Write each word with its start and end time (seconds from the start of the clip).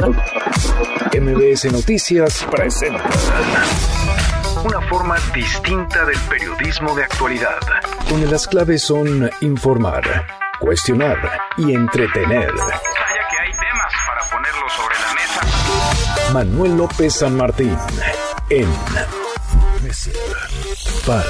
MBS 0.00 1.72
Noticias 1.72 2.46
presenta 2.50 3.02
una 4.64 4.80
forma 4.82 5.16
distinta 5.34 6.04
del 6.04 6.18
periodismo 6.28 6.94
de 6.94 7.02
actualidad. 7.02 7.58
donde 8.08 8.28
las 8.28 8.46
claves 8.46 8.82
son 8.84 9.28
informar, 9.40 10.04
cuestionar 10.60 11.18
y 11.56 11.74
entretener. 11.74 12.52
Vaya 12.52 12.80
que 13.28 13.38
hay 13.40 13.50
temas 13.50 13.92
para 14.06 14.22
ponerlos 14.30 14.72
sobre 14.72 14.94
la 15.00 15.14
mesa. 15.14 16.32
Manuel 16.32 16.76
López 16.76 17.14
San 17.14 17.36
Martín 17.36 17.76
en 18.50 18.68
Mesa 19.82 20.10
para 21.04 21.24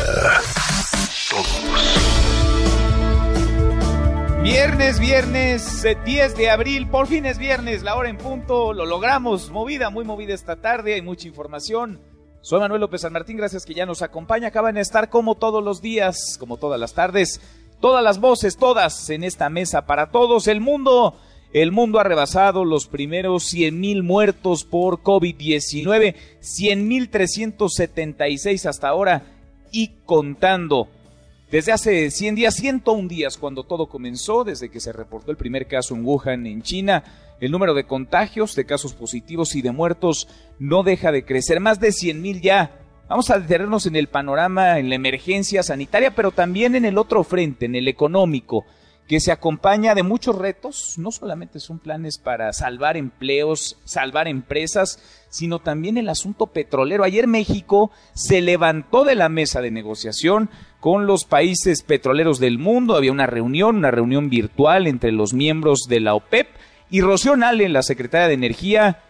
Viernes, 4.51 4.99
viernes 4.99 5.85
eh, 5.85 5.95
10 6.07 6.35
de 6.35 6.49
abril, 6.49 6.89
por 6.89 7.07
fin 7.07 7.27
es 7.27 7.37
viernes, 7.37 7.83
la 7.83 7.97
hora 7.97 8.09
en 8.09 8.17
punto, 8.17 8.73
lo 8.73 8.87
logramos, 8.87 9.51
movida, 9.51 9.91
muy 9.91 10.07
movida 10.07 10.33
esta 10.33 10.57
tarde, 10.57 10.95
hay 10.95 11.03
mucha 11.03 11.29
información. 11.29 12.01
Soy 12.41 12.59
Manuel 12.59 12.81
López 12.81 13.03
San 13.03 13.13
Martín, 13.13 13.37
gracias 13.37 13.67
que 13.67 13.75
ya 13.75 13.85
nos 13.85 14.01
acompaña, 14.01 14.49
acaban 14.49 14.77
de 14.77 14.81
estar 14.81 15.11
como 15.11 15.35
todos 15.35 15.63
los 15.63 15.83
días, 15.83 16.39
como 16.41 16.57
todas 16.57 16.81
las 16.81 16.95
tardes, 16.95 17.43
todas 17.79 18.03
las 18.03 18.21
voces, 18.21 18.57
todas 18.57 19.11
en 19.11 19.23
esta 19.23 19.51
mesa 19.51 19.85
para 19.85 20.11
todos, 20.11 20.49
el 20.49 20.63
mundo, 20.63 21.15
el 21.53 21.71
mundo 21.71 22.01
ha 22.01 22.05
rebasado 22.05 22.65
los 22.65 22.87
primeros 22.87 23.45
100 23.45 23.79
mil 23.79 24.03
muertos 24.03 24.65
por 24.65 25.03
COVID-19, 25.03 26.15
100 26.41 26.89
mil 26.89 27.11
376 27.11 28.65
hasta 28.65 28.89
ahora 28.89 29.25
y 29.71 29.89
contando. 30.07 30.89
Desde 31.51 31.73
hace 31.73 32.11
100 32.11 32.35
días, 32.35 32.55
101 32.57 33.09
días, 33.09 33.39
cuando 33.39 33.65
todo 33.65 33.87
comenzó, 33.87 34.45
desde 34.45 34.69
que 34.69 34.81
se 34.81 34.93
reportó 34.93 35.31
el 35.31 35.39
primer 35.39 35.67
caso 35.67 35.95
en 35.95 36.05
Wuhan, 36.05 36.47
en 36.47 36.61
China, 36.61 37.05
el 37.41 37.51
número 37.51 37.73
de 37.73 37.85
contagios, 37.85 38.55
de 38.55 38.67
casos 38.67 38.93
positivos 38.93 39.55
y 39.55 39.63
de 39.63 39.73
muertos 39.73 40.29
no 40.59 40.83
deja 40.83 41.11
de 41.11 41.25
crecer. 41.25 41.59
Más 41.59 41.81
de 41.81 41.93
100 41.93 42.21
mil 42.21 42.43
ya. 42.43 42.79
Vamos 43.09 43.31
a 43.31 43.39
detenernos 43.39 43.87
en 43.87 43.97
el 43.97 44.09
panorama, 44.09 44.79
en 44.79 44.91
la 44.91 44.97
emergencia 44.97 45.63
sanitaria, 45.63 46.15
pero 46.15 46.33
también 46.33 46.75
en 46.75 46.85
el 46.85 46.99
otro 46.99 47.25
frente, 47.25 47.65
en 47.65 47.77
el 47.77 47.89
económico, 47.89 48.67
que 49.07 49.19
se 49.19 49.33
acompaña 49.33 49.95
de 49.95 50.03
muchos 50.03 50.37
retos. 50.37 50.99
No 50.99 51.11
solamente 51.11 51.61
son 51.61 51.79
planes 51.79 52.19
para 52.19 52.53
salvar 52.53 52.99
empleos, 52.99 53.79
salvar 53.85 54.29
empresas, 54.29 55.03
sino 55.31 55.61
también 55.61 55.97
el 55.97 56.11
asunto 56.11 56.49
petrolero. 56.49 57.05
Ayer 57.05 57.27
México 57.27 57.91
se 58.13 58.43
levantó 58.43 59.05
de 59.05 59.15
la 59.15 59.31
mesa 59.31 59.63
de 59.63 59.71
negociación 59.71 60.51
con 60.81 61.07
los 61.07 61.25
países 61.25 61.83
petroleros 61.83 62.39
del 62.39 62.59
mundo. 62.59 62.97
Había 62.97 63.13
una 63.13 63.27
reunión, 63.27 63.77
una 63.77 63.91
reunión 63.91 64.31
virtual 64.31 64.87
entre 64.87 65.13
los 65.13 65.33
miembros 65.33 65.87
de 65.89 66.01
la 66.01 66.15
OPEP 66.15 66.49
y 66.91 67.01
Rocío 67.01 67.37
Nale, 67.37 67.69
la 67.69 67.83
secretaria 67.83 68.29
de 68.29 68.35
Energía, 68.35 69.03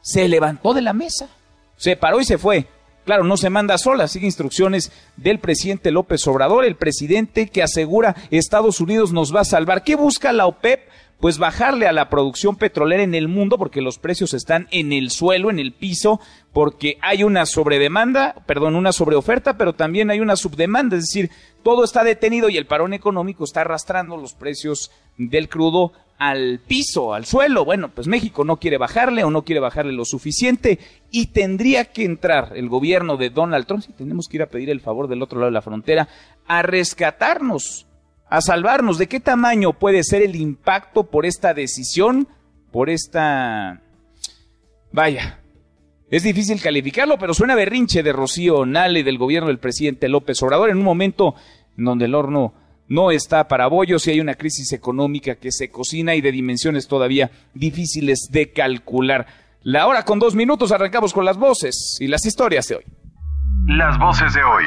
se 0.00 0.28
levantó 0.28 0.74
de 0.74 0.82
la 0.82 0.92
mesa. 0.92 1.28
Se 1.76 1.96
paró 1.96 2.20
y 2.20 2.24
se 2.24 2.38
fue. 2.38 2.66
Claro, 3.04 3.24
no 3.24 3.38
se 3.38 3.48
manda 3.48 3.78
sola, 3.78 4.06
sigue 4.06 4.26
instrucciones 4.26 4.92
del 5.16 5.38
presidente 5.38 5.90
López 5.90 6.26
Obrador, 6.26 6.66
el 6.66 6.76
presidente 6.76 7.48
que 7.48 7.62
asegura 7.62 8.14
Estados 8.30 8.80
Unidos 8.80 9.12
nos 9.12 9.34
va 9.34 9.40
a 9.40 9.44
salvar. 9.46 9.82
¿Qué 9.82 9.96
busca 9.96 10.30
la 10.32 10.46
OPEP? 10.46 10.80
Pues 11.20 11.38
bajarle 11.38 11.88
a 11.88 11.92
la 11.92 12.10
producción 12.10 12.56
petrolera 12.56 13.02
en 13.02 13.14
el 13.14 13.26
mundo 13.26 13.58
porque 13.58 13.82
los 13.82 13.98
precios 13.98 14.34
están 14.34 14.68
en 14.70 14.92
el 14.92 15.10
suelo, 15.10 15.50
en 15.50 15.58
el 15.58 15.72
piso, 15.72 16.20
porque 16.52 16.96
hay 17.02 17.24
una 17.24 17.44
sobredemanda, 17.44 18.36
perdón, 18.46 18.76
una 18.76 18.92
sobreoferta, 18.92 19.58
pero 19.58 19.72
también 19.72 20.10
hay 20.10 20.20
una 20.20 20.36
subdemanda, 20.36 20.96
es 20.96 21.02
decir, 21.02 21.30
todo 21.64 21.82
está 21.82 22.04
detenido 22.04 22.48
y 22.48 22.56
el 22.56 22.66
parón 22.66 22.94
económico 22.94 23.42
está 23.42 23.62
arrastrando 23.62 24.16
los 24.16 24.34
precios 24.34 24.92
del 25.16 25.48
crudo 25.48 25.92
al 26.18 26.60
piso, 26.66 27.14
al 27.14 27.24
suelo. 27.24 27.64
Bueno, 27.64 27.90
pues 27.94 28.06
México 28.06 28.44
no 28.44 28.58
quiere 28.58 28.78
bajarle 28.78 29.24
o 29.24 29.30
no 29.30 29.42
quiere 29.42 29.60
bajarle 29.60 29.92
lo 29.92 30.04
suficiente 30.04 30.78
y 31.10 31.26
tendría 31.26 31.86
que 31.86 32.04
entrar 32.04 32.52
el 32.54 32.68
gobierno 32.68 33.16
de 33.16 33.30
Donald 33.30 33.66
Trump, 33.66 33.82
si 33.82 33.92
tenemos 33.92 34.28
que 34.28 34.36
ir 34.36 34.42
a 34.42 34.48
pedir 34.48 34.70
el 34.70 34.80
favor 34.80 35.08
del 35.08 35.22
otro 35.22 35.38
lado 35.38 35.50
de 35.50 35.54
la 35.54 35.62
frontera, 35.62 36.08
a 36.46 36.62
rescatarnos, 36.62 37.87
a 38.30 38.40
salvarnos. 38.40 38.98
¿De 38.98 39.06
qué 39.06 39.20
tamaño 39.20 39.72
puede 39.72 40.02
ser 40.02 40.22
el 40.22 40.36
impacto 40.36 41.04
por 41.04 41.26
esta 41.26 41.54
decisión, 41.54 42.28
por 42.70 42.90
esta... 42.90 43.80
Vaya, 44.92 45.40
es 46.10 46.22
difícil 46.22 46.60
calificarlo, 46.62 47.18
pero 47.18 47.34
suena 47.34 47.54
berrinche 47.54 48.02
de 48.02 48.12
Rocío 48.12 48.64
Nale 48.64 49.04
del 49.04 49.18
gobierno 49.18 49.48
del 49.48 49.58
presidente 49.58 50.08
López 50.08 50.42
Obrador 50.42 50.70
en 50.70 50.78
un 50.78 50.84
momento 50.84 51.34
en 51.76 51.84
donde 51.84 52.06
el 52.06 52.14
horno 52.14 52.54
no 52.88 53.10
está 53.10 53.46
para 53.46 53.66
bollos 53.66 54.06
y 54.06 54.12
hay 54.12 54.20
una 54.20 54.34
crisis 54.34 54.72
económica 54.72 55.34
que 55.34 55.52
se 55.52 55.70
cocina 55.70 56.14
y 56.14 56.22
de 56.22 56.32
dimensiones 56.32 56.88
todavía 56.88 57.30
difíciles 57.52 58.28
de 58.30 58.50
calcular. 58.52 59.26
La 59.62 59.86
hora 59.86 60.04
con 60.04 60.18
dos 60.18 60.34
minutos 60.34 60.72
arrancamos 60.72 61.12
con 61.12 61.26
las 61.26 61.36
voces 61.36 61.98
y 62.00 62.06
las 62.06 62.24
historias 62.24 62.66
de 62.68 62.76
hoy. 62.76 62.84
Las 63.66 63.98
voces 63.98 64.32
de 64.32 64.42
hoy. 64.42 64.64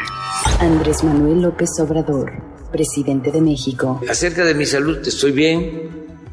Andrés 0.60 1.04
Manuel 1.04 1.42
López 1.42 1.70
Obrador, 1.80 2.32
presidente 2.72 3.32
de 3.32 3.42
México. 3.42 4.02
Acerca 4.10 4.44
de 4.46 4.56
mi 4.56 4.66
salud, 4.66 5.06
estoy 5.06 5.32
bien, 5.32 5.90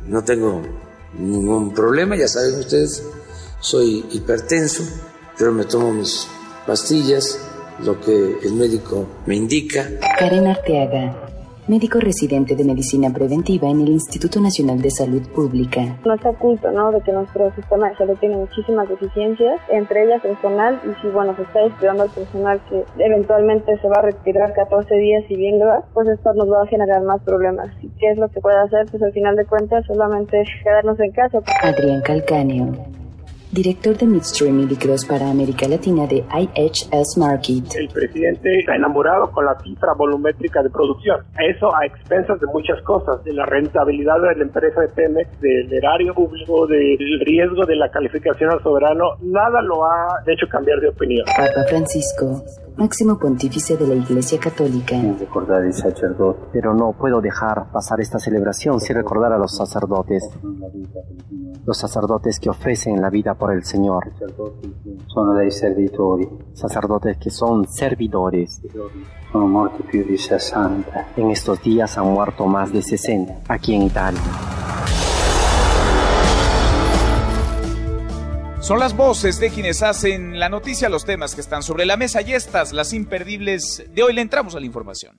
no 0.06 0.22
tengo 0.22 0.62
ningún 1.18 1.74
problema, 1.74 2.16
ya 2.16 2.28
saben 2.28 2.60
ustedes, 2.60 3.02
soy 3.60 4.04
hipertenso, 4.12 4.84
pero 5.36 5.52
me 5.52 5.64
tomo 5.64 5.92
mis 5.92 6.26
pastillas, 6.66 7.38
lo 7.84 8.00
que 8.00 8.38
el 8.42 8.52
médico 8.54 9.06
me 9.26 9.36
indica. 9.36 9.88
Karen 10.18 10.46
Arteaga, 10.46 11.27
médico 11.68 12.00
residente 12.00 12.56
de 12.56 12.64
medicina 12.64 13.12
preventiva 13.12 13.68
en 13.68 13.80
el 13.82 13.90
Instituto 13.90 14.40
Nacional 14.40 14.80
de 14.80 14.90
Salud 14.90 15.22
Pública. 15.34 15.98
No 16.04 16.14
está 16.14 16.30
oculto, 16.30 16.70
¿no? 16.70 16.90
De 16.90 17.00
que 17.02 17.12
nuestro 17.12 17.54
sistema 17.54 17.90
de 17.90 17.96
salud 17.96 18.16
tiene 18.18 18.36
muchísimas 18.36 18.88
deficiencias, 18.88 19.60
entre 19.70 20.04
ellas 20.04 20.22
personal, 20.22 20.80
y 20.84 21.00
si, 21.02 21.08
bueno, 21.08 21.36
se 21.36 21.42
está 21.42 21.60
descuidando 21.60 22.04
al 22.04 22.10
personal 22.10 22.60
que 22.70 22.84
eventualmente 22.98 23.78
se 23.80 23.88
va 23.88 23.96
a 23.96 24.02
retirar 24.02 24.52
14 24.54 24.94
días 24.96 25.24
y 25.28 25.36
bien 25.36 25.60
va, 25.60 25.84
pues 25.92 26.08
esto 26.08 26.32
nos 26.34 26.50
va 26.50 26.62
a 26.62 26.66
generar 26.66 27.02
más 27.02 27.22
problemas. 27.22 27.68
¿Y 27.82 27.88
qué 27.98 28.12
es 28.12 28.18
lo 28.18 28.28
que 28.28 28.40
puede 28.40 28.58
hacer? 28.58 28.86
Pues 28.90 29.02
al 29.02 29.12
final 29.12 29.36
de 29.36 29.44
cuentas 29.44 29.84
solamente 29.86 30.42
quedarnos 30.64 30.98
en 31.00 31.12
casa. 31.12 31.40
Adrián 31.62 32.00
Calcáneo, 32.02 32.72
director 33.58 33.96
de 33.98 34.06
Midstream 34.06 34.60
y 34.60 34.66
Líquidos 34.66 35.04
para 35.04 35.28
América 35.28 35.66
Latina 35.66 36.06
de 36.06 36.18
IHS 36.18 37.18
Market. 37.18 37.64
El 37.74 37.88
presidente 37.88 38.60
está 38.60 38.76
enamorado 38.76 39.32
con 39.32 39.44
la 39.44 39.58
cifra 39.58 39.94
volumétrica 39.94 40.62
de 40.62 40.70
producción. 40.70 41.24
Eso 41.40 41.74
a 41.74 41.84
expensas 41.84 42.38
de 42.40 42.46
muchas 42.46 42.80
cosas, 42.82 43.24
de 43.24 43.32
la 43.32 43.46
rentabilidad 43.46 44.20
de 44.20 44.36
la 44.36 44.42
empresa 44.44 44.80
de 44.82 44.88
Pemex, 44.88 45.40
del 45.40 45.72
erario 45.72 46.14
público, 46.14 46.68
del 46.68 47.20
riesgo 47.26 47.66
de 47.66 47.74
la 47.74 47.90
calificación 47.90 48.52
al 48.52 48.62
soberano. 48.62 49.16
Nada 49.22 49.60
lo 49.60 49.84
ha 49.84 50.22
hecho 50.28 50.46
cambiar 50.48 50.78
de 50.78 50.90
opinión. 50.90 51.26
Papa 51.26 51.64
Francisco, 51.68 52.44
máximo 52.78 53.18
pontífice 53.18 53.76
de 53.76 53.86
la 53.86 53.94
Iglesia 53.94 54.38
Católica. 54.38 54.96
recordar 55.18 55.64
el 55.64 55.74
sacerdote, 55.74 56.40
pero 56.52 56.72
no 56.74 56.92
puedo 56.92 57.20
dejar 57.20 57.70
pasar 57.72 58.00
esta 58.00 58.18
celebración 58.18 58.80
sin 58.80 58.96
recordar 58.96 59.32
a 59.32 59.38
los 59.38 59.56
sacerdotes, 59.56 60.22
los 61.66 61.76
sacerdotes 61.76 62.38
que 62.38 62.48
ofrecen 62.48 63.00
la 63.00 63.10
vida 63.10 63.34
por 63.34 63.52
el 63.52 63.64
Señor, 63.64 64.12
sono 65.08 65.34
dei 65.34 65.50
servitori, 65.50 66.28
sacerdotes 66.54 67.18
que 67.18 67.30
son 67.30 67.66
servidores. 67.66 68.60
più 69.90 70.04
di 70.04 70.16
60. 70.16 71.08
En 71.16 71.30
estos 71.30 71.60
días 71.60 71.98
han 71.98 72.12
muerto 72.12 72.46
más 72.46 72.72
de 72.72 72.82
60 72.82 73.40
aquí 73.48 73.74
en 73.74 73.82
Italia. 73.82 74.20
Son 78.68 78.78
las 78.78 78.94
voces 78.94 79.40
de 79.40 79.48
quienes 79.48 79.82
hacen 79.82 80.38
la 80.38 80.50
noticia, 80.50 80.90
los 80.90 81.06
temas 81.06 81.34
que 81.34 81.40
están 81.40 81.62
sobre 81.62 81.86
la 81.86 81.96
mesa 81.96 82.20
y 82.20 82.34
estas, 82.34 82.74
las 82.74 82.92
imperdibles 82.92 83.82
de 83.94 84.02
hoy. 84.02 84.12
Le 84.12 84.20
entramos 84.20 84.54
a 84.54 84.60
la 84.60 84.66
información. 84.66 85.18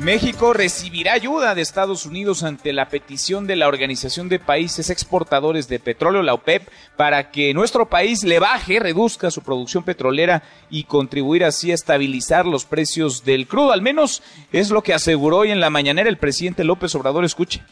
México 0.00 0.52
recibirá 0.52 1.12
ayuda 1.12 1.54
de 1.54 1.62
Estados 1.62 2.04
Unidos 2.04 2.42
ante 2.42 2.72
la 2.72 2.88
petición 2.88 3.46
de 3.46 3.54
la 3.54 3.68
Organización 3.68 4.28
de 4.28 4.40
Países 4.40 4.90
Exportadores 4.90 5.68
de 5.68 5.78
Petróleo, 5.78 6.20
la 6.24 6.34
OPEP, 6.34 6.68
para 6.96 7.30
que 7.30 7.54
nuestro 7.54 7.88
país 7.88 8.24
le 8.24 8.40
baje, 8.40 8.80
reduzca 8.80 9.30
su 9.30 9.42
producción 9.42 9.84
petrolera 9.84 10.42
y 10.68 10.82
contribuir 10.82 11.44
así 11.44 11.70
a 11.70 11.74
estabilizar 11.74 12.44
los 12.46 12.64
precios 12.64 13.24
del 13.24 13.46
crudo. 13.46 13.70
Al 13.70 13.82
menos 13.82 14.20
es 14.50 14.72
lo 14.72 14.82
que 14.82 14.94
aseguró 14.94 15.36
hoy 15.36 15.52
en 15.52 15.60
la 15.60 15.70
mañanera 15.70 16.08
el 16.08 16.18
presidente 16.18 16.64
López 16.64 16.92
Obrador. 16.96 17.24
Escuche. 17.24 17.62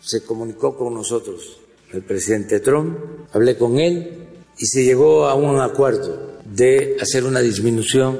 Se 0.00 0.24
comunicó 0.24 0.76
con 0.76 0.94
nosotros 0.94 1.62
el 1.92 2.02
presidente 2.02 2.60
Trump, 2.60 2.98
hablé 3.32 3.56
con 3.56 3.78
él 3.78 4.28
y 4.58 4.66
se 4.66 4.84
llegó 4.84 5.26
a 5.26 5.34
un 5.34 5.60
acuerdo 5.60 6.40
de 6.44 6.96
hacer 7.00 7.24
una 7.24 7.40
disminución 7.40 8.18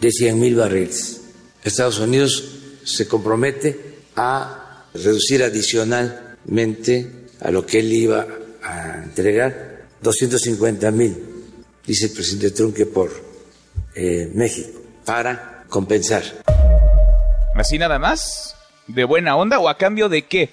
de 0.00 0.10
100 0.10 0.40
mil 0.40 0.56
barriles. 0.56 1.22
Estados 1.62 1.98
Unidos 1.98 2.44
se 2.84 3.08
compromete 3.08 3.94
a 4.16 4.84
reducir 4.94 5.42
adicionalmente 5.42 7.10
a 7.40 7.50
lo 7.50 7.64
que 7.66 7.80
él 7.80 7.92
iba 7.92 8.26
a 8.62 9.02
entregar 9.04 9.86
250 10.00 10.90
mil, 10.90 11.16
dice 11.86 12.06
el 12.06 12.12
presidente 12.12 12.50
Trump, 12.50 12.74
que 12.74 12.86
por 12.86 13.10
eh, 13.94 14.30
México, 14.34 14.80
para 15.04 15.64
compensar. 15.68 16.22
¿Así 17.54 17.78
nada 17.78 17.98
más? 17.98 18.56
¿De 18.86 19.04
buena 19.04 19.36
onda 19.36 19.58
o 19.58 19.68
a 19.68 19.78
cambio 19.78 20.08
de 20.08 20.26
qué? 20.26 20.50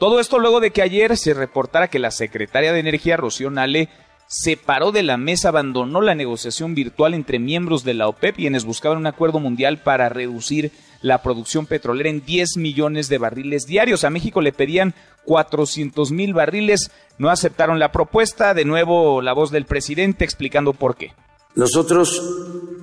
Todo 0.00 0.18
esto 0.18 0.38
luego 0.38 0.60
de 0.60 0.70
que 0.70 0.80
ayer 0.80 1.14
se 1.18 1.34
reportara 1.34 1.88
que 1.88 1.98
la 1.98 2.10
secretaria 2.10 2.72
de 2.72 2.80
Energía, 2.80 3.18
Rocío 3.18 3.50
Nale, 3.50 3.90
se 4.26 4.56
paró 4.56 4.92
de 4.92 5.02
la 5.02 5.18
mesa, 5.18 5.50
abandonó 5.50 6.00
la 6.00 6.14
negociación 6.14 6.74
virtual 6.74 7.12
entre 7.12 7.38
miembros 7.38 7.84
de 7.84 7.92
la 7.92 8.08
OPEP, 8.08 8.36
quienes 8.36 8.64
buscaban 8.64 8.96
un 8.96 9.06
acuerdo 9.06 9.40
mundial 9.40 9.82
para 9.82 10.08
reducir 10.08 10.72
la 11.02 11.22
producción 11.22 11.66
petrolera 11.66 12.08
en 12.08 12.24
10 12.24 12.56
millones 12.56 13.10
de 13.10 13.18
barriles 13.18 13.66
diarios. 13.66 14.04
A 14.04 14.10
México 14.10 14.40
le 14.40 14.54
pedían 14.54 14.94
400 15.26 16.12
mil 16.12 16.32
barriles, 16.32 16.90
no 17.18 17.28
aceptaron 17.28 17.78
la 17.78 17.92
propuesta. 17.92 18.54
De 18.54 18.64
nuevo, 18.64 19.20
la 19.20 19.34
voz 19.34 19.50
del 19.50 19.66
presidente 19.66 20.24
explicando 20.24 20.72
por 20.72 20.96
qué. 20.96 21.12
Nosotros 21.56 22.22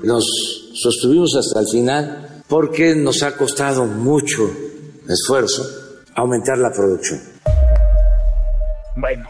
nos 0.03 0.69
sostuvimos 0.75 1.35
hasta 1.35 1.61
el 1.61 1.67
final 1.67 2.43
porque 2.47 2.93
nos 2.93 3.23
ha 3.23 3.35
costado 3.35 3.85
mucho 3.85 4.51
esfuerzo 5.09 5.86
aumentar 6.17 6.57
la 6.57 6.71
producción. 6.71 7.19
Bueno, 8.95 9.27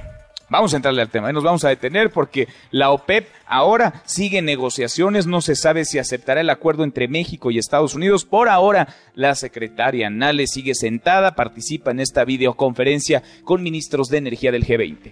Vamos 0.50 0.74
a 0.74 0.78
entrarle 0.78 1.02
al 1.02 1.10
tema 1.10 1.30
y 1.30 1.34
nos 1.34 1.44
vamos 1.44 1.66
a 1.66 1.70
detener 1.70 2.10
porque 2.10 2.48
la 2.72 2.92
OPEP 2.92 3.28
ahora 3.48 4.02
sigue 4.06 4.42
negociaciones, 4.42 5.28
no 5.28 5.42
se 5.42 5.58
sabe 5.58 5.84
si 5.84 6.00
aceptará 6.00 6.40
el 6.40 6.50
acuerdo 6.50 6.86
entre 6.86 7.10
México 7.10 7.52
y 7.52 7.58
Estados 7.58 7.96
Unidos. 7.96 8.24
Por 8.24 8.48
ahora, 8.48 8.88
la 9.14 9.36
secretaria 9.36 10.10
Nale 10.10 10.48
sigue 10.48 10.74
sentada, 10.74 11.36
participa 11.36 11.92
en 11.92 12.00
esta 12.00 12.24
videoconferencia 12.24 13.24
con 13.44 13.62
ministros 13.62 14.08
de 14.08 14.20
energía 14.20 14.54
del 14.54 14.66
G20. 14.66 15.12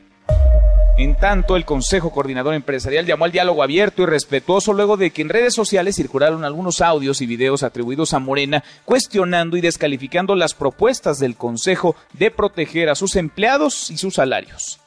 En 0.97 1.15
tanto, 1.15 1.57
el 1.57 1.65
Consejo 1.65 2.11
Coordinador 2.11 2.53
Empresarial 2.53 3.05
llamó 3.05 3.25
al 3.25 3.33
diálogo 3.33 3.61
abierto 3.63 4.03
y 4.03 4.05
respetuoso 4.05 4.71
luego 4.71 4.95
de 4.95 5.11
que 5.11 5.21
en 5.21 5.29
redes 5.29 5.53
sociales 5.53 5.97
circularon 5.97 6.45
algunos 6.45 6.79
audios 6.79 7.21
y 7.21 7.25
videos 7.25 7.63
atribuidos 7.63 8.13
a 8.13 8.19
Morena 8.19 8.63
cuestionando 8.85 9.57
y 9.57 9.61
descalificando 9.61 10.35
las 10.35 10.53
propuestas 10.53 11.19
del 11.19 11.35
Consejo 11.35 11.97
de 12.13 12.31
proteger 12.31 12.89
a 12.89 12.95
sus 12.95 13.17
empleados 13.17 13.91
y 13.91 13.97
sus 13.97 14.13
salarios. 14.13 14.79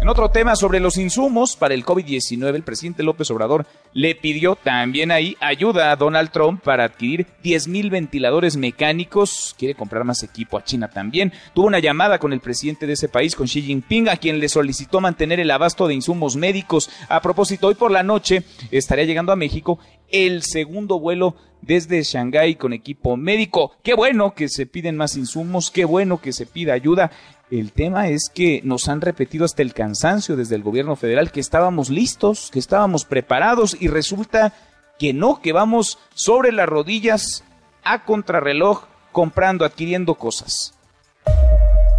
En 0.00 0.08
otro 0.08 0.30
tema 0.30 0.56
sobre 0.56 0.80
los 0.80 0.96
insumos 0.96 1.56
para 1.56 1.74
el 1.74 1.84
COVID-19, 1.84 2.54
el 2.54 2.62
presidente 2.62 3.02
López 3.02 3.30
Obrador 3.30 3.66
le 3.92 4.14
pidió 4.14 4.56
también 4.56 5.10
ahí 5.10 5.36
ayuda 5.40 5.92
a 5.92 5.96
Donald 5.96 6.30
Trump 6.30 6.62
para 6.62 6.84
adquirir 6.84 7.26
10.000 7.44 7.90
ventiladores 7.90 8.56
mecánicos. 8.56 9.54
Quiere 9.58 9.74
comprar 9.74 10.04
más 10.04 10.22
equipo 10.22 10.56
a 10.56 10.64
China 10.64 10.88
también. 10.88 11.34
Tuvo 11.52 11.66
una 11.66 11.80
llamada 11.80 12.18
con 12.18 12.32
el 12.32 12.40
presidente 12.40 12.86
de 12.86 12.94
ese 12.94 13.10
país, 13.10 13.36
con 13.36 13.46
Xi 13.46 13.60
Jinping, 13.60 14.08
a 14.08 14.16
quien 14.16 14.40
le 14.40 14.48
solicitó 14.48 15.02
mantener 15.02 15.38
el 15.38 15.50
abasto 15.50 15.86
de 15.86 15.92
insumos 15.92 16.34
médicos. 16.34 16.88
A 17.10 17.20
propósito, 17.20 17.66
hoy 17.66 17.74
por 17.74 17.90
la 17.90 18.02
noche 18.02 18.44
estaría 18.70 19.04
llegando 19.04 19.32
a 19.32 19.36
México 19.36 19.80
el 20.08 20.42
segundo 20.44 20.98
vuelo 20.98 21.36
desde 21.60 22.02
Shanghái 22.02 22.54
con 22.54 22.72
equipo 22.72 23.18
médico. 23.18 23.76
Qué 23.82 23.92
bueno 23.92 24.34
que 24.34 24.48
se 24.48 24.64
piden 24.64 24.96
más 24.96 25.16
insumos, 25.18 25.70
qué 25.70 25.84
bueno 25.84 26.22
que 26.22 26.32
se 26.32 26.46
pida 26.46 26.72
ayuda. 26.72 27.10
El 27.50 27.72
tema 27.72 28.08
es 28.08 28.30
que 28.32 28.60
nos 28.62 28.88
han 28.88 29.00
repetido 29.00 29.44
hasta 29.44 29.62
el 29.62 29.74
cansancio 29.74 30.36
desde 30.36 30.54
el 30.54 30.62
gobierno 30.62 30.94
federal 30.94 31.32
que 31.32 31.40
estábamos 31.40 31.90
listos, 31.90 32.48
que 32.52 32.60
estábamos 32.60 33.04
preparados 33.04 33.76
y 33.80 33.88
resulta 33.88 34.52
que 35.00 35.12
no, 35.12 35.40
que 35.40 35.52
vamos 35.52 35.98
sobre 36.14 36.52
las 36.52 36.68
rodillas 36.68 37.42
a 37.82 38.04
contrarreloj 38.04 38.84
comprando, 39.10 39.64
adquiriendo 39.64 40.14
cosas. 40.14 40.74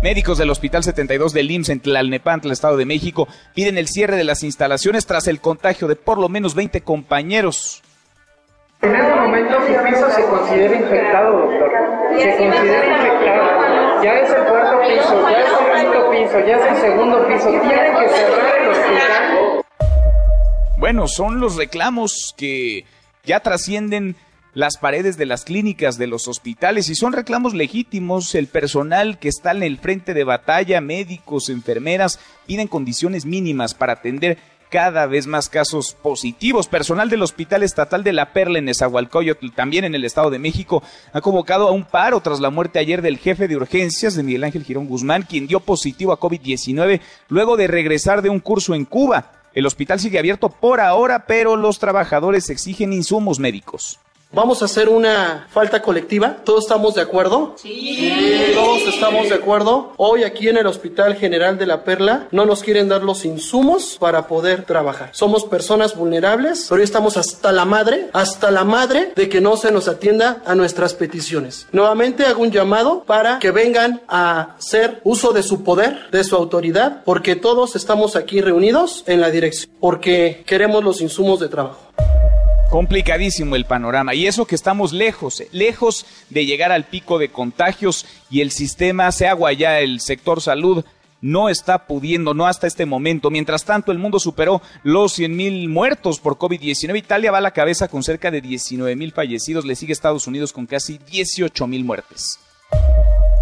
Médicos 0.02 0.38
del 0.38 0.50
Hospital 0.50 0.84
72 0.84 1.34
del 1.34 1.52
IMSS 1.52 1.70
en 1.70 1.80
Tlalnepantla, 1.82 2.54
Estado 2.54 2.78
de 2.78 2.86
México, 2.86 3.28
piden 3.54 3.78
el 3.78 3.90
cierre 3.90 4.16
de 4.16 4.24
las 4.24 4.44
instalaciones 4.44 5.06
tras 5.06 5.28
el 5.28 5.42
contagio 5.42 5.90
de 5.90 5.98
por 5.98 6.18
lo 6.18 6.30
menos 6.30 6.56
20 6.56 6.80
compañeros. 6.82 7.84
En 8.82 8.96
este 8.96 9.16
momento 9.16 9.56
su 9.60 9.84
piso 9.84 10.10
se 10.12 10.24
considera 10.26 10.76
infectado, 10.76 11.38
doctor. 11.40 11.72
Se 12.18 12.38
considera 12.38 12.98
infectado. 12.98 14.04
Ya 14.04 14.14
es 14.14 14.32
el 14.32 14.51
piso, 14.82 15.30
ya 15.30 15.40
es 15.40 15.50
el 15.50 15.82
quinto 15.82 16.10
piso, 16.12 16.40
ya 16.46 16.56
es 16.58 16.72
el 16.72 16.82
segundo 16.82 17.28
piso. 17.28 17.50
Tienen 17.50 17.94
que 17.96 18.10
cerrar 18.10 18.62
el 18.62 18.70
hospital. 18.70 19.64
Bueno, 20.78 21.08
son 21.08 21.40
los 21.40 21.56
reclamos 21.56 22.34
que 22.38 22.86
ya 23.24 23.40
trascienden 23.40 24.16
las 24.54 24.78
paredes 24.78 25.18
de 25.18 25.26
las 25.26 25.46
clínicas, 25.46 25.98
de 25.98 26.08
los 26.08 26.28
hospitales, 26.28 26.90
y 26.90 26.96
son 26.96 27.14
reclamos 27.14 27.54
legítimos. 27.54 28.36
El 28.36 28.48
personal 28.48 29.18
que 29.18 29.30
está 29.30 29.52
en 29.52 29.64
el 29.64 29.78
frente 29.78 30.14
de 30.14 30.24
batalla, 30.24 30.82
médicos, 30.82 31.50
enfermeras, 31.50 32.20
piden 32.48 32.68
condiciones 32.68 33.26
mínimas 33.26 33.74
para 33.74 33.94
atender 33.94 34.38
cada 34.72 35.06
vez 35.06 35.28
más 35.28 35.50
casos 35.50 35.96
positivos. 36.02 36.68
Personal 36.68 37.10
del 37.10 37.22
Hospital 37.22 37.62
Estatal 37.62 38.04
de 38.04 38.14
la 38.14 38.32
Perla 38.32 38.58
en 38.58 38.66
Nezahualcóyotl, 38.66 39.52
también 39.52 39.84
en 39.84 39.94
el 39.94 40.06
Estado 40.06 40.32
de 40.32 40.40
México, 40.40 40.82
ha 41.12 41.22
convocado 41.22 41.68
a 41.68 41.72
un 41.72 41.84
paro 41.84 42.22
tras 42.22 42.40
la 42.40 42.50
muerte 42.50 42.80
ayer 42.80 43.02
del 43.02 43.20
jefe 43.20 43.50
de 43.50 43.58
urgencias 43.58 44.16
de 44.16 44.24
Miguel 44.24 44.46
Ángel 44.46 44.64
Girón 44.64 44.88
Guzmán, 44.88 45.24
quien 45.24 45.46
dio 45.46 45.60
positivo 45.60 46.14
a 46.14 46.20
COVID-19 46.20 47.02
luego 47.28 47.58
de 47.58 47.68
regresar 47.68 48.22
de 48.22 48.30
un 48.30 48.40
curso 48.40 48.74
en 48.74 48.86
Cuba. 48.86 49.34
El 49.54 49.66
hospital 49.66 50.00
sigue 50.00 50.18
abierto 50.18 50.48
por 50.50 50.80
ahora, 50.80 51.26
pero 51.28 51.58
los 51.58 51.78
trabajadores 51.78 52.50
exigen 52.50 52.94
insumos 52.94 53.40
médicos. 53.40 54.00
Vamos 54.34 54.62
a 54.62 54.66
hacer 54.66 54.88
una 54.88 55.48
falta 55.50 55.82
colectiva. 55.82 56.38
¿Todos 56.46 56.64
estamos 56.64 56.96
de 56.96 57.02
acuerdo? 57.02 57.56
Sí. 57.58 58.14
Todos 58.54 58.84
estamos 58.84 59.28
de 59.28 59.36
acuerdo. 59.36 59.92
Hoy 59.98 60.24
aquí 60.24 60.48
en 60.48 60.56
el 60.56 60.68
Hospital 60.68 61.16
General 61.16 61.58
de 61.58 61.66
la 61.66 61.84
Perla 61.84 62.30
no 62.32 62.46
nos 62.46 62.64
quieren 62.64 62.88
dar 62.88 63.04
los 63.04 63.26
insumos 63.26 63.98
para 64.00 64.28
poder 64.28 64.64
trabajar. 64.64 65.10
Somos 65.12 65.44
personas 65.44 65.98
vulnerables, 65.98 66.68
pero 66.70 66.80
hoy 66.80 66.86
estamos 66.86 67.18
hasta 67.18 67.52
la 67.52 67.66
madre, 67.66 68.10
hasta 68.14 68.52
la 68.52 68.64
madre 68.64 69.12
de 69.18 69.28
que 69.28 69.42
no 69.42 69.58
se 69.58 69.70
nos 69.70 69.90
atienda 69.90 70.42
a 70.46 70.56
nuestras 70.56 70.94
peticiones. 70.94 71.68
Nuevamente 71.74 72.26
hago 72.26 72.42
un 72.42 72.52
llamado 72.52 73.04
para 73.04 73.38
que 73.40 73.52
vengan 73.52 74.02
a 74.08 74.56
hacer 74.58 75.02
uso 75.04 75.34
de 75.34 75.44
su 75.44 75.66
poder, 75.66 76.10
de 76.10 76.24
su 76.24 76.38
autoridad, 76.38 77.04
porque 77.04 77.36
todos 77.36 77.76
estamos 77.76 78.16
aquí 78.16 78.40
reunidos 78.40 79.04
en 79.08 79.20
la 79.20 79.30
dirección, 79.30 79.70
porque 79.82 80.42
queremos 80.46 80.86
los 80.86 81.02
insumos 81.02 81.42
de 81.42 81.50
trabajo. 81.50 81.92
Complicadísimo 82.72 83.58
el 83.58 83.66
panorama. 83.66 84.16
Y 84.16 84.28
eso 84.28 84.46
que 84.46 84.56
estamos 84.56 84.94
lejos, 84.94 85.42
eh, 85.42 85.50
lejos 85.52 86.06
de 86.30 86.46
llegar 86.46 86.72
al 86.72 86.86
pico 86.86 87.20
de 87.20 87.28
contagios 87.28 88.06
y 88.30 88.40
el 88.40 88.52
sistema 88.52 89.12
se 89.12 89.28
agua 89.28 89.52
ya, 89.52 89.82
el 89.82 90.00
sector 90.00 90.40
salud 90.40 90.86
no 91.20 91.50
está 91.50 91.86
pudiendo, 91.86 92.34
no 92.34 92.48
hasta 92.48 92.68
este 92.68 92.86
momento. 92.86 93.30
Mientras 93.30 93.66
tanto, 93.66 93.92
el 93.92 93.98
mundo 94.00 94.20
superó 94.20 94.62
los 94.84 95.12
100 95.12 95.36
mil 95.36 95.68
muertos 95.68 96.22
por 96.22 96.38
COVID-19. 96.38 96.98
Italia 96.98 97.30
va 97.30 97.40
a 97.40 97.42
la 97.42 97.52
cabeza 97.52 97.90
con 97.90 98.04
cerca 98.04 98.32
de 98.32 98.40
19 98.40 98.96
mil 98.96 99.12
fallecidos. 99.12 99.66
Le 99.66 99.76
sigue 99.76 99.92
Estados 99.92 100.26
Unidos 100.26 100.54
con 100.54 100.66
casi 100.66 100.98
18 101.12 101.68
mil 101.68 101.84
muertes. 101.84 102.40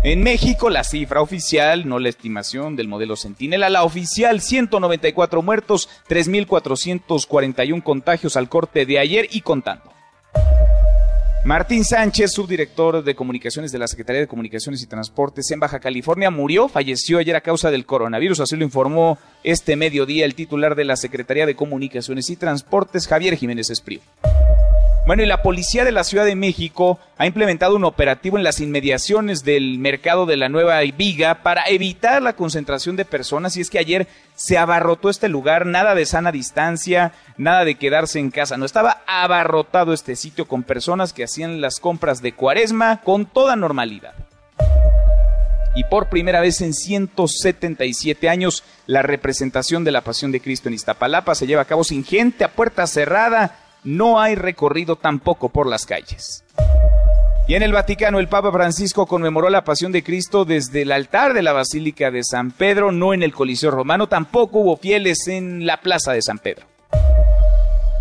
En 0.02 0.24
México, 0.24 0.70
la 0.70 0.86
cifra 0.86 1.22
oficial, 1.22 1.86
no 1.86 2.00
la 2.00 2.08
estimación 2.08 2.78
del 2.78 2.88
modelo 2.88 3.18
Centinela, 3.18 3.70
la 3.70 3.84
oficial, 3.84 4.40
194 4.40 5.42
muertos, 5.42 5.90
3.441 6.08 7.84
contagios 7.84 8.38
al 8.38 8.48
corte 8.48 8.86
de 8.86 8.98
ayer 8.98 9.28
y 9.30 9.42
contando. 9.42 9.92
Martín 11.44 11.84
Sánchez, 11.84 12.32
subdirector 12.32 13.04
de 13.04 13.14
comunicaciones 13.14 13.74
de 13.74 13.80
la 13.80 13.88
Secretaría 13.88 14.22
de 14.22 14.28
Comunicaciones 14.28 14.82
y 14.82 14.88
Transportes 14.88 15.52
en 15.52 15.60
Baja 15.60 15.82
California, 15.82 16.30
murió, 16.30 16.70
falleció 16.70 17.18
ayer 17.18 17.36
a 17.36 17.42
causa 17.42 17.70
del 17.70 17.86
coronavirus, 17.86 18.40
así 18.40 18.56
lo 18.56 18.64
informó 18.64 19.18
este 19.44 19.76
mediodía 19.76 20.24
el 20.24 20.36
titular 20.36 20.76
de 20.76 20.86
la 20.86 20.96
Secretaría 20.96 21.46
de 21.46 21.56
Comunicaciones 21.56 22.30
y 22.30 22.38
Transportes, 22.38 23.06
Javier 23.06 23.36
Jiménez 23.36 23.70
Esprío. 23.70 24.00
Bueno, 25.10 25.24
y 25.24 25.26
la 25.26 25.42
policía 25.42 25.86
de 25.86 25.92
la 25.92 26.04
Ciudad 26.04 26.24
de 26.24 26.36
México 26.36 27.00
ha 27.18 27.26
implementado 27.26 27.76
un 27.76 27.84
operativo 27.84 28.38
en 28.38 28.44
las 28.44 28.60
inmediaciones 28.60 29.44
del 29.44 29.80
mercado 29.80 30.28
de 30.28 30.38
la 30.38 30.50
Nueva 30.50 30.82
Viga 30.82 31.42
para 31.42 31.64
evitar 31.68 32.22
la 32.22 32.34
concentración 32.34 32.96
de 32.96 33.06
personas. 33.06 33.58
Y 33.58 33.62
es 33.62 33.72
que 33.72 33.80
ayer 33.80 34.08
se 34.36 34.60
abarrotó 34.60 35.10
este 35.10 35.28
lugar, 35.28 35.66
nada 35.66 35.96
de 35.96 36.06
sana 36.06 36.32
distancia, 36.32 37.14
nada 37.38 37.66
de 37.66 37.74
quedarse 37.74 38.20
en 38.20 38.30
casa. 38.30 38.58
No 38.58 38.66
estaba 38.66 39.02
abarrotado 39.08 39.94
este 39.94 40.16
sitio 40.16 40.48
con 40.48 40.62
personas 40.62 41.12
que 41.12 41.24
hacían 41.24 41.60
las 41.60 41.80
compras 41.80 42.22
de 42.22 42.34
cuaresma 42.34 43.02
con 43.02 43.26
toda 43.26 43.56
normalidad. 43.56 44.14
Y 45.74 45.86
por 45.86 46.10
primera 46.10 46.40
vez 46.40 46.62
en 46.62 46.76
177 46.76 48.30
años, 48.30 48.64
la 48.86 49.02
representación 49.02 49.84
de 49.84 49.92
la 49.92 50.02
Pasión 50.02 50.32
de 50.32 50.40
Cristo 50.40 50.68
en 50.68 50.76
Iztapalapa 50.76 51.34
se 51.34 51.48
lleva 51.48 51.64
a 51.64 51.66
cabo 51.66 51.84
sin 51.84 52.06
gente, 52.06 52.44
a 52.44 52.52
puerta 52.52 52.86
cerrada 52.86 53.66
no 53.84 54.20
hay 54.20 54.36
recorrido 54.36 54.96
tampoco 54.96 55.50
por 55.50 55.68
las 55.68 55.86
calles. 55.86 56.44
Y 57.48 57.56
en 57.56 57.64
el 57.64 57.74
Vaticano 57.74 58.20
el 58.20 58.28
Papa 58.28 58.52
Francisco 58.52 59.08
conmemoró 59.08 59.50
la 59.50 59.64
pasión 59.64 59.92
de 59.92 60.04
Cristo 60.04 60.46
desde 60.46 60.84
el 60.84 60.92
altar 60.92 61.34
de 61.34 61.42
la 61.42 61.52
Basílica 61.52 62.12
de 62.12 62.24
San 62.24 62.52
Pedro, 62.52 62.92
no 62.92 63.14
en 63.14 63.24
el 63.24 63.34
Coliseo 63.34 63.72
Romano, 63.72 64.08
tampoco 64.08 64.60
hubo 64.60 64.78
fieles 64.78 65.28
en 65.28 65.66
la 65.66 65.78
Plaza 65.82 66.12
de 66.12 66.22
San 66.22 66.38
Pedro. 66.38 66.68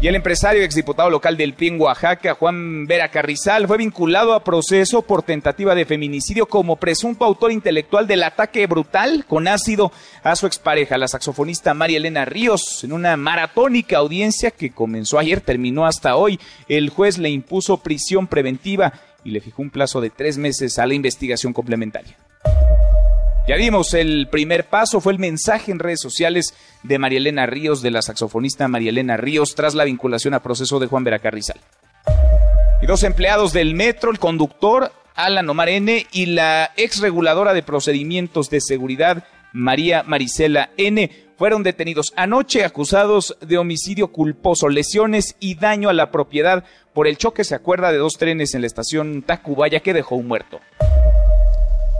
Y 0.00 0.06
el 0.06 0.14
empresario 0.14 0.62
exdiputado 0.62 1.10
local 1.10 1.36
del 1.36 1.54
PIN 1.54 1.80
Oaxaca, 1.80 2.34
Juan 2.34 2.86
Vera 2.86 3.10
Carrizal, 3.10 3.66
fue 3.66 3.78
vinculado 3.78 4.32
a 4.32 4.44
proceso 4.44 5.02
por 5.02 5.24
tentativa 5.24 5.74
de 5.74 5.86
feminicidio 5.86 6.46
como 6.46 6.76
presunto 6.76 7.24
autor 7.24 7.50
intelectual 7.50 8.06
del 8.06 8.22
ataque 8.22 8.64
brutal 8.68 9.24
con 9.26 9.48
ácido 9.48 9.90
a 10.22 10.36
su 10.36 10.46
expareja, 10.46 10.98
la 10.98 11.08
saxofonista 11.08 11.74
María 11.74 11.96
Elena 11.96 12.24
Ríos, 12.24 12.84
en 12.84 12.92
una 12.92 13.16
maratónica 13.16 13.98
audiencia 13.98 14.52
que 14.52 14.70
comenzó 14.70 15.18
ayer, 15.18 15.40
terminó 15.40 15.84
hasta 15.84 16.14
hoy. 16.14 16.38
El 16.68 16.90
juez 16.90 17.18
le 17.18 17.30
impuso 17.30 17.78
prisión 17.78 18.28
preventiva 18.28 18.92
y 19.24 19.30
le 19.32 19.40
fijó 19.40 19.62
un 19.62 19.70
plazo 19.70 20.00
de 20.00 20.10
tres 20.10 20.38
meses 20.38 20.78
a 20.78 20.86
la 20.86 20.94
investigación 20.94 21.52
complementaria. 21.52 22.16
Ya 23.48 23.56
vimos 23.56 23.94
el 23.94 24.28
primer 24.30 24.66
paso, 24.66 25.00
fue 25.00 25.14
el 25.14 25.18
mensaje 25.18 25.72
en 25.72 25.78
redes 25.78 26.02
sociales 26.02 26.52
de 26.82 26.98
María 26.98 27.16
Elena 27.16 27.46
Ríos, 27.46 27.80
de 27.80 27.90
la 27.90 28.02
saxofonista 28.02 28.68
María 28.68 28.90
Elena 28.90 29.16
Ríos, 29.16 29.54
tras 29.54 29.74
la 29.74 29.84
vinculación 29.84 30.34
a 30.34 30.42
proceso 30.42 30.78
de 30.78 30.86
Juan 30.86 31.02
Veracarrizal. 31.02 31.58
Y 32.82 32.86
dos 32.86 33.04
empleados 33.04 33.54
del 33.54 33.74
metro, 33.74 34.10
el 34.10 34.18
conductor 34.18 34.92
Alan 35.14 35.48
Omar 35.48 35.70
N. 35.70 36.06
y 36.12 36.26
la 36.26 36.72
ex 36.76 37.00
reguladora 37.00 37.54
de 37.54 37.62
procedimientos 37.62 38.50
de 38.50 38.60
seguridad 38.60 39.24
María 39.54 40.02
Marisela 40.02 40.68
N. 40.76 41.10
fueron 41.38 41.62
detenidos 41.62 42.12
anoche 42.16 42.66
acusados 42.66 43.38
de 43.40 43.56
homicidio 43.56 44.08
culposo, 44.08 44.68
lesiones 44.68 45.36
y 45.40 45.54
daño 45.54 45.88
a 45.88 45.94
la 45.94 46.10
propiedad 46.10 46.64
por 46.92 47.08
el 47.08 47.16
choque, 47.16 47.44
se 47.44 47.54
acuerda, 47.54 47.92
de 47.92 47.98
dos 47.98 48.18
trenes 48.18 48.54
en 48.54 48.60
la 48.60 48.66
estación 48.66 49.22
Tacubaya 49.22 49.80
que 49.80 49.94
dejó 49.94 50.16
un 50.16 50.28
muerto. 50.28 50.60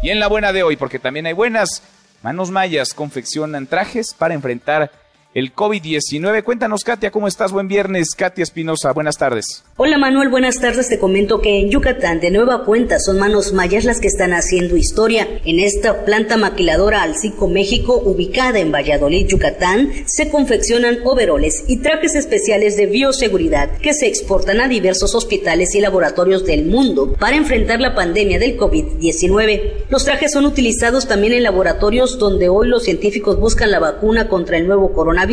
Y 0.00 0.10
en 0.10 0.20
la 0.20 0.28
buena 0.28 0.52
de 0.52 0.62
hoy, 0.62 0.76
porque 0.76 0.98
también 0.98 1.26
hay 1.26 1.32
buenas, 1.32 1.82
Manos 2.22 2.50
Mayas 2.50 2.94
confeccionan 2.94 3.66
trajes 3.66 4.14
para 4.14 4.34
enfrentar 4.34 4.92
el 5.38 5.54
COVID-19. 5.54 6.42
Cuéntanos, 6.42 6.82
Katia, 6.82 7.12
¿cómo 7.12 7.28
estás? 7.28 7.52
Buen 7.52 7.68
viernes. 7.68 8.08
Katia 8.16 8.42
Espinosa, 8.42 8.92
buenas 8.92 9.16
tardes. 9.16 9.62
Hola 9.76 9.96
Manuel, 9.96 10.30
buenas 10.30 10.58
tardes. 10.58 10.88
Te 10.88 10.98
comento 10.98 11.40
que 11.40 11.60
en 11.60 11.70
Yucatán, 11.70 12.18
de 12.18 12.32
nueva 12.32 12.64
cuenta, 12.64 12.98
son 12.98 13.20
manos 13.20 13.52
mayas 13.52 13.84
las 13.84 14.00
que 14.00 14.08
están 14.08 14.32
haciendo 14.32 14.76
historia. 14.76 15.28
En 15.44 15.60
esta 15.60 16.04
planta 16.04 16.36
maquiladora 16.36 17.02
Alcico 17.02 17.46
México, 17.46 18.02
ubicada 18.04 18.58
en 18.58 18.72
Valladolid, 18.72 19.28
Yucatán, 19.28 19.92
se 20.06 20.28
confeccionan 20.28 20.98
overoles 21.04 21.62
y 21.68 21.76
trajes 21.76 22.16
especiales 22.16 22.76
de 22.76 22.86
bioseguridad 22.86 23.70
que 23.78 23.94
se 23.94 24.08
exportan 24.08 24.60
a 24.60 24.66
diversos 24.66 25.14
hospitales 25.14 25.72
y 25.76 25.80
laboratorios 25.80 26.44
del 26.44 26.66
mundo 26.66 27.14
para 27.18 27.36
enfrentar 27.36 27.80
la 27.80 27.94
pandemia 27.94 28.40
del 28.40 28.58
COVID-19. 28.58 29.86
Los 29.88 30.04
trajes 30.04 30.32
son 30.32 30.46
utilizados 30.46 31.06
también 31.06 31.32
en 31.32 31.44
laboratorios 31.44 32.18
donde 32.18 32.48
hoy 32.48 32.66
los 32.66 32.82
científicos 32.82 33.38
buscan 33.38 33.70
la 33.70 33.78
vacuna 33.78 34.28
contra 34.28 34.56
el 34.56 34.66
nuevo 34.66 34.92
coronavirus. 34.92 35.27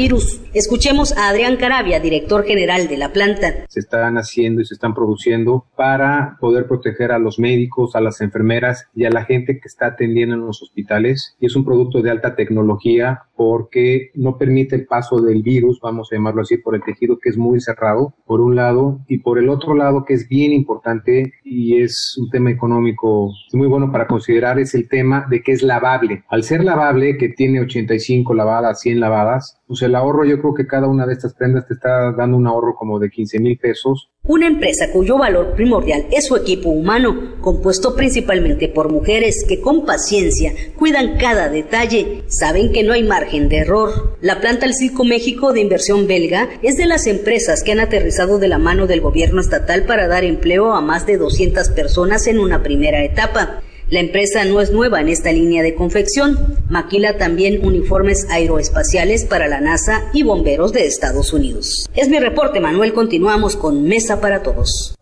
Escuchemos 0.53 1.15
a 1.17 1.29
Adrián 1.29 1.55
Carabia, 1.55 2.01
director 2.01 2.43
general 2.43 2.89
de 2.89 2.97
la 2.97 3.13
planta. 3.13 3.65
Se 3.69 3.79
están 3.79 4.17
haciendo 4.17 4.61
y 4.61 4.65
se 4.65 4.73
están 4.73 4.93
produciendo 4.93 5.67
para 5.77 6.35
poder 6.41 6.67
proteger 6.67 7.13
a 7.13 7.19
los 7.19 7.39
médicos, 7.39 7.95
a 7.95 8.01
las 8.01 8.19
enfermeras 8.19 8.89
y 8.93 9.05
a 9.05 9.09
la 9.09 9.23
gente 9.23 9.53
que 9.53 9.67
está 9.69 9.87
atendiendo 9.87 10.35
en 10.35 10.41
los 10.41 10.61
hospitales. 10.61 11.37
Y 11.39 11.45
es 11.45 11.55
un 11.55 11.63
producto 11.63 12.01
de 12.01 12.11
alta 12.11 12.35
tecnología 12.35 13.23
porque 13.37 14.11
no 14.15 14.37
permite 14.37 14.75
el 14.75 14.85
paso 14.85 15.21
del 15.21 15.41
virus, 15.41 15.79
vamos 15.81 16.09
a 16.11 16.15
llamarlo 16.15 16.41
así, 16.41 16.57
por 16.57 16.75
el 16.75 16.83
tejido 16.83 17.17
que 17.17 17.29
es 17.29 17.37
muy 17.37 17.61
cerrado, 17.61 18.13
por 18.25 18.41
un 18.41 18.55
lado, 18.55 18.99
y 19.07 19.19
por 19.19 19.39
el 19.39 19.49
otro 19.49 19.75
lado, 19.75 20.03
que 20.05 20.13
es 20.13 20.27
bien 20.27 20.51
importante 20.51 21.33
y 21.43 21.81
es 21.81 22.17
un 22.17 22.29
tema 22.29 22.51
económico 22.51 23.31
muy 23.53 23.67
bueno 23.67 23.91
para 23.91 24.07
considerar, 24.07 24.59
es 24.59 24.73
el 24.75 24.89
tema 24.89 25.25
de 25.29 25.41
que 25.41 25.53
es 25.53 25.63
lavable. 25.63 26.23
Al 26.29 26.43
ser 26.43 26.63
lavable, 26.63 27.17
que 27.17 27.29
tiene 27.29 27.61
85 27.61 28.33
lavadas, 28.33 28.81
100 28.81 28.99
lavadas, 28.99 29.57
pues 29.67 29.81
el 29.81 29.95
ahorro, 29.95 30.25
yo 30.25 30.39
creo 30.39 30.53
que 30.53 30.67
cada 30.67 30.88
una 30.88 31.07
de 31.07 31.13
estas 31.13 31.34
prendas 31.34 31.67
te 31.67 31.74
está 31.74 32.12
dando 32.12 32.38
un 32.38 32.45
ahorro 32.45 32.75
como 32.75 33.00
de 33.00 33.10
15 33.10 33.39
mil 33.39 33.57
pesos. 33.57 34.10
Una 34.27 34.48
empresa 34.48 34.91
cuyo 34.91 35.17
valor 35.17 35.53
primordial 35.53 36.05
es 36.12 36.27
su 36.27 36.36
equipo 36.36 36.69
humano, 36.69 37.36
compuesto 37.41 37.95
principalmente 37.95 38.67
por 38.67 38.91
mujeres 38.91 39.45
que 39.48 39.62
con 39.62 39.86
paciencia 39.86 40.51
cuidan 40.77 41.17
cada 41.17 41.50
detalle, 41.50 42.24
saben 42.27 42.72
que 42.72 42.84
no 42.84 42.93
hay 42.93 43.03
margen 43.03 43.50
de 43.50 43.57
error. 43.57 44.17
La 44.22 44.39
planta 44.39 44.65
El 44.65 44.74
Circo 44.74 45.03
México 45.03 45.53
de 45.53 45.62
inversión 45.62 46.07
belga 46.07 46.50
es 46.62 46.77
de 46.77 46.86
las 46.86 47.07
empresas 47.07 47.63
que 47.63 47.72
han 47.72 47.79
aterrizado 47.79 48.39
de 48.39 48.48
la 48.48 48.60
mano 48.60 48.88
del 48.88 49.01
gobierno 49.01 49.41
estatal 49.41 49.86
para 49.86 50.07
dar 50.07 50.24
empleo 50.24 50.74
a 50.74 50.81
más 50.81 51.05
de 51.05 51.17
200 51.17 51.69
personas 51.69 52.27
en 52.27 52.39
una 52.39 52.62
primera 52.63 53.03
etapa. 53.03 53.62
La 53.89 53.99
empresa 53.99 54.43
no 54.45 54.61
es 54.61 54.71
nueva 54.71 54.99
en 54.99 55.09
esta 55.09 55.31
línea 55.31 55.61
de 55.61 55.75
confección, 55.75 56.57
maquila 56.69 57.17
también 57.17 57.63
uniformes 57.63 58.25
aeroespaciales 58.31 59.25
para 59.25 59.47
la 59.47 59.61
NASA 59.61 60.09
y 60.11 60.23
bomberos 60.23 60.73
de 60.73 60.87
Estados 60.87 61.33
Unidos. 61.33 61.87
Es 61.93 62.09
mi 62.09 62.17
reporte, 62.17 62.59
Manuel, 62.59 62.93
continuamos 62.93 63.55
con 63.55 63.83
Mesa 63.83 64.19
para 64.19 64.41
Todos. 64.41 64.95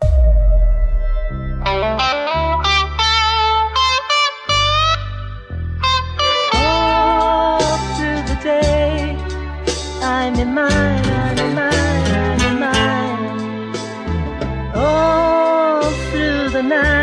mi 16.63 17.02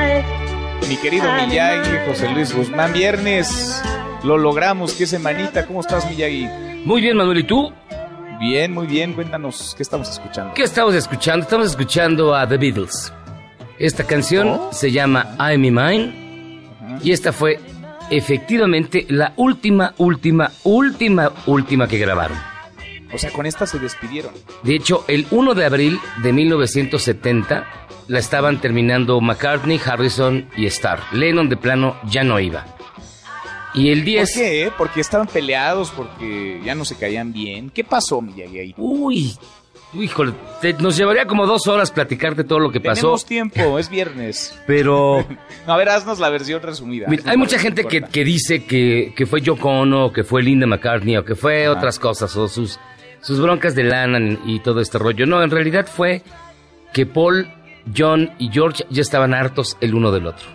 querido 1.01 1.33
Miyagi, 1.33 1.91
José 2.07 2.29
Luis 2.31 2.55
Guzmán. 2.55 2.93
Viernes, 2.93 3.83
lo 4.23 4.37
logramos. 4.37 4.93
¿Qué 4.93 5.07
semanita? 5.07 5.67
¿Cómo 5.67 5.81
estás, 5.81 6.09
Miyagi? 6.11 6.47
Muy 6.85 7.01
bien, 7.01 7.17
Manuel. 7.17 7.39
¿Y 7.39 7.45
tú? 7.45 7.73
Bien, 8.39 8.73
muy 8.73 8.87
bien. 8.87 9.15
Cuéntanos, 9.15 9.75
¿qué 9.77 9.83
estamos 9.83 10.11
escuchando? 10.11 10.55
¿Qué 10.55 10.63
estamos 10.63 10.95
escuchando? 10.95 11.45
Estamos 11.45 11.67
escuchando 11.69 12.35
a 12.35 12.47
The 12.47 12.57
Beatles. 12.57 13.13
Esta 13.79 14.05
canción 14.05 14.49
¿Oh? 14.49 14.71
se 14.73 14.91
llama 14.91 15.37
I'm 15.39 15.65
in 15.65 15.75
Mine. 15.75 16.21
Y 17.03 17.13
esta 17.13 17.33
fue 17.33 17.59
efectivamente 18.11 19.07
la 19.09 19.33
última, 19.37 19.95
última, 19.97 20.51
última, 20.65 21.33
última 21.47 21.89
que 21.89 21.99
grabaron. 21.99 22.50
O 23.13 23.19
sea, 23.19 23.31
con 23.33 23.47
esta 23.47 23.67
se 23.67 23.79
despidieron. 23.79 24.33
De 24.63 24.75
hecho, 24.75 25.05
el 25.09 25.27
1 25.31 25.55
de 25.55 25.65
abril 25.65 25.99
de 26.23 26.33
1970 26.33 27.67
la 28.09 28.19
estaban 28.19 28.61
terminando 28.61 29.21
McCartney, 29.21 29.81
Harrison 29.85 30.49
y 30.57 30.67
Starr. 30.67 31.01
Lennon 31.13 31.49
de 31.49 31.57
plano 31.57 31.97
ya 32.09 32.25
no 32.25 32.39
iba. 32.41 32.67
Y 33.75 33.91
el 33.91 34.05
10... 34.05 34.31
¿Por 34.33 34.41
qué? 34.43 34.73
Porque 34.77 35.01
estaban 35.01 35.27
peleados, 35.29 35.91
porque 35.91 36.61
ya 36.65 36.75
no 36.75 36.85
se 36.85 36.97
caían 36.97 37.33
bien. 37.33 37.71
¿Qué 37.71 37.85
pasó, 37.85 38.21
Miyagi, 38.21 38.59
ahí? 38.59 38.75
Uy, 38.77 39.33
híjole, 39.95 40.33
te- 40.61 40.73
nos 40.75 40.97
llevaría 40.97 41.27
como 41.27 41.47
dos 41.47 41.69
horas 41.69 41.93
platicarte 41.93 42.43
todo 42.43 42.59
lo 42.59 42.73
que 42.73 42.81
pasó. 42.81 43.03
Tenemos 43.03 43.25
tiempo, 43.27 43.79
es 43.79 43.89
viernes. 43.89 44.59
Pero 44.67 45.25
No, 45.69 45.73
a 45.75 45.77
ver, 45.77 45.89
haznos 45.91 46.19
la 46.19 46.31
versión 46.31 46.61
resumida. 46.63 47.07
Mira, 47.09 47.23
hay 47.31 47.37
mucha 47.37 47.61
gente 47.61 47.85
que, 47.85 48.03
que 48.03 48.25
dice 48.25 48.65
que, 48.65 49.13
que 49.17 49.25
fue 49.27 49.41
Yoko 49.41 49.69
Ono, 49.71 50.13
que 50.13 50.25
fue 50.25 50.43
Linda 50.43 50.67
McCartney, 50.67 51.17
o 51.17 51.25
que 51.25 51.37
fue 51.37 51.67
Ajá. 51.67 51.77
otras 51.79 52.01
cosas, 52.01 52.35
o 52.37 52.49
sus, 52.49 52.81
sus 53.21 53.41
broncas 53.41 53.75
de 53.75 53.85
lana 53.85 54.39
y 54.47 54.61
todo 54.61 54.81
este 54.81 54.99
rollo. 54.99 55.27
No, 55.27 55.43
en 55.43 55.51
realidad 55.51 55.87
fue 55.87 56.23
que 56.93 57.07
Paul, 57.07 57.49
John 57.97 58.31
y 58.39 58.51
George 58.51 58.85
ya 58.91 59.03
estaban 59.03 59.35
hartos 59.35 59.77
el 59.81 59.95
uno 59.95 60.11
del 60.13 60.27
otro. 60.27 60.47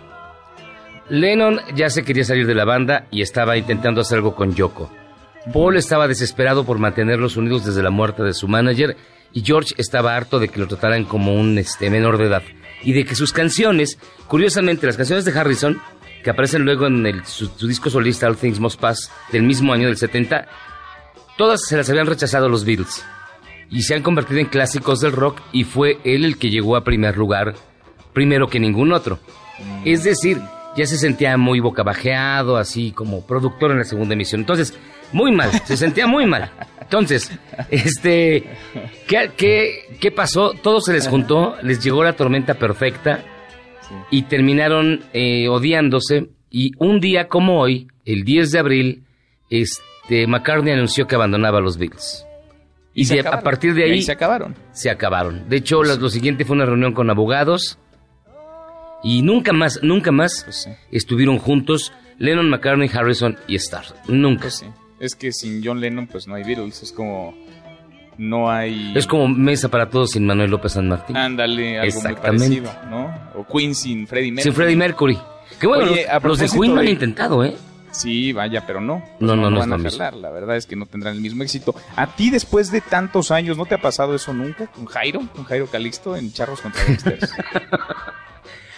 Lennon 1.08 1.60
ya 1.74 1.88
se 1.90 2.04
quería 2.04 2.24
salir 2.24 2.46
de 2.46 2.54
la 2.54 2.64
banda 2.64 3.06
y 3.10 3.22
estaba 3.22 3.56
intentando 3.56 4.00
hacer 4.00 4.16
algo 4.18 4.34
con 4.34 4.54
Yoko. 4.54 4.90
Paul 5.52 5.76
estaba 5.76 6.08
desesperado 6.08 6.64
por 6.64 6.78
mantenerlos 6.78 7.36
unidos 7.36 7.64
desde 7.64 7.82
la 7.82 7.90
muerte 7.90 8.24
de 8.24 8.34
su 8.34 8.48
manager 8.48 8.96
y 9.32 9.42
George 9.44 9.74
estaba 9.78 10.16
harto 10.16 10.40
de 10.40 10.48
que 10.48 10.58
lo 10.58 10.66
trataran 10.66 11.04
como 11.04 11.34
un 11.34 11.56
este, 11.58 11.88
menor 11.90 12.18
de 12.18 12.26
edad 12.26 12.42
y 12.82 12.92
de 12.92 13.04
que 13.04 13.14
sus 13.14 13.32
canciones, 13.32 13.98
curiosamente 14.26 14.86
las 14.86 14.96
canciones 14.96 15.24
de 15.24 15.38
Harrison, 15.38 15.80
que 16.24 16.30
aparecen 16.30 16.64
luego 16.64 16.88
en 16.88 17.06
el- 17.06 17.24
su, 17.24 17.46
su 17.46 17.68
disco 17.68 17.88
solista 17.88 18.26
All 18.26 18.36
Things 18.36 18.58
Must 18.58 18.80
Pass 18.80 19.12
del 19.30 19.44
mismo 19.44 19.72
año 19.72 19.86
del 19.86 19.96
70, 19.96 20.48
todas 21.36 21.60
se 21.66 21.76
las 21.76 21.88
habían 21.90 22.06
rechazado 22.06 22.48
los 22.48 22.64
Beatles 22.64 23.04
y 23.70 23.82
se 23.82 23.94
han 23.94 24.02
convertido 24.02 24.40
en 24.40 24.46
clásicos 24.46 25.00
del 25.00 25.12
rock 25.12 25.40
y 25.52 25.64
fue 25.64 25.98
él 26.04 26.24
el 26.24 26.38
que 26.38 26.50
llegó 26.50 26.76
a 26.76 26.84
primer 26.84 27.16
lugar 27.16 27.54
primero 28.12 28.48
que 28.48 28.58
ningún 28.58 28.92
otro. 28.92 29.18
Es 29.84 30.04
decir, 30.04 30.40
ya 30.76 30.86
se 30.86 30.96
sentía 30.96 31.36
muy 31.36 31.60
bocabajeado, 31.60 32.56
así 32.56 32.92
como 32.92 33.26
productor 33.26 33.72
en 33.72 33.78
la 33.78 33.84
segunda 33.84 34.14
emisión. 34.14 34.40
Entonces, 34.40 34.78
muy 35.12 35.32
mal, 35.32 35.50
se 35.64 35.76
sentía 35.76 36.06
muy 36.06 36.26
mal. 36.26 36.50
Entonces, 36.80 37.30
este, 37.70 38.44
¿qué, 39.06 39.30
qué, 39.36 39.98
qué 40.00 40.10
pasó? 40.10 40.52
Todo 40.62 40.80
se 40.80 40.92
les 40.92 41.08
juntó, 41.08 41.56
les 41.62 41.82
llegó 41.82 42.04
la 42.04 42.14
tormenta 42.14 42.54
perfecta 42.54 43.24
y 44.10 44.22
terminaron 44.22 45.04
eh, 45.12 45.48
odiándose. 45.48 46.28
Y 46.50 46.72
un 46.78 47.00
día 47.00 47.28
como 47.28 47.60
hoy, 47.60 47.88
el 48.04 48.24
10 48.24 48.52
de 48.52 48.58
abril, 48.58 49.04
este, 49.50 49.82
McCartney 50.26 50.72
anunció 50.72 51.06
que 51.06 51.14
abandonaba 51.14 51.58
a 51.58 51.60
los 51.60 51.76
Beatles. 51.78 52.24
Y, 52.94 53.04
se 53.04 53.16
de- 53.16 53.28
a 53.28 53.40
partir 53.40 53.74
de 53.74 53.88
Y 53.88 53.92
ahí 53.92 54.02
se 54.02 54.12
acabaron. 54.12 54.54
se 54.72 54.88
acabaron. 54.90 55.48
De 55.48 55.56
hecho, 55.56 55.82
lo 55.82 56.08
siguiente 56.08 56.44
fue 56.44 56.56
una 56.56 56.64
reunión 56.64 56.92
con 56.94 57.10
abogados 57.10 57.78
y 59.02 59.22
nunca 59.22 59.52
más, 59.52 59.80
nunca 59.82 60.10
más 60.12 60.42
Pues 60.44 60.68
estuvieron 60.90 61.38
juntos 61.38 61.92
Lennon, 62.18 62.48
McCartney, 62.48 62.88
Harrison 62.92 63.36
y 63.46 63.56
Starr. 63.56 63.84
Nunca. 64.08 64.42
Pues 64.42 64.54
sí. 64.56 64.66
Es 64.98 65.14
que 65.14 65.30
sin 65.32 65.62
John 65.62 65.80
Lennon, 65.80 66.06
pues 66.06 66.26
no 66.26 66.34
hay 66.34 66.44
Beatles. 66.44 66.82
Es 66.82 66.92
como. 66.92 67.34
No 68.16 68.50
hay. 68.50 68.94
Es 68.96 69.06
como 69.06 69.28
mesa 69.28 69.68
para 69.68 69.90
todos 69.90 70.12
sin 70.12 70.24
Manuel 70.24 70.50
López 70.50 70.72
San 70.72 70.88
Martín. 70.88 71.14
Ándale, 71.18 71.78
algo 71.78 72.00
muy 72.00 72.14
parecido, 72.14 72.70
¿no? 72.88 73.14
O 73.34 73.44
Queen 73.46 73.74
sin 73.74 74.06
Freddie 74.06 74.30
Mercury. 74.32 74.42
Sin 74.42 74.52
Freddie 74.54 74.76
Mercury. 74.76 75.18
Que 75.60 75.66
bueno, 75.66 75.92
Oye, 75.92 76.06
los, 76.14 76.24
los 76.24 76.38
de 76.38 76.48
Queen 76.58 76.72
lo 76.74 76.80
han 76.80 76.86
de- 76.86 76.92
intentado, 76.92 77.44
¿eh? 77.44 77.54
Sí, 78.00 78.32
vaya, 78.32 78.66
pero 78.66 78.80
no. 78.80 79.02
No, 79.20 79.36
no, 79.36 79.50
no 79.50 79.60
es 79.62 79.68
van 79.68 79.86
a 79.86 79.90
jalar. 79.90 80.14
La 80.14 80.30
verdad 80.30 80.56
es 80.56 80.66
que 80.66 80.76
no 80.76 80.86
tendrán 80.86 81.14
el 81.14 81.20
mismo 81.20 81.42
éxito. 81.42 81.74
A 81.96 82.06
ti, 82.14 82.30
después 82.30 82.70
de 82.70 82.80
tantos 82.80 83.30
años, 83.30 83.56
¿no 83.56 83.64
te 83.66 83.74
ha 83.74 83.80
pasado 83.80 84.14
eso 84.14 84.32
nunca? 84.32 84.66
¿Con 84.66 84.86
Jairo? 84.86 85.20
¿Con 85.34 85.44
Jairo 85.44 85.66
Calixto 85.66 86.16
en 86.16 86.32
Charros 86.32 86.60
contra 86.60 86.84
Gangsters? 86.84 87.32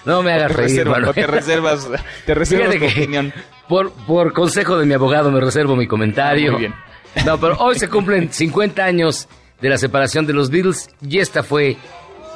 No 0.04 0.22
me 0.22 0.32
hagas 0.32 0.52
reír, 0.52 0.68
reservas, 0.70 0.96
Manuel. 1.00 1.14
te 1.14 1.26
reservas, 1.26 1.88
te 2.24 2.34
reservas 2.34 2.76
tu 2.78 2.84
opinión. 2.86 3.32
Por, 3.68 3.92
por 4.06 4.32
consejo 4.32 4.78
de 4.78 4.86
mi 4.86 4.94
abogado 4.94 5.30
me 5.30 5.40
reservo 5.40 5.76
mi 5.76 5.86
comentario. 5.86 6.52
Muy 6.52 6.60
bien. 6.60 6.74
No, 7.26 7.38
pero 7.38 7.56
hoy 7.58 7.78
se 7.78 7.88
cumplen 7.88 8.32
50 8.32 8.82
años 8.82 9.28
de 9.60 9.68
la 9.68 9.76
separación 9.76 10.24
de 10.26 10.32
los 10.32 10.50
Beatles 10.50 10.88
y 11.06 11.18
esta 11.18 11.42
fue 11.42 11.76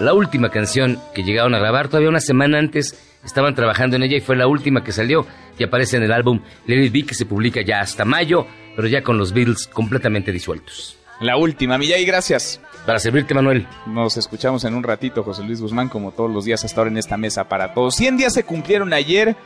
la 0.01 0.13
última 0.13 0.51
canción 0.51 0.99
que 1.15 1.23
llegaron 1.23 1.55
a 1.55 1.61
grabar. 1.61 1.89
Todavía 1.89 2.11
una 2.11 2.21
semana 2.21 2.59
antes 2.59 2.99
estaban 3.25 3.55
trabajando 3.55 3.97
en 3.97 4.03
ella 4.03 4.17
y 4.17 4.21
fue 4.21 4.37
la 4.37 4.47
última 4.47 4.83
que 4.83 4.93
salió 4.93 5.27
y 5.59 5.65
aparece 5.65 5.97
en 5.97 6.05
el 6.05 6.13
álbum 6.13 6.41
Let 6.67 6.85
It 6.85 6.93
Be 6.93 7.05
que 7.05 7.15
se 7.15 7.27
publica 7.27 7.63
ya 7.63 7.81
hasta 7.81 8.05
mayo, 8.05 8.47
pero 8.77 8.89
ya 8.89 9.03
con 9.03 9.19
los 9.19 9.33
Beatles 9.33 9.67
completamente 9.67 10.33
disueltos. 10.33 10.99
La 11.21 11.37
última, 11.37 11.79
Millay, 11.79 12.05
gracias. 12.05 12.61
Para 12.85 12.99
servirte, 12.99 13.33
Manuel. 13.33 13.69
Nos 13.87 14.17
escuchamos 14.17 14.65
en 14.65 14.75
un 14.75 14.83
ratito, 14.83 15.23
José 15.23 15.45
Luis 15.45 15.61
Guzmán, 15.61 15.89
como 15.89 16.11
todos 16.11 16.31
los 16.31 16.45
días 16.45 16.65
hasta 16.65 16.81
ahora 16.81 16.91
en 16.91 16.99
esta 16.99 17.17
mesa 17.17 17.49
para 17.49 17.75
todos. 17.75 17.95
100 17.95 18.17
días 18.17 18.35
se 18.35 18.43
cumplieron 18.43 18.93
ayer 18.93 19.37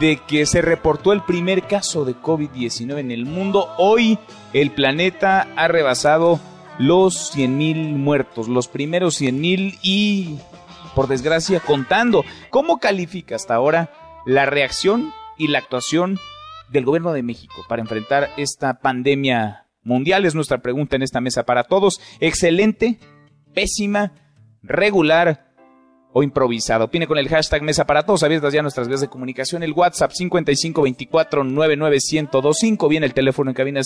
de 0.00 0.18
que 0.26 0.46
se 0.46 0.62
reportó 0.62 1.12
el 1.12 1.22
primer 1.22 1.62
caso 1.62 2.04
de 2.04 2.16
COVID-19 2.16 2.98
en 2.98 3.12
el 3.12 3.24
mundo. 3.24 3.68
Hoy 3.78 4.18
el 4.52 4.72
planeta 4.72 5.46
ha 5.54 5.68
rebasado 5.68 6.40
los 6.78 7.34
100.000 7.36 7.94
muertos, 7.94 8.48
los 8.48 8.66
primeros 8.66 9.20
100.000 9.20 9.78
y, 9.82 10.38
por 10.96 11.06
desgracia, 11.06 11.60
contando. 11.60 12.24
¿Cómo 12.50 12.78
califica 12.78 13.36
hasta 13.36 13.54
ahora 13.54 13.92
la 14.24 14.46
reacción 14.46 15.12
y 15.36 15.48
la 15.48 15.58
actuación 15.58 16.18
del 16.70 16.86
gobierno 16.86 17.12
de 17.12 17.22
México 17.22 17.66
para 17.68 17.82
enfrentar 17.82 18.30
esta 18.38 18.80
pandemia 18.80 19.66
mundial? 19.84 20.24
Es 20.24 20.34
nuestra 20.34 20.56
pregunta 20.58 20.96
en 20.96 21.02
esta 21.02 21.20
mesa 21.20 21.44
para 21.44 21.64
todos. 21.64 22.00
Excelente, 22.18 22.98
pésima, 23.54 24.14
regular 24.62 25.52
o 26.14 26.22
improvisado. 26.22 26.86
Opine 26.86 27.06
con 27.06 27.18
el 27.18 27.28
hashtag 27.28 27.60
Mesa 27.60 27.84
para 27.84 28.06
Todos. 28.06 28.22
Abiertas 28.22 28.54
ya 28.54 28.62
nuestras 28.62 28.88
vías 28.88 29.02
de 29.02 29.08
comunicación. 29.08 29.62
El 29.62 29.74
WhatsApp 29.74 30.12
5524-99125. 30.12 32.88
Viene 32.88 33.04
el 33.04 33.12
teléfono 33.12 33.50
en 33.50 33.54
cabina 33.54 33.82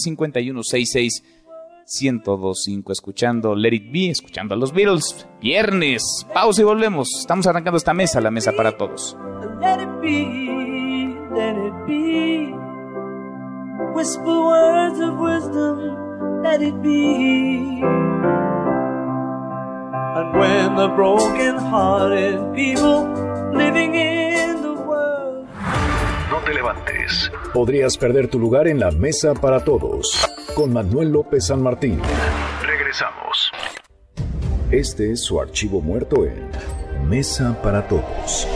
5166-1025. 1.86 2.92
Escuchando 2.92 3.54
Let 3.54 3.74
It 3.74 3.92
Be, 3.92 4.10
escuchando 4.10 4.54
a 4.54 4.56
los 4.56 4.72
Beatles. 4.72 5.26
Viernes. 5.40 6.02
Pausa 6.32 6.62
y 6.62 6.64
volvemos. 6.64 7.08
Estamos 7.18 7.46
arrancando 7.46 7.76
esta 7.76 7.94
mesa, 7.94 8.20
la 8.20 8.30
Mesa 8.30 8.52
para 8.52 8.76
Todos. 8.76 9.16
Let 9.60 9.82
it 9.82 10.00
be, 10.00 11.14
let 11.34 11.56
it 11.56 11.74
be. 11.86 12.54
Whisper 13.94 14.24
words 14.24 15.00
of 15.00 15.18
wisdom, 15.18 16.42
let 16.42 16.62
it 16.62 16.74
be. 16.82 17.82
And 20.14 20.38
when 20.38 20.76
the 20.76 20.88
broken 20.94 21.56
hearted 21.58 22.54
people 22.54 23.04
living 23.52 23.94
in 23.94 24.62
the 24.62 24.72
world. 24.72 25.46
No 26.30 26.38
te 26.44 26.54
levantes. 26.54 27.30
Podrías 27.52 27.96
perder 27.96 28.28
tu 28.28 28.38
lugar 28.38 28.68
en 28.68 28.80
la 28.80 28.90
mesa 28.90 29.34
para 29.34 29.64
todos. 29.64 30.26
Con 30.60 30.74
Manuel 30.74 31.08
López 31.08 31.46
San 31.46 31.62
Martín. 31.62 31.98
Regresamos. 32.62 33.50
Este 34.70 35.10
es 35.10 35.22
su 35.22 35.40
archivo 35.40 35.80
muerto 35.80 36.26
en 36.26 36.50
Mesa 37.08 37.56
para 37.62 37.88
Todos. 37.88 38.46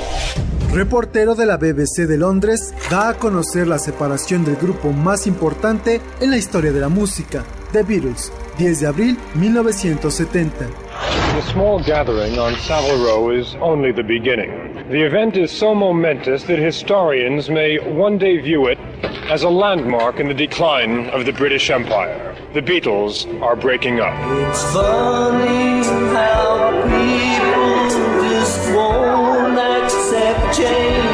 Reportero 0.71 1.35
de 1.35 1.47
la 1.47 1.57
BBC 1.57 2.07
de 2.07 2.19
Londres 2.19 2.75
da 2.91 3.09
a 3.09 3.15
conocer 3.15 3.67
la 3.67 3.79
separación 3.79 4.45
del 4.45 4.57
grupo 4.57 4.93
más 4.93 5.27
importante 5.27 6.03
en 6.21 6.29
la 6.31 6.37
historia 6.37 6.73
de 6.73 6.81
la 6.81 6.91
música, 6.91 7.43
The 7.73 7.85
Beatles, 7.85 8.31
10 8.59 8.81
de 8.81 8.87
abril 8.87 9.19
1970. 9.37 10.84
The 11.33 11.43
small 11.51 11.83
gathering 11.83 12.39
on 12.39 12.55
Savile 12.57 13.05
Row 13.05 13.31
is 13.31 13.55
only 13.57 13.91
the 13.93 14.03
beginning. 14.03 14.75
The 14.91 15.03
event 15.03 15.37
is 15.37 15.51
so 15.51 15.75
momentous 15.75 16.45
that 16.45 16.59
historians 16.59 17.51
may 17.51 17.79
one 17.79 18.19
day 18.19 18.39
view 18.39 18.67
it 18.67 18.79
as 19.31 19.43
a 19.43 19.49
landmark 19.49 20.21
in 20.21 20.29
the 20.29 20.35
decline 20.35 21.09
of 21.11 21.25
the 21.27 21.33
British 21.33 21.71
Empire. 21.71 22.37
The 22.53 22.63
Beatles 22.63 23.27
are 23.43 23.57
breaking 23.57 24.01
up. 24.01 24.15
It's 24.49 24.63
funny 24.73 25.83
how 26.15 26.71
people 26.85 28.29
just 28.29 28.75
won't 28.75 29.59
accept 29.59 30.57
change. 30.57 31.14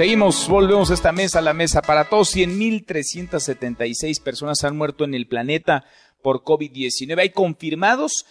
Seguimos, 0.00 0.48
volvemos 0.48 0.90
a 0.90 0.94
esta 0.94 1.12
mesa, 1.12 1.42
la 1.42 1.52
mesa 1.52 1.82
para 1.82 2.08
todos. 2.08 2.34
100.376 2.34 4.22
personas 4.22 4.64
han 4.64 4.78
muerto 4.78 5.04
en 5.04 5.12
el 5.12 5.28
planeta 5.28 5.84
por 6.22 6.42
COVID-19. 6.42 7.18
Hay 7.18 7.32
confirmados 7.32 8.24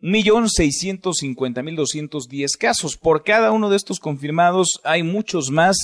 1.650.210 0.00 2.56
casos. 2.56 2.96
Por 2.96 3.22
cada 3.22 3.52
uno 3.52 3.68
de 3.68 3.76
estos 3.76 4.00
confirmados 4.00 4.80
hay 4.82 5.02
muchos 5.02 5.50
más 5.50 5.76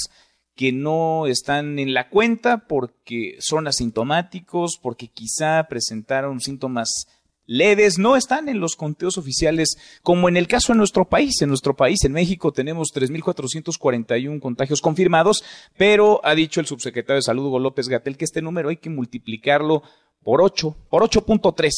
que 0.55 0.72
no 0.72 1.27
están 1.27 1.79
en 1.79 1.92
la 1.92 2.09
cuenta 2.09 2.66
porque 2.66 3.37
son 3.38 3.68
asintomáticos, 3.68 4.79
porque 4.81 5.09
quizá 5.09 5.66
presentaron 5.68 6.40
síntomas 6.40 7.09
leves, 7.47 7.99
no 7.99 8.17
están 8.17 8.49
en 8.49 8.61
los 8.61 8.77
conteos 8.77 9.19
oficiales, 9.19 9.77
como 10.03 10.29
en 10.29 10.37
el 10.37 10.49
caso 10.49 10.73
de 10.73 10.79
nuestro 10.79 11.05
país. 11.07 11.41
En 11.43 11.49
nuestro 11.49 11.75
país, 11.75 12.05
en 12.05 12.13
México, 12.13 12.53
tenemos 12.53 12.93
3.441 12.95 14.41
contagios 14.41 14.81
confirmados, 14.81 15.45
pero 15.77 16.21
ha 16.25 16.35
dicho 16.35 16.61
el 16.61 16.67
subsecretario 16.67 17.17
de 17.17 17.23
Salud, 17.23 17.47
Hugo 17.47 17.59
López 17.59 17.89
Gatel, 17.89 18.17
que 18.17 18.25
este 18.25 18.43
número 18.43 18.69
hay 18.69 18.77
que 18.77 18.91
multiplicarlo 18.91 19.83
por 20.23 20.43
8, 20.43 20.77
por 20.91 21.03
8.3 21.03 21.71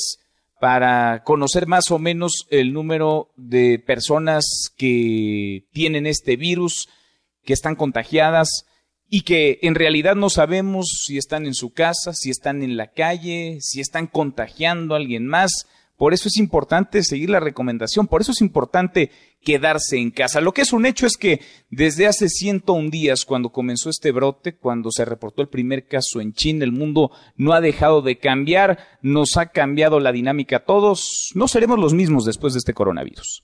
para 0.61 1.23
conocer 1.23 1.67
más 1.67 1.91
o 1.91 1.99
menos 1.99 2.47
el 2.51 2.73
número 2.73 3.31
de 3.37 3.79
personas 3.79 4.73
que 4.77 5.67
tienen 5.73 6.07
este 6.07 6.37
virus, 6.37 6.89
que 7.45 7.53
están 7.53 7.77
contagiadas 7.77 8.65
y 9.11 9.23
que 9.23 9.59
en 9.63 9.75
realidad 9.75 10.17
no 10.17 10.31
sabemos 10.31 11.03
si 11.05 11.17
están 11.19 11.47
en 11.47 11.55
su 11.55 11.73
casa, 11.73 12.13
si 12.13 12.31
están 12.31 12.63
en 12.63 12.77
la 12.77 12.89
calle, 12.89 13.59
si 13.61 13.81
están 13.81 14.07
contagiando 14.07 14.95
a 14.95 14.99
alguien 14.99 15.27
más. 15.27 15.67
Por 15.97 16.15
eso 16.15 16.29
es 16.29 16.37
importante 16.37 17.03
seguir 17.03 17.31
la 17.31 17.41
recomendación, 17.41 18.07
por 18.07 18.21
eso 18.21 18.31
es 18.31 18.41
importante 18.41 19.11
quedarse 19.43 19.97
en 19.97 20.11
casa. 20.11 20.41
Lo 20.41 20.53
que 20.53 20.63
es 20.63 20.73
un 20.73 20.87
hecho 20.87 21.07
es 21.07 21.17
que 21.17 21.41
desde 21.71 22.07
hace 22.07 22.29
101 22.29 22.91
días, 22.91 23.25
cuando 23.25 23.51
comenzó 23.51 23.91
este 23.91 24.13
brote, 24.13 24.55
cuando 24.55 24.91
se 24.93 25.05
reportó 25.05 25.43
el 25.43 25.49
primer 25.49 25.87
caso 25.87 26.21
en 26.21 26.35
China, 26.35 26.65
el 26.65 26.73
mundo 26.73 27.11
no 27.37 27.53
ha 27.53 27.61
dejado 27.61 28.03
de 28.03 28.19
cambiar, 28.19 28.79
nos 29.03 29.37
ha 29.37 29.47
cambiado 29.47 29.99
la 29.99 30.13
dinámica 30.13 30.59
a 30.59 30.65
todos, 30.65 31.31
no 31.35 31.49
seremos 31.49 31.79
los 31.79 31.95
mismos 31.95 32.25
después 32.25 32.53
de 32.53 32.59
este 32.59 32.75
coronavirus. 32.75 33.43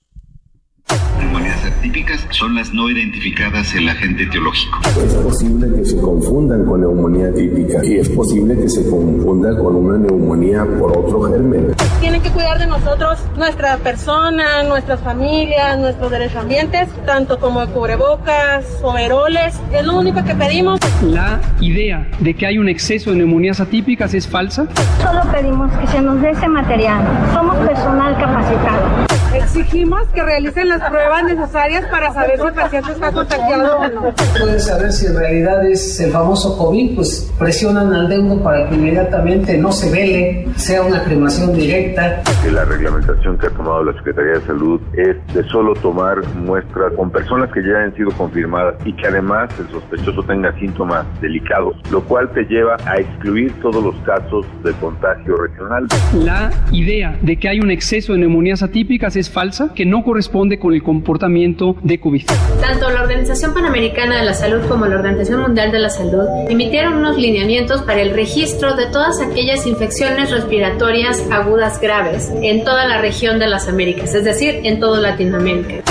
Neumonías 1.17 1.65
atípicas 1.65 2.27
son 2.31 2.55
las 2.55 2.73
no 2.73 2.89
identificadas 2.89 3.73
en 3.73 3.83
el 3.83 3.89
agente 3.89 4.23
etiológico. 4.23 4.79
Es 5.03 5.13
posible 5.15 5.67
que 5.75 5.85
se 5.85 5.99
confundan 5.99 6.65
con 6.65 6.81
neumonía 6.81 7.33
típica 7.33 7.83
y 7.83 7.95
es 7.95 8.09
posible 8.09 8.55
que 8.55 8.69
se 8.69 8.87
confunda 8.89 9.57
con 9.57 9.75
una 9.75 9.97
neumonía 9.97 10.65
por 10.79 10.97
otro 10.97 11.21
germen. 11.23 11.73
Tienen 11.99 12.21
que 12.21 12.29
cuidar 12.29 12.59
de 12.59 12.67
nosotros, 12.67 13.19
nuestra 13.37 13.77
persona, 13.77 14.63
nuestras 14.63 14.99
familias, 15.01 15.79
nuestros 15.79 16.11
derechos 16.11 16.37
ambientes, 16.37 16.89
tanto 17.05 17.39
como 17.39 17.65
cubrebocas, 17.67 18.65
overoles. 18.83 19.59
Es 19.73 19.85
lo 19.85 19.97
único 19.97 20.23
que 20.23 20.35
pedimos. 20.35 20.79
La 21.01 21.41
idea 21.61 22.07
de 22.19 22.33
que 22.35 22.45
hay 22.45 22.57
un 22.57 22.69
exceso 22.69 23.11
de 23.11 23.17
neumonías 23.17 23.59
atípicas 23.59 24.13
es 24.13 24.27
falsa. 24.27 24.67
Solo 25.01 25.21
pedimos 25.31 25.71
que 25.73 25.87
se 25.87 26.01
nos 26.01 26.21
dé 26.21 26.31
ese 26.31 26.47
material. 26.47 27.03
Somos 27.33 27.55
personal 27.57 28.17
capacitado. 28.17 29.24
Exigimos 29.35 30.07
que 30.13 30.23
realicen 30.23 30.69
las 30.69 30.89
pruebas 30.89 31.23
necesarias 31.25 31.85
para 31.91 32.13
saber 32.13 32.39
si 32.39 32.47
el 32.47 32.53
paciente 32.53 32.91
está 32.91 33.11
contagiado 33.11 33.79
o 33.79 33.87
no. 33.89 34.13
Pueden 34.39 34.59
saber 34.59 34.91
si 34.91 35.07
en 35.07 35.17
realidad 35.17 35.69
es 35.69 35.99
el 35.99 36.11
famoso 36.11 36.57
COVID, 36.57 36.95
pues 36.95 37.33
presionan 37.37 37.93
al 37.93 38.09
deudo 38.09 38.41
para 38.41 38.69
que 38.69 38.75
inmediatamente 38.75 39.57
no 39.57 39.71
se 39.71 39.91
vele, 39.91 40.47
sea 40.55 40.83
una 40.83 41.03
cremación 41.03 41.53
directa. 41.53 42.23
Que 42.43 42.51
la 42.51 42.65
reglamentación 42.65 43.37
que 43.37 43.47
ha 43.47 43.49
tomado 43.49 43.83
la 43.83 43.93
Secretaría 43.93 44.33
de 44.33 44.41
Salud 44.45 44.81
es 44.93 45.33
de 45.33 45.43
solo 45.49 45.73
tomar 45.75 46.25
muestras 46.35 46.93
con 46.93 47.11
personas 47.11 47.51
que 47.51 47.61
ya 47.61 47.77
han 47.83 47.95
sido 47.95 48.11
confirmadas 48.11 48.75
y 48.85 48.93
que 48.93 49.07
además 49.07 49.49
el 49.59 49.69
sospechoso 49.69 50.23
tenga 50.23 50.57
síntomas 50.59 51.05
delicados, 51.21 51.75
lo 51.91 52.01
cual 52.03 52.31
te 52.33 52.43
lleva 52.45 52.77
a 52.85 52.97
excluir 52.97 53.53
todos 53.61 53.83
los 53.83 53.95
casos 54.05 54.45
de 54.63 54.71
contagio 54.73 55.37
regional. 55.37 55.87
La 56.13 56.51
idea 56.71 57.17
de 57.21 57.37
que 57.37 57.49
hay 57.49 57.59
un 57.59 57.71
exceso 57.71 58.13
de 58.13 58.19
neumonías 58.19 58.63
atípicas 58.63 59.15
es 59.15 59.24
falsa, 59.29 59.71
que 59.73 59.85
no 59.85 60.03
corresponde 60.03 60.59
con 60.59 60.73
el 60.73 60.83
comportamiento 60.83 61.75
de 61.81 61.99
COVID. 61.99 62.25
Tanto 62.61 62.89
la 62.89 63.01
Organización 63.01 63.53
Panamericana 63.53 64.17
de 64.17 64.23
la 64.25 64.33
Salud 64.33 64.65
como 64.67 64.85
la 64.85 64.95
Organización 64.95 65.41
Mundial 65.41 65.71
de 65.71 65.79
la 65.79 65.89
Salud 65.89 66.25
emitieron 66.49 66.93
unos 66.93 67.17
lineamientos 67.17 67.81
para 67.83 68.01
el 68.01 68.11
registro 68.11 68.75
de 68.75 68.87
todas 68.87 69.21
aquellas 69.21 69.65
infecciones 69.67 70.31
respiratorias 70.31 71.23
agudas 71.31 71.79
graves 71.79 72.31
en 72.41 72.63
toda 72.63 72.87
la 72.87 73.01
región 73.01 73.39
de 73.39 73.47
las 73.47 73.67
Américas, 73.67 74.13
es 74.13 74.23
decir, 74.23 74.61
en 74.63 74.79
toda 74.79 74.99
Latinoamérica. 74.99 75.83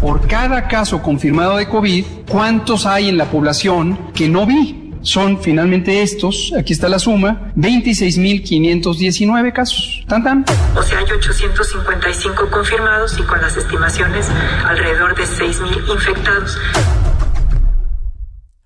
Por 0.00 0.26
cada 0.26 0.68
caso 0.68 1.00
confirmado 1.00 1.56
de 1.56 1.66
COVID, 1.66 2.04
¿cuántos 2.28 2.84
hay 2.84 3.08
en 3.08 3.16
la 3.16 3.24
población 3.26 3.98
que 4.14 4.28
no 4.28 4.44
vi? 4.44 4.83
Son 5.04 5.40
finalmente 5.40 6.02
estos, 6.02 6.52
aquí 6.58 6.72
está 6.72 6.88
la 6.88 6.98
suma, 6.98 7.52
26.519 7.56 9.52
casos. 9.52 10.04
¿Tan, 10.08 10.24
tan? 10.24 10.44
O 10.76 10.82
sea, 10.82 10.98
hay 10.98 11.04
855 11.04 12.50
confirmados 12.50 13.16
y 13.18 13.22
con 13.22 13.40
las 13.40 13.56
estimaciones 13.56 14.28
alrededor 14.66 15.14
de 15.14 15.22
6.000 15.24 15.92
infectados. 15.92 16.58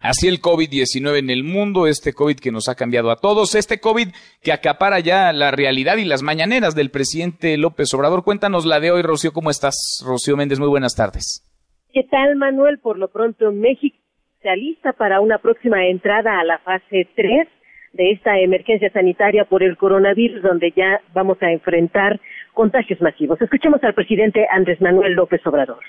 Así 0.01 0.29
el 0.29 0.41
COVID-19 0.41 1.19
en 1.19 1.31
el 1.31 1.43
mundo, 1.43 1.89
este 1.89 2.13
COVID 2.13 2.39
que 2.39 2.53
nos 2.53 2.69
ha 2.69 2.77
cambiado 2.77 3.11
a 3.11 3.17
todos, 3.17 3.57
este 3.57 3.81
COVID 3.81 4.11
que 4.41 4.53
acapara 4.53 5.01
ya 5.01 5.33
la 5.33 5.51
realidad 5.51 5.97
y 5.97 6.05
las 6.05 6.23
mañaneras 6.23 6.77
del 6.77 6.93
presidente 6.93 7.57
López 7.57 7.93
Obrador. 7.95 8.23
Cuéntanos 8.23 8.65
la 8.65 8.79
de 8.79 8.93
hoy, 8.93 9.03
Rocío. 9.03 9.33
¿Cómo 9.33 9.51
estás? 9.51 9.75
Rocío 10.07 10.37
Méndez, 10.37 10.61
muy 10.61 10.69
buenas 10.69 10.95
tardes. 10.95 11.45
¿Qué 11.93 12.05
tal, 12.09 12.37
Manuel? 12.37 12.79
Por 12.79 12.97
lo 12.97 13.09
pronto, 13.09 13.51
México 13.51 13.97
se 14.43 14.49
alista 14.49 14.93
para 14.93 15.21
una 15.21 15.39
próxima 15.39 15.87
entrada 15.87 16.39
a 16.39 16.45
la 16.45 16.59
fase 16.59 17.09
3 17.17 17.49
de 17.93 18.13
esta 18.13 18.39
emergencia 18.39 18.91
sanitaria 18.93 19.45
por 19.45 19.63
el 19.63 19.77
coronavirus, 19.77 20.43
donde 20.43 20.73
ya 20.77 21.01
vamos 21.15 21.39
a 21.41 21.51
enfrentar 21.51 22.21
contagios 22.53 23.01
masivos. 23.01 23.41
Escuchemos 23.41 23.83
al 23.83 23.95
presidente 23.95 24.47
Andrés 24.51 24.81
Manuel 24.81 25.15
López 25.15 25.45
Obrador 25.47 25.83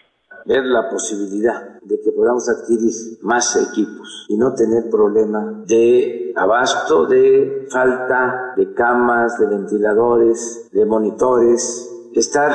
ver 0.46 0.64
la 0.64 0.90
posibilidad 0.90 1.80
de 1.82 2.00
que 2.02 2.12
podamos 2.12 2.48
adquirir 2.50 2.94
más 3.22 3.56
equipos 3.56 4.26
y 4.30 4.38
no 4.38 4.54
tener 4.54 4.90
problema 4.90 5.64
de 5.68 6.34
abasto, 6.36 7.06
de 7.08 7.68
falta 7.70 8.54
de 8.56 8.74
camas, 8.74 9.38
de 9.38 9.48
ventiladores, 9.48 10.70
de 10.72 10.86
monitores, 10.86 11.90
estar 12.16 12.52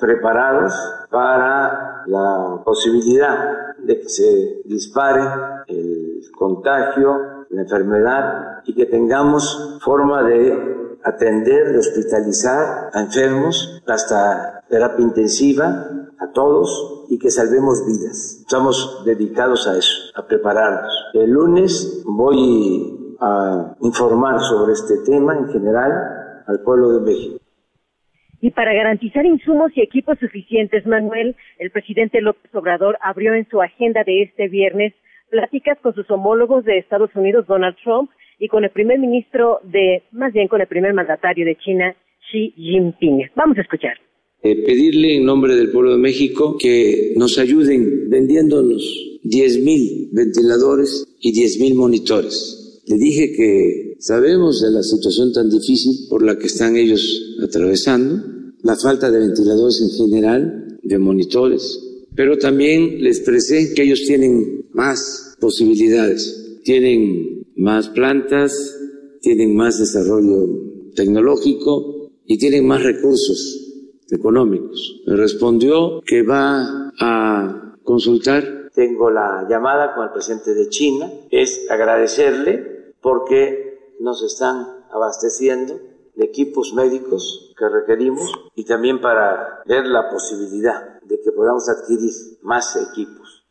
preparados 0.00 0.72
para 1.14 2.02
la 2.08 2.60
posibilidad 2.64 3.76
de 3.78 4.00
que 4.00 4.08
se 4.08 4.62
dispare 4.64 5.22
el 5.68 6.22
contagio, 6.36 7.46
la 7.50 7.62
enfermedad 7.62 8.62
y 8.64 8.74
que 8.74 8.86
tengamos 8.86 9.78
forma 9.80 10.24
de 10.24 10.98
atender, 11.04 11.70
de 11.70 11.78
hospitalizar 11.78 12.90
a 12.92 13.00
enfermos 13.00 13.80
hasta 13.86 14.64
terapia 14.68 15.04
intensiva 15.04 15.86
a 16.18 16.32
todos 16.32 17.04
y 17.08 17.16
que 17.16 17.30
salvemos 17.30 17.86
vidas. 17.86 18.40
Estamos 18.40 19.04
dedicados 19.04 19.68
a 19.68 19.76
eso, 19.76 20.10
a 20.16 20.26
prepararnos. 20.26 20.92
El 21.12 21.30
lunes 21.30 22.02
voy 22.06 23.16
a 23.20 23.76
informar 23.82 24.40
sobre 24.40 24.72
este 24.72 24.98
tema 25.06 25.36
en 25.38 25.46
general 25.46 26.42
al 26.44 26.58
pueblo 26.60 26.90
de 26.90 27.00
México. 27.00 27.43
Y 28.44 28.50
para 28.50 28.74
garantizar 28.74 29.24
insumos 29.24 29.72
y 29.74 29.80
equipos 29.80 30.18
suficientes, 30.18 30.84
Manuel, 30.84 31.34
el 31.58 31.70
presidente 31.70 32.20
López 32.20 32.54
Obrador 32.54 32.98
abrió 33.00 33.32
en 33.32 33.48
su 33.48 33.62
agenda 33.62 34.04
de 34.04 34.24
este 34.24 34.48
viernes 34.48 34.92
pláticas 35.30 35.78
con 35.80 35.94
sus 35.94 36.10
homólogos 36.10 36.62
de 36.66 36.76
Estados 36.76 37.08
Unidos, 37.14 37.46
Donald 37.46 37.74
Trump, 37.82 38.10
y 38.38 38.48
con 38.48 38.62
el 38.64 38.68
primer 38.68 38.98
ministro 38.98 39.60
de, 39.62 40.02
más 40.12 40.34
bien 40.34 40.48
con 40.48 40.60
el 40.60 40.66
primer 40.66 40.92
mandatario 40.92 41.46
de 41.46 41.56
China, 41.56 41.96
Xi 42.30 42.52
Jinping. 42.54 43.30
Vamos 43.34 43.56
a 43.56 43.62
escuchar. 43.62 43.96
Eh, 44.42 44.62
pedirle 44.66 45.16
en 45.16 45.24
nombre 45.24 45.54
del 45.54 45.70
pueblo 45.70 45.92
de 45.92 46.02
México 46.02 46.58
que 46.60 47.14
nos 47.16 47.38
ayuden 47.38 48.10
vendiéndonos 48.10 49.22
10.000 49.24 50.10
ventiladores 50.12 51.16
y 51.18 51.32
10.000 51.32 51.74
monitores. 51.76 52.63
Le 52.86 52.96
dije 52.96 53.32
que 53.32 53.96
sabemos 53.98 54.60
de 54.60 54.70
la 54.70 54.82
situación 54.82 55.32
tan 55.32 55.48
difícil 55.48 56.06
por 56.10 56.22
la 56.22 56.38
que 56.38 56.46
están 56.46 56.76
ellos 56.76 57.36
atravesando, 57.42 58.22
la 58.62 58.76
falta 58.76 59.10
de 59.10 59.20
ventiladores 59.20 59.80
en 59.80 59.90
general, 59.90 60.78
de 60.82 60.98
monitores, 60.98 61.80
pero 62.14 62.38
también 62.38 63.02
les 63.02 63.18
expresé 63.18 63.74
que 63.74 63.82
ellos 63.82 64.02
tienen 64.06 64.66
más 64.72 65.36
posibilidades, 65.40 66.60
tienen 66.62 67.46
más 67.56 67.88
plantas, 67.88 68.78
tienen 69.20 69.56
más 69.56 69.78
desarrollo 69.78 70.46
tecnológico 70.94 72.10
y 72.26 72.38
tienen 72.38 72.66
más 72.66 72.82
recursos 72.82 73.64
económicos. 74.10 75.02
Me 75.06 75.16
respondió 75.16 76.02
que 76.06 76.22
va 76.22 76.92
a 77.00 77.76
consultar. 77.82 78.70
Tengo 78.74 79.10
la 79.10 79.46
llamada 79.48 79.94
con 79.94 80.04
el 80.04 80.12
presidente 80.12 80.54
de 80.54 80.68
China. 80.68 81.10
Es 81.30 81.66
agradecerle 81.70 82.73
porque 83.04 83.78
nos 84.00 84.24
están 84.24 84.64
abasteciendo 84.90 85.74
de 86.16 86.24
equipos 86.24 86.72
médicos 86.74 87.54
que 87.58 87.68
requerimos 87.68 88.32
y 88.56 88.64
también 88.64 89.00
para 89.00 89.60
ver 89.66 89.84
la 89.86 90.08
posibilidad 90.10 91.00
de 91.02 91.20
que 91.22 91.30
podamos 91.30 91.68
adquirir 91.68 92.10
más 92.42 92.74
equipos. 92.90 93.46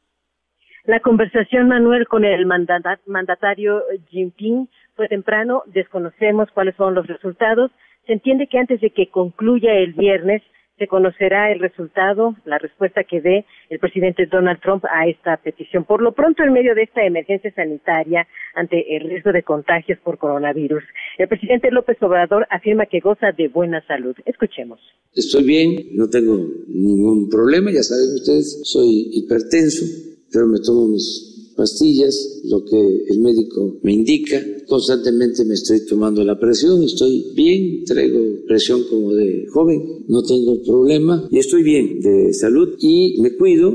La 0.86 1.00
conversación, 1.00 1.70
Manuel, 1.70 2.08
con 2.08 2.26
el 2.26 2.46
mandatario 2.46 3.84
Jinping 4.10 4.68
fue 4.96 5.08
temprano. 5.08 5.64
Desconocemos 5.68 6.50
cuáles 6.54 6.76
son 6.76 6.96
los 6.96 7.08
resultados 7.08 7.72
se 8.06 8.14
entiende 8.14 8.48
que 8.48 8.60
antes 8.60 8.82
de 8.82 8.90
que 8.90 9.10
concluya 9.10 9.74
el 9.74 9.94
viernes 9.94 10.42
se 10.78 10.88
conocerá 10.88 11.52
el 11.52 11.60
resultado, 11.60 12.36
la 12.46 12.58
respuesta 12.58 13.04
que 13.04 13.22
dé 13.22 13.46
el 13.70 13.80
presidente 13.80 14.26
Donald 14.26 14.60
Trump 14.62 14.84
a 14.92 15.08
esta 15.08 15.38
petición. 15.38 15.86
Por 15.86 16.02
lo 16.02 16.14
pronto, 16.14 16.44
en 16.44 16.54
medio 16.54 16.74
de 16.76 16.84
esta 16.84 17.06
emergencia 17.06 17.54
sanitaria 17.54 18.28
ante 18.56 18.96
el 18.96 19.08
riesgo 19.10 19.32
de 19.32 19.44
contagios 19.44 20.00
por 20.00 20.18
coronavirus, 20.18 20.84
el 21.18 21.28
presidente 21.28 21.72
López 21.72 22.02
Obrador 22.02 22.48
afirma 22.50 22.86
que 22.86 23.00
goza 23.00 23.32
de 23.32 23.48
buena 23.50 23.86
salud. 23.88 24.16
Escuchemos. 24.26 24.80
Estoy 25.14 25.44
bien, 25.44 25.70
no 25.94 26.10
tengo 26.10 26.36
ningún 26.68 27.30
problema, 27.30 27.72
ya 27.72 27.84
saben 27.84 28.16
ustedes, 28.16 28.62
soy 28.64 29.10
hipertenso, 29.14 29.86
pero 30.32 30.48
me 30.48 30.58
tomo 30.66 30.88
mis 30.88 31.33
pastillas, 31.56 32.42
lo 32.46 32.64
que 32.66 32.78
el 33.10 33.20
médico 33.20 33.78
me 33.84 33.94
indica. 33.94 34.40
Constantemente 34.68 35.46
me 35.46 35.54
estoy 35.54 35.86
tomando 35.88 36.24
la 36.24 36.40
presión, 36.40 36.84
estoy 36.84 37.34
bien, 37.36 37.84
traigo 37.86 38.20
presión 38.48 38.82
como 38.90 39.14
de 39.14 39.46
joven, 39.52 40.06
no 40.08 40.22
tengo 40.24 40.62
problema 40.66 41.28
y 41.30 41.40
estoy 41.40 41.64
bien 41.64 42.00
de 42.00 42.34
salud 42.34 42.76
y 42.80 43.22
me 43.22 43.36
cuido. 43.36 43.74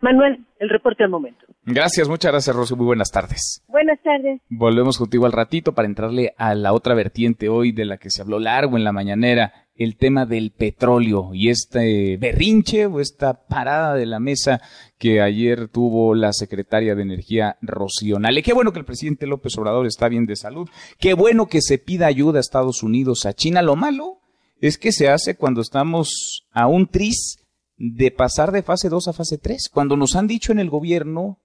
Manuel, 0.00 0.44
el 0.60 0.68
reporte 0.68 1.04
al 1.04 1.10
momento. 1.10 1.44
Gracias, 1.64 2.08
muchas 2.08 2.32
gracias, 2.32 2.56
Rocío. 2.56 2.76
Muy 2.76 2.86
buenas 2.86 3.10
tardes. 3.10 3.62
Buenas 3.68 4.00
tardes. 4.02 4.40
Volvemos 4.48 4.96
contigo 4.96 5.26
al 5.26 5.32
ratito 5.32 5.74
para 5.74 5.86
entrarle 5.86 6.32
a 6.38 6.54
la 6.54 6.72
otra 6.72 6.94
vertiente 6.94 7.48
hoy 7.48 7.72
de 7.72 7.84
la 7.84 7.98
que 7.98 8.10
se 8.10 8.22
habló 8.22 8.38
largo 8.38 8.76
en 8.76 8.84
la 8.84 8.92
mañanera, 8.92 9.52
el 9.78 9.96
tema 9.96 10.26
del 10.26 10.50
petróleo 10.50 11.30
y 11.32 11.50
este 11.50 12.16
berrinche 12.16 12.86
o 12.86 12.98
esta 12.98 13.46
parada 13.46 13.94
de 13.94 14.06
la 14.06 14.18
mesa 14.18 14.60
que 14.98 15.20
ayer 15.20 15.68
tuvo 15.68 16.16
la 16.16 16.32
secretaria 16.32 16.96
de 16.96 17.02
Energía 17.02 17.56
Rocío 17.62 18.18
Nale. 18.18 18.42
Qué 18.42 18.52
bueno 18.52 18.72
que 18.72 18.80
el 18.80 18.84
presidente 18.84 19.28
López 19.28 19.56
Obrador 19.56 19.86
está 19.86 20.08
bien 20.08 20.26
de 20.26 20.34
salud. 20.34 20.68
Qué 20.98 21.14
bueno 21.14 21.46
que 21.46 21.62
se 21.62 21.78
pida 21.78 22.06
ayuda 22.06 22.38
a 22.38 22.40
Estados 22.40 22.82
Unidos, 22.82 23.24
a 23.24 23.34
China. 23.34 23.62
Lo 23.62 23.76
malo 23.76 24.18
es 24.60 24.78
que 24.78 24.90
se 24.90 25.08
hace 25.08 25.36
cuando 25.36 25.60
estamos 25.60 26.48
a 26.50 26.66
un 26.66 26.88
tris 26.88 27.38
de 27.76 28.10
pasar 28.10 28.50
de 28.50 28.64
fase 28.64 28.88
2 28.88 29.06
a 29.06 29.12
fase 29.12 29.38
3. 29.38 29.68
Cuando 29.72 29.96
nos 29.96 30.16
han 30.16 30.26
dicho 30.26 30.50
en 30.50 30.58
el 30.58 30.70
gobierno 30.70 31.38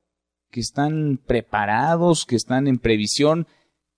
que 0.50 0.60
están 0.60 1.20
preparados, 1.24 2.26
que 2.26 2.36
están 2.36 2.68
en 2.68 2.80
previsión 2.80 3.46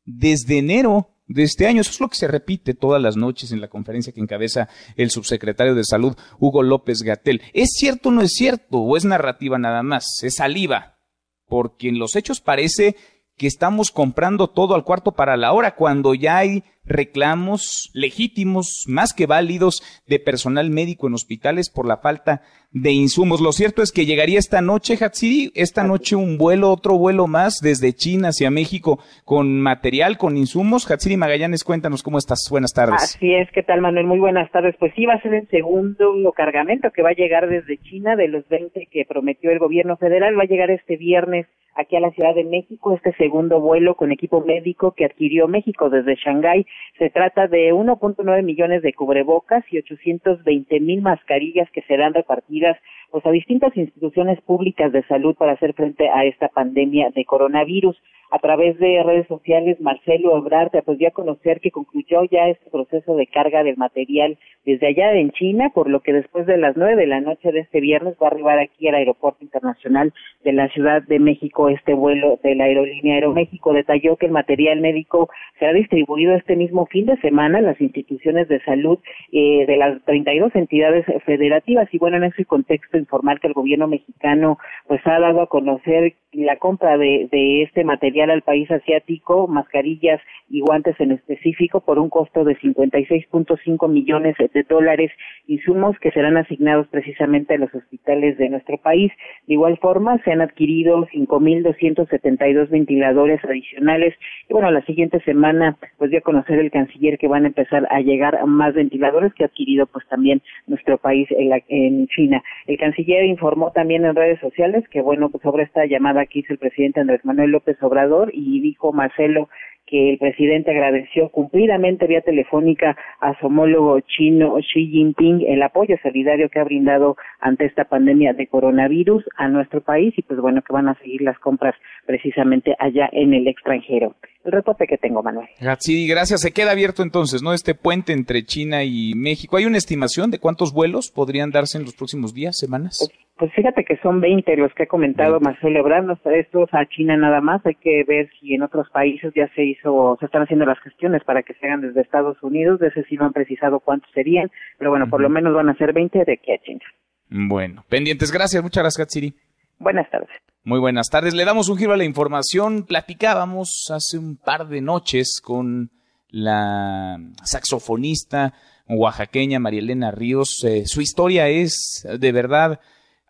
desde 0.04 0.58
enero 0.58 1.15
de 1.28 1.44
este 1.44 1.68
año. 1.68 1.82
Eso 1.82 1.92
es 1.92 2.00
lo 2.00 2.10
que 2.10 2.16
se 2.16 2.28
repite 2.28 2.74
todas 2.74 3.02
las 3.02 3.18
noches 3.18 3.52
en 3.52 3.62
la 3.62 3.68
conferencia 3.68 4.14
que 4.14 4.22
encabeza 4.22 4.70
el 4.96 5.12
subsecretario 5.12 5.76
de 5.76 5.84
Salud, 5.84 6.16
Hugo 6.40 6.64
López 6.64 7.02
Gatel. 7.02 7.42
¿Es 7.54 7.70
cierto 7.78 8.10
o 8.10 8.12
no 8.12 8.22
es 8.22 8.34
cierto? 8.34 8.80
¿O 8.80 8.98
es 8.98 9.06
narrativa 9.06 9.58
nada 9.58 9.84
más? 9.84 10.06
Es 10.24 10.36
saliva. 10.36 11.00
Porque 11.48 11.90
en 11.90 12.00
los 12.00 12.16
hechos 12.16 12.42
parece 12.42 12.96
que 13.38 13.48
estamos 13.48 13.92
comprando 13.92 14.48
todo 14.48 14.76
al 14.76 14.84
cuarto 14.84 15.12
para 15.12 15.36
la 15.36 15.52
hora, 15.52 15.76
cuando 15.76 16.14
ya 16.14 16.38
hay 16.38 16.64
reclamos 16.86 17.90
legítimos, 17.94 18.86
más 18.88 19.14
que 19.14 19.26
válidos, 19.26 19.82
de 20.08 20.20
personal 20.20 20.70
médico 20.70 21.08
en 21.08 21.16
hospitales 21.16 21.70
por 21.70 21.88
la 21.88 21.98
falta 21.98 22.42
de 22.72 22.92
insumos. 22.92 23.42
Lo 23.42 23.52
cierto 23.52 23.82
es 23.82 23.92
que 23.92 24.06
llegaría 24.06 24.38
esta 24.38 24.62
noche, 24.62 24.98
Hatsiri, 25.00 25.52
esta 25.56 25.84
noche 25.84 26.16
un 26.16 26.38
vuelo, 26.38 26.70
otro 26.70 26.98
vuelo 26.98 27.28
más 27.28 27.60
desde 27.62 27.94
China 27.94 28.30
hacia 28.30 28.52
México 28.52 29.00
con 29.24 29.60
material, 29.62 30.18
con 30.18 30.38
insumos. 30.38 30.90
Hatsiri 30.90 31.18
Magallanes, 31.18 31.64
cuéntanos 31.64 32.04
cómo 32.04 32.18
estás. 32.18 32.48
Buenas 32.50 32.74
tardes. 32.74 33.02
Así 33.02 33.34
es, 33.34 33.50
¿qué 33.52 33.64
tal 33.64 33.82
Manuel? 33.82 34.06
Muy 34.06 34.20
buenas 34.20 34.52
tardes. 34.52 34.76
Pues 34.80 34.94
sí, 34.96 35.06
va 35.06 35.16
a 35.16 35.22
ser 35.22 35.34
el 35.34 35.48
segundo 35.50 36.14
cargamento 36.36 36.92
que 36.92 37.02
va 37.02 37.10
a 37.10 37.16
llegar 37.16 37.50
desde 37.50 37.78
China 37.80 38.16
de 38.16 38.28
los 38.28 38.48
20 38.48 38.88
que 38.92 39.06
prometió 39.06 39.52
el 39.52 39.60
gobierno 39.60 39.98
federal. 39.98 40.38
Va 40.38 40.44
a 40.44 40.48
llegar 40.48 40.70
este 40.70 40.98
viernes 40.98 41.48
aquí 41.76 41.96
a 41.96 42.00
la 42.00 42.12
Ciudad 42.12 42.34
de 42.34 42.44
México, 42.44 42.94
este 42.94 43.14
segundo 43.14 43.60
vuelo 43.60 43.96
con 43.96 44.12
equipo 44.12 44.42
médico 44.42 44.92
que 44.92 45.06
adquirió 45.06 45.48
México 45.48 45.90
desde 45.90 46.16
Shanghái. 46.16 46.66
Se 46.98 47.10
trata 47.10 47.48
de 47.48 47.74
1.9 47.74 48.44
millones 48.44 48.82
de 48.82 48.94
cubrebocas 48.94 49.64
y 49.72 49.78
820 49.78 50.80
mil 50.80 51.02
mascarillas 51.02 51.70
que 51.72 51.82
serán 51.84 52.14
repartidas 52.14 52.78
pues, 53.12 53.26
a 53.26 53.32
distintas 53.32 53.76
instituciones 53.76 54.42
públicas 54.42 54.92
de 54.92 55.04
salud 55.04 55.36
para 55.36 55.54
hacer 55.54 55.74
frente 55.74 56.10
a 56.10 56.26
esta 56.26 56.48
pandemia 56.48 57.12
de 57.12 57.26
coronavirus. 57.26 58.02
A 58.32 58.40
través 58.40 58.78
de 58.80 59.04
redes 59.04 59.28
sociales, 59.28 59.80
Marcelo 59.80 60.38
Ebrard 60.38 60.72
pues 60.84 60.98
dio 60.98 61.08
a 61.08 61.12
conocer 61.12 61.60
que 61.60 61.72
concluyó 61.72 62.24
ya 62.26 62.48
este 62.48 62.70
proceso 62.70 63.16
de 63.16 63.28
carga 63.28 63.64
del 63.64 63.78
material 63.78 64.38
desde 64.66 64.88
allá 64.88 65.14
en 65.14 65.32
China, 65.32 65.70
por 65.74 65.90
lo 65.90 66.00
que 66.00 66.14
después 66.14 66.46
de 66.48 66.58
las 66.58 66.76
nueve 66.76 66.96
de 66.96 67.08
la 67.08 67.22
noche 67.22 67.52
de 67.52 67.60
este 67.60 67.80
viernes 67.82 68.16
va 68.22 68.28
a 68.28 68.32
arribar 68.32 68.58
aquí 68.58 68.88
al 68.88 68.96
Aeropuerto 68.96 69.44
Internacional 69.44 70.12
de 70.44 70.54
la 70.54 70.70
Ciudad 70.70 71.04
de 71.04 71.20
México 71.20 71.70
este 71.70 71.94
vuelo 71.94 72.40
de 72.42 72.56
la 72.56 72.64
aerolínea 72.66 73.16
Aeroméxico. 73.16 73.74
Detalló 73.74 74.18
que 74.18 74.26
el 74.26 74.32
material 74.32 74.82
médico 74.82 75.30
será 75.60 75.74
distribuido 75.74 76.36
este 76.36 76.56
mismo 76.56 76.88
fin 76.88 77.06
de 77.06 77.18
semana 77.18 77.60
en 77.60 77.66
las 77.66 77.80
instituciones 77.80 78.48
de 78.48 78.60
salud 78.62 79.00
eh, 79.32 79.66
de 79.68 79.78
las 79.78 80.04
32 80.06 80.56
entidades 80.56 81.06
federativas 81.26 81.88
y 81.94 82.00
bueno, 82.00 82.18
en 82.18 82.24
ese 82.26 82.46
contexto 82.46 82.98
informal 82.98 83.40
que 83.40 83.48
el 83.48 83.54
gobierno 83.54 83.88
mexicano 83.88 84.58
pues 84.88 85.06
ha 85.06 85.20
dado 85.20 85.42
a 85.42 85.48
conocer 85.48 86.16
la 86.32 86.58
compra 86.58 86.98
de 86.98 87.62
este 87.64 87.84
material 87.84 88.15
al 88.24 88.42
país 88.42 88.70
asiático, 88.72 89.48
mascarillas 89.48 90.22
y 90.50 90.62
guantes 90.62 91.00
en 91.00 91.12
específico 91.12 91.82
por 91.82 92.00
un 92.00 92.10
costo 92.10 92.44
de 92.44 92.58
56.5 92.58 93.90
millones 93.90 94.36
de 94.38 94.64
dólares, 94.64 95.12
insumos 95.48 95.98
que 96.00 96.12
serán 96.12 96.38
asignados 96.38 96.88
precisamente 96.88 97.56
a 97.56 97.58
los 97.58 97.74
hospitales 97.74 98.38
de 98.38 98.50
nuestro 98.50 98.78
país. 98.78 99.12
De 99.48 99.54
igual 99.54 99.78
forma, 99.78 100.18
se 100.24 100.32
han 100.32 100.42
adquirido 100.42 101.06
5.272 101.08 102.70
ventiladores 102.70 103.44
adicionales 103.44 104.16
y 104.50 104.54
bueno, 104.54 104.72
la 104.72 104.84
siguiente 104.86 105.20
semana 105.22 105.78
pues 105.98 106.10
dio 106.10 106.20
a 106.20 106.24
conocer 106.24 106.60
el 106.60 106.72
canciller 106.72 107.18
que 107.18 107.28
van 107.28 107.44
a 107.44 107.48
empezar 107.48 107.88
a 107.90 108.00
llegar 108.00 108.46
más 108.46 108.74
ventiladores 108.74 109.34
que 109.34 109.44
ha 109.44 109.48
adquirido 109.48 109.88
pues 109.88 110.08
también 110.08 110.42
nuestro 110.68 110.98
país 110.98 111.28
en, 111.32 111.52
en 111.68 112.08
China. 112.08 112.44
El 112.68 112.78
canciller 112.78 113.26
informó 113.26 113.72
también 113.72 114.06
en 114.06 114.16
redes 114.16 114.40
sociales 114.40 114.88
que 114.90 115.02
bueno, 115.02 115.30
pues 115.30 115.42
sobre 115.42 115.64
esta 115.64 115.86
llamada 115.86 116.26
que 116.26 116.40
hizo 116.40 116.54
el 116.54 116.60
presidente 116.60 117.00
Andrés 117.00 117.24
Manuel 117.26 117.52
López 117.52 117.78
Obrador 117.82 118.05
y 118.32 118.62
dijo 118.62 118.94
Marcelo 118.94 119.50
que 119.86 120.12
el 120.12 120.18
presidente 120.18 120.72
agradeció 120.72 121.30
cumplidamente 121.30 122.08
vía 122.08 122.22
telefónica 122.22 122.98
a 123.20 123.38
su 123.40 123.48
homólogo 123.48 124.00
chino 124.00 124.56
Xi 124.56 124.88
Jinping 124.88 125.46
el 125.48 125.62
apoyo 125.62 125.96
solidario 126.02 126.50
que 126.50 126.60
ha 126.60 126.64
brindado 126.64 127.18
ante 127.40 127.66
esta 127.66 127.86
pandemia 127.86 128.34
de 128.34 128.48
coronavirus 128.48 129.24
a 129.38 129.48
nuestro 129.48 129.82
país 129.82 130.14
y 130.18 130.24
pues 130.24 130.40
bueno 130.40 130.62
que 130.64 130.74
van 130.74 130.90
a 130.90 130.98
seguir 131.00 131.22
las 131.22 131.38
compras 131.40 131.76
precisamente 132.06 132.76
allá 132.80 133.10
en 133.12 133.34
el 133.34 133.48
extranjero. 133.48 134.16
El 134.44 134.52
reporte 134.52 134.86
que 134.86 134.98
tengo, 134.98 135.24
Manuel. 135.24 135.48
Sí, 135.80 136.08
gracias. 136.08 136.42
Se 136.42 136.52
queda 136.52 136.72
abierto 136.72 137.02
entonces, 137.02 137.42
¿no? 137.42 137.54
Este 137.54 137.74
puente 137.74 138.14
entre 138.14 138.44
China 138.44 138.84
y 138.84 139.14
México. 139.16 139.58
¿Hay 139.58 139.66
una 139.66 139.78
estimación 139.78 140.30
de 140.30 140.38
cuántos 140.38 140.72
vuelos 140.72 141.10
podrían 141.10 141.50
darse 141.50 141.80
en 141.80 141.86
los 141.86 141.96
próximos 141.96 142.36
días, 142.36 142.56
semanas? 142.56 143.00
Pues, 143.00 143.26
pues 143.38 143.52
fíjate 143.54 143.84
que 143.84 143.98
son 143.98 144.22
20 144.22 144.56
los 144.58 144.74
que 144.74 144.84
ha 144.84 144.88
comentado 144.88 145.40
Marcelo 145.40 145.80
Ebrard, 145.80 146.18
estos 146.34 146.70
a 146.74 146.86
China 146.86 147.18
nada 147.18 147.42
más, 147.42 147.66
hay 147.66 147.76
que 147.76 148.04
ver 148.06 148.30
si 148.40 148.54
en 148.54 148.64
otros 148.64 148.90
países 148.90 149.34
ya 149.36 149.50
se 149.56 149.66
hizo, 149.66 150.18
se 150.20 150.26
están 150.26 150.44
haciendo 150.44 150.66
las 150.66 150.80
gestiones 150.80 151.24
para 151.24 151.44
que 151.44 151.54
se 151.56 151.66
hagan 151.66 151.82
desde 151.82 152.02
Estados 152.02 152.42
Unidos, 152.42 152.80
de 152.80 152.88
ese 152.88 153.04
sí 153.04 153.16
no 153.16 153.26
han 153.26 153.34
precisado 153.34 153.82
cuántos 153.82 154.10
serían, 154.14 154.50
pero 154.78 154.90
bueno, 154.90 155.10
por 155.10 155.20
lo 155.20 155.30
menos 155.30 155.54
van 155.54 155.70
a 155.70 155.78
ser 155.78 155.92
20 155.92 156.24
de 156.24 156.34
aquí 156.34 156.52
a 156.52 156.62
China. 156.64 156.82
Bueno, 157.30 157.84
pendientes, 157.90 158.32
gracias, 158.32 158.64
muchas 158.64 158.84
gracias, 158.84 159.06
Katsiri. 159.06 159.34
Buenas 159.80 160.10
tardes. 160.10 160.30
Muy 160.64 160.80
buenas 160.80 161.10
tardes. 161.10 161.34
Le 161.34 161.44
damos 161.44 161.68
un 161.70 161.78
giro 161.78 161.94
a 161.94 161.98
la 161.98 162.06
información. 162.06 162.86
Platicábamos 162.86 163.92
hace 163.94 164.18
un 164.18 164.38
par 164.38 164.68
de 164.68 164.82
noches 164.82 165.42
con 165.44 165.92
la 166.30 167.18
saxofonista 167.44 168.54
oaxaqueña 168.88 169.60
María 169.60 169.82
Elena 169.82 170.12
Ríos. 170.12 170.64
Eh, 170.66 170.84
su 170.86 171.02
historia 171.02 171.50
es 171.50 172.08
de 172.20 172.32
verdad 172.32 172.80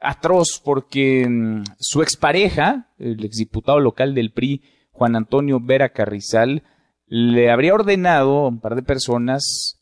atroz 0.06 0.62
porque 0.64 1.28
mm, 1.28 1.64
su 1.80 2.02
expareja, 2.02 2.94
el 2.98 3.24
exdiputado 3.24 3.80
local 3.80 4.16
del 4.16 4.32
PRI, 4.32 4.64
Juan 4.92 5.16
Antonio 5.16 5.60
Vera 5.62 5.90
Carrizal, 5.90 6.64
le 7.08 7.52
habría 7.52 7.74
ordenado 7.74 8.46
a 8.46 8.48
un 8.48 8.60
par 8.60 8.76
de 8.76 8.84
personas 8.84 9.82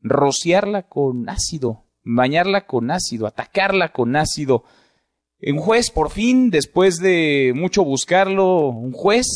rociarla 0.00 0.88
con 0.88 1.28
ácido, 1.28 1.84
bañarla 2.04 2.66
con 2.66 2.90
ácido, 2.90 3.26
atacarla 3.26 3.92
con 3.92 4.16
ácido 4.16 4.64
un 5.50 5.58
juez, 5.58 5.90
por 5.90 6.10
fin, 6.10 6.50
después 6.50 6.98
de 6.98 7.52
mucho 7.56 7.84
buscarlo, 7.84 8.68
un 8.68 8.92
juez, 8.92 9.26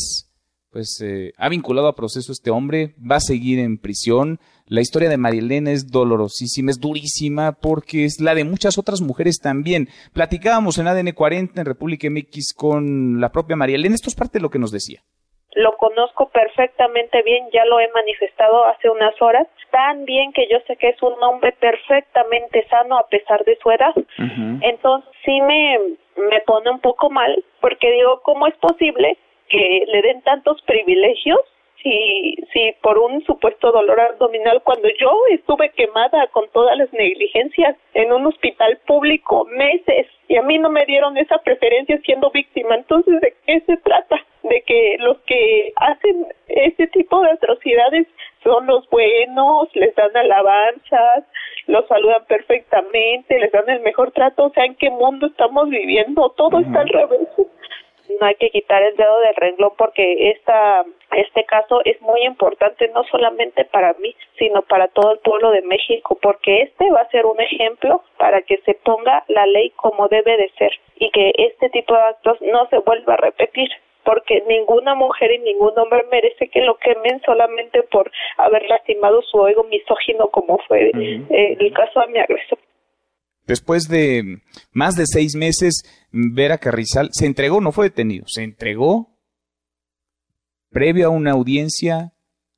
pues 0.71 1.01
eh, 1.03 1.33
ha 1.37 1.49
vinculado 1.49 1.89
a 1.89 1.97
proceso 1.97 2.31
a 2.31 2.35
este 2.35 2.51
hombre, 2.51 2.95
va 2.99 3.17
a 3.17 3.21
seguir 3.21 3.59
en 3.59 3.79
prisión. 3.79 4.39
La 4.69 4.81
historia 4.81 5.09
de 5.09 5.17
Marielena 5.17 5.71
es 5.71 5.93
dolorosísima, 5.93 6.71
es 6.71 6.81
durísima, 6.81 7.53
porque 7.53 8.05
es 8.05 8.21
la 8.21 8.35
de 8.35 8.45
muchas 8.45 8.79
otras 8.79 9.01
mujeres 9.01 9.39
también. 9.41 9.89
Platicábamos 10.13 10.79
en 10.79 10.89
ADN 10.89 11.13
40 11.13 11.61
en 11.61 11.67
República 11.67 12.09
MX 12.11 12.53
con 12.53 13.21
la 13.21 13.31
propia 13.31 13.57
Marielena, 13.57 13.95
esto 13.95 14.11
es 14.11 14.17
parte 14.17 14.39
de 14.39 14.43
lo 14.43 14.51
que 14.51 14.59
nos 14.59 14.73
decía 14.73 15.03
lo 15.57 15.73
conozco 15.79 16.29
perfectamente 16.29 17.23
bien, 17.23 17.49
ya 17.51 17.65
lo 17.65 17.81
he 17.81 17.89
manifestado 17.89 18.67
hace 18.67 18.91
unas 18.91 19.21
horas, 19.23 19.47
tan 19.71 20.05
bien 20.05 20.33
que 20.35 20.47
yo 20.51 20.59
sé 20.67 20.77
que 20.77 20.91
es 20.91 21.03
un 21.03 21.15
hombre 21.23 21.53
perfectamente 21.53 22.67
sano 22.69 22.99
a 22.99 23.09
pesar 23.09 23.43
de 23.45 23.57
su 23.63 23.71
edad. 23.71 23.95
Entonces 24.61 25.11
sí 25.25 25.41
me, 25.41 25.79
me 26.31 26.41
pone 26.47 26.71
un 26.71 26.81
poco 26.81 27.09
mal 27.09 27.43
porque 27.63 27.91
digo, 27.91 28.21
¿cómo 28.23 28.47
es 28.47 28.55
posible 28.57 29.17
que 29.49 29.85
le 29.87 30.03
den 30.03 30.21
tantos 30.23 30.61
privilegios 30.63 31.41
si, 31.83 32.37
si 32.53 32.75
por 32.83 32.99
un 32.99 33.25
supuesto 33.25 33.73
dolor 33.73 34.01
abdominal, 34.01 34.63
cuando 34.63 34.89
yo 34.99 35.13
estuve 35.31 35.71
quemada 35.71 36.27
con 36.29 36.49
todas 36.51 36.77
las 36.77 36.93
negligencias 36.93 37.77
en 37.95 38.13
un 38.13 38.27
hospital 38.27 38.79
público 38.87 39.45
meses 39.47 40.07
y 40.29 40.37
a 40.37 40.43
mí 40.43 40.59
no 40.59 40.71
me 40.71 40.85
dieron 40.87 41.17
esa 41.17 41.39
preferencia 41.39 41.99
siendo 42.05 42.31
víctima, 42.31 42.75
entonces 42.75 43.21
¿de 43.21 43.35
qué 43.47 43.61
se 43.61 43.77
trata? 43.79 44.17
De 44.43 44.63
que 44.63 44.97
los 45.01 45.19
que 45.23 45.73
hacen 45.77 46.27
ese 46.49 46.87
tipo 46.89 47.21
de 47.21 47.31
atrocidades 47.31 48.07
son 48.43 48.67
los 48.67 48.89
buenos, 48.91 49.69
les 49.75 49.95
dan 49.97 50.17
alabanzas, 50.17 51.25
los 51.67 51.87
saludan 51.89 52.25
perfectamente, 52.27 53.39
les 53.39 53.51
dan 53.51 53.69
el 53.69 53.81
mejor 53.81 54.13
trato, 54.13 54.45
o 54.45 54.51
sea, 54.51 54.65
¿en 54.65 54.77
qué 54.77 54.91
mundo 54.91 55.27
estamos 55.27 55.69
viviendo? 55.69 56.33
Todo 56.37 56.61
está 56.61 56.81
al 56.81 56.89
revés 56.89 57.29
no 58.21 58.27
hay 58.27 58.35
que 58.37 58.51
quitar 58.51 58.83
el 58.83 58.97
dedo 58.97 59.19
del 59.21 59.35
renglón 59.35 59.73
porque 59.77 60.31
esta 60.31 60.85
este 61.17 61.45
caso 61.45 61.81
es 61.85 62.01
muy 62.03 62.23
importante 62.25 62.89
no 62.89 63.05
solamente 63.05 63.65
para 63.65 63.95
mí, 63.95 64.15
sino 64.39 64.63
para 64.63 64.89
todo 64.89 65.13
el 65.13 65.19
pueblo 65.21 65.51
de 65.51 65.63
México, 65.63 66.19
porque 66.21 66.63
este 66.63 66.91
va 66.91 67.01
a 67.01 67.11
ser 67.11 67.27
un 67.27 67.41
ejemplo 67.41 68.03
para 68.19 68.43
que 68.43 68.59
se 68.59 68.75
ponga 68.75 69.25
la 69.29 69.47
ley 69.47 69.71
como 69.77 70.09
debe 70.09 70.37
de 70.37 70.51
ser 70.59 70.73
y 70.97 71.11
que 71.11 71.33
este 71.39 71.71
tipo 71.71 71.95
de 71.95 72.01
actos 72.01 72.39
no 72.43 72.67
se 72.69 72.79
vuelva 72.79 73.15
a 73.15 73.19
repetir 73.19 73.71
porque 74.05 74.43
ninguna 74.47 74.95
mujer 74.95 75.33
y 75.33 75.39
ningún 75.41 75.77
hombre 75.79 76.05
merece 76.11 76.49
que 76.49 76.61
lo 76.61 76.77
quemen 76.77 77.21
solamente 77.27 77.83
por 77.83 78.11
haber 78.37 78.69
lastimado 78.69 79.21
su 79.23 79.47
ego 79.49 79.65
misógino 79.65 80.29
como 80.29 80.59
fue 80.69 80.93
eh, 80.95 81.57
el 81.59 81.73
caso 81.73 82.01
de 82.01 82.07
mi 82.07 82.19
agresor. 82.21 82.59
Después 83.47 83.89
de 83.89 84.43
más 84.73 84.97
de 84.97 85.07
seis 85.07 85.35
meses, 85.37 85.85
Vera 86.11 86.59
Carrizal 86.59 87.11
se 87.13 87.27
entregó, 87.27 87.61
no 87.61 87.73
fue 87.73 87.87
detenido, 87.87 88.27
se 88.27 88.43
entregó 88.43 89.17
previo 90.71 91.07
a 91.07 91.11
una 91.11 91.31
audiencia, 91.31 92.13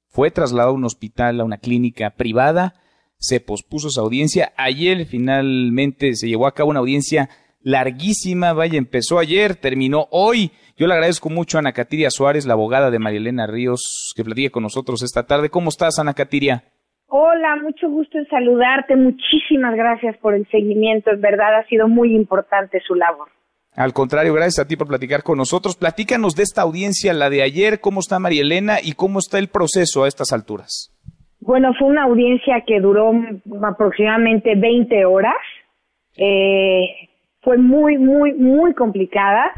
fue 0.08 0.30
trasladado 0.30 0.70
a 0.70 0.74
un 0.74 0.84
hospital, 0.84 1.40
a 1.40 1.44
una 1.44 1.58
clínica 1.58 2.10
privada, 2.16 2.74
se 3.18 3.40
pospuso 3.40 3.88
esa 3.88 4.00
audiencia. 4.00 4.52
Ayer 4.56 5.06
finalmente 5.06 6.14
se 6.14 6.28
llevó 6.28 6.46
a 6.46 6.54
cabo 6.54 6.70
una 6.70 6.80
audiencia 6.80 7.28
larguísima, 7.60 8.52
vaya, 8.52 8.78
empezó 8.78 9.18
ayer, 9.18 9.56
terminó 9.56 10.08
hoy. 10.10 10.52
Yo 10.76 10.86
le 10.86 10.94
agradezco 10.94 11.28
mucho 11.28 11.58
a 11.58 11.60
Ana 11.60 11.72
Catiria 11.72 12.10
Suárez, 12.10 12.46
la 12.46 12.54
abogada 12.54 12.90
de 12.90 12.98
Marielena 12.98 13.46
Ríos, 13.46 14.12
que 14.16 14.24
platique 14.24 14.50
con 14.50 14.62
nosotros 14.62 15.02
esta 15.02 15.26
tarde. 15.26 15.50
¿Cómo 15.50 15.68
estás, 15.68 15.98
Ana 15.98 16.14
Catiria? 16.14 16.72
Hola, 17.10 17.56
mucho 17.56 17.88
gusto 17.88 18.18
en 18.18 18.26
saludarte. 18.28 18.94
Muchísimas 18.94 19.74
gracias 19.74 20.16
por 20.18 20.34
el 20.34 20.46
seguimiento. 20.50 21.10
En 21.10 21.22
verdad 21.22 21.56
ha 21.56 21.66
sido 21.66 21.88
muy 21.88 22.14
importante 22.14 22.80
su 22.86 22.94
labor. 22.94 23.28
Al 23.74 23.94
contrario, 23.94 24.34
gracias 24.34 24.58
a 24.58 24.68
ti 24.68 24.76
por 24.76 24.88
platicar 24.88 25.22
con 25.22 25.38
nosotros. 25.38 25.76
Platícanos 25.76 26.34
de 26.34 26.42
esta 26.42 26.62
audiencia, 26.62 27.14
la 27.14 27.30
de 27.30 27.42
ayer, 27.42 27.80
cómo 27.80 28.00
está 28.00 28.18
María 28.18 28.42
Elena 28.42 28.76
y 28.82 28.92
cómo 28.92 29.20
está 29.20 29.38
el 29.38 29.48
proceso 29.48 30.04
a 30.04 30.08
estas 30.08 30.32
alturas. 30.32 30.92
Bueno, 31.40 31.72
fue 31.78 31.88
una 31.88 32.02
audiencia 32.02 32.62
que 32.66 32.78
duró 32.78 33.12
aproximadamente 33.62 34.54
20 34.54 35.04
horas. 35.06 35.36
Eh, 36.16 37.08
fue 37.40 37.56
muy, 37.56 37.96
muy, 37.96 38.34
muy 38.34 38.74
complicada 38.74 39.50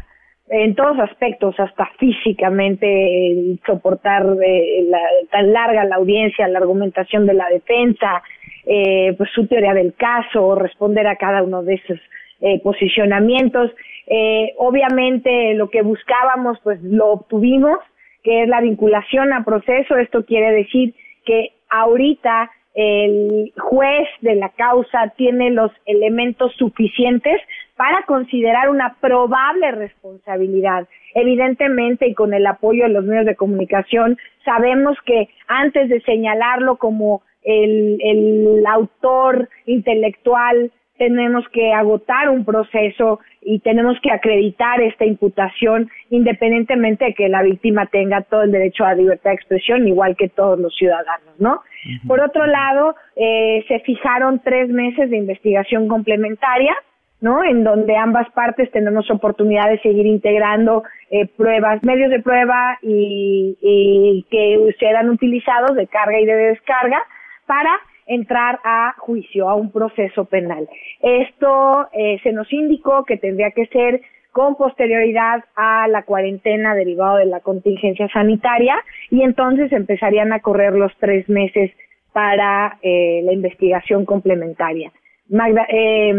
en 0.53 0.75
todos 0.75 0.99
aspectos, 0.99 1.57
hasta 1.59 1.89
físicamente, 1.97 3.57
soportar 3.65 4.25
eh, 4.45 4.85
tan 5.31 5.53
larga 5.53 5.85
la 5.85 5.95
audiencia, 5.95 6.45
la 6.49 6.59
argumentación 6.59 7.25
de 7.25 7.33
la 7.33 7.47
defensa, 7.47 8.21
eh, 8.65 9.15
pues 9.17 9.29
su 9.33 9.47
teoría 9.47 9.73
del 9.73 9.93
caso, 9.93 10.55
responder 10.55 11.07
a 11.07 11.15
cada 11.15 11.41
uno 11.41 11.63
de 11.63 11.75
esos 11.75 11.99
eh, 12.41 12.59
posicionamientos. 12.63 13.71
Eh, 14.07 14.53
obviamente 14.57 15.53
lo 15.53 15.69
que 15.69 15.83
buscábamos, 15.83 16.59
pues 16.63 16.81
lo 16.83 17.13
obtuvimos, 17.13 17.79
que 18.21 18.43
es 18.43 18.49
la 18.49 18.59
vinculación 18.59 19.31
a 19.31 19.45
proceso. 19.45 19.95
Esto 19.95 20.25
quiere 20.25 20.51
decir 20.51 20.93
que 21.25 21.53
ahorita 21.69 22.51
el 22.73 23.53
juez 23.57 24.07
de 24.19 24.35
la 24.35 24.49
causa 24.49 25.13
tiene 25.15 25.49
los 25.51 25.71
elementos 25.85 26.53
suficientes 26.57 27.41
para 27.81 28.03
considerar 28.03 28.69
una 28.69 28.95
probable 29.01 29.71
responsabilidad. 29.71 30.87
Evidentemente, 31.15 32.05
y 32.05 32.13
con 32.13 32.31
el 32.31 32.45
apoyo 32.45 32.83
de 32.83 32.89
los 32.89 33.03
medios 33.03 33.25
de 33.25 33.35
comunicación, 33.35 34.19
sabemos 34.45 34.95
que 35.03 35.29
antes 35.47 35.89
de 35.89 35.99
señalarlo 36.01 36.75
como 36.75 37.23
el, 37.41 37.97
el 38.03 38.63
autor 38.67 39.49
intelectual 39.65 40.71
tenemos 40.99 41.43
que 41.49 41.73
agotar 41.73 42.29
un 42.29 42.45
proceso 42.45 43.19
y 43.41 43.57
tenemos 43.61 43.97
que 44.03 44.11
acreditar 44.11 44.79
esta 44.79 45.03
imputación 45.03 45.89
independientemente 46.11 47.05
de 47.05 47.13
que 47.15 47.29
la 47.29 47.41
víctima 47.41 47.87
tenga 47.87 48.21
todo 48.21 48.43
el 48.43 48.51
derecho 48.51 48.85
a 48.85 48.93
libertad 48.93 49.31
de 49.31 49.37
expresión 49.37 49.87
igual 49.87 50.15
que 50.15 50.29
todos 50.29 50.59
los 50.59 50.75
ciudadanos, 50.75 51.33
¿no? 51.39 51.61
Por 52.07 52.21
otro 52.21 52.45
lado, 52.45 52.95
eh, 53.15 53.65
se 53.67 53.79
fijaron 53.79 54.39
tres 54.43 54.69
meses 54.69 55.09
de 55.09 55.17
investigación 55.17 55.87
complementaria, 55.87 56.75
¿no? 57.21 57.43
En 57.43 57.63
donde 57.63 57.95
ambas 57.95 58.29
partes 58.31 58.69
tenemos 58.71 59.09
oportunidad 59.09 59.69
de 59.69 59.79
seguir 59.79 60.05
integrando 60.05 60.83
eh, 61.09 61.27
pruebas, 61.27 61.83
medios 61.83 62.09
de 62.09 62.21
prueba 62.21 62.77
y, 62.81 63.57
y 63.61 64.25
que 64.29 64.75
serán 64.79 65.09
utilizados 65.09 65.75
de 65.75 65.87
carga 65.87 66.19
y 66.19 66.25
de 66.25 66.35
descarga 66.35 67.01
para 67.45 67.71
entrar 68.07 68.59
a 68.63 68.95
juicio, 68.97 69.49
a 69.49 69.55
un 69.55 69.71
proceso 69.71 70.25
penal. 70.25 70.67
Esto 71.01 71.87
eh, 71.93 72.19
se 72.23 72.33
nos 72.33 72.51
indicó 72.51 73.05
que 73.05 73.17
tendría 73.17 73.51
que 73.51 73.67
ser 73.67 74.01
con 74.31 74.55
posterioridad 74.55 75.43
a 75.55 75.87
la 75.87 76.03
cuarentena 76.03 76.73
derivado 76.73 77.17
de 77.17 77.25
la 77.25 77.41
contingencia 77.41 78.07
sanitaria 78.09 78.75
y 79.09 79.23
entonces 79.23 79.71
empezarían 79.71 80.31
a 80.33 80.39
correr 80.39 80.73
los 80.73 80.91
tres 80.99 81.27
meses 81.29 81.71
para 82.13 82.77
eh, 82.81 83.21
la 83.23 83.33
investigación 83.33 84.05
complementaria. 84.05 84.91
Magda, 85.31 85.65
eh, 85.69 86.13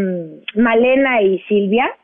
Malena 0.55 1.22
y 1.22 1.38
Silvia 1.40 1.94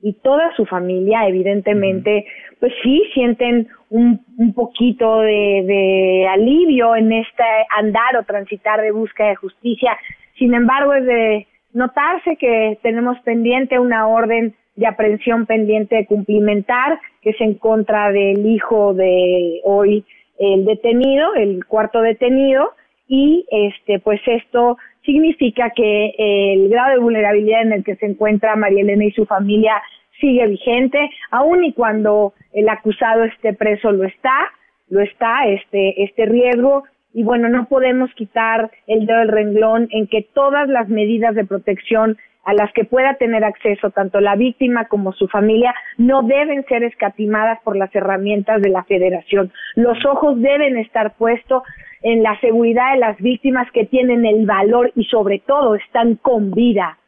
y 0.00 0.12
toda 0.22 0.54
su 0.54 0.64
familia, 0.66 1.26
evidentemente, 1.26 2.26
pues 2.60 2.72
sí 2.82 3.02
sienten 3.12 3.68
un, 3.90 4.24
un 4.38 4.54
poquito 4.54 5.20
de, 5.20 5.64
de, 5.66 6.28
alivio 6.28 6.94
en 6.94 7.12
este 7.12 7.42
andar 7.76 8.16
o 8.16 8.24
transitar 8.24 8.80
de 8.80 8.92
búsqueda 8.92 9.28
de 9.30 9.36
justicia. 9.36 9.98
Sin 10.38 10.54
embargo, 10.54 10.94
es 10.94 11.04
de 11.06 11.46
notarse 11.72 12.36
que 12.36 12.78
tenemos 12.82 13.18
pendiente 13.20 13.78
una 13.78 14.06
orden 14.06 14.54
de 14.76 14.86
aprehensión 14.86 15.46
pendiente 15.46 15.96
de 15.96 16.06
cumplimentar, 16.06 17.00
que 17.22 17.30
es 17.30 17.40
en 17.40 17.54
contra 17.54 18.12
del 18.12 18.46
hijo 18.46 18.94
de 18.94 19.60
hoy 19.64 20.04
el 20.38 20.66
detenido, 20.66 21.34
el 21.34 21.64
cuarto 21.64 22.00
detenido, 22.00 22.70
y 23.08 23.46
este, 23.50 23.98
pues 24.00 24.20
esto 24.26 24.76
significa 25.06 25.70
que 25.70 26.12
el 26.18 26.68
grado 26.68 26.90
de 26.90 26.98
vulnerabilidad 26.98 27.62
en 27.62 27.72
el 27.72 27.84
que 27.84 27.96
se 27.96 28.06
encuentra 28.06 28.56
María 28.56 28.82
Elena 28.82 29.04
y 29.04 29.12
su 29.12 29.24
familia 29.24 29.80
sigue 30.20 30.46
vigente, 30.46 31.10
aun 31.30 31.64
y 31.64 31.72
cuando 31.72 32.34
el 32.52 32.68
acusado 32.68 33.24
esté 33.24 33.54
preso 33.54 33.92
lo 33.92 34.04
está, 34.04 34.50
lo 34.88 35.00
está, 35.00 35.46
este, 35.46 36.02
este 36.02 36.26
riesgo, 36.26 36.84
y 37.12 37.22
bueno, 37.22 37.48
no 37.48 37.66
podemos 37.66 38.12
quitar 38.14 38.70
el 38.86 39.06
dedo 39.06 39.20
del 39.20 39.28
renglón 39.28 39.88
en 39.90 40.06
que 40.06 40.26
todas 40.34 40.68
las 40.68 40.88
medidas 40.88 41.34
de 41.34 41.46
protección 41.46 42.18
a 42.46 42.54
las 42.54 42.72
que 42.72 42.84
pueda 42.84 43.14
tener 43.14 43.44
acceso 43.44 43.90
tanto 43.90 44.20
la 44.20 44.36
víctima 44.36 44.86
como 44.86 45.12
su 45.12 45.26
familia 45.26 45.74
no 45.98 46.22
deben 46.22 46.64
ser 46.66 46.84
escatimadas 46.84 47.58
por 47.64 47.76
las 47.76 47.92
herramientas 47.94 48.62
de 48.62 48.70
la 48.70 48.84
federación. 48.84 49.52
Los 49.74 49.98
ojos 50.06 50.40
deben 50.40 50.78
estar 50.78 51.16
puestos 51.16 51.64
en 52.02 52.22
la 52.22 52.38
seguridad 52.40 52.92
de 52.94 53.00
las 53.00 53.18
víctimas 53.18 53.66
que 53.72 53.84
tienen 53.84 54.24
el 54.24 54.46
valor 54.46 54.92
y 54.94 55.04
sobre 55.06 55.42
todo 55.44 55.74
están 55.74 56.14
con 56.14 56.52
vida 56.52 56.98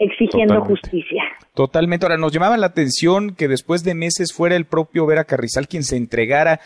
exigiendo 0.00 0.62
justicia. 0.62 1.22
Totalmente. 1.54 2.06
Ahora, 2.06 2.16
nos 2.16 2.32
llamaba 2.32 2.56
la 2.56 2.68
atención 2.68 3.34
que 3.36 3.48
después 3.48 3.84
de 3.84 3.94
meses 3.94 4.32
fuera 4.32 4.56
el 4.56 4.64
propio 4.64 5.04
Vera 5.04 5.24
Carrizal 5.24 5.68
quien 5.68 5.82
se 5.82 5.98
entregara. 5.98 6.60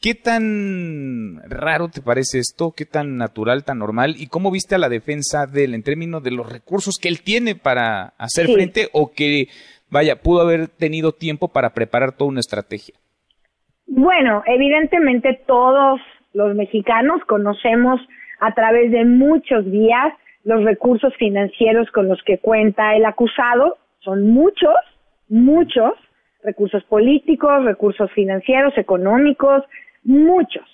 ¿Qué 0.00 0.14
tan 0.14 1.40
raro 1.48 1.88
te 1.88 2.02
parece 2.02 2.38
esto? 2.38 2.72
¿Qué 2.76 2.84
tan 2.84 3.16
natural, 3.16 3.64
tan 3.64 3.78
normal? 3.78 4.14
¿Y 4.18 4.28
cómo 4.28 4.50
viste 4.50 4.74
a 4.74 4.78
la 4.78 4.88
defensa 4.88 5.46
de 5.46 5.64
él 5.64 5.74
en 5.74 5.82
términos 5.82 6.22
de 6.22 6.30
los 6.30 6.52
recursos 6.52 6.96
que 7.00 7.08
él 7.08 7.22
tiene 7.22 7.54
para 7.54 8.12
hacer 8.18 8.46
frente 8.46 8.88
o 8.92 9.12
que, 9.12 9.48
vaya, 9.90 10.16
pudo 10.16 10.42
haber 10.42 10.68
tenido 10.68 11.12
tiempo 11.12 11.48
para 11.48 11.70
preparar 11.70 12.12
toda 12.12 12.28
una 12.28 12.40
estrategia? 12.40 12.94
Bueno, 13.86 14.42
evidentemente 14.46 15.40
todos 15.46 16.00
los 16.34 16.54
mexicanos 16.54 17.22
conocemos 17.26 18.00
a 18.40 18.52
través 18.54 18.90
de 18.90 19.04
muchos 19.04 19.64
días 19.70 20.12
los 20.44 20.62
recursos 20.62 21.12
financieros 21.16 21.90
con 21.90 22.08
los 22.08 22.22
que 22.22 22.38
cuenta 22.38 22.94
el 22.94 23.04
acusado, 23.06 23.78
son 24.00 24.28
muchos, 24.30 24.74
muchos, 25.28 25.92
recursos 26.44 26.84
políticos, 26.84 27.64
recursos 27.64 28.10
financieros, 28.12 28.76
económicos, 28.76 29.64
muchos, 30.06 30.64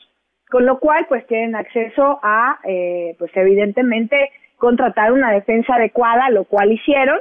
con 0.50 0.66
lo 0.66 0.78
cual 0.78 1.06
pues 1.08 1.26
tienen 1.26 1.56
acceso 1.56 2.20
a, 2.22 2.58
eh, 2.64 3.16
pues 3.18 3.30
evidentemente, 3.34 4.30
contratar 4.56 5.12
una 5.12 5.32
defensa 5.32 5.74
adecuada, 5.74 6.30
lo 6.30 6.44
cual 6.44 6.72
hicieron. 6.72 7.18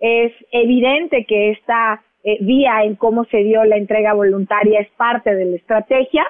Es 0.00 0.32
evidente 0.52 1.24
que 1.24 1.52
esta 1.52 2.02
eh, 2.22 2.38
vía 2.40 2.84
en 2.84 2.96
cómo 2.96 3.24
se 3.24 3.38
dio 3.38 3.64
la 3.64 3.76
entrega 3.76 4.12
voluntaria 4.12 4.80
es 4.80 4.88
parte 4.90 5.34
de 5.34 5.44
la 5.46 5.56
estrategia, 5.56 6.24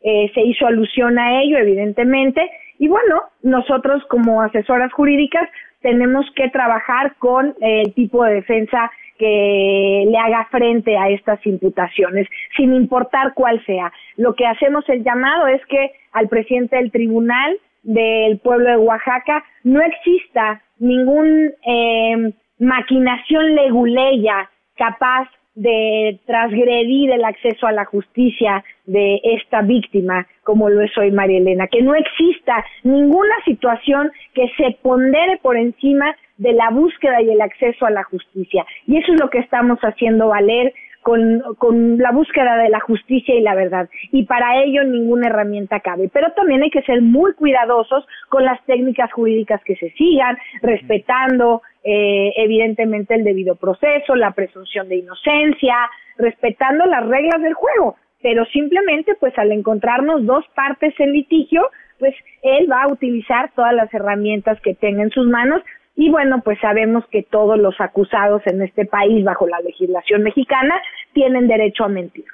eh, 0.00 0.30
se 0.34 0.40
hizo 0.40 0.66
alusión 0.66 1.18
a 1.18 1.42
ello, 1.42 1.58
evidentemente, 1.58 2.50
y 2.78 2.88
bueno, 2.88 3.22
nosotros 3.42 4.04
como 4.08 4.42
asesoras 4.42 4.92
jurídicas 4.92 5.48
tenemos 5.80 6.26
que 6.34 6.48
trabajar 6.50 7.16
con 7.18 7.54
el 7.60 7.92
tipo 7.94 8.24
de 8.24 8.34
defensa 8.34 8.90
que 9.18 10.04
le 10.06 10.18
haga 10.18 10.46
frente 10.50 10.96
a 10.96 11.08
estas 11.08 11.44
imputaciones, 11.46 12.28
sin 12.56 12.74
importar 12.74 13.32
cuál 13.34 13.64
sea. 13.64 13.92
Lo 14.16 14.34
que 14.34 14.46
hacemos 14.46 14.88
el 14.88 15.04
llamado 15.04 15.46
es 15.46 15.64
que 15.66 15.92
al 16.12 16.28
presidente 16.28 16.76
del 16.76 16.90
tribunal 16.90 17.58
del 17.82 18.38
pueblo 18.38 18.68
de 18.68 18.76
Oaxaca 18.76 19.44
no 19.64 19.80
exista 19.80 20.62
ningún 20.78 21.52
eh, 21.66 22.32
maquinación 22.58 23.54
leguleya 23.54 24.50
capaz 24.76 25.28
de 25.54 26.20
transgredir 26.26 27.10
el 27.10 27.24
acceso 27.24 27.66
a 27.66 27.72
la 27.72 27.86
justicia 27.86 28.62
de 28.84 29.20
esta 29.24 29.62
víctima, 29.62 30.26
como 30.44 30.68
lo 30.68 30.82
es 30.82 30.96
hoy 30.98 31.10
María 31.10 31.38
Elena, 31.38 31.66
que 31.66 31.80
no 31.80 31.94
exista 31.94 32.64
ninguna 32.84 33.34
situación 33.44 34.12
que 34.34 34.50
se 34.58 34.76
pondere 34.82 35.38
por 35.38 35.56
encima 35.56 36.14
de 36.36 36.52
la 36.52 36.68
búsqueda 36.68 37.22
y 37.22 37.30
el 37.30 37.40
acceso 37.40 37.86
a 37.86 37.90
la 37.90 38.04
justicia. 38.04 38.66
Y 38.86 38.98
eso 38.98 39.14
es 39.14 39.20
lo 39.20 39.30
que 39.30 39.38
estamos 39.38 39.78
haciendo 39.80 40.28
valer 40.28 40.74
con, 41.06 41.40
con, 41.58 41.98
la 41.98 42.10
búsqueda 42.10 42.56
de 42.56 42.68
la 42.68 42.80
justicia 42.80 43.32
y 43.32 43.40
la 43.40 43.54
verdad. 43.54 43.88
Y 44.10 44.24
para 44.24 44.60
ello 44.64 44.82
ninguna 44.82 45.28
herramienta 45.28 45.78
cabe. 45.78 46.10
Pero 46.12 46.32
también 46.32 46.64
hay 46.64 46.70
que 46.70 46.82
ser 46.82 47.00
muy 47.00 47.32
cuidadosos 47.34 48.04
con 48.28 48.44
las 48.44 48.60
técnicas 48.64 49.12
jurídicas 49.12 49.62
que 49.62 49.76
se 49.76 49.90
sigan, 49.90 50.36
respetando 50.62 51.62
eh, 51.84 52.32
evidentemente 52.38 53.14
el 53.14 53.22
debido 53.22 53.54
proceso, 53.54 54.16
la 54.16 54.32
presunción 54.32 54.88
de 54.88 54.96
inocencia, 54.96 55.76
respetando 56.18 56.84
las 56.86 57.06
reglas 57.06 57.40
del 57.40 57.54
juego. 57.54 57.94
Pero 58.20 58.44
simplemente, 58.46 59.14
pues 59.20 59.38
al 59.38 59.52
encontrarnos 59.52 60.26
dos 60.26 60.44
partes 60.56 60.92
en 60.98 61.12
litigio, 61.12 61.70
pues 62.00 62.16
él 62.42 62.68
va 62.68 62.82
a 62.82 62.88
utilizar 62.88 63.52
todas 63.54 63.74
las 63.74 63.94
herramientas 63.94 64.60
que 64.60 64.74
tenga 64.74 65.04
en 65.04 65.10
sus 65.10 65.28
manos 65.28 65.62
y 65.96 66.10
bueno, 66.10 66.42
pues 66.44 66.58
sabemos 66.60 67.04
que 67.10 67.22
todos 67.22 67.58
los 67.58 67.74
acusados 67.80 68.42
en 68.44 68.62
este 68.62 68.84
país 68.84 69.24
bajo 69.24 69.48
la 69.48 69.60
legislación 69.60 70.22
mexicana 70.22 70.74
tienen 71.14 71.48
derecho 71.48 71.84
a 71.84 71.88
mentir. 71.88 72.26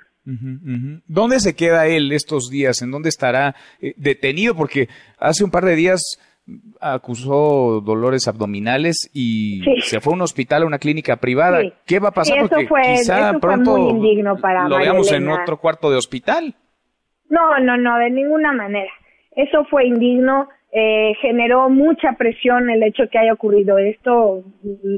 ¿Dónde 1.06 1.40
se 1.40 1.54
queda 1.54 1.86
él 1.86 2.12
estos 2.12 2.50
días? 2.50 2.82
¿En 2.82 2.90
dónde 2.90 3.08
estará 3.08 3.54
eh, 3.80 3.94
detenido? 3.96 4.54
Porque 4.54 4.88
hace 5.18 5.44
un 5.44 5.50
par 5.50 5.64
de 5.64 5.76
días 5.76 6.00
acusó 6.80 7.80
dolores 7.80 8.26
abdominales 8.26 9.10
y 9.14 9.62
se 9.82 10.00
fue 10.00 10.12
a 10.12 10.16
un 10.16 10.22
hospital, 10.22 10.62
a 10.62 10.66
una 10.66 10.78
clínica 10.78 11.16
privada. 11.16 11.60
¿Qué 11.86 12.00
va 12.00 12.08
a 12.08 12.12
pasar? 12.12 12.48
Porque 12.48 12.66
quizá 12.66 13.32
pronto 13.40 13.76
muy 13.76 13.90
indigno 13.90 14.36
para 14.36 14.68
lo 14.68 14.78
veamos 14.78 15.10
en 15.12 15.28
otro 15.28 15.58
cuarto 15.58 15.90
de 15.90 15.96
hospital. 15.96 16.54
No, 17.28 17.58
no, 17.60 17.76
no, 17.76 17.96
de 17.98 18.10
ninguna 18.10 18.52
manera. 18.52 18.90
Eso 19.34 19.64
fue 19.70 19.86
indigno. 19.86 20.48
Eh, 20.74 21.12
generó 21.20 21.68
mucha 21.68 22.12
presión 22.14 22.70
el 22.70 22.82
hecho 22.82 23.08
que 23.10 23.18
haya 23.18 23.34
ocurrido 23.34 23.76
esto. 23.78 24.42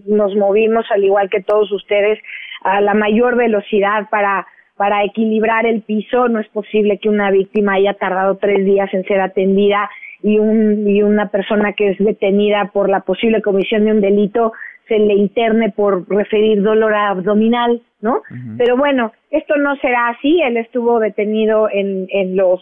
Nos 0.06 0.34
movimos, 0.36 0.86
al 0.90 1.02
igual 1.02 1.28
que 1.28 1.42
todos 1.42 1.70
ustedes, 1.72 2.18
a 2.62 2.80
la 2.80 2.94
mayor 2.94 3.36
velocidad 3.36 4.08
para 4.10 4.46
para 4.76 5.04
equilibrar 5.04 5.66
el 5.66 5.82
piso. 5.82 6.28
No 6.28 6.40
es 6.40 6.48
posible 6.48 6.98
que 6.98 7.08
una 7.08 7.30
víctima 7.30 7.74
haya 7.74 7.94
tardado 7.94 8.36
tres 8.36 8.64
días 8.64 8.92
en 8.92 9.04
ser 9.04 9.20
atendida 9.20 9.88
y, 10.22 10.38
un, 10.38 10.88
y 10.88 11.02
una 11.02 11.28
persona 11.30 11.72
que 11.74 11.90
es 11.90 11.98
detenida 11.98 12.70
por 12.72 12.88
la 12.88 13.00
posible 13.00 13.42
comisión 13.42 13.84
de 13.84 13.92
un 13.92 14.00
delito 14.00 14.52
se 14.88 14.98
le 14.98 15.14
interne 15.14 15.70
por 15.70 16.06
referir 16.10 16.62
dolor 16.62 16.94
abdominal, 16.94 17.80
¿no? 18.02 18.20
Pero 18.58 18.76
bueno, 18.76 19.12
esto 19.30 19.56
no 19.56 19.76
será 19.76 20.08
así. 20.08 20.42
Él 20.42 20.58
estuvo 20.58 20.98
detenido 20.98 21.70
en, 21.70 22.06
en 22.10 22.36
los 22.36 22.60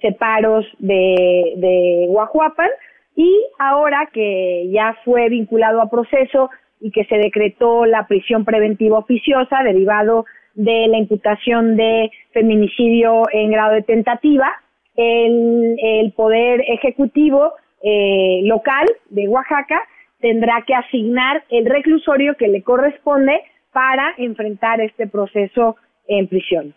separos 0.00 0.66
de, 0.78 1.54
de 1.56 2.06
Guajuapan 2.08 2.70
y 3.16 3.34
ahora 3.58 4.08
que 4.12 4.68
ya 4.70 4.96
fue 5.04 5.28
vinculado 5.28 5.82
a 5.82 5.90
proceso, 5.90 6.50
y 6.80 6.90
que 6.90 7.04
se 7.04 7.16
decretó 7.16 7.86
la 7.86 8.06
prisión 8.06 8.44
preventiva 8.44 8.98
oficiosa 8.98 9.62
derivado 9.62 10.24
de 10.54 10.88
la 10.88 10.98
imputación 10.98 11.76
de 11.76 12.10
feminicidio 12.32 13.24
en 13.32 13.50
grado 13.50 13.74
de 13.74 13.82
tentativa. 13.82 14.50
El, 14.96 15.76
el 15.80 16.12
Poder 16.12 16.62
Ejecutivo 16.68 17.52
eh, 17.82 18.40
local 18.44 18.86
de 19.10 19.28
Oaxaca 19.28 19.80
tendrá 20.20 20.64
que 20.66 20.74
asignar 20.74 21.44
el 21.50 21.66
reclusorio 21.66 22.34
que 22.36 22.48
le 22.48 22.62
corresponde 22.62 23.40
para 23.72 24.14
enfrentar 24.18 24.80
este 24.80 25.06
proceso 25.06 25.76
en 26.08 26.26
prisión. 26.26 26.74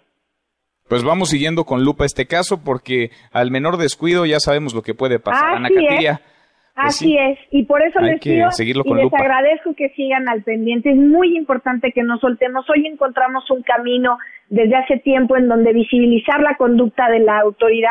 Pues 0.88 1.04
vamos 1.04 1.30
siguiendo 1.30 1.64
con 1.64 1.84
lupa 1.84 2.06
este 2.06 2.26
caso 2.26 2.64
porque 2.64 3.12
al 3.32 3.50
menor 3.50 3.78
descuido 3.78 4.26
ya 4.26 4.40
sabemos 4.40 4.74
lo 4.74 4.82
que 4.82 4.94
puede 4.94 5.20
pasar. 5.20 5.56
Ana 5.56 5.70
Catiria, 5.70 6.22
pues 6.74 6.96
Así 6.96 7.18
es, 7.18 7.38
y 7.52 7.64
por 7.66 7.82
eso 7.82 8.00
les 8.00 8.20
pido 8.22 8.50
y 8.58 8.94
les 8.94 9.14
agradezco 9.14 9.74
que 9.76 9.90
sigan 9.90 10.28
al 10.30 10.42
pendiente. 10.44 10.92
Es 10.92 10.98
muy 10.98 11.38
importante 11.38 11.92
que 11.92 12.02
nos 12.02 12.22
soltemos. 12.22 12.66
Hoy 12.70 12.88
encontramos 12.88 13.50
un 13.52 13.62
camino 13.62 14.18
desde 14.50 14.76
hace 14.76 14.98
tiempo 14.98 15.36
en 15.38 15.48
donde 15.48 15.74
visibilizar 15.74 16.40
la 16.42 16.56
conducta 16.56 17.10
de 17.10 17.20
la 17.20 17.40
autoridad 17.40 17.90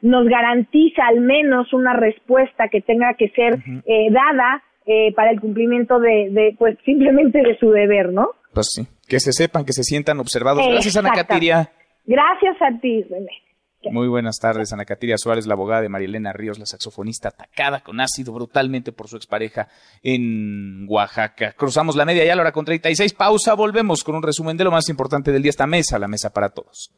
nos 0.00 0.26
garantiza 0.26 1.06
al 1.06 1.20
menos 1.20 1.72
una 1.72 1.92
respuesta 1.92 2.68
que 2.68 2.80
tenga 2.80 3.14
que 3.14 3.28
ser 3.28 3.62
eh, 3.86 4.10
dada 4.10 4.62
eh, 4.86 5.12
para 5.14 5.30
el 5.30 5.40
cumplimiento 5.40 6.00
de, 6.00 6.28
de, 6.30 6.56
pues 6.58 6.76
simplemente 6.84 7.40
de 7.40 7.56
su 7.58 7.70
deber, 7.70 8.12
¿no? 8.12 8.30
Pues 8.52 8.70
sí, 8.72 8.86
que 9.06 9.20
se 9.20 9.32
sepan, 9.32 9.64
que 9.64 9.72
se 9.72 9.84
sientan 9.84 10.18
observados. 10.18 10.66
Gracias, 10.68 10.96
Ana 10.96 11.12
Catiria. 11.12 11.70
Gracias 12.04 12.56
a 12.60 12.80
ti, 12.80 13.02
René. 13.04 13.42
Muy 13.90 14.06
buenas 14.06 14.38
tardes, 14.38 14.72
Ana 14.72 14.84
Catiria 14.84 15.18
Suárez, 15.18 15.46
la 15.46 15.54
abogada 15.54 15.82
de 15.82 15.88
Marilena 15.88 16.32
Ríos, 16.32 16.58
la 16.58 16.66
saxofonista 16.66 17.28
atacada 17.28 17.80
con 17.80 18.00
ácido 18.00 18.32
brutalmente 18.32 18.92
por 18.92 19.08
su 19.08 19.16
expareja 19.16 19.68
en 20.02 20.86
Oaxaca. 20.88 21.52
Cruzamos 21.52 21.96
la 21.96 22.04
media 22.04 22.24
ya 22.24 22.34
a 22.34 22.36
la 22.36 22.42
hora 22.42 22.52
con 22.52 22.64
36. 22.64 23.12
Pausa, 23.14 23.54
volvemos 23.54 24.04
con 24.04 24.14
un 24.14 24.22
resumen 24.22 24.56
de 24.56 24.64
lo 24.64 24.70
más 24.70 24.88
importante 24.88 25.32
del 25.32 25.42
día. 25.42 25.50
Esta 25.50 25.66
mesa, 25.66 25.98
la 25.98 26.08
mesa 26.08 26.32
para 26.32 26.50
todos. 26.50 26.92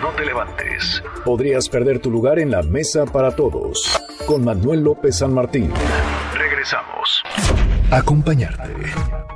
No 0.00 0.10
te 0.16 0.24
levantes. 0.24 1.02
Podrías 1.24 1.68
perder 1.68 1.98
tu 1.98 2.10
lugar 2.10 2.38
en 2.38 2.50
la 2.50 2.62
mesa 2.62 3.04
para 3.04 3.34
todos. 3.36 4.00
Con 4.26 4.44
Manuel 4.44 4.82
López 4.82 5.18
San 5.18 5.34
Martín. 5.34 5.70
Regresamos. 6.34 7.22
Acompañarte 7.90 8.72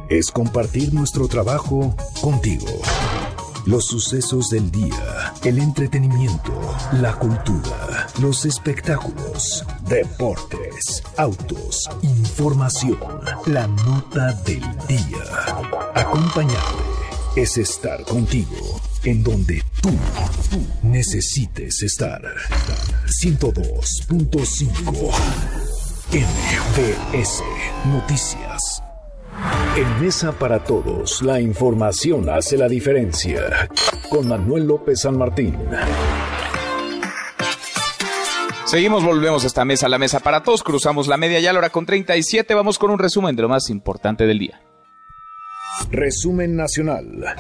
es 0.09 0.31
compartir 0.31 0.95
nuestro 0.95 1.29
trabajo 1.29 1.95
contigo. 2.23 2.67
Los 3.69 3.85
sucesos 3.85 4.49
del 4.49 4.71
día, 4.71 5.35
el 5.45 5.59
entretenimiento, 5.59 6.59
la 7.03 7.13
cultura, 7.19 8.07
los 8.19 8.47
espectáculos, 8.47 9.63
deportes, 9.87 11.03
autos, 11.19 11.87
información, 12.01 12.99
la 13.45 13.67
nota 13.67 14.33
del 14.47 14.63
día. 14.89 15.23
Acompañarte 15.95 16.83
es 17.37 17.59
estar 17.59 18.03
contigo 18.05 18.81
en 19.05 19.23
donde 19.23 19.63
tú, 19.83 19.91
necesites 20.83 21.83
estar. 21.83 22.23
102.5 23.23 25.13
MBS 26.11 27.43
Noticias. 27.85 28.68
En 29.79 30.01
Mesa 30.01 30.33
para 30.33 30.65
Todos, 30.65 31.23
la 31.23 31.41
información 31.41 32.29
hace 32.29 32.59
la 32.59 32.67
diferencia. 32.67 33.69
Con 34.11 34.27
Manuel 34.27 34.67
López 34.67 35.03
San 35.03 35.17
Martín. 35.17 35.57
Seguimos, 38.65 39.05
volvemos 39.05 39.45
a 39.45 39.47
esta 39.47 39.65
mesa, 39.65 39.89
la 39.89 39.99
mesa 39.99 40.19
para 40.19 40.43
todos. 40.43 40.65
Cruzamos 40.65 41.07
la 41.07 41.17
media 41.17 41.39
ya 41.39 41.51
a 41.51 41.53
la 41.53 41.61
hora 41.61 41.71
con 41.71 41.87
37. 41.87 42.55
Vamos 42.55 42.77
con 42.77 42.91
un 42.91 42.99
resumen 42.99 43.37
de 43.37 43.43
lo 43.43 43.49
más 43.49 43.71
importante 43.71 44.27
del 44.27 44.41
día. 44.41 44.61
Resumen 45.93 46.57
nacional. 46.57 47.37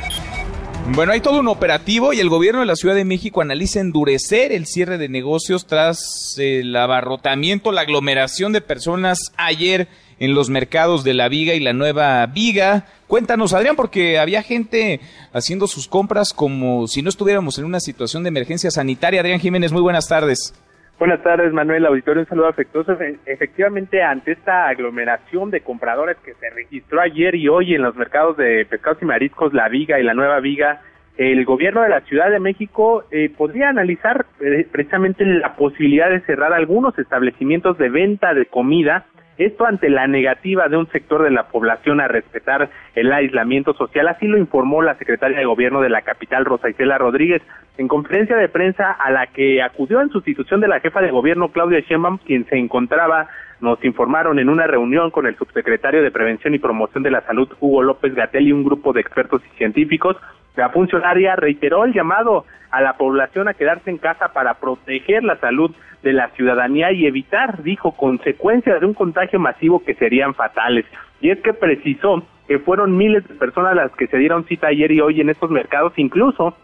Bueno, 0.94 1.10
hay 1.10 1.20
todo 1.20 1.40
un 1.40 1.48
operativo 1.48 2.12
y 2.12 2.20
el 2.20 2.28
gobierno 2.28 2.60
de 2.60 2.66
la 2.66 2.76
Ciudad 2.76 2.94
de 2.94 3.04
México 3.04 3.40
analiza 3.40 3.80
endurecer 3.80 4.52
el 4.52 4.66
cierre 4.66 4.96
de 4.96 5.08
negocios 5.08 5.66
tras 5.66 6.36
el 6.38 6.74
abarrotamiento, 6.76 7.72
la 7.72 7.80
aglomeración 7.80 8.52
de 8.52 8.60
personas 8.60 9.32
ayer 9.36 9.88
en 10.18 10.34
los 10.34 10.50
mercados 10.50 11.04
de 11.04 11.14
la 11.14 11.28
Viga 11.28 11.54
y 11.54 11.60
la 11.60 11.72
Nueva 11.72 12.26
Viga. 12.26 12.84
Cuéntanos, 13.06 13.54
Adrián, 13.54 13.76
porque 13.76 14.18
había 14.18 14.42
gente 14.42 15.00
haciendo 15.32 15.66
sus 15.66 15.88
compras 15.88 16.32
como 16.32 16.86
si 16.86 17.02
no 17.02 17.08
estuviéramos 17.08 17.58
en 17.58 17.64
una 17.64 17.80
situación 17.80 18.22
de 18.22 18.28
emergencia 18.28 18.70
sanitaria. 18.70 19.20
Adrián 19.20 19.40
Jiménez, 19.40 19.72
muy 19.72 19.82
buenas 19.82 20.08
tardes. 20.08 20.54
Buenas 20.98 21.22
tardes, 21.22 21.52
Manuel. 21.52 21.86
Auditorio, 21.86 22.22
un 22.22 22.28
saludo 22.28 22.48
afectuoso. 22.48 22.96
Efectivamente, 23.24 24.02
ante 24.02 24.32
esta 24.32 24.66
aglomeración 24.66 25.50
de 25.50 25.60
compradores 25.60 26.16
que 26.24 26.34
se 26.34 26.50
registró 26.50 27.00
ayer 27.00 27.36
y 27.36 27.48
hoy 27.48 27.74
en 27.74 27.82
los 27.82 27.94
mercados 27.94 28.36
de 28.36 28.66
pescados 28.68 29.00
y 29.00 29.04
mariscos, 29.04 29.54
La 29.54 29.68
Viga 29.68 30.00
y 30.00 30.02
la 30.02 30.14
Nueva 30.14 30.40
Viga, 30.40 30.80
el 31.16 31.44
gobierno 31.44 31.82
de 31.82 31.88
la 31.88 32.00
Ciudad 32.00 32.30
de 32.30 32.40
México 32.40 33.04
eh, 33.12 33.30
podría 33.36 33.68
analizar 33.68 34.26
eh, 34.40 34.66
precisamente 34.70 35.24
la 35.24 35.54
posibilidad 35.54 36.10
de 36.10 36.20
cerrar 36.20 36.52
algunos 36.52 36.98
establecimientos 36.98 37.78
de 37.78 37.90
venta 37.90 38.34
de 38.34 38.46
comida 38.46 39.06
esto 39.38 39.64
ante 39.64 39.88
la 39.88 40.06
negativa 40.06 40.68
de 40.68 40.76
un 40.76 40.88
sector 40.88 41.22
de 41.22 41.30
la 41.30 41.48
población 41.48 42.00
a 42.00 42.08
respetar 42.08 42.68
el 42.94 43.12
aislamiento 43.12 43.72
social, 43.74 44.08
así 44.08 44.26
lo 44.26 44.36
informó 44.36 44.82
la 44.82 44.96
secretaria 44.96 45.38
de 45.38 45.44
Gobierno 45.44 45.80
de 45.80 45.88
la 45.88 46.02
capital, 46.02 46.44
Rosa 46.44 46.68
Isela 46.68 46.98
Rodríguez, 46.98 47.42
en 47.78 47.88
conferencia 47.88 48.36
de 48.36 48.48
prensa 48.48 48.90
a 48.90 49.10
la 49.10 49.28
que 49.28 49.62
acudió 49.62 50.00
en 50.00 50.10
sustitución 50.10 50.60
de 50.60 50.68
la 50.68 50.80
jefa 50.80 51.00
de 51.00 51.12
Gobierno, 51.12 51.52
Claudia 51.52 51.80
Sheinbaum, 51.80 52.18
quien 52.18 52.44
se 52.46 52.56
encontraba 52.56 53.28
nos 53.60 53.82
informaron 53.84 54.38
en 54.38 54.48
una 54.48 54.66
reunión 54.66 55.10
con 55.10 55.26
el 55.26 55.36
subsecretario 55.36 56.02
de 56.02 56.10
Prevención 56.10 56.54
y 56.54 56.58
Promoción 56.58 57.02
de 57.02 57.10
la 57.10 57.22
Salud, 57.22 57.48
Hugo 57.60 57.82
López 57.82 58.14
Gatel, 58.14 58.46
y 58.46 58.52
un 58.52 58.64
grupo 58.64 58.92
de 58.92 59.00
expertos 59.00 59.42
y 59.44 59.56
científicos. 59.56 60.16
La 60.58 60.70
funcionaria 60.70 61.36
reiteró 61.36 61.84
el 61.84 61.92
llamado 61.92 62.44
a 62.72 62.80
la 62.82 62.96
población 62.96 63.46
a 63.46 63.54
quedarse 63.54 63.90
en 63.90 63.98
casa 63.98 64.32
para 64.32 64.54
proteger 64.54 65.22
la 65.22 65.36
salud 65.36 65.70
de 66.02 66.12
la 66.12 66.30
ciudadanía 66.30 66.90
y 66.90 67.06
evitar, 67.06 67.62
dijo, 67.62 67.92
consecuencias 67.92 68.80
de 68.80 68.86
un 68.86 68.92
contagio 68.92 69.38
masivo 69.38 69.84
que 69.84 69.94
serían 69.94 70.34
fatales. 70.34 70.84
Y 71.20 71.30
es 71.30 71.38
que 71.42 71.52
precisó 71.52 72.24
que 72.48 72.58
fueron 72.58 72.96
miles 72.96 73.22
de 73.28 73.36
personas 73.36 73.76
las 73.76 73.92
que 73.92 74.08
se 74.08 74.18
dieron 74.18 74.46
cita 74.46 74.66
ayer 74.66 74.90
y 74.90 75.00
hoy 75.00 75.20
en 75.20 75.30
estos 75.30 75.48
mercados, 75.48 75.92
incluso 75.96 76.56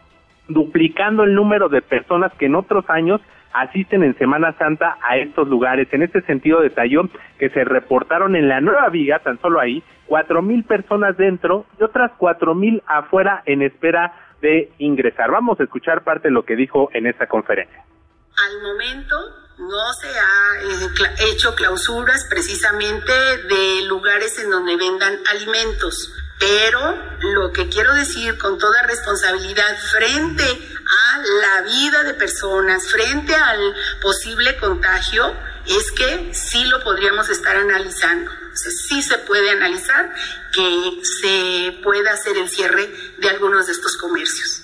duplicando 0.49 1.23
el 1.23 1.37
número 1.37 1.69
de 1.69 1.81
personas 1.81 2.33
que 2.33 2.47
en 2.47 2.57
otros 2.57 2.91
años 2.91 3.21
asisten 3.55 4.03
en 4.03 4.19
Semana 4.19 4.53
Santa 4.59 4.99
a 5.09 5.17
estos 5.17 5.49
lugares. 5.49 5.89
En 5.93 6.03
este 6.03 6.21
sentido 6.23 6.61
detalló 6.61 7.09
que 7.39 7.49
se 7.51 7.65
reportaron 7.65 8.37
en 8.37 8.49
la 8.49 8.61
Nueva 8.61 8.89
Viga, 8.91 9.21
tan 9.21 9.41
solo 9.41 9.61
ahí, 9.61 9.83
cuatro 10.07 10.43
mil 10.43 10.65
personas 10.65 11.17
dentro 11.17 11.65
y 11.81 11.85
otras 11.85 12.13
cuatro 12.19 12.55
mil 12.55 12.83
afuera 12.87 13.43
en 13.47 13.63
espera 13.63 14.13
de 14.43 14.71
ingresar. 14.79 15.31
Vamos 15.31 15.59
a 15.61 15.65
escuchar 15.65 16.05
parte 16.05 16.29
de 16.29 16.35
lo 16.35 16.45
que 16.45 16.57
dijo 16.57 16.91
en 16.93 17.07
esta 17.07 17.27
conferencia. 17.27 17.79
Al 17.79 18.63
momento 18.63 19.17
no 19.59 19.93
se 20.01 20.09
ha 20.09 20.63
eh, 20.63 21.15
hecho 21.31 21.55
clausuras 21.55 22.27
precisamente 22.29 23.13
de 23.13 23.83
lugares 23.87 24.39
en 24.39 24.51
donde 24.51 24.77
vendan 24.77 25.21
alimentos 25.31 26.13
pero 26.39 26.99
lo 27.21 27.53
que 27.53 27.69
quiero 27.69 27.95
decir 27.95 28.37
con 28.39 28.59
toda 28.59 28.83
responsabilidad 28.83 29.79
frente 29.91 30.45
a 30.45 31.19
la 31.19 31.63
vida 31.63 32.03
de 32.03 32.15
personas, 32.15 32.87
frente 32.89 33.35
al 33.35 33.75
posible 34.03 34.57
contagio, 34.59 35.35
es 35.67 35.91
que 35.93 36.35
sí 36.35 36.65
lo 36.65 36.83
podríamos 36.83 37.31
estar 37.31 37.57
analizando. 37.57 38.31
sí 38.55 39.03
se 39.03 39.19
puede 39.19 39.51
analizar 39.51 40.13
que 40.53 41.01
se 41.03 41.81
pueda 41.83 42.13
hacer 42.13 42.37
el 42.37 42.49
cierre 42.49 42.93
de 43.19 43.29
algunos 43.31 43.67
de 43.67 43.73
estos 43.73 43.97
comercios. 43.97 44.64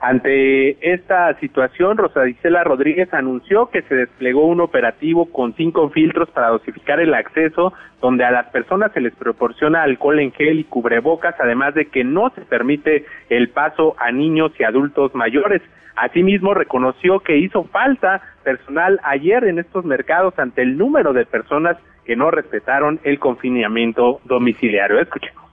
Ante 0.00 0.92
esta 0.92 1.34
situación, 1.40 1.96
Rosa 1.96 2.28
Isela 2.28 2.62
Rodríguez 2.62 3.12
anunció 3.12 3.66
que 3.66 3.82
se 3.82 3.96
desplegó 3.96 4.46
un 4.46 4.60
operativo 4.60 5.26
con 5.32 5.54
cinco 5.54 5.90
filtros 5.90 6.30
para 6.30 6.50
dosificar 6.50 7.00
el 7.00 7.14
acceso, 7.14 7.72
donde 8.00 8.24
a 8.24 8.30
las 8.30 8.46
personas 8.50 8.92
se 8.92 9.00
les 9.00 9.12
proporciona 9.16 9.82
alcohol 9.82 10.20
en 10.20 10.30
gel 10.32 10.60
y 10.60 10.64
cubrebocas, 10.64 11.34
además 11.40 11.74
de 11.74 11.86
que 11.86 12.04
no 12.04 12.30
se 12.30 12.42
permite 12.42 13.06
el 13.28 13.48
paso 13.48 13.96
a 13.98 14.12
niños 14.12 14.52
y 14.60 14.62
adultos 14.62 15.16
mayores. 15.16 15.62
Asimismo, 15.96 16.54
reconoció 16.54 17.18
que 17.18 17.38
hizo 17.38 17.64
falta 17.64 18.22
personal 18.44 19.00
ayer 19.02 19.42
en 19.42 19.58
estos 19.58 19.84
mercados 19.84 20.38
ante 20.38 20.62
el 20.62 20.78
número 20.78 21.12
de 21.12 21.26
personas 21.26 21.76
que 22.04 22.14
no 22.14 22.30
respetaron 22.30 23.00
el 23.02 23.18
confinamiento 23.18 24.20
domiciliario. 24.26 25.00
Escuchemos. 25.00 25.47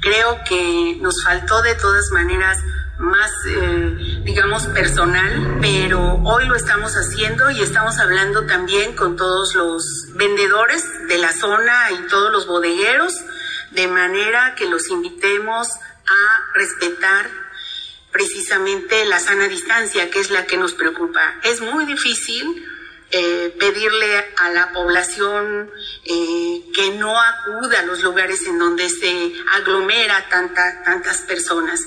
Creo 0.00 0.38
que 0.48 0.96
nos 1.00 1.22
faltó 1.24 1.60
de 1.62 1.74
todas 1.74 2.10
maneras 2.12 2.58
más, 2.98 3.32
eh, 3.48 4.20
digamos, 4.22 4.66
personal, 4.68 5.58
pero 5.60 6.20
hoy 6.24 6.46
lo 6.46 6.54
estamos 6.54 6.92
haciendo 6.94 7.50
y 7.50 7.62
estamos 7.62 7.98
hablando 7.98 8.46
también 8.46 8.94
con 8.94 9.16
todos 9.16 9.56
los 9.56 9.84
vendedores 10.14 10.84
de 11.08 11.18
la 11.18 11.32
zona 11.32 11.90
y 11.90 12.06
todos 12.08 12.30
los 12.32 12.46
bodegueros, 12.46 13.14
de 13.72 13.88
manera 13.88 14.54
que 14.54 14.66
los 14.66 14.88
invitemos 14.88 15.68
a 15.68 16.54
respetar 16.54 17.28
precisamente 18.12 19.04
la 19.04 19.18
sana 19.18 19.48
distancia, 19.48 20.10
que 20.10 20.20
es 20.20 20.30
la 20.30 20.46
que 20.46 20.56
nos 20.56 20.74
preocupa. 20.74 21.34
Es 21.42 21.60
muy 21.60 21.86
difícil 21.86 22.64
eh, 23.10 23.52
pedirle 23.58 24.06
a 24.38 24.50
la 24.50 24.72
población 24.72 25.70
eh, 26.04 26.60
que 26.74 26.98
no 26.98 27.10
acuda 27.10 27.80
a 27.80 27.86
los 27.86 28.02
lugares 28.02 28.46
en 28.46 28.58
donde 28.58 28.88
se 28.88 29.32
aglomera 29.58 30.14
tanta, 30.30 30.82
tantas 30.84 31.22
personas. 31.22 31.80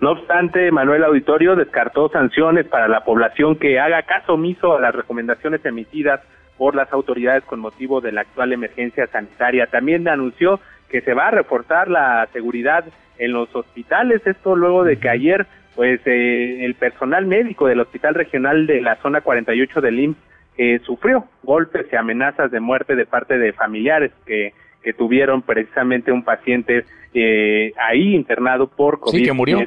No 0.00 0.12
obstante, 0.12 0.70
Manuel 0.72 1.04
Auditorio 1.04 1.54
descartó 1.54 2.08
sanciones 2.08 2.66
para 2.66 2.88
la 2.88 3.04
población 3.04 3.56
que 3.56 3.78
haga 3.78 4.02
caso 4.02 4.34
omiso 4.34 4.76
a 4.76 4.80
las 4.80 4.94
recomendaciones 4.94 5.64
emitidas 5.64 6.20
por 6.56 6.74
las 6.74 6.92
autoridades 6.92 7.44
con 7.44 7.60
motivo 7.60 8.00
de 8.00 8.12
la 8.12 8.22
actual 8.22 8.52
emergencia 8.52 9.06
sanitaria. 9.06 9.66
También 9.66 10.08
anunció 10.08 10.58
que 10.88 11.02
se 11.02 11.14
va 11.14 11.28
a 11.28 11.32
reforzar 11.32 11.88
la 11.88 12.28
seguridad 12.32 12.84
en 13.18 13.32
los 13.32 13.54
hospitales, 13.54 14.26
esto 14.26 14.56
luego 14.56 14.84
de 14.84 14.98
que 14.98 15.08
ayer 15.08 15.46
pues 15.74 16.00
eh, 16.06 16.64
el 16.64 16.74
personal 16.74 17.26
médico 17.26 17.66
del 17.66 17.80
Hospital 17.80 18.14
Regional 18.14 18.66
de 18.66 18.80
la 18.80 18.96
Zona 18.96 19.20
48 19.20 19.80
del 19.80 20.00
IMSS 20.00 20.18
eh, 20.58 20.80
sufrió 20.84 21.26
golpes 21.42 21.86
y 21.90 21.96
amenazas 21.96 22.50
de 22.50 22.60
muerte 22.60 22.94
de 22.94 23.06
parte 23.06 23.38
de 23.38 23.52
familiares 23.52 24.12
que, 24.26 24.52
que 24.82 24.92
tuvieron 24.92 25.42
precisamente 25.42 26.12
un 26.12 26.24
paciente 26.24 26.84
eh, 27.14 27.72
ahí 27.76 28.14
internado 28.14 28.68
por 28.68 28.98
COVID-19. 28.98 29.12
Sí, 29.12 29.24
que 29.24 29.32
murió, 29.34 29.58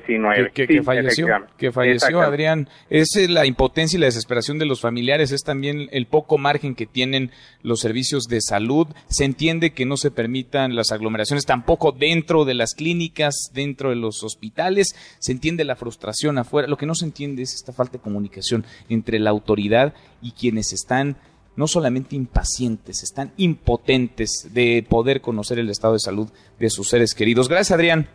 que, 0.51 0.81
falleció, 0.81 1.27
que 1.57 1.71
falleció 1.71 2.21
Adrián. 2.21 2.67
Es 2.89 3.15
eh, 3.15 3.27
la 3.29 3.45
impotencia 3.45 3.97
y 3.97 3.99
la 3.99 4.07
desesperación 4.07 4.57
de 4.57 4.65
los 4.65 4.81
familiares, 4.81 5.31
es 5.31 5.43
también 5.43 5.87
el 5.91 6.07
poco 6.07 6.39
margen 6.39 6.73
que 6.73 6.87
tienen 6.87 7.29
los 7.61 7.81
servicios 7.81 8.23
de 8.23 8.41
salud. 8.41 8.87
Se 9.07 9.25
entiende 9.25 9.73
que 9.73 9.85
no 9.85 9.95
se 9.95 10.09
permitan 10.09 10.75
las 10.75 10.91
aglomeraciones 10.91 11.45
tampoco 11.45 11.91
dentro 11.91 12.45
de 12.45 12.55
las 12.55 12.73
clínicas, 12.73 13.51
dentro 13.53 13.91
de 13.91 13.97
los 13.97 14.23
hospitales. 14.23 14.95
Se 15.19 15.31
entiende 15.31 15.65
la 15.65 15.75
frustración 15.75 16.39
afuera. 16.39 16.67
Lo 16.67 16.77
que 16.77 16.87
no 16.87 16.95
se 16.95 17.05
entiende 17.05 17.43
es 17.43 17.53
esta 17.53 17.73
falta 17.73 17.99
de 17.99 18.03
comunicación 18.03 18.65
entre 18.89 19.19
la 19.19 19.29
autoridad 19.29 19.93
y 20.21 20.31
quienes 20.31 20.73
están 20.73 21.15
no 21.55 21.67
solamente 21.67 22.15
impacientes, 22.15 23.03
están 23.03 23.31
impotentes 23.37 24.49
de 24.53 24.85
poder 24.87 25.21
conocer 25.21 25.59
el 25.59 25.69
estado 25.69 25.93
de 25.93 25.99
salud 25.99 26.29
de 26.59 26.69
sus 26.69 26.89
seres 26.89 27.13
queridos. 27.13 27.47
Gracias, 27.47 27.71
Adrián. 27.71 28.07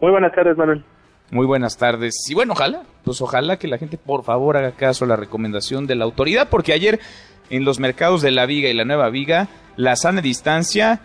Muy 0.00 0.10
buenas 0.10 0.32
tardes, 0.34 0.56
Manuel. 0.56 0.84
Muy 1.30 1.46
buenas 1.46 1.76
tardes. 1.76 2.14
Y 2.28 2.34
bueno, 2.34 2.52
ojalá, 2.52 2.82
pues 3.02 3.20
ojalá 3.20 3.58
que 3.58 3.68
la 3.68 3.78
gente 3.78 3.98
por 3.98 4.24
favor 4.24 4.56
haga 4.56 4.72
caso 4.72 5.04
a 5.04 5.08
la 5.08 5.16
recomendación 5.16 5.86
de 5.86 5.96
la 5.96 6.04
autoridad, 6.04 6.48
porque 6.48 6.72
ayer 6.72 7.00
en 7.50 7.64
los 7.64 7.80
mercados 7.80 8.22
de 8.22 8.30
la 8.30 8.46
Viga 8.46 8.68
y 8.68 8.74
la 8.74 8.84
Nueva 8.84 9.10
Viga, 9.10 9.48
la 9.76 9.96
sana 9.96 10.20
distancia 10.20 11.00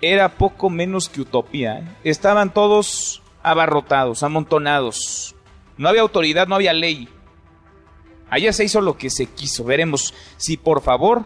era 0.00 0.30
poco 0.30 0.70
menos 0.70 1.08
que 1.08 1.20
utopía. 1.20 1.78
¿eh? 1.78 1.84
Estaban 2.04 2.52
todos 2.52 3.22
abarrotados, 3.42 4.22
amontonados. 4.22 5.34
No 5.76 5.88
había 5.88 6.02
autoridad, 6.02 6.48
no 6.48 6.54
había 6.54 6.72
ley. 6.72 7.08
Allá 8.30 8.52
se 8.52 8.64
hizo 8.64 8.80
lo 8.80 8.96
que 8.96 9.10
se 9.10 9.26
quiso. 9.26 9.64
Veremos 9.64 10.14
si 10.36 10.56
por 10.56 10.82
favor 10.82 11.24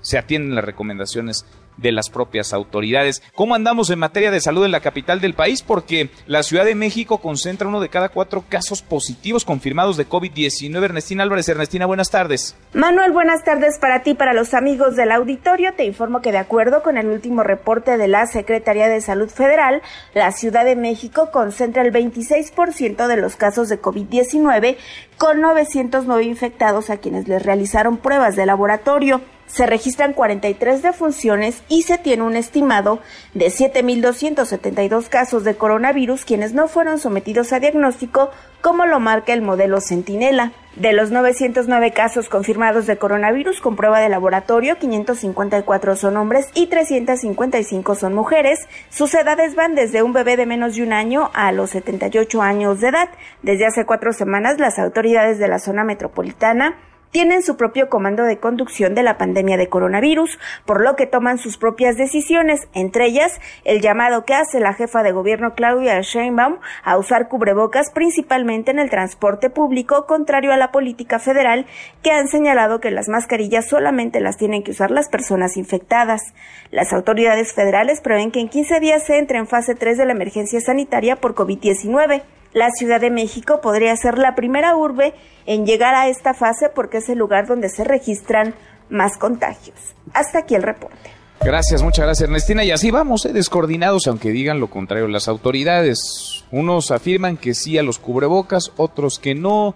se 0.00 0.18
atienden 0.18 0.54
las 0.54 0.64
recomendaciones 0.64 1.44
de 1.76 1.92
las 1.92 2.10
propias 2.10 2.52
autoridades. 2.52 3.22
¿Cómo 3.34 3.54
andamos 3.54 3.90
en 3.90 3.98
materia 3.98 4.30
de 4.30 4.40
salud 4.40 4.64
en 4.64 4.72
la 4.72 4.80
capital 4.80 5.20
del 5.20 5.34
país? 5.34 5.62
Porque 5.62 6.10
la 6.26 6.42
Ciudad 6.42 6.64
de 6.64 6.74
México 6.74 7.18
concentra 7.18 7.68
uno 7.68 7.80
de 7.80 7.88
cada 7.88 8.08
cuatro 8.08 8.44
casos 8.48 8.82
positivos 8.82 9.44
confirmados 9.44 9.96
de 9.96 10.08
COVID-19. 10.08 10.84
Ernestina 10.84 11.22
Álvarez, 11.22 11.48
Ernestina, 11.48 11.86
buenas 11.86 12.10
tardes. 12.10 12.56
Manuel, 12.72 13.12
buenas 13.12 13.44
tardes 13.44 13.78
para 13.78 14.02
ti, 14.02 14.14
para 14.14 14.32
los 14.34 14.54
amigos 14.54 14.96
del 14.96 15.12
auditorio. 15.12 15.74
Te 15.74 15.84
informo 15.84 16.20
que 16.20 16.32
de 16.32 16.38
acuerdo 16.38 16.82
con 16.82 16.96
el 16.96 17.06
último 17.06 17.42
reporte 17.42 17.96
de 17.96 18.08
la 18.08 18.26
Secretaría 18.26 18.88
de 18.88 19.00
Salud 19.00 19.28
Federal, 19.28 19.82
la 20.14 20.32
Ciudad 20.32 20.64
de 20.64 20.76
México 20.76 21.30
concentra 21.30 21.82
el 21.82 21.92
26% 21.92 23.06
de 23.06 23.16
los 23.16 23.36
casos 23.36 23.68
de 23.68 23.80
COVID-19 23.80 24.76
con 25.18 25.40
909 25.40 26.24
infectados 26.24 26.90
a 26.90 26.96
quienes 26.96 27.28
les 27.28 27.42
realizaron 27.42 27.96
pruebas 27.96 28.36
de 28.36 28.46
laboratorio 28.46 29.20
se 29.52 29.66
registran 29.66 30.14
43 30.14 30.80
defunciones 30.82 31.62
y 31.68 31.82
se 31.82 31.98
tiene 31.98 32.22
un 32.22 32.36
estimado 32.36 33.00
de 33.34 33.46
7.272 33.46 35.08
casos 35.08 35.44
de 35.44 35.54
coronavirus 35.54 36.24
quienes 36.24 36.54
no 36.54 36.68
fueron 36.68 36.98
sometidos 36.98 37.52
a 37.52 37.60
diagnóstico 37.60 38.30
como 38.62 38.86
lo 38.86 38.98
marca 38.98 39.34
el 39.34 39.42
modelo 39.42 39.80
Centinela. 39.80 40.52
De 40.76 40.94
los 40.94 41.10
909 41.10 41.92
casos 41.92 42.30
confirmados 42.30 42.86
de 42.86 42.96
coronavirus 42.96 43.60
con 43.60 43.76
prueba 43.76 44.00
de 44.00 44.08
laboratorio, 44.08 44.78
554 44.78 45.96
son 45.96 46.16
hombres 46.16 46.48
y 46.54 46.68
355 46.68 47.94
son 47.94 48.14
mujeres. 48.14 48.58
Sus 48.88 49.12
edades 49.12 49.54
van 49.54 49.74
desde 49.74 50.02
un 50.02 50.14
bebé 50.14 50.38
de 50.38 50.46
menos 50.46 50.76
de 50.76 50.82
un 50.82 50.94
año 50.94 51.30
a 51.34 51.52
los 51.52 51.70
78 51.70 52.40
años 52.40 52.80
de 52.80 52.88
edad. 52.88 53.10
Desde 53.42 53.66
hace 53.66 53.84
cuatro 53.84 54.14
semanas, 54.14 54.58
las 54.58 54.78
autoridades 54.78 55.38
de 55.38 55.48
la 55.48 55.58
zona 55.58 55.84
metropolitana 55.84 56.78
tienen 57.12 57.42
su 57.42 57.56
propio 57.56 57.88
comando 57.88 58.24
de 58.24 58.38
conducción 58.38 58.96
de 58.96 59.04
la 59.04 59.18
pandemia 59.18 59.56
de 59.56 59.68
coronavirus, 59.68 60.38
por 60.66 60.82
lo 60.82 60.96
que 60.96 61.06
toman 61.06 61.38
sus 61.38 61.58
propias 61.58 61.96
decisiones, 61.96 62.66
entre 62.74 63.06
ellas 63.06 63.40
el 63.64 63.80
llamado 63.80 64.24
que 64.24 64.34
hace 64.34 64.58
la 64.58 64.72
jefa 64.72 65.02
de 65.04 65.12
gobierno 65.12 65.54
Claudia 65.54 66.00
Sheinbaum 66.00 66.58
a 66.82 66.98
usar 66.98 67.28
cubrebocas 67.28 67.90
principalmente 67.90 68.70
en 68.70 68.78
el 68.78 68.90
transporte 68.90 69.50
público, 69.50 70.06
contrario 70.06 70.52
a 70.52 70.56
la 70.56 70.72
política 70.72 71.18
federal 71.18 71.66
que 72.02 72.10
han 72.10 72.28
señalado 72.28 72.80
que 72.80 72.90
las 72.90 73.08
mascarillas 73.08 73.68
solamente 73.68 74.20
las 74.20 74.38
tienen 74.38 74.62
que 74.62 74.70
usar 74.70 74.90
las 74.90 75.08
personas 75.08 75.56
infectadas. 75.56 76.22
Las 76.70 76.94
autoridades 76.94 77.52
federales 77.52 78.00
prevén 78.00 78.30
que 78.30 78.40
en 78.40 78.48
15 78.48 78.80
días 78.80 79.04
se 79.04 79.18
entre 79.18 79.38
en 79.38 79.46
fase 79.46 79.74
3 79.74 79.98
de 79.98 80.06
la 80.06 80.12
emergencia 80.12 80.60
sanitaria 80.60 81.16
por 81.16 81.34
COVID-19. 81.34 82.22
La 82.52 82.70
Ciudad 82.70 83.00
de 83.00 83.10
México 83.10 83.60
podría 83.60 83.96
ser 83.96 84.18
la 84.18 84.34
primera 84.34 84.76
urbe 84.76 85.14
en 85.46 85.66
llegar 85.66 85.94
a 85.94 86.08
esta 86.08 86.34
fase 86.34 86.68
porque 86.74 86.98
es 86.98 87.08
el 87.08 87.18
lugar 87.18 87.46
donde 87.46 87.68
se 87.68 87.84
registran 87.84 88.54
más 88.90 89.16
contagios. 89.16 89.76
Hasta 90.12 90.40
aquí 90.40 90.54
el 90.54 90.62
reporte. 90.62 91.10
Gracias, 91.44 91.82
muchas 91.82 92.04
gracias 92.04 92.28
Ernestina. 92.28 92.62
Y 92.62 92.70
así 92.70 92.90
vamos, 92.90 93.26
eh, 93.26 93.32
descoordinados, 93.32 94.06
aunque 94.06 94.30
digan 94.30 94.60
lo 94.60 94.68
contrario 94.68 95.08
las 95.08 95.26
autoridades. 95.26 96.44
Unos 96.52 96.90
afirman 96.92 97.36
que 97.36 97.54
sí 97.54 97.78
a 97.78 97.82
los 97.82 97.98
cubrebocas, 97.98 98.70
otros 98.76 99.18
que 99.18 99.34
no. 99.34 99.74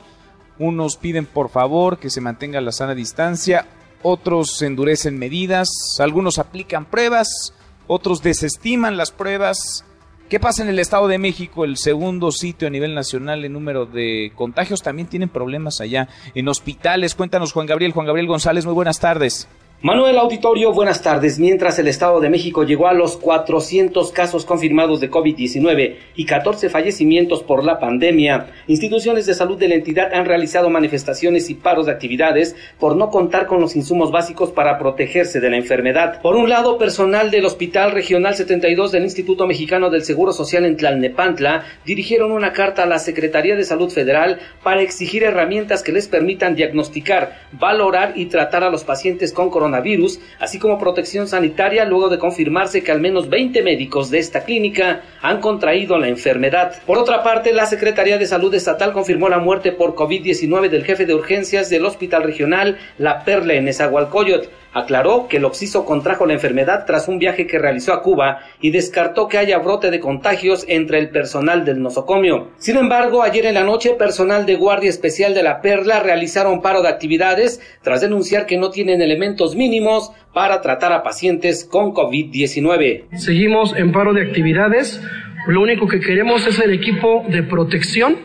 Unos 0.59 0.97
piden 0.97 1.27
por 1.27 1.49
favor 1.49 1.99
que 1.99 2.09
se 2.09 2.20
mantenga 2.20 2.61
la 2.61 2.72
sana 2.72 2.95
distancia, 2.95 3.66
otros 4.03 4.62
endurecen 4.62 5.18
medidas, 5.18 5.68
algunos 5.99 6.39
aplican 6.39 6.85
pruebas, 6.85 7.53
otros 7.89 8.22
desestiman 8.22 8.97
las 8.97 9.11
pruebas. 9.11 9.85
¿Qué 10.29 10.41
pasa 10.41 10.64
en 10.64 10.68
el 10.68 10.81
Estado 10.81 11.07
de 11.07 11.18
México, 11.18 11.64
el 11.64 11.77
segundo 11.77 12.33
sitio 12.33 12.66
a 12.66 12.70
nivel 12.70 12.97
nacional 12.97 13.45
en 13.45 13.53
número 13.53 13.87
de 13.87 14.33
contagios? 14.35 14.83
También 14.83 15.07
tienen 15.07 15.29
problemas 15.29 15.81
allá 15.81 16.09
en 16.35 16.49
hospitales. 16.49 17.14
Cuéntanos, 17.14 17.53
Juan 17.53 17.66
Gabriel. 17.66 17.93
Juan 17.93 18.09
Gabriel 18.09 18.27
González, 18.27 18.64
muy 18.64 18.74
buenas 18.74 18.99
tardes. 18.99 19.47
Manuel 19.83 20.16
Auditorio, 20.16 20.72
buenas 20.72 21.03
tardes. 21.03 21.39
Mientras 21.39 21.79
el 21.79 21.87
Estado 21.87 22.18
de 22.20 22.31
México 22.31 22.64
llegó 22.64 22.89
a 22.89 22.95
los 22.95 23.18
400 23.18 24.11
casos 24.11 24.47
confirmados 24.47 25.01
de 25.01 25.11
COVID-19 25.11 25.97
y 26.16 26.24
14 26.24 26.70
fallecimientos 26.70 27.43
por 27.43 27.62
la 27.62 27.79
pandemia, 27.79 28.47
instituciones 28.68 29.27
de 29.27 29.35
salud 29.35 29.59
de 29.59 29.68
la 29.68 29.74
entidad 29.74 30.14
han 30.14 30.24
realizado 30.24 30.70
manifestaciones 30.70 31.51
y 31.51 31.55
paros 31.57 31.87
de 31.87 31.93
actividades 31.93 32.57
por 32.81 32.97
no 32.97 33.11
contar 33.11 33.47
con 33.47 33.61
los 33.61 33.77
insumos 33.77 34.11
básicos 34.11 34.51
para 34.51 34.79
protegerse 34.79 35.41
de 35.41 35.51
la 35.51 35.59
enfermedad. 35.59 36.22
Por 36.22 36.37
un 36.37 36.49
lado, 36.49 36.79
personal 36.79 37.31
del 37.31 37.45
Hospital 37.45 37.93
Regional 37.93 38.35
72 38.35 38.93
del 38.93 39.05
Instituto 39.05 39.47
Mexicano 39.47 39.91
del 39.91 40.05
Seguro 40.05 40.33
Social 40.33 40.64
en 40.64 40.79
Tlalnepantla 40.79 41.64
dirigieron 41.85 42.33
una 42.33 42.55
carta 42.55 42.85
a 42.85 42.87
la 42.87 42.99
Secretaría 42.99 43.57
de 43.57 43.64
Salud 43.64 43.91
Federal 43.91 44.41
para 44.62 44.81
exigir 44.81 45.22
herramientas 45.22 45.83
que 45.83 45.93
les 45.93 46.09
permitan 46.09 46.55
diagnosticar, 46.55 47.43
valorar 47.53 48.14
y 48.16 48.24
tratar 48.27 48.64
a 48.64 48.70
los 48.70 48.83
pacientes 48.83 49.35
con 49.35 49.51
coronavirus 49.51 49.65
coronavirus, 49.66 50.20
así 50.38 50.58
como 50.58 50.78
protección 50.78 51.26
sanitaria 51.26 51.84
luego 51.84 52.08
de 52.08 52.18
confirmarse 52.18 52.84
que 52.84 52.92
al 52.92 53.00
menos 53.00 53.28
20 53.28 53.62
médicos 53.62 54.10
de 54.10 54.18
esta 54.18 54.44
clínica 54.44 55.02
han 55.22 55.40
contraído 55.40 55.98
la 55.98 56.08
enfermedad. 56.08 56.80
Por 56.86 56.98
otra 56.98 57.24
parte, 57.24 57.52
la 57.52 57.66
Secretaría 57.66 58.16
de 58.16 58.26
Salud 58.26 58.54
Estatal 58.54 58.92
confirmó 58.92 59.28
la 59.28 59.40
muerte 59.40 59.72
por 59.72 59.96
COVID-19 59.96 60.68
del 60.68 60.84
jefe 60.84 61.04
de 61.04 61.14
urgencias 61.14 61.68
del 61.68 61.84
Hospital 61.84 62.22
Regional 62.22 62.78
La 62.98 63.24
Perla 63.24 63.54
en 63.54 63.66
Esahualcoyot, 63.66 64.48
aclaró 64.77 65.27
que 65.27 65.39
el 65.39 65.47
Oxiso 65.47 65.87
contrajo 65.87 66.27
la 66.27 66.35
enfermedad 66.35 66.85
tras 66.87 67.09
un 67.09 67.18
viaje 67.18 67.47
que 67.47 67.59
realizó 67.59 67.95
a 67.95 68.03
Cuba 68.03 68.41
y 68.61 68.70
descartó 68.70 69.27
que 69.27 69.39
haya 69.39 69.59
brote 69.59 69.91
de 69.91 70.01
contagios 70.01 70.66
entre 70.68 70.99
el 70.99 71.09
personal 71.09 71.64
del 71.64 71.81
nosocomio. 71.81 72.51
Sin 72.59 72.77
embargo, 72.77 73.22
ayer 73.22 73.47
en 73.47 73.55
la 73.55 73.64
noche, 73.64 73.95
personal 73.95 74.45
de 74.45 74.57
Guardia 74.57 74.91
Especial 74.91 75.33
de 75.33 75.43
la 75.43 75.62
Perla 75.62 76.01
realizaron 76.01 76.61
paro 76.61 76.83
de 76.83 76.89
actividades 76.89 77.61
tras 77.83 78.03
denunciar 78.03 78.45
que 78.45 78.59
no 78.59 78.70
tienen 78.70 79.01
elementos 79.01 79.57
mínimos 79.57 80.12
para 80.35 80.61
tratar 80.61 80.93
a 80.93 81.03
pacientes 81.03 81.64
con 81.64 81.95
COVID-19. 81.95 83.16
Seguimos 83.16 83.74
en 83.74 83.93
paro 83.93 84.12
de 84.12 84.22
actividades. 84.22 85.01
Lo 85.47 85.62
único 85.62 85.89
que 85.89 86.01
queremos 86.01 86.47
es 86.47 86.61
el 86.61 86.74
equipo 86.74 87.24
de 87.29 87.43
protección 87.43 88.18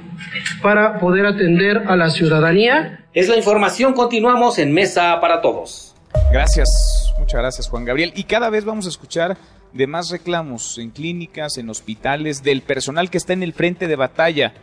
para 0.62 0.99
poder 0.99 1.26
atender 1.26 1.84
a 1.88 1.95
la 1.95 2.10
ciudadanía. 2.10 3.06
Es 3.14 3.30
la 3.30 3.38
información, 3.38 3.93
continuamos 3.93 4.60
en 4.60 4.74
Mesa 4.74 5.18
para 5.22 5.39
Todos. 5.41 5.90
Gracias, 6.32 6.70
muchas 7.20 7.39
gracias 7.39 7.70
Juan 7.70 7.86
Gabriel. 7.86 8.14
Y 8.16 8.24
cada 8.24 8.49
vez 8.49 8.66
vamos 8.66 8.86
a 8.86 8.89
escuchar 8.89 9.38
de 9.74 9.88
más 9.88 10.09
reclamos 10.09 10.78
en 10.78 10.89
clínicas, 10.89 11.57
en 11.57 11.70
hospitales, 11.70 12.43
del 12.43 12.62
personal 12.62 13.09
que 13.09 13.18
está 13.18 13.34
en 13.34 13.43
el 13.43 13.53
frente 13.53 13.88
de 13.88 13.95
batalla. 13.95 14.53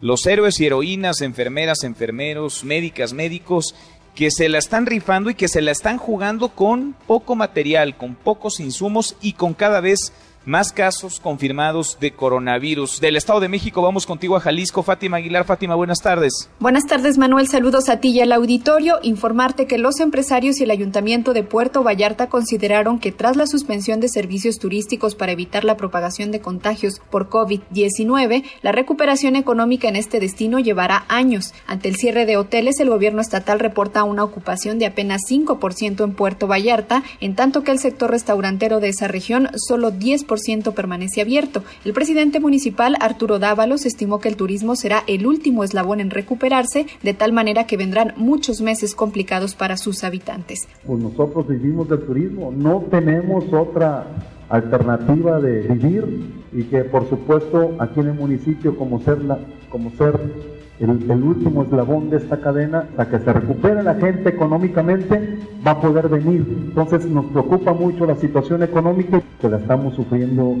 Los 0.00 0.26
héroes 0.26 0.60
y 0.60 0.66
heroínas, 0.66 1.22
enfermeras, 1.22 1.84
enfermeros, 1.84 2.64
médicas, 2.64 3.12
médicos, 3.12 3.74
que 4.14 4.30
se 4.30 4.48
la 4.48 4.58
están 4.58 4.86
rifando 4.86 5.30
y 5.30 5.34
que 5.34 5.48
se 5.48 5.60
la 5.60 5.70
están 5.70 5.98
jugando 5.98 6.48
con 6.48 6.94
poco 7.06 7.36
material, 7.36 7.96
con 7.96 8.14
pocos 8.14 8.60
insumos 8.60 9.16
y 9.20 9.34
con 9.34 9.52
cada 9.52 9.80
vez 9.80 10.12
más 10.46 10.72
casos 10.72 11.18
confirmados 11.18 11.98
de 12.00 12.12
coronavirus. 12.12 13.00
Del 13.00 13.16
Estado 13.16 13.40
de 13.40 13.48
México 13.48 13.82
vamos 13.82 14.06
contigo 14.06 14.36
a 14.36 14.40
Jalisco. 14.40 14.84
Fátima 14.84 15.16
Aguilar. 15.16 15.44
Fátima, 15.44 15.74
buenas 15.74 16.00
tardes. 16.00 16.48
Buenas 16.60 16.84
tardes, 16.86 17.18
Manuel. 17.18 17.48
Saludos 17.48 17.88
a 17.88 17.98
ti 17.98 18.10
y 18.10 18.20
al 18.20 18.30
auditorio. 18.30 19.00
Informarte 19.02 19.66
que 19.66 19.76
los 19.76 19.98
empresarios 19.98 20.60
y 20.60 20.64
el 20.64 20.70
Ayuntamiento 20.70 21.32
de 21.32 21.42
Puerto 21.42 21.82
Vallarta 21.82 22.28
consideraron 22.28 23.00
que 23.00 23.10
tras 23.10 23.36
la 23.36 23.48
suspensión 23.48 23.98
de 23.98 24.08
servicios 24.08 24.58
turísticos 24.58 25.16
para 25.16 25.32
evitar 25.32 25.64
la 25.64 25.76
propagación 25.76 26.30
de 26.30 26.40
contagios 26.40 27.00
por 27.10 27.28
COVID-19, 27.28 28.44
la 28.62 28.72
recuperación 28.72 29.34
económica 29.34 29.88
en 29.88 29.96
este 29.96 30.20
destino 30.20 30.60
llevará 30.60 31.04
años. 31.08 31.54
Ante 31.66 31.88
el 31.88 31.96
cierre 31.96 32.24
de 32.24 32.36
hoteles, 32.36 32.78
el 32.78 32.88
gobierno 32.88 33.20
estatal 33.20 33.58
reporta 33.58 34.04
una 34.04 34.22
ocupación 34.22 34.78
de 34.78 34.86
apenas 34.86 35.22
5% 35.28 36.04
en 36.04 36.14
Puerto 36.14 36.46
Vallarta, 36.46 37.02
en 37.20 37.34
tanto 37.34 37.64
que 37.64 37.72
el 37.72 37.80
sector 37.80 38.12
restaurantero 38.12 38.78
de 38.78 38.90
esa 38.90 39.08
región 39.08 39.50
solo 39.56 39.90
10% 39.90 40.35
permanece 40.72 41.20
abierto. 41.20 41.62
El 41.84 41.92
presidente 41.92 42.40
municipal, 42.40 42.96
Arturo 43.00 43.38
Dávalos, 43.38 43.86
estimó 43.86 44.20
que 44.20 44.28
el 44.28 44.36
turismo 44.36 44.76
será 44.76 45.02
el 45.06 45.26
último 45.26 45.64
eslabón 45.64 46.00
en 46.00 46.10
recuperarse, 46.10 46.86
de 47.02 47.14
tal 47.14 47.32
manera 47.32 47.66
que 47.66 47.76
vendrán 47.76 48.14
muchos 48.16 48.60
meses 48.60 48.94
complicados 48.94 49.54
para 49.54 49.76
sus 49.76 50.04
habitantes. 50.04 50.68
Pues 50.86 50.98
nosotros 51.00 51.48
vivimos 51.48 51.88
del 51.88 52.00
turismo, 52.00 52.52
no 52.56 52.84
tenemos 52.90 53.44
otra 53.52 54.06
alternativa 54.48 55.40
de 55.40 55.62
vivir 55.62 56.46
y 56.52 56.64
que 56.64 56.84
por 56.84 57.08
supuesto 57.08 57.74
aquí 57.78 58.00
en 58.00 58.08
el 58.08 58.14
municipio 58.14 58.76
como 58.76 59.00
ser, 59.00 59.22
la, 59.22 59.38
como 59.70 59.90
ser 59.92 60.55
el, 60.80 61.22
último 61.22 61.62
eslabón 61.62 62.10
de 62.10 62.18
esta 62.18 62.38
cadena, 62.40 62.86
hasta 62.90 63.08
que 63.08 63.24
se 63.24 63.32
recupere 63.32 63.82
la 63.82 63.94
gente 63.94 64.28
económicamente, 64.28 65.38
va 65.66 65.72
a 65.72 65.80
poder 65.80 66.08
venir. 66.08 66.44
Entonces 66.68 67.06
nos 67.06 67.26
preocupa 67.26 67.72
mucho 67.72 68.06
la 68.06 68.16
situación 68.16 68.62
económica 68.62 69.22
que 69.40 69.48
la 69.48 69.58
estamos 69.58 69.94
sufriendo 69.94 70.54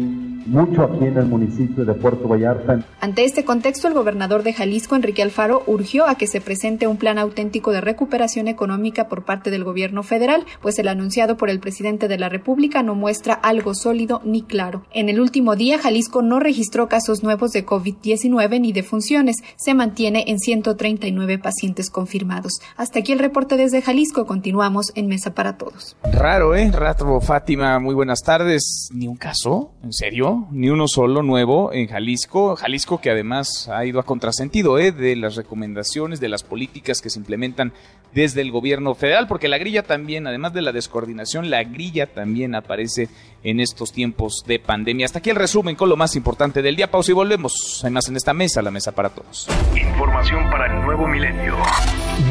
mucho 0.46 0.82
aquí 0.82 1.04
en 1.04 1.16
el 1.16 1.26
municipio 1.26 1.84
de 1.84 1.94
Puerto 1.94 2.28
Vallarta. 2.28 2.80
Ante 3.00 3.24
este 3.24 3.44
contexto, 3.44 3.88
el 3.88 3.94
gobernador 3.94 4.42
de 4.42 4.52
Jalisco, 4.52 4.96
Enrique 4.96 5.22
Alfaro, 5.22 5.62
urgió 5.66 6.06
a 6.06 6.16
que 6.16 6.26
se 6.26 6.40
presente 6.40 6.86
un 6.86 6.96
plan 6.96 7.18
auténtico 7.18 7.72
de 7.72 7.80
recuperación 7.80 8.48
económica 8.48 9.08
por 9.08 9.24
parte 9.24 9.50
del 9.50 9.64
gobierno 9.64 10.02
federal, 10.02 10.44
pues 10.62 10.78
el 10.78 10.88
anunciado 10.88 11.36
por 11.36 11.50
el 11.50 11.60
presidente 11.60 12.08
de 12.08 12.18
la 12.18 12.28
República 12.28 12.82
no 12.82 12.94
muestra 12.94 13.34
algo 13.34 13.74
sólido 13.74 14.20
ni 14.24 14.42
claro. 14.42 14.84
En 14.92 15.08
el 15.08 15.20
último 15.20 15.56
día, 15.56 15.78
Jalisco 15.78 16.22
no 16.22 16.40
registró 16.40 16.88
casos 16.88 17.22
nuevos 17.22 17.52
de 17.52 17.66
COVID-19 17.66 18.60
ni 18.60 18.72
defunciones. 18.72 19.36
Se 19.56 19.74
mantiene 19.74 20.24
en 20.28 20.38
139 20.38 21.38
pacientes 21.38 21.90
confirmados. 21.90 22.60
Hasta 22.76 23.00
aquí 23.00 23.12
el 23.12 23.18
reporte 23.18 23.56
desde 23.56 23.82
Jalisco. 23.82 24.26
Continuamos 24.26 24.92
en 24.94 25.08
Mesa 25.08 25.34
para 25.34 25.56
Todos. 25.56 25.96
Raro, 26.12 26.54
¿eh? 26.54 26.70
Rato, 26.72 27.20
Fátima, 27.20 27.78
muy 27.78 27.94
buenas 27.94 28.22
tardes. 28.22 28.88
¿Ni 28.92 29.08
un 29.08 29.16
caso? 29.16 29.72
¿En 29.82 29.92
serio? 29.92 30.35
Ni 30.50 30.68
uno 30.68 30.88
solo 30.88 31.22
nuevo 31.22 31.72
en 31.72 31.86
Jalisco. 31.88 32.56
Jalisco 32.56 33.00
que 33.00 33.10
además 33.10 33.68
ha 33.68 33.84
ido 33.84 34.00
a 34.00 34.04
contrasentido 34.04 34.78
¿eh? 34.78 34.92
de 34.92 35.16
las 35.16 35.36
recomendaciones, 35.36 36.20
de 36.20 36.28
las 36.28 36.42
políticas 36.42 37.00
que 37.00 37.10
se 37.10 37.18
implementan 37.18 37.72
desde 38.14 38.40
el 38.40 38.50
gobierno 38.50 38.94
federal, 38.94 39.28
porque 39.28 39.48
la 39.48 39.58
grilla 39.58 39.82
también, 39.82 40.26
además 40.26 40.54
de 40.54 40.62
la 40.62 40.72
descoordinación, 40.72 41.50
la 41.50 41.64
grilla 41.64 42.06
también 42.06 42.54
aparece 42.54 43.08
en 43.42 43.60
estos 43.60 43.92
tiempos 43.92 44.42
de 44.46 44.58
pandemia. 44.58 45.06
Hasta 45.06 45.18
aquí 45.18 45.30
el 45.30 45.36
resumen 45.36 45.76
con 45.76 45.88
lo 45.88 45.96
más 45.96 46.16
importante 46.16 46.62
del 46.62 46.76
día. 46.76 46.90
Pausa 46.90 47.12
y 47.12 47.14
volvemos. 47.14 47.82
Hay 47.84 47.90
más 47.90 48.08
en 48.08 48.16
esta 48.16 48.32
mesa, 48.32 48.62
la 48.62 48.70
mesa 48.70 48.92
para 48.92 49.10
todos. 49.10 49.48
Información 49.74 50.50
para 50.50 50.66
el 50.66 50.84
nuevo 50.84 51.06
milenio. 51.06 51.56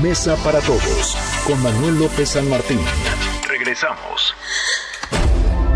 Mesa 0.01 0.35
para 0.43 0.59
todos 0.61 1.15
con 1.45 1.61
Manuel 1.61 1.99
López 1.99 2.29
San 2.29 2.49
Martín. 2.49 2.79
Regresamos. 3.47 4.33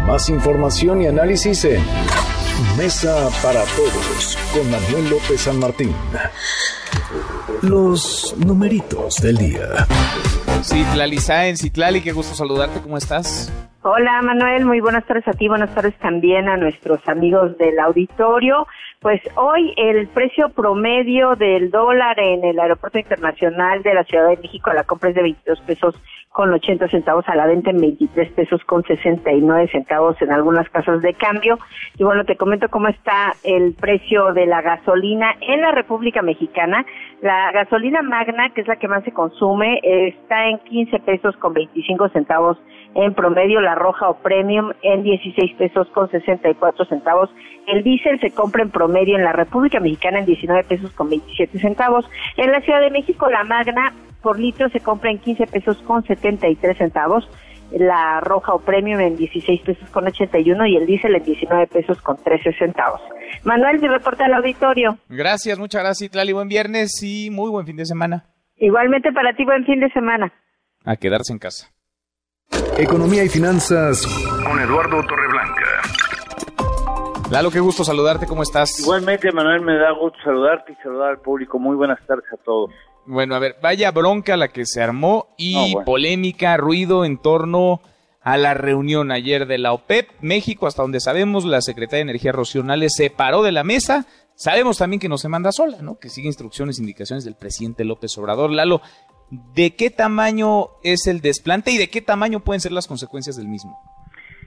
Más 0.10 0.28
información 0.32 1.04
y 1.04 1.06
análisis 1.06 1.66
en 1.66 1.84
Mesa 2.76 3.30
para 3.44 3.62
Todos 3.78 4.40
con 4.52 4.72
Manuel 4.72 5.08
López 5.08 5.40
San 5.40 5.60
Martín. 5.60 5.94
Los 7.62 8.36
numeritos 8.44 9.18
del 9.22 9.38
día. 9.38 9.86
Citlali 10.64 11.20
Sáenz, 11.20 11.62
Citlali, 11.62 12.02
qué 12.02 12.12
gusto 12.12 12.34
saludarte, 12.34 12.82
¿cómo 12.82 12.98
estás? 12.98 13.54
Hola 13.84 14.20
Manuel, 14.24 14.66
muy 14.66 14.82
buenas 14.82 15.06
tardes 15.06 15.28
a 15.28 15.34
ti, 15.34 15.48
buenas 15.48 15.74
tardes 15.76 15.94
también 16.00 16.50
a 16.50 16.58
nuestros 16.58 17.08
amigos 17.08 17.56
del 17.60 17.80
auditorio. 17.80 18.66
Pues 19.02 19.22
hoy 19.36 19.74
el 19.78 20.08
precio 20.08 20.50
promedio 20.50 21.36
del 21.36 21.70
dólar 21.70 22.20
en 22.20 22.44
el 22.44 22.60
aeropuerto 22.60 22.98
internacional 22.98 23.84
de 23.84 23.94
la 23.94 24.04
Ciudad 24.06 24.28
de 24.28 24.38
México 24.38 24.72
a 24.72 24.74
la 24.74 24.84
compra 24.86 25.10
es 25.10 25.16
de 25.16 25.22
22 25.22 25.62
pesos 25.62 25.96
con 26.40 26.54
80 26.54 26.88
centavos 26.88 27.28
a 27.28 27.36
la 27.36 27.48
venta 27.48 27.70
en 27.70 27.82
23 27.82 28.32
pesos 28.32 28.64
con 28.64 28.82
69 28.84 29.68
centavos 29.74 30.16
en 30.22 30.32
algunas 30.32 30.70
casas 30.70 31.02
de 31.02 31.14
cambio. 31.14 31.60
Y 31.98 32.06
bueno, 32.06 32.24
te 32.24 32.38
comento 32.38 32.70
cómo 32.70 32.88
está 32.88 33.34
el 33.44 33.74
precio 33.74 34.32
de 34.32 34.46
la 34.46 34.62
gasolina 34.62 35.36
en 35.42 35.60
la 35.60 35.72
República 35.72 36.22
Mexicana. 36.22 36.86
La 37.22 37.52
gasolina 37.52 38.02
magna, 38.04 38.52
que 38.52 38.62
es 38.62 38.70
la 38.70 38.78
que 38.78 38.88
más 38.88 39.04
se 39.04 39.12
consume, 39.12 39.82
está 39.84 40.48
en 40.48 40.60
15 40.60 41.00
pesos 41.00 41.36
con 41.36 41.54
25 41.54 42.08
centavos 42.08 42.58
en 42.96 43.14
promedio, 43.16 43.60
la 43.60 43.76
roja 43.76 44.08
o 44.08 44.20
premium 44.20 44.72
en 44.82 45.04
16 45.04 45.58
pesos 45.58 45.90
con 45.90 46.10
64 46.10 46.86
centavos. 46.86 47.30
El 47.68 47.84
diésel 47.84 48.18
se 48.22 48.32
compra 48.32 48.64
en 48.64 48.70
promedio 48.70 49.18
en 49.18 49.26
la 49.26 49.34
República 49.34 49.82
Mexicana 49.82 50.20
en 50.20 50.26
19 50.26 50.64
pesos 50.64 50.94
con 50.94 51.10
27 51.10 51.60
centavos. 51.60 52.10
En 52.38 52.50
la 52.50 52.62
Ciudad 52.62 52.80
de 52.80 52.92
México, 52.92 53.30
la 53.30 53.44
magna 53.44 53.92
por 54.22 54.40
litro 54.40 54.70
se 54.70 54.80
compra 54.80 55.12
en 55.12 55.20
15 55.20 55.48
pesos 55.48 55.78
con 55.84 56.04
73 56.04 56.78
centavos, 56.78 57.28
la 57.72 58.20
roja 58.22 58.54
o 58.54 58.60
premium 58.60 59.00
en 59.00 59.16
16 59.16 59.62
pesos 59.62 59.90
con 59.90 60.08
81 60.08 60.66
y 60.68 60.78
el 60.78 60.86
diésel 60.86 61.16
en 61.16 61.24
19 61.24 61.68
pesos 61.68 62.02
con 62.02 62.18
13 62.18 62.54
centavos. 62.54 63.02
Manuel, 63.44 63.80
mi 63.80 63.88
reporte 63.88 64.24
al 64.24 64.34
auditorio. 64.34 64.98
Gracias, 65.08 65.60
muchas 65.60 65.84
gracias, 65.84 66.12
Tlali. 66.12 66.34
Buen 66.34 66.48
viernes 66.48 67.02
y 67.04 67.30
muy 67.30 67.50
buen 67.50 67.66
fin 67.66 67.78
de 67.78 67.86
semana. 67.86 68.26
Igualmente 68.58 69.12
para 69.12 69.34
ti, 69.34 69.46
buen 69.46 69.66
fin 69.66 69.80
de 69.80 69.90
semana. 69.92 70.34
A 70.84 70.96
quedarse 70.96 71.32
en 71.32 71.40
casa. 71.40 71.70
Economía 72.78 73.24
y 73.24 73.30
finanzas 73.30 74.06
con 74.44 74.60
Eduardo 74.60 75.04
Torreblanca. 75.04 75.66
Lalo, 77.32 77.52
qué 77.52 77.60
gusto 77.60 77.84
saludarte, 77.84 78.26
¿cómo 78.26 78.42
estás? 78.42 78.80
Igualmente, 78.80 79.32
Manuel, 79.32 79.62
me 79.62 79.78
da 79.78 79.92
gusto 79.92 80.18
saludarte 80.24 80.72
y 80.72 80.76
saludar 80.78 81.10
al 81.12 81.20
público. 81.20 81.60
Muy 81.60 81.76
buenas 81.76 82.00
tardes 82.08 82.26
a 82.34 82.38
todos. 82.38 82.72
Bueno, 83.12 83.34
a 83.34 83.40
ver, 83.40 83.56
vaya 83.60 83.90
bronca 83.90 84.38
la 84.38 84.50
que 84.50 84.68
se 84.68 84.84
armó 84.84 85.30
y 85.36 85.74
polémica, 85.84 86.58
ruido 86.58 87.06
en 87.06 87.18
torno 87.18 87.82
a 88.22 88.38
la 88.38 88.54
reunión 88.54 89.12
ayer 89.12 89.48
de 89.48 89.58
la 89.58 89.74
OPEP. 89.74 90.12
México, 90.22 90.68
hasta 90.68 90.84
donde 90.84 91.00
sabemos, 91.00 91.44
la 91.44 91.62
secretaria 91.62 92.06
de 92.06 92.12
Energía 92.12 92.34
Rocío 92.34 92.64
se 92.88 93.10
paró 93.10 93.42
de 93.42 93.52
la 93.52 93.64
mesa. 93.64 94.06
Sabemos 94.36 94.78
también 94.78 95.00
que 95.00 95.10
no 95.10 95.18
se 95.18 95.28
manda 95.28 95.52
sola, 95.52 95.82
¿no? 95.82 95.98
Que 95.98 96.10
sigue 96.10 96.28
instrucciones, 96.28 96.78
indicaciones 96.78 97.26
del 97.26 97.34
presidente 97.34 97.84
López 97.84 98.16
Obrador. 98.20 98.52
Lalo, 98.52 98.80
¿de 99.56 99.76
qué 99.76 99.90
tamaño 99.90 100.68
es 100.84 101.08
el 101.08 101.22
desplante 101.22 101.72
y 101.72 101.80
de 101.80 101.90
qué 101.90 102.02
tamaño 102.02 102.42
pueden 102.42 102.62
ser 102.62 102.74
las 102.74 102.88
consecuencias 102.88 103.38
del 103.38 103.48
mismo? 103.48 103.76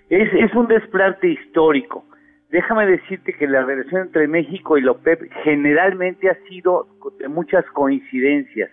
Es, 0.09 0.33
es 0.35 0.55
un 0.55 0.69
desplante 0.69 1.33
histórico. 1.33 2.05
Déjame 2.53 2.87
decirte 2.87 3.33
que 3.33 3.49
la 3.49 3.63
relación 3.63 4.03
entre 4.03 4.29
México 4.29 4.77
y 4.77 4.83
la 4.83 4.95
generalmente 5.43 6.29
ha 6.29 6.35
sido 6.47 6.87
de 7.19 7.27
muchas 7.27 7.65
coincidencias. 7.71 8.71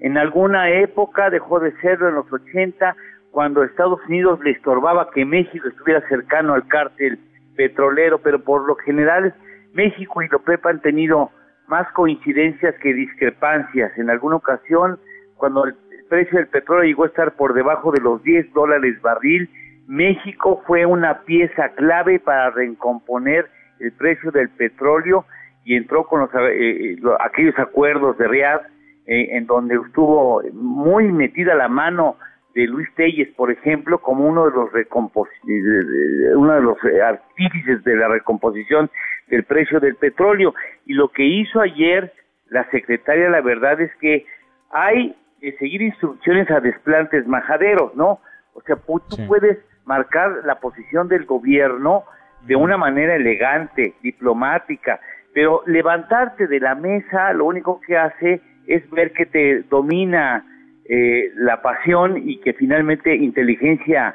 En 0.00 0.18
alguna 0.18 0.68
época 0.70 1.30
dejó 1.30 1.60
de 1.60 1.70
serlo 1.80 2.08
en 2.08 2.16
los 2.16 2.32
80, 2.32 2.96
cuando 3.30 3.62
Estados 3.62 4.00
Unidos 4.08 4.40
le 4.42 4.50
estorbaba 4.50 5.08
que 5.12 5.24
México 5.24 5.68
estuviera 5.68 6.06
cercano 6.08 6.54
al 6.54 6.66
cártel 6.66 7.20
petrolero, 7.54 8.18
pero 8.18 8.42
por 8.42 8.66
lo 8.66 8.74
general 8.74 9.32
México 9.72 10.20
y 10.20 10.28
la 10.28 10.60
han 10.64 10.80
tenido 10.80 11.30
más 11.68 11.86
coincidencias 11.92 12.74
que 12.82 12.92
discrepancias. 12.92 13.96
En 13.98 14.10
alguna 14.10 14.34
ocasión, 14.34 14.98
cuando 15.36 15.66
el 15.66 15.76
precio 16.08 16.38
del 16.38 16.48
petróleo 16.48 16.86
llegó 16.86 17.04
a 17.04 17.06
estar 17.06 17.36
por 17.36 17.54
debajo 17.54 17.92
de 17.92 18.00
los 18.00 18.20
10 18.24 18.52
dólares 18.52 19.00
barril, 19.00 19.48
México 19.92 20.62
fue 20.66 20.86
una 20.86 21.20
pieza 21.20 21.68
clave 21.74 22.18
para 22.18 22.48
recomponer 22.48 23.46
el 23.78 23.92
precio 23.92 24.30
del 24.30 24.48
petróleo 24.48 25.26
y 25.66 25.76
entró 25.76 26.06
con 26.06 26.20
los, 26.20 26.30
eh, 26.34 26.92
eh, 26.94 26.96
aquellos 27.20 27.58
acuerdos 27.58 28.16
de 28.16 28.26
Riyadh 28.26 28.62
eh, 29.06 29.36
en 29.36 29.46
donde 29.46 29.74
estuvo 29.74 30.42
muy 30.54 31.12
metida 31.12 31.54
la 31.54 31.68
mano 31.68 32.16
de 32.54 32.68
Luis 32.68 32.88
Telles, 32.94 33.28
por 33.36 33.50
ejemplo, 33.50 33.98
como 33.98 34.26
uno 34.26 34.46
de 34.46 34.52
los 34.52 34.70
uno 36.36 36.54
de 36.54 36.62
los 36.62 36.78
artífices 37.04 37.84
de 37.84 37.94
la 37.94 38.08
recomposición 38.08 38.90
del 39.28 39.44
precio 39.44 39.78
del 39.78 39.96
petróleo. 39.96 40.54
Y 40.86 40.94
lo 40.94 41.08
que 41.08 41.24
hizo 41.24 41.60
ayer 41.60 42.14
la 42.48 42.64
secretaria, 42.70 43.28
la 43.28 43.42
verdad 43.42 43.78
es 43.78 43.94
que 43.96 44.24
hay 44.70 45.14
que 45.38 45.52
seguir 45.58 45.82
instrucciones 45.82 46.50
a 46.50 46.60
desplantes 46.60 47.26
majaderos, 47.26 47.94
¿no? 47.94 48.20
O 48.54 48.62
sea, 48.62 48.76
tú 48.76 49.16
puedes 49.26 49.58
marcar 49.84 50.42
la 50.44 50.56
posición 50.60 51.08
del 51.08 51.24
gobierno 51.24 52.04
de 52.46 52.56
una 52.56 52.76
manera 52.76 53.14
elegante, 53.14 53.94
diplomática, 54.02 55.00
pero 55.32 55.62
levantarte 55.66 56.46
de 56.46 56.60
la 56.60 56.74
mesa 56.74 57.32
lo 57.32 57.46
único 57.46 57.80
que 57.80 57.96
hace 57.96 58.40
es 58.66 58.88
ver 58.90 59.12
que 59.12 59.26
te 59.26 59.62
domina 59.62 60.44
eh, 60.84 61.30
la 61.36 61.62
pasión 61.62 62.16
y 62.16 62.38
que 62.40 62.52
finalmente 62.52 63.14
inteligencia 63.14 64.14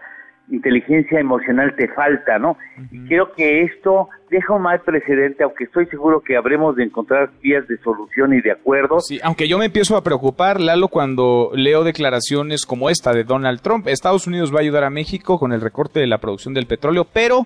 inteligencia 0.50 1.20
emocional 1.20 1.76
te 1.76 1.88
falta, 1.90 2.40
¿no? 2.40 2.58
Y 2.92 3.08
creo 3.08 3.32
que 3.34 3.64
esto 3.64 4.10
deja 4.30 4.54
un 4.54 4.62
mal 4.62 4.82
precedente, 4.82 5.44
aunque 5.44 5.66
estoy 5.66 5.86
seguro 5.88 6.22
que 6.22 6.38
habremos 6.38 6.76
de 6.76 6.84
encontrar 6.84 7.32
vías 7.42 7.68
de 7.68 7.78
solución 7.80 8.34
y 8.34 8.42
de 8.42 8.52
acuerdo. 8.52 9.00
Sí, 9.00 9.20
aunque 9.24 9.48
yo 9.48 9.58
me 9.58 9.66
empiezo 9.66 9.98
a 9.98 10.04
preocupar, 10.04 10.60
Lalo, 10.60 10.88
cuando 10.88 11.52
leo 11.54 11.84
declaraciones 11.84 12.66
como 12.66 12.90
esta 12.90 13.14
de 13.14 13.24
Donald 13.24 13.62
Trump. 13.62 13.88
Estados 13.88 14.28
Unidos 14.28 14.54
va 14.54 14.60
a 14.60 14.62
ayudar 14.62 14.84
a 14.84 14.90
México 14.90 15.40
con 15.40 15.54
el 15.54 15.62
recorte 15.62 16.00
de 16.00 16.08
la 16.08 16.20
producción 16.20 16.54
del 16.54 16.68
petróleo, 16.68 17.06
pero 17.12 17.46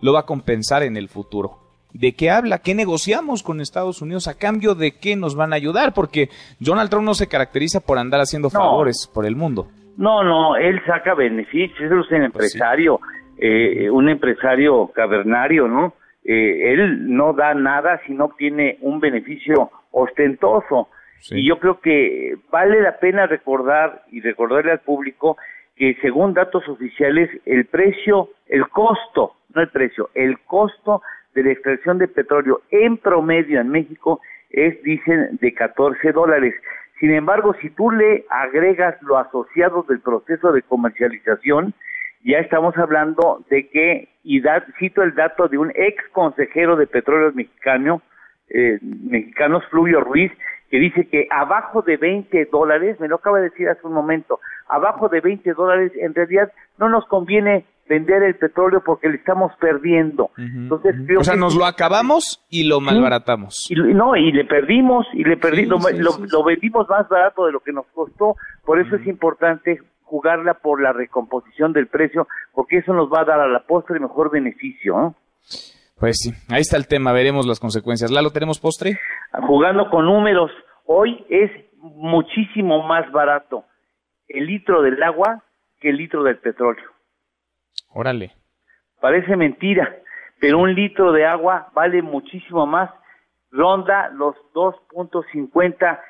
lo 0.00 0.12
va 0.12 0.20
a 0.20 0.26
compensar 0.26 0.82
en 0.82 0.96
el 0.96 1.08
futuro. 1.08 1.58
¿De 1.92 2.12
qué 2.12 2.28
habla? 2.30 2.58
¿Qué 2.58 2.74
negociamos 2.74 3.44
con 3.44 3.60
Estados 3.60 4.02
Unidos? 4.02 4.26
¿A 4.26 4.34
cambio 4.34 4.74
de 4.74 4.96
qué 4.96 5.14
nos 5.14 5.36
van 5.36 5.52
a 5.52 5.56
ayudar? 5.56 5.94
Porque 5.94 6.28
Donald 6.58 6.90
Trump 6.90 7.04
no 7.04 7.14
se 7.14 7.28
caracteriza 7.28 7.78
por 7.78 7.98
andar 7.98 8.20
haciendo 8.20 8.50
favores 8.50 9.08
por 9.12 9.26
el 9.26 9.36
mundo. 9.36 9.68
No, 9.96 10.24
no, 10.24 10.56
él 10.56 10.80
saca 10.86 11.14
beneficios, 11.14 11.80
es 11.80 11.90
un 11.90 11.98
pues 11.98 12.12
empresario, 12.12 13.00
eh, 13.38 13.88
un 13.90 14.08
empresario 14.08 14.88
cavernario, 14.88 15.68
¿no? 15.68 15.94
Eh, 16.24 16.72
él 16.72 17.14
no 17.14 17.32
da 17.34 17.54
nada 17.54 18.00
si 18.06 18.14
no 18.14 18.26
obtiene 18.26 18.78
un 18.80 18.98
beneficio 19.00 19.70
ostentoso. 19.90 20.88
Y 21.30 21.46
yo 21.46 21.58
creo 21.58 21.80
que 21.80 22.36
vale 22.50 22.82
la 22.82 22.98
pena 22.98 23.26
recordar 23.26 24.02
y 24.10 24.20
recordarle 24.20 24.72
al 24.72 24.80
público 24.80 25.36
que 25.76 25.96
según 26.02 26.34
datos 26.34 26.68
oficiales 26.68 27.30
el 27.46 27.66
precio, 27.66 28.30
el 28.46 28.68
costo, 28.68 29.34
no 29.54 29.62
el 29.62 29.68
precio, 29.68 30.10
el 30.14 30.38
costo 30.40 31.02
de 31.34 31.44
la 31.44 31.52
extracción 31.52 31.98
de 31.98 32.08
petróleo 32.08 32.62
en 32.70 32.98
promedio 32.98 33.60
en 33.60 33.68
México 33.68 34.20
es, 34.50 34.80
dicen, 34.82 35.38
de 35.40 35.52
14 35.52 36.12
dólares. 36.12 36.54
Sin 37.04 37.12
embargo, 37.12 37.54
si 37.60 37.68
tú 37.68 37.90
le 37.90 38.24
agregas 38.30 38.96
lo 39.02 39.18
asociado 39.18 39.84
del 39.86 40.00
proceso 40.00 40.52
de 40.52 40.62
comercialización, 40.62 41.74
ya 42.24 42.38
estamos 42.38 42.74
hablando 42.78 43.44
de 43.50 43.68
que, 43.68 44.08
y 44.22 44.40
cito 44.78 45.02
el 45.02 45.14
dato 45.14 45.46
de 45.48 45.58
un 45.58 45.70
ex 45.74 46.02
consejero 46.12 46.76
de 46.76 46.86
petróleos 46.86 47.34
mexicano, 47.34 48.00
eh, 48.48 48.78
mexicanos, 48.82 49.62
Fluvio 49.68 50.00
Ruiz, 50.00 50.32
que 50.70 50.78
dice 50.78 51.08
que 51.08 51.26
abajo 51.30 51.82
de 51.82 51.96
20 51.96 52.46
dólares, 52.46 52.98
me 53.00 53.08
lo 53.08 53.16
acaba 53.16 53.38
de 53.38 53.50
decir 53.50 53.68
hace 53.68 53.86
un 53.86 53.92
momento, 53.92 54.40
abajo 54.68 55.08
de 55.08 55.20
20 55.20 55.52
dólares 55.54 55.92
en 55.96 56.14
realidad 56.14 56.50
no 56.78 56.88
nos 56.88 57.06
conviene 57.06 57.64
vender 57.88 58.22
el 58.22 58.36
petróleo 58.36 58.82
porque 58.84 59.08
le 59.08 59.16
estamos 59.16 59.52
perdiendo. 59.60 60.30
Entonces, 60.38 60.96
creo 61.06 61.20
o 61.20 61.24
sea, 61.24 61.36
nos 61.36 61.54
lo 61.54 61.66
acabamos 61.66 62.44
y 62.48 62.64
lo 62.64 62.80
malbaratamos. 62.80 63.70
Y, 63.70 63.74
no, 63.74 64.16
y 64.16 64.32
le 64.32 64.44
perdimos, 64.44 65.06
y 65.12 65.24
le 65.24 65.36
perdimos, 65.36 65.84
lo, 65.92 66.44
vendimos 66.44 66.88
más 66.88 67.08
barato 67.08 67.46
de 67.46 67.52
lo 67.52 67.60
que 67.60 67.72
nos 67.72 67.86
costó, 67.94 68.36
por 68.64 68.80
eso 68.80 68.96
es 68.96 69.06
importante 69.06 69.80
jugarla 70.02 70.54
por 70.54 70.80
la 70.80 70.92
recomposición 70.92 71.72
del 71.72 71.88
precio, 71.88 72.26
porque 72.52 72.78
eso 72.78 72.92
nos 72.92 73.12
va 73.12 73.20
a 73.20 73.24
dar 73.24 73.40
a 73.40 73.48
la 73.48 73.60
postre 73.60 73.98
mejor 74.00 74.30
beneficio. 74.30 75.14
Pues 75.96 76.16
sí, 76.18 76.32
ahí 76.52 76.60
está 76.60 76.76
el 76.76 76.88
tema, 76.88 77.12
veremos 77.12 77.46
las 77.46 77.60
consecuencias. 77.60 78.10
¿Lalo, 78.10 78.30
tenemos 78.30 78.58
postre? 78.60 78.98
Jugando 79.46 79.88
con 79.90 80.06
números, 80.06 80.50
hoy 80.86 81.24
es 81.28 81.50
muchísimo 81.78 82.82
más 82.82 83.10
barato 83.12 83.64
el 84.28 84.46
litro 84.46 84.82
del 84.82 85.02
agua 85.02 85.42
que 85.80 85.90
el 85.90 85.96
litro 85.96 86.22
del 86.22 86.38
petróleo. 86.38 86.90
Órale. 87.90 88.32
Parece 89.00 89.36
mentira, 89.36 89.96
pero 90.40 90.58
un 90.58 90.74
litro 90.74 91.12
de 91.12 91.26
agua 91.26 91.68
vale 91.74 92.02
muchísimo 92.02 92.66
más, 92.66 92.90
ronda 93.50 94.08
los 94.08 94.34
2.50 94.54 96.00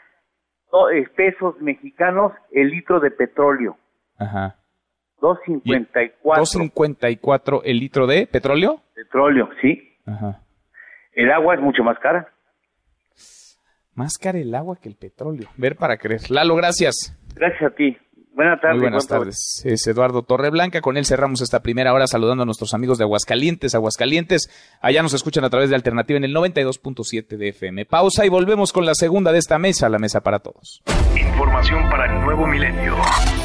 pesos 1.17 1.61
mexicanos 1.61 2.33
el 2.53 2.71
litro 2.71 3.01
de 3.01 3.11
petróleo. 3.11 3.77
Ajá. 4.19 4.57
2.54. 5.25 6.13
2.54 6.23 7.63
el 7.65 7.79
litro 7.79 8.07
de 8.07 8.27
petróleo? 8.27 8.83
Petróleo, 8.95 9.49
sí. 9.63 9.97
Ajá. 10.05 10.43
El 11.15 11.33
agua 11.33 11.55
es 11.55 11.61
mucho 11.61 11.83
más 11.83 11.99
cara. 11.99 12.29
Más 13.95 14.19
cara 14.19 14.39
el 14.39 14.55
agua 14.55 14.77
que 14.81 14.89
el 14.89 14.97
petróleo. 14.97 15.49
Ver 15.57 15.77
para 15.77 15.97
creer. 15.97 16.31
Lalo, 16.31 16.57
gracias. 16.57 17.17
Gracias 17.35 17.73
a 17.73 17.75
ti. 17.75 17.97
Buenas 18.35 18.61
tardes. 18.61 18.77
Muy 18.77 18.83
buenas 18.83 19.07
tardes. 19.07 19.63
Es 19.65 19.87
Eduardo 19.87 20.23
Torreblanca. 20.23 20.81
Con 20.81 20.97
él 20.97 21.07
cerramos 21.07 21.41
esta 21.41 21.63
primera 21.63 21.95
hora 21.95 22.09
saludando 22.09 22.43
a 22.43 22.47
nuestros 22.47 22.75
amigos 22.75 22.99
de 22.99 23.05
Aguascalientes. 23.05 23.77
Aguascalientes, 23.77 24.77
allá 24.83 25.03
nos 25.03 25.15
escuchan 25.15 25.45
a 25.45 25.51
través 25.51 25.71
de 25.71 25.77
Alternativa 25.77 26.17
en 26.17 26.25
el 26.25 26.35
92.7 26.35 27.37
de 27.37 27.49
FM. 27.51 27.87
Pausa 27.87 28.27
y 28.27 28.29
volvemos 28.29 28.73
con 28.73 28.85
la 28.85 28.95
segunda 28.95 29.31
de 29.31 29.39
esta 29.39 29.59
mesa, 29.61 29.89
la 29.89 30.01
mesa 30.01 30.21
para 30.21 30.41
todos. 30.41 30.83
Información 31.17 31.89
para 31.89 32.13
el 32.13 32.25
nuevo 32.25 32.47
milenio. 32.49 32.97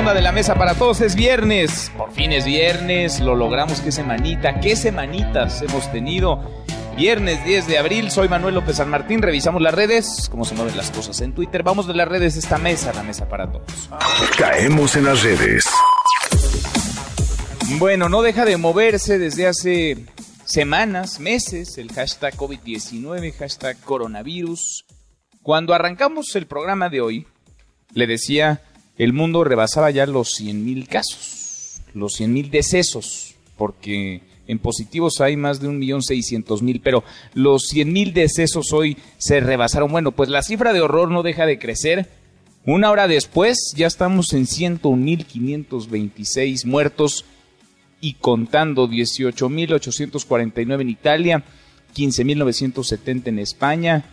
Segunda 0.00 0.14
de 0.14 0.22
la 0.22 0.32
mesa 0.32 0.54
para 0.54 0.74
todos. 0.74 1.02
Es 1.02 1.14
viernes, 1.14 1.92
por 1.94 2.10
fin 2.10 2.32
es 2.32 2.46
viernes, 2.46 3.20
lo 3.20 3.34
logramos. 3.34 3.82
Qué 3.82 3.92
semanita, 3.92 4.58
qué 4.58 4.74
semanitas 4.74 5.60
hemos 5.60 5.92
tenido. 5.92 6.40
Viernes 6.96 7.44
10 7.44 7.66
de 7.66 7.76
abril, 7.76 8.10
soy 8.10 8.26
Manuel 8.26 8.54
López 8.54 8.76
San 8.76 8.88
Martín. 8.88 9.20
Revisamos 9.20 9.60
las 9.60 9.74
redes, 9.74 10.28
cómo 10.30 10.46
se 10.46 10.54
mueven 10.54 10.74
las 10.74 10.90
cosas 10.90 11.20
en 11.20 11.34
Twitter. 11.34 11.62
Vamos 11.62 11.86
de 11.86 11.92
las 11.92 12.08
redes 12.08 12.38
esta 12.38 12.56
mesa, 12.56 12.94
la 12.94 13.02
mesa 13.02 13.28
para 13.28 13.52
todos. 13.52 13.90
Caemos 14.38 14.96
en 14.96 15.04
las 15.04 15.22
redes. 15.22 15.64
Bueno, 17.78 18.08
no 18.08 18.22
deja 18.22 18.46
de 18.46 18.56
moverse 18.56 19.18
desde 19.18 19.48
hace 19.48 19.98
semanas, 20.46 21.20
meses, 21.20 21.76
el 21.76 21.92
hashtag 21.92 22.34
COVID-19, 22.36 23.34
hashtag 23.34 23.78
coronavirus. 23.80 24.86
Cuando 25.42 25.74
arrancamos 25.74 26.34
el 26.36 26.46
programa 26.46 26.88
de 26.88 27.02
hoy, 27.02 27.26
le 27.92 28.06
decía 28.06 28.62
el 29.00 29.12
mundo 29.14 29.42
rebasaba 29.44 29.90
ya 29.90 30.04
los 30.04 30.38
100.000 30.38 30.86
casos, 30.86 31.80
los 31.94 32.20
100.000 32.20 32.50
decesos, 32.50 33.34
porque 33.56 34.20
en 34.46 34.58
positivos 34.58 35.22
hay 35.22 35.38
más 35.38 35.58
de 35.58 35.70
1.600.000, 35.70 36.82
pero 36.84 37.02
los 37.32 37.72
100.000 37.72 38.12
decesos 38.12 38.74
hoy 38.74 38.98
se 39.16 39.40
rebasaron. 39.40 39.90
Bueno, 39.90 40.12
pues 40.12 40.28
la 40.28 40.42
cifra 40.42 40.74
de 40.74 40.82
horror 40.82 41.10
no 41.10 41.22
deja 41.22 41.46
de 41.46 41.58
crecer. 41.58 42.10
Una 42.66 42.90
hora 42.90 43.08
después 43.08 43.72
ya 43.74 43.86
estamos 43.86 44.34
en 44.34 44.44
101.526 44.44 46.66
muertos 46.66 47.24
y 48.02 48.12
contando 48.14 48.86
18.849 48.86 50.82
en 50.82 50.90
Italia, 50.90 51.42
15.970 51.96 53.28
en 53.28 53.38
España, 53.38 54.04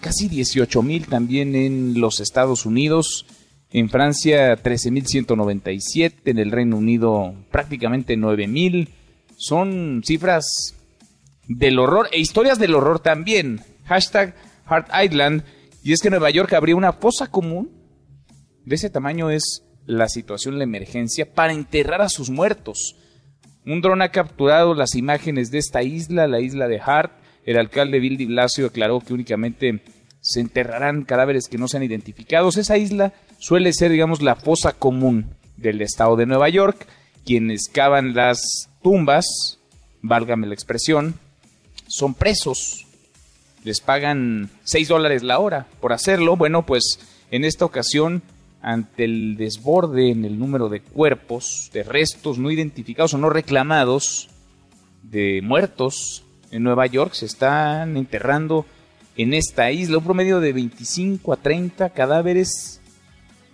casi 0.00 0.28
18.000 0.28 1.06
también 1.06 1.54
en 1.54 2.00
los 2.00 2.18
Estados 2.18 2.66
Unidos 2.66 3.26
en 3.74 3.90
Francia 3.90 4.56
13.197, 4.56 6.14
en 6.26 6.38
el 6.38 6.52
Reino 6.52 6.76
Unido 6.76 7.34
prácticamente 7.50 8.16
9.000. 8.16 8.88
Son 9.36 10.00
cifras 10.04 10.76
del 11.48 11.80
horror 11.80 12.08
e 12.12 12.20
historias 12.20 12.60
del 12.60 12.76
horror 12.76 13.00
también. 13.00 13.62
Hashtag 13.86 14.36
Heart 14.70 14.90
Island. 15.04 15.42
Y 15.82 15.92
es 15.92 16.00
que 16.00 16.08
Nueva 16.08 16.30
York 16.30 16.52
abrió 16.52 16.76
una 16.76 16.92
fosa 16.92 17.26
común. 17.26 17.72
De 18.64 18.76
ese 18.76 18.90
tamaño 18.90 19.28
es 19.30 19.64
la 19.86 20.08
situación, 20.08 20.56
la 20.56 20.64
emergencia, 20.64 21.34
para 21.34 21.52
enterrar 21.52 22.00
a 22.00 22.08
sus 22.08 22.30
muertos. 22.30 22.94
Un 23.66 23.80
dron 23.80 24.02
ha 24.02 24.10
capturado 24.10 24.74
las 24.74 24.94
imágenes 24.94 25.50
de 25.50 25.58
esta 25.58 25.82
isla, 25.82 26.28
la 26.28 26.38
isla 26.38 26.68
de 26.68 26.80
Hart. 26.80 27.10
El 27.44 27.58
alcalde 27.58 27.98
Bill 27.98 28.18
de 28.18 28.26
Blasio 28.26 28.64
declaró 28.64 29.00
que 29.00 29.14
únicamente 29.14 29.82
se 30.20 30.38
enterrarán 30.38 31.02
cadáveres 31.02 31.48
que 31.48 31.58
no 31.58 31.66
sean 31.66 31.82
identificados. 31.82 32.56
Esa 32.56 32.78
isla 32.78 33.12
suele 33.44 33.74
ser, 33.74 33.90
digamos, 33.90 34.22
la 34.22 34.36
fosa 34.36 34.72
común 34.72 35.26
del 35.58 35.82
estado 35.82 36.16
de 36.16 36.24
Nueva 36.24 36.48
York. 36.48 36.86
Quienes 37.26 37.68
cavan 37.70 38.14
las 38.14 38.70
tumbas, 38.82 39.58
válgame 40.00 40.46
la 40.46 40.54
expresión, 40.54 41.16
son 41.86 42.14
presos. 42.14 42.86
Les 43.62 43.80
pagan 43.80 44.48
6 44.62 44.88
dólares 44.88 45.22
la 45.22 45.40
hora 45.40 45.66
por 45.82 45.92
hacerlo. 45.92 46.36
Bueno, 46.36 46.64
pues 46.64 47.00
en 47.30 47.44
esta 47.44 47.66
ocasión, 47.66 48.22
ante 48.62 49.04
el 49.04 49.36
desborde 49.36 50.10
en 50.10 50.24
el 50.24 50.38
número 50.38 50.70
de 50.70 50.80
cuerpos, 50.80 51.70
de 51.74 51.82
restos 51.82 52.38
no 52.38 52.50
identificados 52.50 53.12
o 53.12 53.18
no 53.18 53.28
reclamados, 53.28 54.30
de 55.02 55.42
muertos 55.42 56.24
en 56.50 56.62
Nueva 56.62 56.86
York, 56.86 57.12
se 57.12 57.26
están 57.26 57.98
enterrando 57.98 58.64
en 59.18 59.34
esta 59.34 59.70
isla, 59.70 59.98
un 59.98 60.04
promedio 60.04 60.40
de 60.40 60.54
25 60.54 61.30
a 61.34 61.36
30 61.36 61.90
cadáveres 61.90 62.80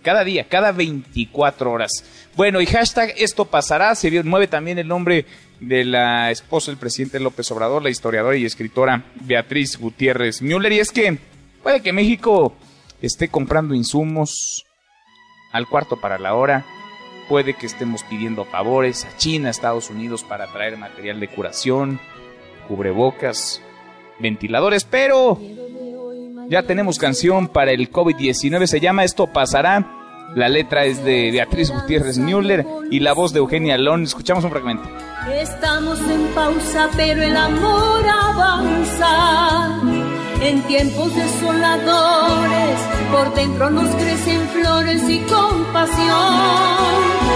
cada 0.01 0.23
día, 0.23 0.47
cada 0.47 0.71
24 0.71 1.71
horas. 1.71 1.91
Bueno, 2.35 2.61
y 2.61 2.65
hashtag 2.65 3.13
esto 3.17 3.45
pasará, 3.45 3.93
se 3.95 4.23
mueve 4.23 4.47
también 4.47 4.79
el 4.79 4.87
nombre 4.87 5.25
de 5.59 5.85
la 5.85 6.31
esposa 6.31 6.71
del 6.71 6.79
presidente 6.79 7.19
López 7.19 7.49
Obrador, 7.51 7.83
la 7.83 7.89
historiadora 7.89 8.35
y 8.37 8.45
escritora 8.45 9.03
Beatriz 9.21 9.77
Gutiérrez 9.77 10.41
Müller, 10.41 10.71
y 10.71 10.79
es 10.79 10.91
que 10.91 11.17
puede 11.61 11.81
que 11.81 11.93
México 11.93 12.55
esté 13.01 13.27
comprando 13.27 13.73
insumos 13.73 14.65
al 15.51 15.67
cuarto 15.67 15.99
para 15.99 16.17
la 16.17 16.33
hora, 16.33 16.65
puede 17.29 17.53
que 17.53 17.65
estemos 17.65 18.03
pidiendo 18.03 18.45
favores 18.45 19.05
a 19.05 19.17
China, 19.17 19.49
a 19.49 19.51
Estados 19.51 19.89
Unidos 19.89 20.23
para 20.23 20.47
traer 20.51 20.77
material 20.77 21.19
de 21.19 21.27
curación, 21.27 21.99
cubrebocas, 22.67 23.61
ventiladores, 24.19 24.83
pero 24.83 25.39
ya 26.51 26.63
tenemos 26.63 26.99
canción 26.99 27.47
para 27.47 27.71
el 27.71 27.89
COVID-19, 27.89 28.67
se 28.67 28.81
llama 28.81 29.05
Esto 29.05 29.27
pasará. 29.27 29.87
La 30.35 30.49
letra 30.49 30.83
es 30.83 31.01
de 31.01 31.31
Beatriz 31.31 31.71
Gutiérrez 31.71 32.17
Müller 32.17 32.65
y 32.89 32.99
la 32.99 33.13
voz 33.13 33.31
de 33.31 33.39
Eugenia 33.39 33.77
Lón. 33.77 34.03
Escuchamos 34.03 34.43
un 34.43 34.51
fragmento. 34.51 34.83
Estamos 35.33 35.97
en 36.01 36.27
pausa, 36.35 36.89
pero 36.97 37.23
el 37.23 37.37
amor 37.37 38.03
avanza. 38.05 39.79
En 40.41 40.61
tiempos 40.63 41.15
desoladores, 41.15 42.79
por 43.11 43.33
dentro 43.33 43.69
nos 43.69 43.95
crecen 43.95 44.41
flores 44.49 45.03
y 45.07 45.19
compasión. 45.19 46.35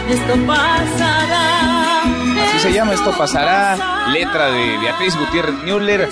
Esto 0.09 0.35
pasará. 0.47 2.03
Así 2.49 2.59
se 2.59 2.73
llama 2.73 2.93
Esto 2.93 3.13
pasará. 3.17 4.09
Letra 4.13 4.51
de 4.51 4.79
Beatriz 4.79 5.17
Gutiérrez 5.19 5.55
Müller. 5.65 6.09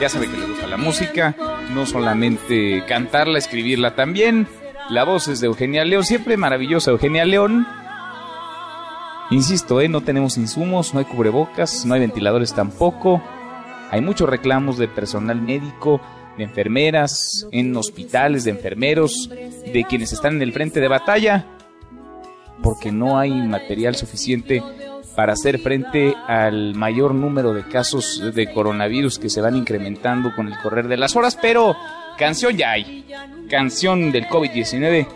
Ya 0.00 0.08
sabe 0.08 0.28
que 0.28 0.36
le 0.36 0.46
gusta 0.46 0.66
la 0.66 0.76
música. 0.76 1.34
No 1.72 1.86
solamente 1.86 2.84
cantarla, 2.86 3.38
escribirla 3.38 3.94
también. 3.94 4.48
La 4.88 5.04
voz 5.04 5.28
es 5.28 5.40
de 5.40 5.46
Eugenia 5.46 5.84
León. 5.84 6.04
Siempre 6.04 6.36
maravillosa 6.36 6.90
Eugenia 6.90 7.24
León. 7.24 7.66
Insisto, 9.30 9.80
¿eh? 9.80 9.88
no 9.88 10.02
tenemos 10.02 10.36
insumos, 10.36 10.92
no 10.92 11.00
hay 11.00 11.06
cubrebocas, 11.06 11.86
no 11.86 11.94
hay 11.94 12.00
ventiladores 12.00 12.52
tampoco. 12.52 13.22
Hay 13.90 14.00
muchos 14.00 14.28
reclamos 14.28 14.76
de 14.76 14.86
personal 14.86 15.40
médico, 15.40 16.00
de 16.36 16.44
enfermeras, 16.44 17.46
en 17.52 17.76
hospitales, 17.76 18.44
de 18.44 18.50
enfermeros, 18.50 19.30
de 19.30 19.84
quienes 19.88 20.12
están 20.12 20.36
en 20.36 20.42
el 20.42 20.52
frente 20.52 20.80
de 20.80 20.88
batalla, 20.88 21.46
porque 22.62 22.92
no 22.92 23.18
hay 23.18 23.30
material 23.30 23.94
suficiente 23.94 24.62
para 25.14 25.34
hacer 25.34 25.58
frente 25.58 26.14
al 26.26 26.74
mayor 26.74 27.14
número 27.14 27.54
de 27.54 27.62
casos 27.68 28.22
de 28.34 28.52
coronavirus 28.52 29.18
que 29.18 29.30
se 29.30 29.40
van 29.40 29.56
incrementando 29.56 30.34
con 30.34 30.48
el 30.48 30.58
correr 30.58 30.88
de 30.88 30.96
las 30.96 31.14
horas, 31.14 31.38
pero 31.40 31.76
canción 32.18 32.56
ya 32.56 32.72
hay, 32.72 33.06
canción 33.48 34.10
del 34.10 34.26
COVID-19 34.26 35.06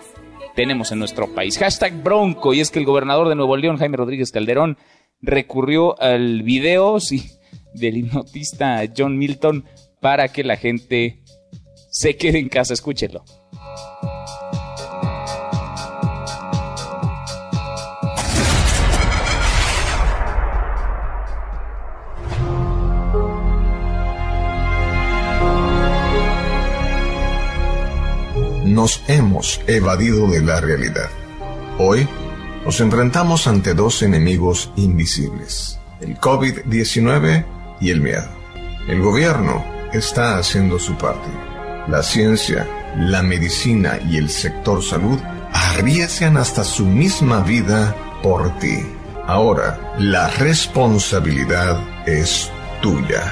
tenemos 0.55 0.91
en 0.91 0.99
nuestro 0.99 1.33
país. 1.33 1.57
Hashtag 1.57 2.03
Bronco, 2.03 2.53
y 2.53 2.61
es 2.61 2.71
que 2.71 2.81
el 2.81 2.85
gobernador 2.85 3.29
de 3.29 3.37
Nuevo 3.37 3.57
León, 3.57 3.77
Jaime 3.77 3.97
Rodríguez 3.97 4.33
Calderón, 4.33 4.77
recurrió 5.21 6.01
al 6.01 6.43
video 6.43 6.99
sí, 6.99 7.31
del 7.75 7.99
hipnotista 7.99 8.83
John 8.97 9.19
Milton 9.19 9.65
para 10.01 10.29
que 10.29 10.45
la 10.45 10.57
gente 10.57 11.23
se 11.91 12.17
quede 12.17 12.39
en 12.39 12.49
casa. 12.49 12.75
Escúchelo. 12.75 13.25
Nos 28.65 29.03
hemos 29.09 29.61
evadido 29.67 30.29
de 30.29 30.41
la 30.41 30.61
realidad. 30.61 31.11
Hoy 31.79 32.07
nos 32.65 32.81
enfrentamos 32.81 33.49
ante 33.49 33.75
dos 33.75 34.03
enemigos 34.03 34.71
invisibles, 34.77 35.81
el 36.01 36.17
COVID-19 36.19 37.45
y 37.81 37.91
el 37.91 38.01
miedo. 38.01 38.29
El 38.87 39.03
gobierno 39.03 39.78
está 39.93 40.39
haciendo 40.39 40.79
su 40.79 40.97
parte. 40.97 41.29
La 41.89 42.03
ciencia, 42.03 42.67
la 42.97 43.23
medicina 43.23 43.99
y 44.09 44.17
el 44.17 44.29
sector 44.29 44.83
salud 44.83 45.19
arriesgan 45.53 46.37
hasta 46.37 46.65
su 46.65 46.85
misma 46.85 47.41
vida 47.41 47.95
por 48.23 48.59
ti. 48.59 48.87
Ahora, 49.27 49.95
la 49.99 50.29
responsabilidad 50.29 51.79
es 52.07 52.51
tuya. 52.81 53.23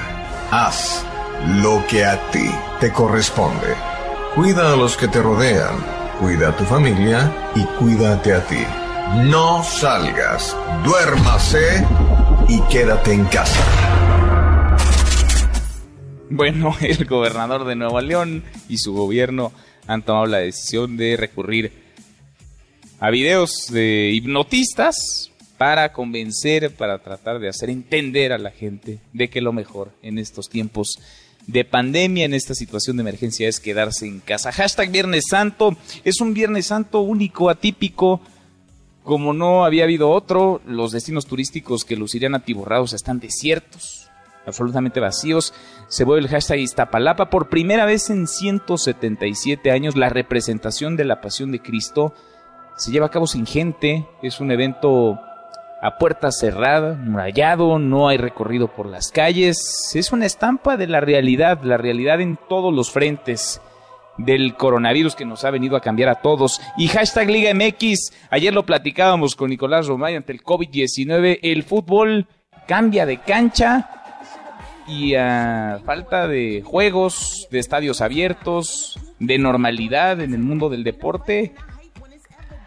Haz 0.51 1.03
lo 1.61 1.85
que 1.87 2.05
a 2.05 2.19
ti 2.31 2.49
te 2.79 2.91
corresponde. 2.91 3.75
Cuida 4.35 4.73
a 4.73 4.75
los 4.75 4.95
que 4.97 5.07
te 5.07 5.21
rodean, 5.21 5.75
cuida 6.19 6.49
a 6.49 6.55
tu 6.55 6.63
familia 6.65 7.31
y 7.55 7.63
cuídate 7.79 8.33
a 8.33 8.45
ti. 8.45 8.63
No 9.23 9.63
salgas, 9.63 10.55
duérmase 10.83 11.85
y 12.47 12.59
quédate 12.61 13.13
en 13.13 13.25
casa. 13.25 14.06
Bueno, 16.29 16.75
el 16.81 17.05
gobernador 17.05 17.65
de 17.65 17.75
Nueva 17.75 18.01
León 18.01 18.43
y 18.67 18.77
su 18.77 18.93
gobierno 18.93 19.51
han 19.87 20.03
tomado 20.03 20.25
la 20.25 20.39
decisión 20.39 20.97
de 20.97 21.15
recurrir 21.15 21.71
a 22.99 23.09
videos 23.09 23.67
de 23.69 24.11
hipnotistas 24.13 25.31
para 25.57 25.93
convencer, 25.93 26.75
para 26.75 26.99
tratar 26.99 27.39
de 27.39 27.49
hacer 27.49 27.69
entender 27.69 28.33
a 28.33 28.37
la 28.37 28.51
gente 28.51 28.99
de 29.13 29.29
que 29.29 29.41
lo 29.41 29.53
mejor 29.53 29.91
en 30.01 30.17
estos 30.17 30.49
tiempos 30.49 30.99
de 31.47 31.63
pandemia, 31.63 32.25
en 32.25 32.33
esta 32.33 32.53
situación 32.53 32.97
de 32.97 33.01
emergencia, 33.01 33.47
es 33.47 33.59
quedarse 33.59 34.05
en 34.05 34.19
casa. 34.19 34.51
Hashtag 34.51 34.91
Viernes 34.91 35.23
Santo 35.29 35.77
es 36.03 36.19
un 36.19 36.33
Viernes 36.33 36.67
Santo 36.67 37.01
único, 37.01 37.49
atípico, 37.49 38.19
como 39.03 39.33
no 39.33 39.63
había 39.63 39.85
habido 39.85 40.09
otro. 40.09 40.61
Los 40.65 40.91
destinos 40.91 41.25
turísticos 41.25 41.85
que 41.85 41.95
lucirían 41.95 42.35
atiborrados 42.35 42.93
están 42.93 43.19
desiertos 43.19 43.96
absolutamente 44.47 44.99
vacíos. 44.99 45.53
Se 45.87 46.03
vuelve 46.03 46.25
el 46.25 46.31
hashtag 46.31 46.59
Iztapalapa. 46.59 47.29
Por 47.29 47.49
primera 47.49 47.85
vez 47.85 48.09
en 48.09 48.27
177 48.27 49.71
años, 49.71 49.95
la 49.95 50.09
representación 50.09 50.95
de 50.95 51.05
la 51.05 51.21
Pasión 51.21 51.51
de 51.51 51.61
Cristo 51.61 52.13
se 52.75 52.91
lleva 52.91 53.07
a 53.07 53.11
cabo 53.11 53.27
sin 53.27 53.45
gente. 53.45 54.07
Es 54.21 54.39
un 54.39 54.51
evento 54.51 55.19
a 55.81 55.97
puerta 55.97 56.31
cerrada, 56.31 56.95
murallado, 56.95 57.77
no 57.77 58.07
hay 58.07 58.17
recorrido 58.17 58.67
por 58.67 58.87
las 58.87 59.11
calles. 59.11 59.91
Es 59.93 60.11
una 60.11 60.25
estampa 60.25 60.77
de 60.77 60.87
la 60.87 61.01
realidad, 61.01 61.61
la 61.63 61.77
realidad 61.77 62.21
en 62.21 62.37
todos 62.49 62.73
los 62.73 62.91
frentes 62.91 63.61
del 64.17 64.55
coronavirus 64.55 65.15
que 65.15 65.25
nos 65.25 65.45
ha 65.45 65.51
venido 65.51 65.75
a 65.75 65.81
cambiar 65.81 66.09
a 66.09 66.21
todos. 66.21 66.59
Y 66.77 66.87
hashtag 66.87 67.29
Liga 67.29 67.53
MX, 67.53 68.13
ayer 68.29 68.53
lo 68.53 68.65
platicábamos 68.65 69.35
con 69.35 69.49
Nicolás 69.49 69.87
Romay 69.87 70.15
ante 70.15 70.33
el 70.33 70.43
COVID-19, 70.43 71.39
el 71.43 71.63
fútbol 71.63 72.27
cambia 72.67 73.05
de 73.05 73.19
cancha 73.19 73.96
y 74.87 75.15
a 75.15 75.79
falta 75.85 76.27
de 76.27 76.63
juegos, 76.65 77.47
de 77.51 77.59
estadios 77.59 78.01
abiertos, 78.01 78.99
de 79.19 79.37
normalidad 79.37 80.21
en 80.21 80.33
el 80.33 80.39
mundo 80.39 80.69
del 80.69 80.83
deporte, 80.83 81.53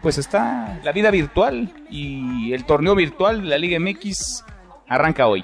pues 0.01 0.17
está 0.17 0.79
la 0.83 0.91
vida 0.91 1.11
virtual 1.11 1.69
y 1.89 2.53
el 2.53 2.65
torneo 2.65 2.95
virtual 2.95 3.41
de 3.41 3.47
la 3.47 3.57
Liga 3.57 3.79
MX 3.79 4.43
arranca 4.87 5.27
hoy. 5.27 5.43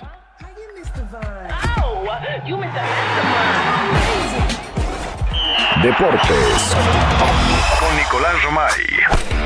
Deportes 5.84 6.75
con 7.80 7.97
Nicolás 7.97 8.43
Romay. 8.43 9.36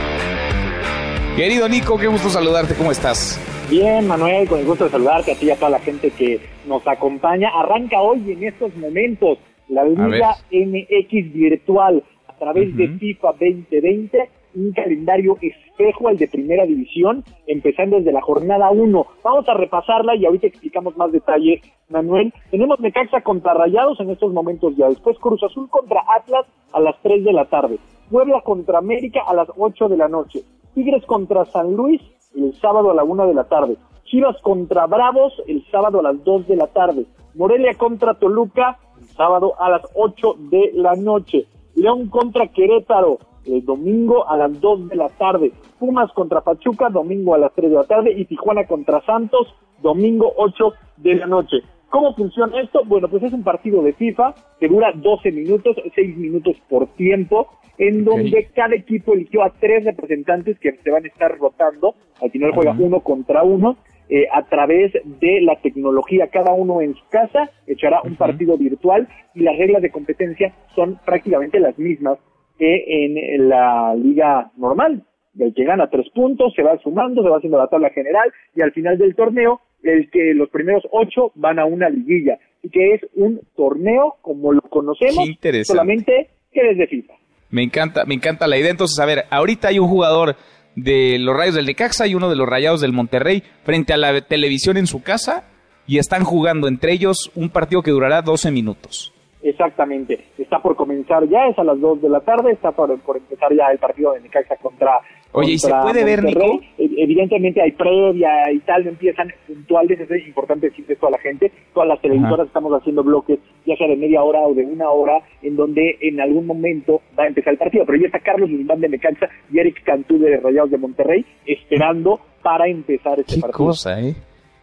Querido 1.36 1.69
Nico, 1.69 1.97
qué 1.97 2.07
gusto 2.07 2.29
saludarte, 2.29 2.75
¿cómo 2.75 2.91
estás? 2.91 3.39
Bien, 3.69 4.05
Manuel, 4.05 4.49
con 4.49 4.59
el 4.59 4.65
gusto 4.65 4.84
de 4.84 4.89
saludarte 4.89 5.32
a 5.32 5.36
ti 5.36 5.45
y 5.45 5.51
a 5.51 5.55
toda 5.55 5.71
la 5.71 5.79
gente 5.79 6.11
que 6.11 6.41
nos 6.67 6.86
acompaña. 6.86 7.49
Arranca 7.57 8.01
hoy 8.01 8.34
en 8.34 8.43
estos 8.43 8.75
momentos 8.75 9.38
la 9.69 9.86
Liga 9.86 10.36
MX 10.51 11.34
virtual 11.34 12.03
a 12.27 12.34
través 12.34 12.75
de 12.75 12.89
FIFA 12.89 13.29
2020, 13.39 14.29
un 14.55 14.73
calendario 14.73 15.38
espejo 15.41 16.09
al 16.09 16.17
de 16.17 16.27
primera 16.27 16.65
división, 16.65 17.23
empezando 17.47 17.95
desde 17.95 18.11
la 18.11 18.21
jornada 18.21 18.69
1. 18.69 19.07
Vamos 19.23 19.47
a 19.47 19.53
repasarla 19.53 20.17
y 20.17 20.25
ahorita 20.25 20.47
explicamos 20.47 20.97
más 20.97 21.13
detalles, 21.13 21.61
Manuel. 21.89 22.34
Tenemos 22.51 22.77
Necaxa 22.82 23.21
contra 23.21 23.53
Rayados 23.53 24.01
en 24.01 24.09
estos 24.09 24.34
momentos 24.34 24.75
ya. 24.75 24.89
Después 24.89 25.17
Cruz 25.19 25.41
Azul 25.43 25.69
contra 25.69 26.03
Atlas 26.13 26.45
a 26.73 26.82
las 26.82 27.01
3 27.01 27.23
de 27.23 27.32
la 27.32 27.45
tarde. 27.45 27.77
Puebla 28.09 28.41
contra 28.41 28.79
América 28.79 29.21
a 29.25 29.34
las 29.34 29.47
8 29.55 29.88
de 29.88 29.95
la 29.95 30.09
noche. 30.09 30.41
Tigres 30.74 31.05
contra 31.05 31.45
San 31.45 31.76
Luis 31.76 32.01
el 32.36 32.53
sábado 32.59 32.91
a 32.91 32.95
la 32.95 33.03
una 33.03 33.26
de 33.26 33.34
la 33.34 33.45
tarde. 33.45 33.78
Chivas 34.05 34.36
contra 34.41 34.88
Bravos 34.88 35.34
el 35.47 35.65
sábado 35.72 35.99
a 35.99 36.03
las 36.03 36.24
2 36.24 36.47
de 36.47 36.55
la 36.55 36.67
tarde. 36.67 37.05
Morelia 37.36 37.74
contra 37.76 38.13
Toluca 38.13 38.78
el 38.99 39.07
sábado 39.07 39.53
a 39.59 39.69
las 39.69 39.82
8 39.95 40.36
de 40.51 40.72
la 40.76 40.95
noche. 40.95 41.45
León 41.76 42.09
contra 42.09 42.47
Querétaro, 42.47 43.19
el 43.45 43.65
domingo 43.65 44.28
a 44.28 44.38
las 44.38 44.59
2 44.59 44.89
de 44.89 44.95
la 44.95 45.09
tarde. 45.09 45.51
Pumas 45.80 46.11
contra 46.13 46.41
Pachuca, 46.41 46.89
domingo 46.89 47.34
a 47.34 47.38
las 47.38 47.53
3 47.53 47.69
de 47.69 47.76
la 47.76 47.84
tarde. 47.84 48.11
Y 48.11 48.26
Tijuana 48.26 48.65
contra 48.65 49.01
Santos, 49.05 49.53
domingo 49.82 50.34
8 50.38 50.74
de 50.97 51.15
la 51.15 51.28
noche. 51.28 51.57
¿Cómo 51.91 52.15
funciona 52.15 52.61
esto? 52.61 52.83
Bueno, 52.85 53.09
pues 53.09 53.21
es 53.23 53.33
un 53.33 53.43
partido 53.43 53.83
de 53.83 53.91
FIFA 53.91 54.33
que 54.61 54.69
dura 54.69 54.93
12 54.95 55.29
minutos, 55.33 55.75
6 55.93 56.17
minutos 56.17 56.55
por 56.69 56.87
tiempo, 56.95 57.49
en 57.77 58.05
donde 58.05 58.47
cada 58.55 58.75
equipo 58.75 59.13
eligió 59.13 59.43
a 59.43 59.49
tres 59.59 59.83
representantes 59.83 60.57
que 60.59 60.71
se 60.71 60.89
van 60.89 61.03
a 61.03 61.07
estar 61.07 61.37
rotando. 61.37 61.95
Al 62.21 62.31
final 62.31 62.53
juega 62.53 62.73
uno 62.79 63.01
contra 63.01 63.43
uno. 63.43 63.75
Eh, 64.07 64.25
a 64.31 64.43
través 64.43 64.93
de 65.03 65.41
la 65.41 65.57
tecnología, 65.57 66.27
cada 66.27 66.53
uno 66.53 66.81
en 66.81 66.95
su 66.95 67.05
casa 67.09 67.49
echará 67.67 68.01
un 68.03 68.15
partido 68.15 68.57
virtual 68.57 69.09
y 69.35 69.41
las 69.41 69.57
reglas 69.57 69.81
de 69.81 69.91
competencia 69.91 70.53
son 70.75 70.97
prácticamente 71.05 71.59
las 71.59 71.77
mismas 71.77 72.19
que 72.57 72.85
en 72.87 73.49
la 73.49 73.93
liga 73.95 74.51
normal. 74.55 75.03
El 75.37 75.53
que 75.53 75.65
gana 75.65 75.89
tres 75.89 76.09
puntos 76.09 76.53
se 76.55 76.63
va 76.63 76.77
sumando, 76.79 77.21
se 77.21 77.29
va 77.29 77.37
haciendo 77.37 77.57
la 77.57 77.67
tabla 77.67 77.89
general 77.89 78.31
y 78.55 78.61
al 78.61 78.71
final 78.71 78.97
del 78.97 79.15
torneo 79.15 79.59
el 79.84 80.09
que 80.09 80.34
los 80.34 80.49
primeros 80.49 80.84
ocho 80.91 81.32
van 81.36 81.59
a 81.59 81.65
una 81.65 81.89
liguilla 81.89 82.39
y 82.63 82.69
que 82.69 82.93
es 82.93 83.01
un 83.15 83.41
torneo 83.55 84.15
como 84.21 84.53
lo 84.53 84.61
conocemos, 84.61 85.29
solamente 85.63 86.29
que 86.51 86.63
desde 86.63 86.88
FIFA. 86.88 87.13
Me 87.49 87.63
encanta, 87.63 88.05
me 88.05 88.15
encanta 88.15 88.47
la 88.47 88.57
idea. 88.57 88.71
Entonces, 88.71 88.99
a 88.99 89.05
ver, 89.05 89.25
ahorita 89.29 89.69
hay 89.69 89.79
un 89.79 89.88
jugador 89.88 90.36
de 90.75 91.17
los 91.19 91.36
Rayos 91.36 91.55
del 91.55 91.65
Necaxa 91.65 92.07
y 92.07 92.15
uno 92.15 92.29
de 92.29 92.36
los 92.36 92.47
Rayados 92.47 92.82
del 92.82 92.93
Monterrey 92.93 93.43
frente 93.63 93.93
a 93.93 93.97
la 93.97 94.21
televisión 94.21 94.77
en 94.77 94.88
su 94.88 95.03
casa 95.03 95.49
y 95.86 95.97
están 95.97 96.23
jugando 96.23 96.67
entre 96.67 96.93
ellos 96.93 97.32
un 97.36 97.49
partido 97.49 97.82
que 97.82 97.91
durará 97.91 98.21
12 98.21 98.51
minutos. 98.51 99.13
Exactamente, 99.43 100.23
está 100.38 100.61
por 100.61 100.75
comenzar 100.75 101.27
ya, 101.27 101.47
es 101.47 101.57
a 101.57 101.63
las 101.63 101.79
2 101.79 102.03
de 102.03 102.09
la 102.09 102.19
tarde, 102.19 102.51
está 102.51 102.71
por, 102.71 102.97
por 103.01 103.17
empezar 103.17 103.51
ya 103.55 103.71
el 103.71 103.79
partido 103.79 104.13
de 104.13 104.21
Necaxa 104.21 104.55
contra 104.57 104.99
Oye, 105.34 105.53
¿y 105.53 105.59
se 105.59 105.71
puede 105.82 106.03
ver, 106.03 106.23
Nico? 106.23 106.61
E, 106.77 106.89
evidentemente 106.97 107.61
hay 107.61 107.71
previa 107.71 108.51
y 108.51 108.59
tal, 108.59 108.86
empiezan 108.88 109.34
puntuales, 109.47 109.99
es 109.99 110.27
importante 110.27 110.69
decirle 110.69 110.93
esto 110.93 111.07
a 111.07 111.11
la 111.11 111.19
gente. 111.19 111.51
Todas 111.73 111.89
las 111.89 112.01
televisoras 112.01 112.47
estamos 112.47 112.73
haciendo 112.73 113.03
bloques, 113.03 113.39
ya 113.65 113.75
sea 113.77 113.88
de 113.88 113.95
media 113.95 114.23
hora 114.23 114.41
o 114.41 114.53
de 114.53 114.65
una 114.65 114.89
hora, 114.89 115.19
en 115.41 115.55
donde 115.55 115.97
en 116.01 116.19
algún 116.19 116.45
momento 116.45 117.01
va 117.17 117.23
a 117.23 117.27
empezar 117.27 117.53
el 117.53 117.59
partido. 117.59 117.86
Pero 117.86 117.99
ya 117.99 118.07
está 118.07 118.19
Carlos 118.19 118.49
Limán 118.49 118.82
de 118.82 118.89
Mecanza 118.89 119.27
y 119.51 119.59
Eric 119.59 119.84
Cantú 119.84 120.19
de 120.19 120.38
Rayados 120.38 120.71
de 120.71 120.77
Monterrey 120.77 121.25
esperando 121.45 122.19
para 122.41 122.67
empezar 122.67 123.19
este 123.19 123.36
¿Qué 123.36 123.41
partido. 123.41 123.57
Qué 123.57 123.69
cosa, 123.69 124.01
¿eh? 124.01 124.15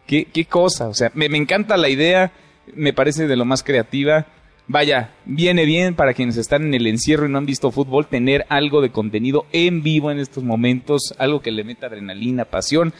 ¿Qué, 0.07 0.25
qué 0.33 0.47
cosa, 0.47 0.89
o 0.89 0.95
sea, 0.95 1.11
me, 1.15 1.29
me 1.29 1.37
encanta 1.37 1.77
la 1.77 1.91
idea, 1.91 2.33
me 2.75 2.95
parece 2.95 3.27
de 3.27 3.37
lo 3.37 3.45
más 3.45 3.63
creativa 3.63 4.27
vaya, 4.69 5.15
viene 5.25 5.65
bien 5.65 5.95
para 5.95 6.15
quienes 6.15 6.37
están 6.37 6.63
en 6.63 6.75
el 6.75 6.87
encierro 6.87 7.27
y 7.27 7.31
no 7.31 7.39
han 7.39 7.47
visto 7.47 7.71
fútbol, 7.73 8.07
tener 8.07 8.47
algo 8.49 8.81
de 8.81 8.91
contenido 8.91 9.47
en 9.53 9.83
vivo 9.83 10.11
en 10.11 10.19
estos 10.19 10.45
momentos, 10.45 11.15
algo 11.19 11.41
que 11.41 11.51
le 11.51 11.65
meta 11.65 11.87
adrenalina, 11.87 12.45
pasión. 12.45 12.93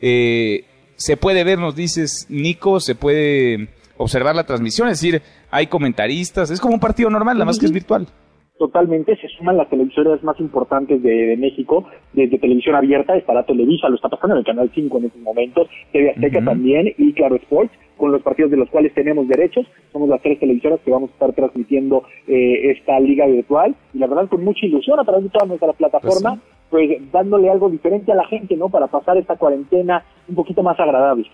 Eh, 0.00 0.66
se 0.96 1.16
puede 1.16 1.42
ver, 1.42 1.58
nos 1.58 1.74
dices, 1.74 2.26
Nico, 2.28 2.78
se 2.78 2.94
puede 2.94 3.68
observar 3.96 4.36
la 4.36 4.44
transmisión, 4.44 4.88
es 4.88 5.00
decir, 5.00 5.22
hay 5.50 5.66
comentaristas, 5.66 6.50
es 6.50 6.60
como 6.60 6.74
un 6.74 6.80
partido 6.80 7.10
normal, 7.10 7.36
nada 7.36 7.46
más 7.46 7.58
que 7.58 7.66
es 7.66 7.72
virtual. 7.72 8.06
Totalmente, 8.58 9.16
se 9.16 9.26
suman 9.36 9.56
las 9.56 9.68
televisoras 9.68 10.22
más 10.22 10.38
importantes 10.38 11.02
de, 11.02 11.36
México, 11.36 11.88
desde 12.12 12.38
televisión 12.38 12.76
abierta, 12.76 13.16
estará 13.16 13.44
Televisa, 13.44 13.88
lo 13.88 13.96
está 13.96 14.08
pasando 14.08 14.34
en 14.34 14.38
el 14.38 14.44
Canal 14.44 14.70
5 14.72 14.98
en 14.98 15.04
estos 15.06 15.22
momentos, 15.22 15.68
TV 15.90 16.10
Azteca 16.10 16.44
también 16.44 16.94
y 16.96 17.12
Claro 17.14 17.34
Sports, 17.34 17.72
con 17.96 18.12
los 18.12 18.22
partidos 18.22 18.52
de 18.52 18.56
los 18.56 18.70
cuales 18.70 18.94
tenemos 18.94 19.26
derechos. 19.26 19.66
Somos 19.92 20.08
las 20.08 20.22
tres 20.22 20.38
televisoras 20.38 20.78
que 20.84 20.90
vamos 20.92 21.10
a 21.10 21.12
estar 21.14 21.32
transmitiendo 21.32 22.04
eh, 22.28 22.70
esta 22.70 23.00
liga 23.00 23.26
virtual 23.26 23.74
y 23.92 23.98
la 23.98 24.06
verdad 24.06 24.28
con 24.28 24.44
mucha 24.44 24.64
ilusión 24.66 25.00
a 25.00 25.04
través 25.04 25.24
de 25.24 25.30
toda 25.30 25.46
nuestra 25.46 25.72
plataforma, 25.72 26.40
pues, 26.70 26.90
pues 26.90 27.12
dándole 27.12 27.50
algo 27.50 27.68
diferente 27.68 28.12
a 28.12 28.16
la 28.16 28.26
gente, 28.28 28.56
¿no? 28.56 28.68
Para 28.68 28.86
pasar 28.86 29.16
esta 29.16 29.34
cuarentena 29.36 30.04
un 30.28 30.36
poquito 30.36 30.62
más 30.62 30.78
agradable. 30.78 31.26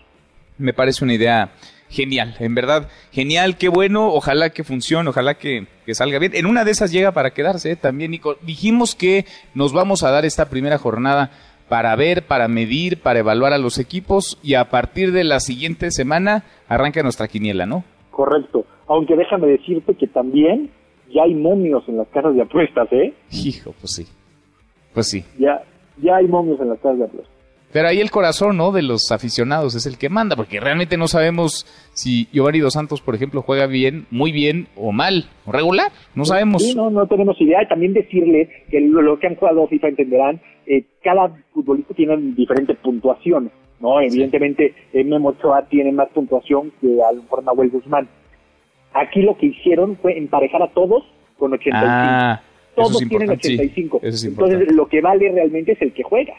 Me 0.57 0.73
parece 0.73 1.05
una 1.05 1.15
idea 1.15 1.51
genial, 1.91 2.35
en 2.39 2.55
verdad, 2.55 2.89
genial, 3.13 3.59
qué 3.59 3.69
bueno, 3.69 4.09
ojalá 4.09 4.51
que 4.51 4.65
funcione, 4.65 5.11
ojalá 5.11 5.35
que, 5.35 5.67
que 5.85 5.95
salga 5.95 6.19
bien. 6.19 6.33
En 6.35 6.47
una 6.47 6.65
de 6.65 6.71
esas 6.71 6.93
llega 6.93 7.13
para 7.13 7.33
quedarse 7.33 7.73
¿eh? 7.73 7.77
también, 7.77 8.13
Nico. 8.13 8.37
Dijimos 8.43 8.95
que 8.95 9.27
nos 9.55 9.73
vamos 9.73 10.03
a 10.03 10.11
dar 10.11 10.25
esta 10.25 10.49
primera 10.49 10.79
jornada 10.79 11.31
para 11.69 11.95
ver, 11.97 12.27
para 12.27 12.49
medir, 12.49 13.01
para 13.01 13.21
evaluar 13.21 13.53
a 13.53 13.59
los 13.59 13.79
equipos 13.79 14.39
y 14.43 14.55
a 14.55 14.71
partir 14.71 15.13
de 15.13 15.25
la 15.25 15.41
siguiente 15.41 15.91
semana 15.91 16.45
arranca 16.69 17.03
nuestra 17.03 17.29
quiniela, 17.29 17.67
¿no? 17.67 17.85
Correcto. 18.11 18.65
Aunque 18.89 19.15
déjame 19.15 19.47
decirte 19.47 19.95
que 19.95 20.09
también 20.09 20.71
ya 21.15 21.23
hay 21.23 21.35
momios 21.35 21.85
en 21.89 21.97
las 21.97 22.09
casas 22.09 22.35
de 22.35 22.43
apuestas, 22.43 22.89
¿eh? 22.93 23.15
Hijo, 23.31 23.73
pues 23.81 23.93
sí. 23.93 24.07
Pues 24.93 25.09
sí. 25.09 25.25
Ya, 25.39 25.63
ya 25.99 26.17
hay 26.17 26.27
momios 26.27 26.61
en 26.61 26.71
las 26.71 26.79
casas 26.81 26.99
de 26.99 27.05
apuestas. 27.05 27.30
Pero 27.73 27.89
ahí 27.89 28.01
el 28.01 28.11
corazón, 28.11 28.57
¿no? 28.57 28.73
De 28.73 28.83
los 28.83 29.13
aficionados 29.13 29.75
es 29.77 29.87
el 29.87 29.97
que 29.97 30.09
manda, 30.09 30.35
porque 30.35 30.59
realmente 30.59 30.97
no 30.97 31.07
sabemos 31.07 31.67
si 31.93 32.27
Giovanni 32.33 32.59
Dos 32.59 32.73
Santos, 32.73 33.01
por 33.01 33.15
ejemplo, 33.15 33.43
juega 33.43 33.67
bien, 33.67 34.07
muy 34.11 34.33
bien 34.33 34.67
o 34.75 34.91
mal, 34.91 35.27
o 35.47 35.53
regular, 35.53 35.93
no 36.17 36.25
sabemos. 36.25 36.63
Sí, 36.63 36.75
no, 36.75 36.91
no 36.91 37.07
tenemos 37.07 37.41
idea. 37.41 37.63
Y 37.63 37.69
también 37.69 37.93
decirle 37.93 38.49
que 38.71 38.81
lo, 38.81 39.19
que 39.19 39.29
han 39.29 39.37
jugado 39.37 39.69
FIFA 39.69 39.89
entenderán, 39.89 40.41
eh, 40.67 40.85
cada 41.03 41.33
futbolista 41.55 41.95
tiene 41.95 42.17
diferente 42.35 42.75
puntuación, 42.75 43.53
¿no? 43.79 44.01
Evidentemente, 44.01 44.75
eh, 44.93 45.05
Memo 45.05 45.31
Ochoa 45.31 45.67
tiene 45.69 45.93
más 45.93 46.09
puntuación 46.09 46.73
que 46.81 46.99
a 47.03 47.13
lo 47.13 47.23
mejor 47.23 47.45
Nahuel 47.45 47.71
Guzmán. 47.71 48.09
Aquí 48.95 49.23
lo 49.23 49.37
que 49.37 49.47
hicieron 49.47 49.97
fue 49.99 50.19
emparejar 50.19 50.63
a 50.63 50.73
todos 50.73 51.05
con 51.39 51.53
85. 51.53 51.87
Ah, 51.89 52.41
todos 52.75 52.99
tienen 53.09 53.31
85. 53.31 54.01
Entonces, 54.03 54.73
lo 54.73 54.87
que 54.87 55.01
vale 55.01 55.31
realmente 55.31 55.73
es 55.73 55.83
el 55.83 55.93
que 55.93 56.03
juega. 56.03 56.35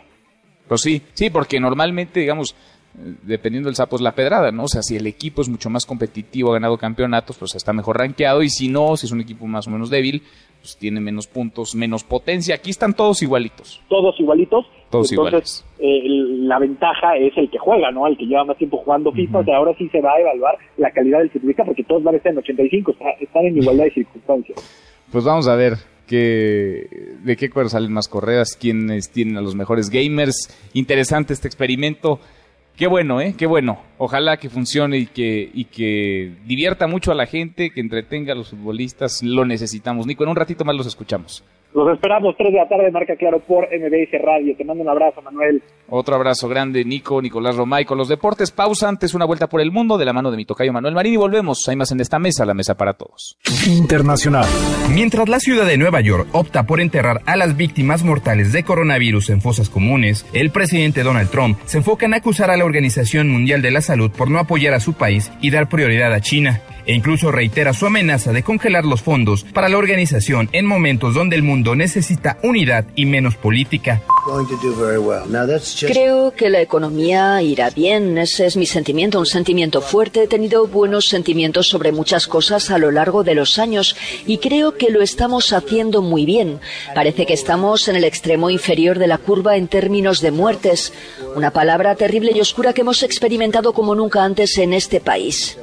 Pues 0.72 0.84
sí, 0.84 1.02
sí, 1.12 1.30
porque 1.30 1.60
normalmente, 1.60 2.22
digamos, 2.22 2.56
dependiendo 2.94 3.68
del 3.68 3.76
sapo 3.76 3.98
es 3.98 4.02
la 4.02 4.14
pedrada, 4.14 4.54
¿no? 4.54 4.64
O 4.64 4.68
sea, 4.70 4.82
si 4.82 4.96
el 4.96 5.06
equipo 5.06 5.42
es 5.42 5.50
mucho 5.50 5.70
más 5.70 5.86
competitivo, 5.86 6.52
ha 6.52 6.54
ganado 6.54 6.78
campeonatos, 6.78 7.38
pues 7.38 7.56
está 7.56 7.74
mejor 7.74 7.98
rankeado, 7.98 8.42
y 8.42 8.48
si 8.48 8.70
no, 8.70 8.96
si 8.96 9.06
es 9.06 9.12
un 9.12 9.20
equipo 9.20 9.46
más 9.48 9.68
o 9.68 9.70
menos 9.70 9.90
débil, 9.90 10.24
pues 10.62 10.78
tiene 10.78 11.02
menos 11.02 11.28
puntos, 11.28 11.76
menos 11.76 12.06
potencia. 12.06 12.56
Aquí 12.56 12.70
están 12.70 12.94
todos 12.94 13.22
igualitos. 13.22 13.82
Todos 13.90 14.18
igualitos. 14.18 14.66
Todos 14.90 15.12
Entonces, 15.12 15.66
eh, 15.80 16.04
la 16.06 16.58
ventaja 16.58 17.18
es 17.18 17.38
el 17.38 17.50
que 17.50 17.58
juega, 17.58 17.92
¿no? 17.92 18.08
El 18.08 18.16
que 18.18 18.26
lleva 18.26 18.46
más 18.46 18.56
tiempo 18.56 18.78
jugando 18.78 19.12
FIFA. 19.12 19.40
O 19.40 19.44
sea, 19.44 19.58
ahora 19.58 19.76
sí 19.78 19.90
se 19.90 20.00
va 20.00 20.14
a 20.14 20.22
evaluar 20.22 20.58
la 20.78 20.90
calidad 20.92 21.20
del 21.20 21.32
futbolista 21.32 21.66
porque 21.66 21.84
todos 21.84 22.02
van 22.02 22.14
a 22.14 22.18
estar 22.18 22.32
en 22.32 22.38
85, 22.38 22.96
están 23.20 23.46
en 23.46 23.58
igualdad 23.58 23.84
de 23.84 23.92
circunstancias. 23.92 24.91
Pues 25.12 25.26
vamos 25.26 25.48
a 25.48 25.56
ver 25.56 25.78
de 26.12 27.38
qué 27.38 27.50
cuero 27.50 27.70
salen 27.70 27.94
más 27.94 28.08
correas, 28.08 28.58
quiénes 28.60 29.10
tienen 29.12 29.38
a 29.38 29.42
los 29.42 29.56
mejores 29.56 29.90
gamers. 29.90 30.50
Interesante 30.74 31.34
este 31.34 31.48
experimento. 31.48 32.20
Qué 32.76 32.88
bueno, 32.88 33.22
¿eh? 33.22 33.36
Qué 33.38 33.46
bueno. 33.46 33.82
Ojalá 33.98 34.38
que 34.38 34.50
funcione 34.50 34.98
y 34.98 35.06
que, 35.06 35.50
y 35.54 35.66
que 35.66 36.34
divierta 36.46 36.88
mucho 36.88 37.12
a 37.12 37.16
la 37.16 37.28
gente, 37.28 37.72
que 37.72 37.82
entretenga 37.82 38.34
a 38.34 38.36
los 38.36 38.50
futbolistas. 38.50 39.22
Lo 39.24 39.46
necesitamos. 39.46 40.06
Nico, 40.08 40.24
en 40.24 40.30
un 40.30 40.36
ratito 40.36 40.66
más 40.66 40.76
los 40.76 40.88
escuchamos. 40.88 41.44
Los 41.74 41.94
esperamos 41.94 42.36
3 42.38 42.52
de 42.52 42.58
la 42.60 42.68
tarde, 42.68 42.92
marca 42.92 43.16
claro 43.16 43.40
por 43.40 43.64
MBS 43.66 44.22
Radio. 44.22 44.56
Te 44.58 44.66
mando 44.66 44.84
un 44.84 44.90
abrazo, 44.90 45.22
Manuel. 45.22 45.64
Otro 45.90 46.16
abrazo 46.16 46.50
grande, 46.50 46.84
Nico, 46.84 47.22
Nicolás 47.22 47.56
Romay. 47.56 47.86
Con 47.86 47.98
los 47.98 48.10
deportes, 48.10 48.52
pausa 48.52 48.90
antes, 48.90 49.14
una 49.14 49.24
vuelta 49.24 49.48
por 49.48 49.62
el 49.62 49.72
mundo 49.72 49.98
de 49.98 50.04
la 50.04 50.12
mano 50.12 50.32
de 50.32 50.38
mi 50.38 50.46
tocayo 50.46 50.74
Manuel 50.74 50.94
Marín 50.96 51.14
y 51.14 51.18
volvemos. 51.18 51.68
Hay 51.70 51.78
más 51.78 51.92
en 51.92 52.02
esta 52.02 52.20
mesa, 52.20 52.46
la 52.46 52.54
mesa 52.54 52.76
para 52.76 52.94
todos. 52.94 53.38
Internacional. 53.68 54.46
Mientras 54.94 55.30
la 55.30 55.40
ciudad 55.40 55.66
de 55.66 55.78
Nueva 55.78 56.02
York 56.02 56.28
opta 56.34 56.64
por 56.64 56.82
enterrar 56.82 57.22
a 57.26 57.38
las 57.38 57.56
víctimas 57.56 58.04
mortales 58.04 58.52
de 58.52 58.64
coronavirus 58.64 59.30
en 59.30 59.40
fosas 59.42 59.70
comunes, 59.70 60.26
el 60.34 60.52
presidente 60.52 61.04
Donald 61.04 61.30
Trump 61.30 61.58
se 61.66 61.78
enfoca 61.78 62.06
en 62.06 62.16
acusar 62.16 62.52
a 62.52 62.58
la 62.58 62.66
Organización 62.66 63.30
Mundial 63.30 63.62
de 63.62 63.72
la 63.72 63.82
Salud 63.82 64.12
por 64.12 64.30
no 64.30 64.40
apoyar 64.40 64.74
a 64.74 64.82
su 64.82 64.94
país 64.94 65.32
y 65.42 65.52
dar 65.52 65.70
prioridad 65.70 66.14
a 66.14 66.20
China 66.20 66.62
e 66.92 66.94
incluso 66.94 67.32
reitera 67.32 67.74
su 67.74 67.86
amenaza 67.86 68.34
de 68.34 68.44
congelar 68.44 68.84
los 68.84 69.02
fondos 69.02 69.46
para 69.46 69.70
la 69.70 69.78
organización 69.78 70.50
en 70.52 70.66
momentos 70.66 71.14
donde 71.14 71.38
el 71.38 71.42
mundo 71.42 71.74
necesita 71.74 72.38
unidad 72.44 72.84
y 72.98 73.06
menos 73.06 73.36
política. 73.36 74.02
Creo 75.88 76.32
que 76.34 76.50
la 76.50 76.62
economía 76.62 77.42
irá 77.42 77.70
bien, 77.70 78.18
ese 78.18 78.46
es 78.46 78.58
mi 78.58 78.66
sentimiento, 78.66 79.20
un 79.20 79.26
sentimiento 79.26 79.82
fuerte. 79.82 80.24
He 80.24 80.28
tenido 80.28 80.68
buenos 80.68 81.08
sentimientos 81.08 81.70
sobre 81.70 81.94
muchas 81.94 82.28
cosas 82.28 82.70
a 82.72 82.78
lo 82.78 82.92
largo 82.92 83.24
de 83.24 83.36
los 83.36 83.58
años 83.58 83.96
y 84.28 84.40
creo 84.40 84.76
que 84.76 84.92
lo 84.92 85.02
estamos 85.02 85.54
haciendo 85.54 86.02
muy 86.02 86.26
bien. 86.26 86.60
Parece 86.94 87.26
que 87.26 87.34
estamos 87.34 87.88
en 87.88 87.96
el 87.96 88.04
extremo 88.04 88.50
inferior 88.50 89.00
de 89.00 89.08
la 89.08 89.18
curva 89.18 89.56
en 89.56 89.70
términos 89.70 90.20
de 90.20 90.32
muertes, 90.32 90.92
una 91.38 91.52
palabra 91.52 91.96
terrible 91.96 92.34
y 92.36 92.42
oscura 92.42 92.74
que 92.74 92.82
hemos 92.82 93.02
experimentado 93.02 93.72
como 93.72 93.96
nunca 93.96 94.26
antes 94.26 94.58
en 94.58 94.74
este 94.74 95.00
país. 95.00 95.58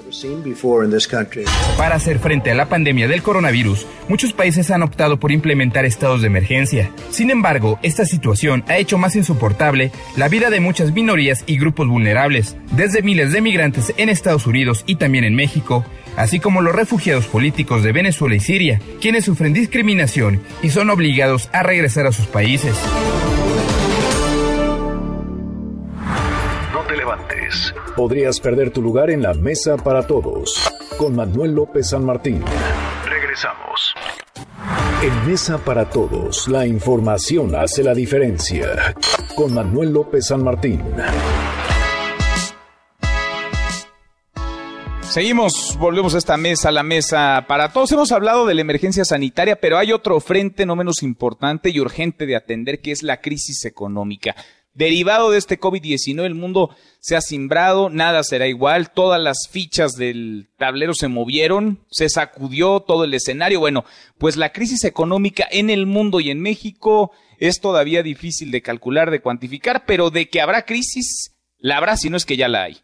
Para 1.76 1.96
hacer 1.96 2.18
frente 2.18 2.50
a 2.50 2.54
la 2.54 2.68
pandemia 2.68 3.08
del 3.08 3.22
coronavirus, 3.22 3.86
muchos 4.08 4.32
países 4.32 4.70
han 4.70 4.82
optado 4.82 5.18
por 5.18 5.32
implementar 5.32 5.84
estados 5.84 6.20
de 6.20 6.28
emergencia. 6.28 6.90
Sin 7.10 7.30
embargo, 7.30 7.78
esta 7.82 8.04
situación 8.04 8.64
ha 8.68 8.78
hecho 8.78 8.98
más 8.98 9.16
insoportable 9.16 9.90
la 10.16 10.28
vida 10.28 10.50
de 10.50 10.60
muchas 10.60 10.92
minorías 10.92 11.44
y 11.46 11.58
grupos 11.58 11.88
vulnerables, 11.88 12.56
desde 12.72 13.02
miles 13.02 13.32
de 13.32 13.40
migrantes 13.40 13.92
en 13.96 14.08
Estados 14.08 14.46
Unidos 14.46 14.84
y 14.86 14.96
también 14.96 15.24
en 15.24 15.34
México, 15.34 15.84
así 16.16 16.40
como 16.40 16.62
los 16.62 16.74
refugiados 16.74 17.26
políticos 17.26 17.82
de 17.82 17.92
Venezuela 17.92 18.34
y 18.34 18.40
Siria, 18.40 18.80
quienes 19.00 19.24
sufren 19.24 19.52
discriminación 19.52 20.40
y 20.62 20.70
son 20.70 20.90
obligados 20.90 21.48
a 21.52 21.62
regresar 21.62 22.06
a 22.06 22.12
sus 22.12 22.26
países. 22.26 22.74
No 26.72 26.80
te 26.86 26.96
levantes. 26.96 27.74
Podrías 27.96 28.40
perder 28.40 28.70
tu 28.70 28.82
lugar 28.82 29.10
en 29.10 29.22
la 29.22 29.34
mesa 29.34 29.76
para 29.76 30.06
todos. 30.06 30.67
Con 30.98 31.14
Manuel 31.14 31.52
López 31.52 31.90
San 31.90 32.04
Martín. 32.04 32.42
Regresamos. 33.08 33.94
En 35.00 35.30
Mesa 35.30 35.56
para 35.58 35.88
Todos, 35.88 36.48
la 36.48 36.66
información 36.66 37.54
hace 37.54 37.84
la 37.84 37.94
diferencia. 37.94 38.96
Con 39.36 39.54
Manuel 39.54 39.92
López 39.92 40.26
San 40.26 40.42
Martín. 40.42 40.82
Seguimos, 45.02 45.76
volvemos 45.78 46.16
a 46.16 46.18
esta 46.18 46.36
mesa, 46.36 46.70
la 46.72 46.82
mesa 46.82 47.44
para 47.48 47.72
todos. 47.72 47.90
Hemos 47.92 48.12
hablado 48.12 48.44
de 48.44 48.54
la 48.54 48.60
emergencia 48.60 49.04
sanitaria, 49.04 49.56
pero 49.56 49.78
hay 49.78 49.92
otro 49.92 50.20
frente 50.20 50.66
no 50.66 50.76
menos 50.76 51.02
importante 51.02 51.70
y 51.70 51.80
urgente 51.80 52.26
de 52.26 52.36
atender, 52.36 52.80
que 52.80 52.90
es 52.92 53.02
la 53.02 53.20
crisis 53.20 53.64
económica. 53.64 54.34
Derivado 54.78 55.32
de 55.32 55.38
este 55.38 55.58
COVID-19, 55.58 56.24
el 56.24 56.36
mundo 56.36 56.70
se 57.00 57.16
ha 57.16 57.20
cimbrado, 57.20 57.90
nada 57.90 58.22
será 58.22 58.46
igual, 58.46 58.92
todas 58.92 59.20
las 59.20 59.48
fichas 59.50 59.96
del 59.96 60.50
tablero 60.56 60.94
se 60.94 61.08
movieron, 61.08 61.80
se 61.90 62.08
sacudió 62.08 62.78
todo 62.78 63.02
el 63.02 63.12
escenario. 63.12 63.58
Bueno, 63.58 63.84
pues 64.18 64.36
la 64.36 64.52
crisis 64.52 64.84
económica 64.84 65.48
en 65.50 65.68
el 65.68 65.86
mundo 65.86 66.20
y 66.20 66.30
en 66.30 66.40
México 66.40 67.10
es 67.38 67.60
todavía 67.60 68.04
difícil 68.04 68.52
de 68.52 68.62
calcular, 68.62 69.10
de 69.10 69.20
cuantificar, 69.20 69.82
pero 69.84 70.10
de 70.10 70.28
que 70.28 70.40
habrá 70.40 70.64
crisis, 70.64 71.36
la 71.58 71.78
habrá 71.78 71.96
si 71.96 72.08
no 72.08 72.16
es 72.16 72.24
que 72.24 72.36
ya 72.36 72.46
la 72.46 72.62
hay 72.62 72.78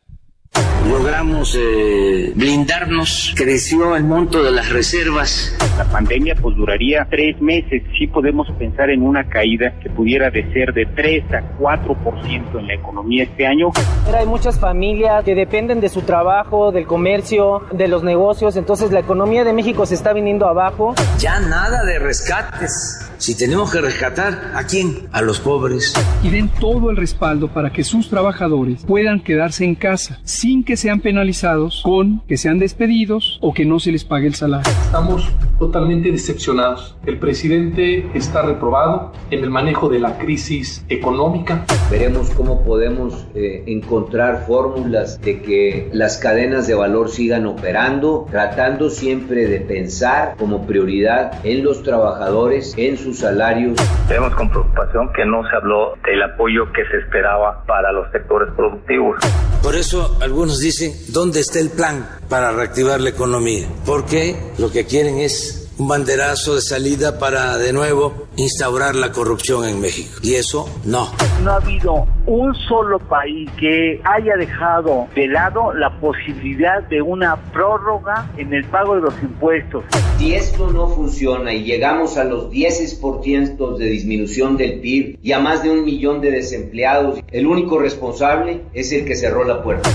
logramos 0.89 1.57
eh, 1.59 2.33
blindarnos, 2.35 3.35
creció 3.37 3.97
el 3.97 4.05
monto 4.05 4.43
de 4.43 4.51
las 4.51 4.71
reservas. 4.71 5.57
La 5.79 5.85
pandemia 5.85 6.35
pues 6.41 6.57
duraría 6.57 7.07
tres 7.11 7.41
meses, 7.41 7.83
sí 7.99 8.07
podemos 8.07 8.49
pensar 8.59 8.91
en 8.91 9.03
una 9.03 9.29
caída 9.29 9.79
que 9.83 9.91
pudiera 9.91 10.31
de 10.31 10.51
ser 10.53 10.73
de 10.73 10.87
3 10.87 11.25
a 11.33 11.59
4% 11.59 12.59
en 12.59 12.67
la 12.67 12.75
economía 12.75 13.25
este 13.25 13.47
año. 13.47 13.71
Hay 14.13 14.27
muchas 14.27 14.59
familias 14.59 15.25
que 15.25 15.35
dependen 15.35 15.81
de 15.81 15.89
su 15.89 16.03
trabajo, 16.03 16.73
del 16.73 16.87
comercio, 16.87 17.63
de 17.73 17.89
los 17.89 18.03
negocios, 18.03 18.57
entonces 18.57 18.93
la 18.93 19.01
economía 19.01 19.45
de 19.45 19.53
México 19.53 19.87
se 19.87 19.95
está 19.95 20.13
viniendo 20.13 20.47
abajo. 20.47 20.95
Ya 21.19 21.41
nada 21.41 21.85
de 21.85 21.99
rescates. 21.99 23.11
Si 23.19 23.37
tenemos 23.37 23.73
que 23.73 23.81
rescatar, 23.81 24.53
¿a 24.55 24.65
quién? 24.65 25.09
A 25.13 25.23
los 25.23 25.41
pobres. 25.41 25.95
Y 26.23 26.31
den 26.31 26.49
todo 26.49 26.91
el 26.91 26.97
respaldo 26.97 27.49
para 27.49 27.71
que 27.71 27.85
sus 27.85 28.11
trabajadores 28.11 28.85
puedan 28.85 29.21
quedarse 29.21 29.65
en 29.65 29.75
casa 29.75 30.19
sin 30.25 30.65
que 30.65 30.74
sean 30.77 31.01
penalizados 31.01 31.83
con 31.85 32.21
que 32.27 32.37
sean 32.37 32.59
despedidos 32.59 33.39
o 33.41 33.53
que 33.55 33.65
no 33.65 33.81
se 33.81 33.93
les 33.93 34.05
pague 34.05 34.27
el 34.27 34.35
salario. 34.35 34.71
Estamos 34.71 35.31
totalmente 35.59 36.11
decepcionados. 36.11 36.97
El 37.07 37.19
presidente 37.19 38.07
está 38.15 38.43
reprobado 38.43 39.13
en 39.31 39.45
el 39.45 39.51
manejo 39.51 39.89
de 39.89 40.01
la 40.01 40.19
crisis 40.19 40.85
económica. 40.89 41.65
Veremos 41.91 42.31
cómo 42.31 42.63
podemos 42.65 43.27
eh, 43.35 43.65
encontrar 43.67 44.45
fórmulas 44.47 45.21
de 45.21 45.43
que 45.43 45.91
las 45.93 46.19
cadenas 46.19 46.67
de 46.67 46.75
valor 46.75 47.11
sigan 47.11 47.47
operando, 47.47 48.27
tratando 48.31 48.91
siempre 48.91 49.47
de 49.47 49.61
pensar 49.61 50.37
como 50.39 50.67
prioridad 50.67 51.45
en 51.45 51.65
los 51.65 51.83
trabajadores, 51.83 52.75
en 52.77 52.97
sus 52.97 53.19
salarios. 53.19 53.79
Vemos 54.09 54.35
con 54.35 54.51
preocupación 54.51 55.13
que 55.13 55.25
no 55.25 55.43
se 55.49 55.57
habló 55.57 55.95
del 56.05 56.23
apoyo 56.23 56.71
que 56.73 56.85
se 56.91 56.99
esperaba 56.99 57.65
para 57.67 57.93
los 57.93 58.11
sectores 58.13 58.49
productivos. 58.55 59.17
Por 59.63 59.75
eso 59.75 60.17
algunos 60.21 60.61
dicen, 60.65 60.97
¿dónde 61.09 61.41
está 61.41 61.61
el 61.61 61.71
plan 61.71 62.19
para 62.29 62.53
reactivar 62.53 63.01
la 63.01 63.11
economía? 63.11 63.69
Porque 63.85 64.37
lo 64.59 64.71
que 64.71 64.87
quieren 64.87 65.19
es 65.19 65.64
un 65.79 65.89
banderazo 65.89 66.55
de 66.55 66.61
salida 66.61 67.19
para 67.19 67.59
de 67.59 67.73
nuevo 67.73 68.27
instaurar 68.37 68.95
la 68.95 69.11
corrupción 69.13 69.65
en 69.65 69.81
México. 69.81 70.19
Y 70.23 70.35
eso 70.35 70.69
no. 70.85 71.09
No 71.43 71.51
ha 71.51 71.57
habido 71.57 72.07
un 72.27 72.55
solo 72.55 72.99
país 72.99 73.51
que 73.59 74.01
haya 74.05 74.37
dejado 74.37 75.09
de 75.15 75.29
lado 75.29 75.75
la 75.75 75.91
posibilidad 76.01 76.83
de 76.85 77.03
una 77.03 77.37
prórroga 77.53 78.31
en 78.37 78.53
el 78.55 78.65
pago 78.65 78.95
de 78.97 79.03
los 79.03 79.15
impuestos. 79.23 79.85
Si 80.19 80.35
esto 80.35 80.71
no 80.73 80.89
funciona 80.89 81.53
y 81.53 81.65
llegamos 81.65 82.17
a 82.17 82.25
los 82.25 82.51
10% 82.51 83.77
de 83.77 83.87
disminución 83.87 84.57
del 84.57 84.81
PIB 84.81 85.19
y 85.23 85.33
a 85.33 85.41
más 85.41 85.63
de 85.63 85.71
un 85.71 85.85
millón 85.85 86.21
de 86.21 86.31
desempleados, 86.31 87.21
el 87.31 87.47
único 87.47 87.79
responsable 87.79 88.63
es 88.73 88.93
el 88.93 89.05
que 89.05 89.17
cerró 89.17 89.45
la 89.45 89.63
puerta. 89.63 89.91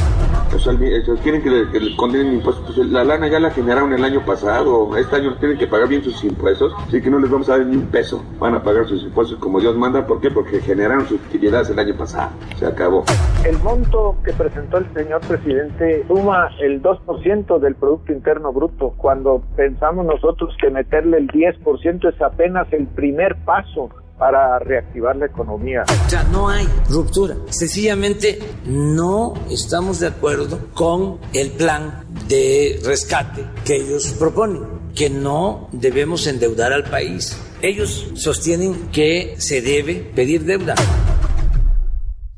O 0.53 0.57
sea, 0.57 0.73
quieren 1.21 1.43
que 1.43 1.49
le, 1.49 1.95
condenen 1.95 2.33
impuestos. 2.33 2.75
Pues 2.75 2.87
la 2.87 3.03
lana 3.03 3.27
ya 3.27 3.39
la 3.39 3.51
generaron 3.51 3.93
el 3.93 4.03
año 4.03 4.25
pasado. 4.25 4.97
Este 4.97 5.15
año 5.15 5.37
tienen 5.37 5.57
que 5.57 5.67
pagar 5.69 5.87
bien 5.87 6.03
sus 6.03 6.23
impuestos. 6.23 6.73
Así 6.87 7.01
que 7.01 7.09
no 7.09 7.19
les 7.19 7.29
vamos 7.29 7.49
a 7.49 7.57
dar 7.57 7.65
ni 7.65 7.75
un 7.75 7.87
peso. 7.87 8.23
Van 8.39 8.55
a 8.55 8.63
pagar 8.63 8.87
sus 8.87 9.03
impuestos 9.03 9.37
como 9.39 9.59
Dios 9.59 9.75
manda. 9.75 10.05
¿Por 10.05 10.19
qué? 10.21 10.31
Porque 10.31 10.59
generaron 10.61 11.07
sus 11.07 11.19
utilidades 11.27 11.69
el 11.69 11.79
año 11.79 11.95
pasado. 11.97 12.31
Se 12.57 12.65
acabó. 12.65 13.03
El 13.45 13.57
monto 13.59 14.17
que 14.23 14.33
presentó 14.33 14.77
el 14.77 14.93
señor 14.93 15.21
presidente 15.21 16.05
suma 16.07 16.49
el 16.59 16.81
2% 16.81 17.59
del 17.59 17.75
Producto 17.75 18.11
Interno 18.11 18.51
Bruto. 18.51 18.93
Cuando 18.97 19.43
pensamos 19.55 20.05
nosotros 20.05 20.55
que 20.61 20.69
meterle 20.69 21.17
el 21.17 21.27
10% 21.27 22.13
es 22.13 22.21
apenas 22.21 22.71
el 22.73 22.87
primer 22.87 23.35
paso 23.45 23.89
para 24.19 24.59
reactivar 24.59 25.15
la 25.15 25.25
economía. 25.27 25.83
O 25.83 26.09
sea, 26.09 26.23
no 26.25 26.49
hay 26.49 26.67
ruptura. 26.89 27.35
Sencillamente 27.47 28.37
no 28.65 29.33
estamos 29.49 30.01
de 30.01 30.07
acuerdo 30.07 30.59
con 30.73 31.19
el 31.33 31.51
plan 31.51 32.03
de 32.27 32.79
rescate 32.85 33.45
que 33.65 33.77
ellos 33.77 34.13
proponen, 34.19 34.61
que 34.95 35.09
no 35.09 35.69
debemos 35.71 36.27
endeudar 36.27 36.73
al 36.73 36.89
país. 36.89 37.39
Ellos 37.61 38.11
sostienen 38.15 38.89
que 38.91 39.35
se 39.37 39.61
debe 39.61 39.95
pedir 39.95 40.43
deuda. 40.43 40.75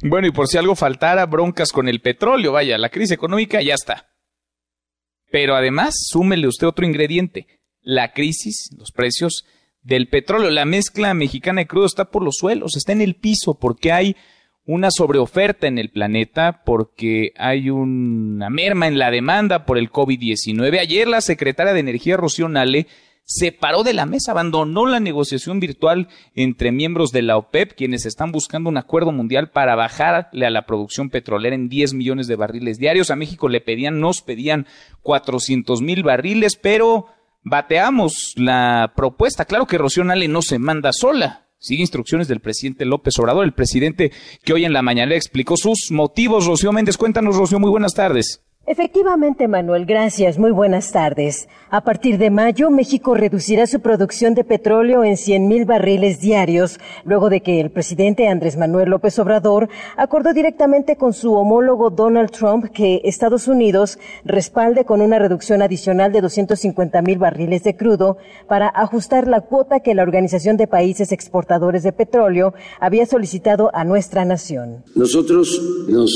Bueno, 0.03 0.27
y 0.27 0.31
por 0.31 0.47
si 0.47 0.57
algo 0.57 0.75
faltara, 0.75 1.25
broncas 1.25 1.71
con 1.71 1.87
el 1.87 2.01
petróleo, 2.01 2.51
vaya, 2.51 2.77
la 2.77 2.89
crisis 2.89 3.11
económica 3.11 3.61
ya 3.61 3.75
está. 3.75 4.09
Pero 5.31 5.55
además, 5.55 5.93
súmele 6.09 6.47
usted 6.47 6.67
otro 6.67 6.85
ingrediente, 6.85 7.47
la 7.81 8.11
crisis, 8.13 8.69
los 8.77 8.91
precios 8.91 9.45
del 9.81 10.09
petróleo. 10.09 10.49
La 10.49 10.65
mezcla 10.65 11.13
mexicana 11.13 11.61
de 11.61 11.67
crudo 11.67 11.85
está 11.85 12.05
por 12.11 12.23
los 12.23 12.35
suelos, 12.37 12.75
está 12.75 12.91
en 12.91 13.01
el 13.01 13.15
piso 13.15 13.57
porque 13.59 13.91
hay 13.91 14.15
una 14.65 14.91
sobreoferta 14.91 15.67
en 15.67 15.77
el 15.77 15.89
planeta, 15.89 16.61
porque 16.63 17.33
hay 17.37 17.69
una 17.69 18.49
merma 18.49 18.87
en 18.87 18.99
la 18.99 19.11
demanda 19.11 19.65
por 19.65 19.77
el 19.77 19.91
COVID-19. 19.91 20.79
Ayer 20.79 21.07
la 21.07 21.21
secretaria 21.21 21.73
de 21.73 21.79
Energía, 21.79 22.17
Rocío 22.17 22.47
Nale, 22.47 22.87
se 23.23 23.51
paró 23.51 23.83
de 23.83 23.93
la 23.93 24.05
mesa, 24.05 24.31
abandonó 24.31 24.85
la 24.85 24.99
negociación 24.99 25.59
virtual 25.59 26.09
entre 26.35 26.71
miembros 26.71 27.11
de 27.11 27.21
la 27.21 27.37
OPEP, 27.37 27.73
quienes 27.73 28.05
están 28.05 28.31
buscando 28.31 28.69
un 28.69 28.77
acuerdo 28.77 29.11
mundial 29.11 29.51
para 29.51 29.75
bajarle 29.75 30.45
a 30.45 30.49
la 30.49 30.65
producción 30.65 31.09
petrolera 31.09 31.55
en 31.55 31.69
10 31.69 31.93
millones 31.93 32.27
de 32.27 32.35
barriles 32.35 32.77
diarios. 32.77 33.09
A 33.09 33.15
México 33.15 33.47
le 33.47 33.61
pedían, 33.61 33.99
nos 33.99 34.21
pedían 34.21 34.67
400 35.01 35.81
mil 35.81 36.03
barriles, 36.03 36.57
pero 36.57 37.07
bateamos 37.43 38.33
la 38.35 38.93
propuesta. 38.95 39.45
Claro 39.45 39.65
que 39.65 39.77
Rocío 39.77 40.03
Nale 40.03 40.27
no 40.27 40.41
se 40.41 40.59
manda 40.59 40.91
sola. 40.91 41.47
Sigue 41.61 41.81
instrucciones 41.81 42.27
del 42.27 42.39
presidente 42.39 42.85
López 42.85 43.19
Obrador, 43.19 43.45
el 43.45 43.53
presidente 43.53 44.11
que 44.43 44.53
hoy 44.53 44.65
en 44.65 44.73
la 44.73 44.81
mañana 44.81 45.13
explicó 45.13 45.57
sus 45.57 45.91
motivos. 45.91 46.47
Rocío 46.47 46.71
Méndez, 46.71 46.97
cuéntanos, 46.97 47.35
Rocío, 47.35 47.59
muy 47.59 47.69
buenas 47.69 47.93
tardes. 47.93 48.41
Efectivamente, 48.67 49.47
Manuel, 49.47 49.87
gracias. 49.87 50.37
Muy 50.37 50.51
buenas 50.51 50.91
tardes. 50.91 51.49
A 51.71 51.83
partir 51.83 52.19
de 52.19 52.29
mayo, 52.29 52.69
México 52.69 53.15
reducirá 53.15 53.65
su 53.65 53.79
producción 53.79 54.35
de 54.35 54.43
petróleo 54.43 55.03
en 55.03 55.17
100 55.17 55.47
mil 55.47 55.65
barriles 55.65 56.21
diarios, 56.21 56.79
luego 57.03 57.31
de 57.31 57.41
que 57.41 57.59
el 57.59 57.71
presidente 57.71 58.27
Andrés 58.27 58.57
Manuel 58.57 58.91
López 58.91 59.17
Obrador 59.17 59.67
acordó 59.97 60.31
directamente 60.33 60.95
con 60.95 61.13
su 61.13 61.33
homólogo 61.33 61.89
Donald 61.89 62.29
Trump 62.29 62.65
que 62.65 63.01
Estados 63.03 63.47
Unidos 63.47 63.97
respalde 64.25 64.85
con 64.85 65.01
una 65.01 65.17
reducción 65.17 65.63
adicional 65.63 66.11
de 66.11 66.21
250 66.21 67.01
mil 67.01 67.17
barriles 67.17 67.63
de 67.63 67.75
crudo 67.75 68.17
para 68.47 68.67
ajustar 68.67 69.27
la 69.27 69.41
cuota 69.41 69.79
que 69.79 69.95
la 69.95 70.03
Organización 70.03 70.55
de 70.57 70.67
Países 70.67 71.11
Exportadores 71.11 71.81
de 71.81 71.93
Petróleo 71.93 72.53
había 72.79 73.07
solicitado 73.07 73.71
a 73.73 73.85
nuestra 73.85 74.23
nación. 74.23 74.83
Nosotros 74.93 75.87
nos 75.87 76.11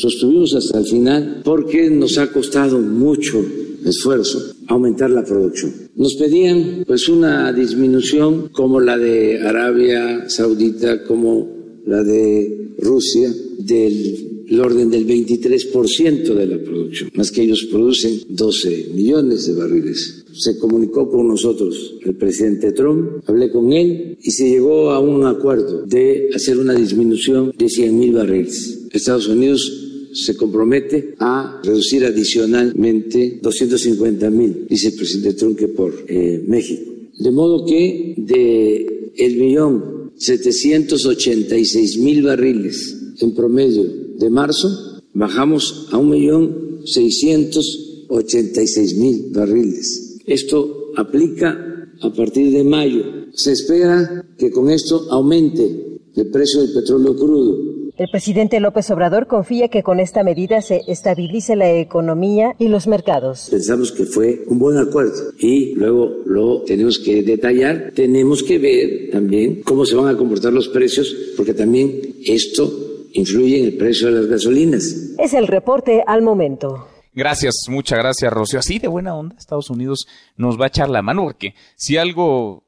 sostuvimos 0.00 0.54
hasta 0.54 0.78
el 0.78 0.86
final 0.86 1.42
porque 1.44 1.83
nos 1.90 2.18
ha 2.18 2.32
costado 2.32 2.78
mucho 2.80 3.44
esfuerzo 3.84 4.54
aumentar 4.68 5.10
la 5.10 5.24
producción. 5.24 5.72
Nos 5.96 6.14
pedían 6.14 6.84
pues 6.86 7.08
una 7.08 7.52
disminución 7.52 8.48
como 8.48 8.80
la 8.80 8.98
de 8.98 9.40
Arabia 9.40 10.28
Saudita, 10.28 11.04
como 11.04 11.48
la 11.86 12.02
de 12.02 12.74
Rusia, 12.78 13.32
del 13.58 14.60
orden 14.60 14.90
del 14.90 15.06
23% 15.06 16.34
de 16.34 16.46
la 16.46 16.58
producción, 16.62 17.10
más 17.14 17.30
que 17.30 17.42
ellos 17.42 17.66
producen 17.70 18.20
12 18.28 18.90
millones 18.94 19.46
de 19.46 19.54
barriles. 19.54 20.24
Se 20.32 20.58
comunicó 20.58 21.10
con 21.10 21.28
nosotros 21.28 21.94
el 22.04 22.14
presidente 22.16 22.72
Trump, 22.72 23.22
hablé 23.26 23.50
con 23.50 23.72
él 23.72 24.18
y 24.20 24.30
se 24.30 24.48
llegó 24.48 24.90
a 24.90 25.00
un 25.00 25.24
acuerdo 25.24 25.84
de 25.86 26.30
hacer 26.34 26.58
una 26.58 26.74
disminución 26.74 27.52
de 27.56 27.68
100 27.68 27.98
mil 27.98 28.12
barriles. 28.12 28.86
Estados 28.92 29.28
Unidos 29.28 29.83
se 30.14 30.36
compromete 30.36 31.16
a 31.18 31.60
reducir 31.62 32.04
adicionalmente 32.04 33.40
250 33.42 34.30
mil, 34.30 34.66
presidente 34.68 35.34
Trump, 35.34 35.60
por 35.76 35.92
eh, 36.06 36.42
México. 36.46 36.92
De 37.18 37.30
modo 37.30 37.66
que 37.66 38.14
de 38.16 39.10
el 39.16 39.36
millón 39.36 40.12
786 40.16 41.98
mil 41.98 42.22
barriles 42.22 42.96
en 43.20 43.34
promedio 43.34 43.84
de 44.18 44.30
marzo, 44.30 45.02
bajamos 45.12 45.88
a 45.90 45.98
un 45.98 46.08
millón 46.10 46.80
686 46.84 48.96
mil 48.96 49.30
barriles. 49.32 50.20
Esto 50.26 50.92
aplica 50.96 51.90
a 52.00 52.12
partir 52.12 52.52
de 52.52 52.62
mayo. 52.62 53.02
Se 53.32 53.50
espera 53.52 54.24
que 54.38 54.50
con 54.50 54.70
esto 54.70 55.08
aumente 55.10 55.98
el 56.14 56.30
precio 56.30 56.60
del 56.60 56.72
petróleo 56.72 57.16
crudo 57.16 57.73
el 57.96 58.08
presidente 58.10 58.58
López 58.58 58.90
Obrador 58.90 59.28
confía 59.28 59.68
que 59.68 59.84
con 59.84 60.00
esta 60.00 60.24
medida 60.24 60.60
se 60.62 60.80
estabilice 60.88 61.54
la 61.54 61.70
economía 61.70 62.56
y 62.58 62.68
los 62.68 62.88
mercados. 62.88 63.48
Pensamos 63.50 63.92
que 63.92 64.04
fue 64.04 64.42
un 64.48 64.58
buen 64.58 64.78
acuerdo 64.78 65.32
y 65.38 65.74
luego 65.76 66.10
lo 66.26 66.62
tenemos 66.62 66.98
que 66.98 67.22
detallar. 67.22 67.92
Tenemos 67.94 68.42
que 68.42 68.58
ver 68.58 69.10
también 69.12 69.62
cómo 69.62 69.86
se 69.86 69.94
van 69.94 70.12
a 70.12 70.18
comportar 70.18 70.52
los 70.52 70.68
precios, 70.68 71.14
porque 71.36 71.54
también 71.54 72.00
esto 72.24 72.68
influye 73.12 73.60
en 73.60 73.66
el 73.66 73.76
precio 73.76 74.08
de 74.08 74.20
las 74.20 74.26
gasolinas. 74.26 74.84
Es 75.18 75.32
el 75.32 75.46
reporte 75.46 76.02
al 76.04 76.22
momento. 76.22 76.88
Gracias, 77.12 77.54
muchas 77.68 78.00
gracias, 78.00 78.32
Rocío. 78.32 78.58
Así 78.58 78.80
de 78.80 78.88
buena 78.88 79.14
onda, 79.14 79.36
Estados 79.38 79.70
Unidos 79.70 80.08
nos 80.36 80.58
va 80.60 80.64
a 80.64 80.68
echar 80.68 80.90
la 80.90 81.00
mano, 81.00 81.22
porque 81.22 81.54
si 81.76 81.96
algo 81.96 82.64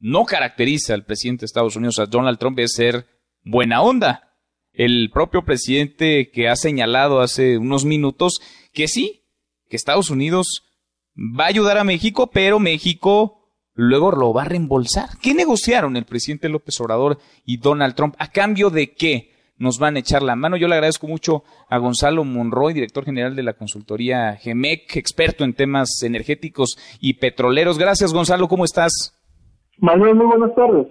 no 0.00 0.24
caracteriza 0.24 0.94
al 0.94 1.04
presidente 1.04 1.42
de 1.42 1.46
Estados 1.46 1.76
Unidos, 1.76 2.00
a 2.00 2.06
Donald 2.06 2.38
Trump, 2.38 2.58
es 2.58 2.72
ser 2.72 3.06
buena 3.44 3.80
onda 3.80 4.33
el 4.74 5.10
propio 5.12 5.44
presidente 5.44 6.30
que 6.30 6.48
ha 6.48 6.56
señalado 6.56 7.20
hace 7.20 7.58
unos 7.58 7.84
minutos 7.84 8.40
que 8.72 8.88
sí, 8.88 9.22
que 9.68 9.76
Estados 9.76 10.10
Unidos 10.10 10.64
va 11.16 11.44
a 11.44 11.48
ayudar 11.48 11.78
a 11.78 11.84
México, 11.84 12.30
pero 12.32 12.58
México 12.58 13.40
luego 13.72 14.10
lo 14.10 14.32
va 14.32 14.42
a 14.42 14.46
reembolsar. 14.46 15.10
¿Qué 15.22 15.32
negociaron 15.32 15.96
el 15.96 16.04
presidente 16.04 16.48
López 16.48 16.80
Obrador 16.80 17.18
y 17.44 17.58
Donald 17.58 17.94
Trump? 17.94 18.14
¿A 18.18 18.30
cambio 18.30 18.70
de 18.70 18.94
qué 18.94 19.30
nos 19.56 19.78
van 19.78 19.94
a 19.94 20.00
echar 20.00 20.22
la 20.22 20.34
mano? 20.34 20.56
Yo 20.56 20.66
le 20.66 20.74
agradezco 20.74 21.06
mucho 21.06 21.44
a 21.68 21.78
Gonzalo 21.78 22.24
Monroy, 22.24 22.74
director 22.74 23.04
general 23.04 23.36
de 23.36 23.44
la 23.44 23.54
consultoría 23.54 24.36
GEMEC, 24.36 24.96
experto 24.96 25.44
en 25.44 25.54
temas 25.54 26.02
energéticos 26.02 26.76
y 27.00 27.14
petroleros. 27.14 27.78
Gracias, 27.78 28.12
Gonzalo, 28.12 28.48
¿cómo 28.48 28.64
estás? 28.64 28.92
Manuel, 29.78 30.16
muy 30.16 30.26
buenas 30.26 30.54
tardes. 30.54 30.88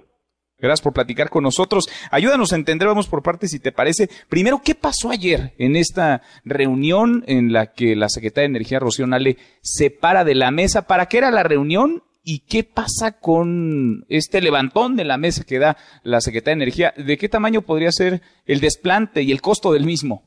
Gracias 0.64 0.82
por 0.82 0.94
platicar 0.94 1.30
con 1.30 1.44
nosotros. 1.44 1.90
Ayúdanos 2.10 2.54
a 2.54 2.56
entender, 2.56 2.88
vamos 2.88 3.10
por 3.10 3.22
partes, 3.22 3.52
si 3.52 3.60
te 3.60 3.74
parece. 3.74 4.08
Primero, 4.30 4.62
¿qué 4.64 4.76
pasó 4.76 5.10
ayer 5.10 5.52
en 5.58 5.76
esta 5.76 6.22
reunión 6.46 7.26
en 7.28 7.52
la 7.52 7.74
que 7.74 7.98
la 7.98 8.08
secretaria 8.08 8.48
de 8.48 8.56
Energía, 8.56 8.80
Rocío 8.80 9.06
Nale, 9.06 9.36
se 9.60 9.90
para 9.90 10.24
de 10.24 10.36
la 10.36 10.52
mesa? 10.52 10.88
¿Para 10.88 11.08
qué 11.08 11.18
era 11.18 11.32
la 11.32 11.44
reunión? 11.44 12.04
¿Y 12.24 12.46
qué 12.48 12.64
pasa 12.64 13.20
con 13.20 14.06
este 14.08 14.40
levantón 14.40 14.96
de 14.96 15.04
la 15.04 15.18
mesa 15.18 15.44
que 15.46 15.60
da 15.60 15.76
la 16.02 16.22
Secretaría 16.22 16.56
de 16.56 16.64
Energía? 16.64 16.94
¿De 16.96 17.18
qué 17.18 17.28
tamaño 17.28 17.64
podría 17.64 17.92
ser 17.92 18.22
el 18.46 18.62
desplante 18.62 19.22
y 19.22 19.34
el 19.34 19.42
costo 19.42 19.74
del 19.74 19.84
mismo? 19.84 20.24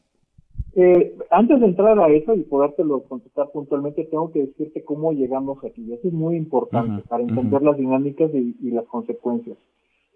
Eh, 0.75 1.17
antes 1.31 1.61
de 1.61 1.65
entrar 1.65 1.99
a 1.99 2.09
eso 2.09 2.35
y 2.35 2.43
podértelo 2.43 3.05
contestar 3.05 3.47
puntualmente, 3.55 4.05
tengo 4.05 4.31
que 4.31 4.41
decirte 4.41 4.85
cómo 4.85 5.13
llegamos 5.13 5.65
aquí. 5.65 5.91
Eso 5.95 6.09
es 6.09 6.13
muy 6.13 6.37
importante 6.37 7.03
para 7.09 7.23
entender 7.23 7.63
las 7.63 7.79
dinámicas 7.79 8.31
y 8.35 8.71
las 8.71 8.85
consecuencias. 8.85 9.57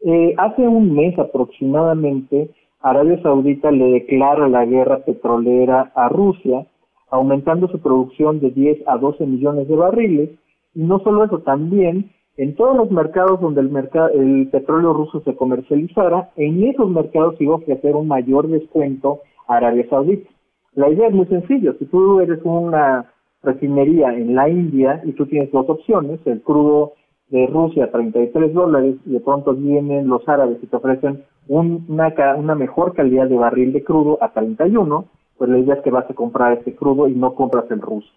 Eh, 0.02 0.35
hace 0.39 0.66
un 0.66 0.94
mes 0.94 1.18
aproximadamente, 1.18 2.51
Arabia 2.81 3.20
Saudita 3.22 3.70
le 3.70 3.93
declara 3.93 4.48
la 4.48 4.64
guerra 4.64 5.05
petrolera 5.05 5.93
a 5.94 6.09
Rusia, 6.09 6.66
aumentando 7.10 7.68
su 7.68 7.81
producción 7.81 8.40
de 8.40 8.51
10 8.51 8.89
a 8.89 8.97
12 8.97 9.27
millones 9.27 9.68
de 9.68 9.77
barriles. 9.77 10.31
Y 10.74 10.82
no 10.82 11.01
solo 11.01 11.24
eso, 11.24 11.40
también 11.40 12.10
en 12.36 12.55
todos 12.55 12.77
los 12.77 12.90
mercados 12.90 13.40
donde 13.40 13.60
el, 13.60 13.70
el 14.14 14.48
petróleo 14.48 14.94
ruso 14.94 15.20
se 15.20 15.36
comercializara, 15.36 16.31
en 16.36 16.62
esos 16.64 16.89
mercados 16.89 17.35
iba 17.39 17.52
a 17.52 17.59
ofrecer 17.59 17.94
un 17.94 18.09
mayor 18.09 18.48
descuento 18.48 19.20
a 19.47 19.56
Arabia 19.56 19.86
Saudita. 19.90 20.31
La 20.74 20.89
idea 20.89 21.09
es 21.09 21.14
muy 21.14 21.27
sencilla. 21.27 21.74
Si 21.78 21.85
tú 21.86 22.20
eres 22.20 22.40
una 22.44 23.12
refinería 23.43 24.14
en 24.14 24.35
la 24.35 24.48
India 24.48 25.02
y 25.05 25.12
tú 25.12 25.27
tienes 25.27 25.51
dos 25.52 25.68
opciones, 25.68 26.20
el 26.24 26.40
crudo 26.43 26.93
de 27.31 27.47
Rusia 27.47 27.85
a 27.85 27.90
33 27.90 28.52
dólares 28.52 28.97
y 29.07 29.12
de 29.12 29.20
pronto 29.20 29.55
vienen 29.55 30.09
los 30.09 30.28
árabes 30.28 30.59
y 30.62 30.66
te 30.66 30.77
ofrecen 30.77 31.24
una, 31.48 32.12
una 32.36 32.55
mejor 32.55 32.94
calidad 32.94 33.28
de 33.28 33.36
barril 33.36 33.73
de 33.73 33.82
crudo 33.82 34.19
a 34.20 34.32
31, 34.32 35.05
pues 35.39 35.51
la 35.51 35.59
idea 35.59 35.74
es 35.74 35.82
que 35.82 35.90
vas 35.90 36.09
a 36.11 36.15
comprar 36.15 36.59
ese 36.59 36.74
crudo 36.74 37.09
y 37.09 37.15
no 37.15 37.35
compras 37.35 37.70
el 37.70 37.81
ruso. 37.81 38.09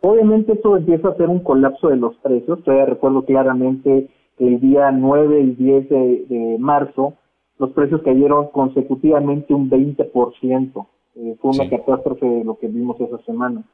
Obviamente 0.00 0.52
esto 0.52 0.76
empieza 0.76 1.08
a 1.08 1.16
ser 1.16 1.28
un 1.28 1.40
colapso 1.40 1.88
de 1.88 1.96
los 1.96 2.16
precios. 2.16 2.62
Todavía 2.62 2.86
recuerdo 2.86 3.24
claramente 3.24 4.08
que 4.38 4.46
el 4.46 4.60
día 4.60 4.90
9 4.92 5.40
y 5.40 5.50
10 5.54 5.88
de, 5.88 6.56
marzo 6.58 7.14
los 7.58 7.70
precios 7.70 8.02
cayeron 8.02 8.48
consecutivamente 8.48 9.54
un 9.54 9.70
20%. 9.70 10.86
Eh, 11.16 11.36
fue 11.40 11.50
una 11.50 11.70
catástrofe 11.70 12.26
de 12.26 12.44
lo 12.44 12.58
que 12.58 12.68
vimos 12.68 13.00
esa 13.00 13.18
semana 13.22 13.64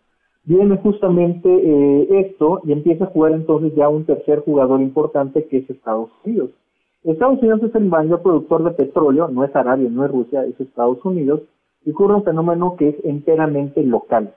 viene 0.44 0.76
justamente 0.78 1.48
eh, 1.48 2.20
esto 2.20 2.60
y 2.64 2.72
empieza 2.72 3.04
a 3.04 3.08
jugar 3.08 3.32
entonces 3.32 3.74
ya 3.74 3.88
un 3.88 4.04
tercer 4.04 4.40
jugador 4.40 4.80
importante 4.80 5.46
que 5.46 5.58
es 5.58 5.70
Estados 5.70 6.10
Unidos. 6.24 6.50
Estados 7.04 7.40
Unidos 7.40 7.62
es 7.64 7.74
el 7.74 7.86
mayor 7.86 8.22
productor 8.22 8.64
de 8.64 8.70
petróleo, 8.72 9.28
no 9.28 9.44
es 9.44 9.54
Arabia, 9.56 9.88
no 9.90 10.04
es 10.04 10.10
Rusia, 10.10 10.44
es 10.44 10.60
Estados 10.60 11.04
Unidos, 11.04 11.42
y 11.84 11.90
ocurre 11.90 12.14
un 12.14 12.24
fenómeno 12.24 12.76
que 12.76 12.90
es 12.90 12.96
enteramente 13.04 13.82
local. 13.82 14.34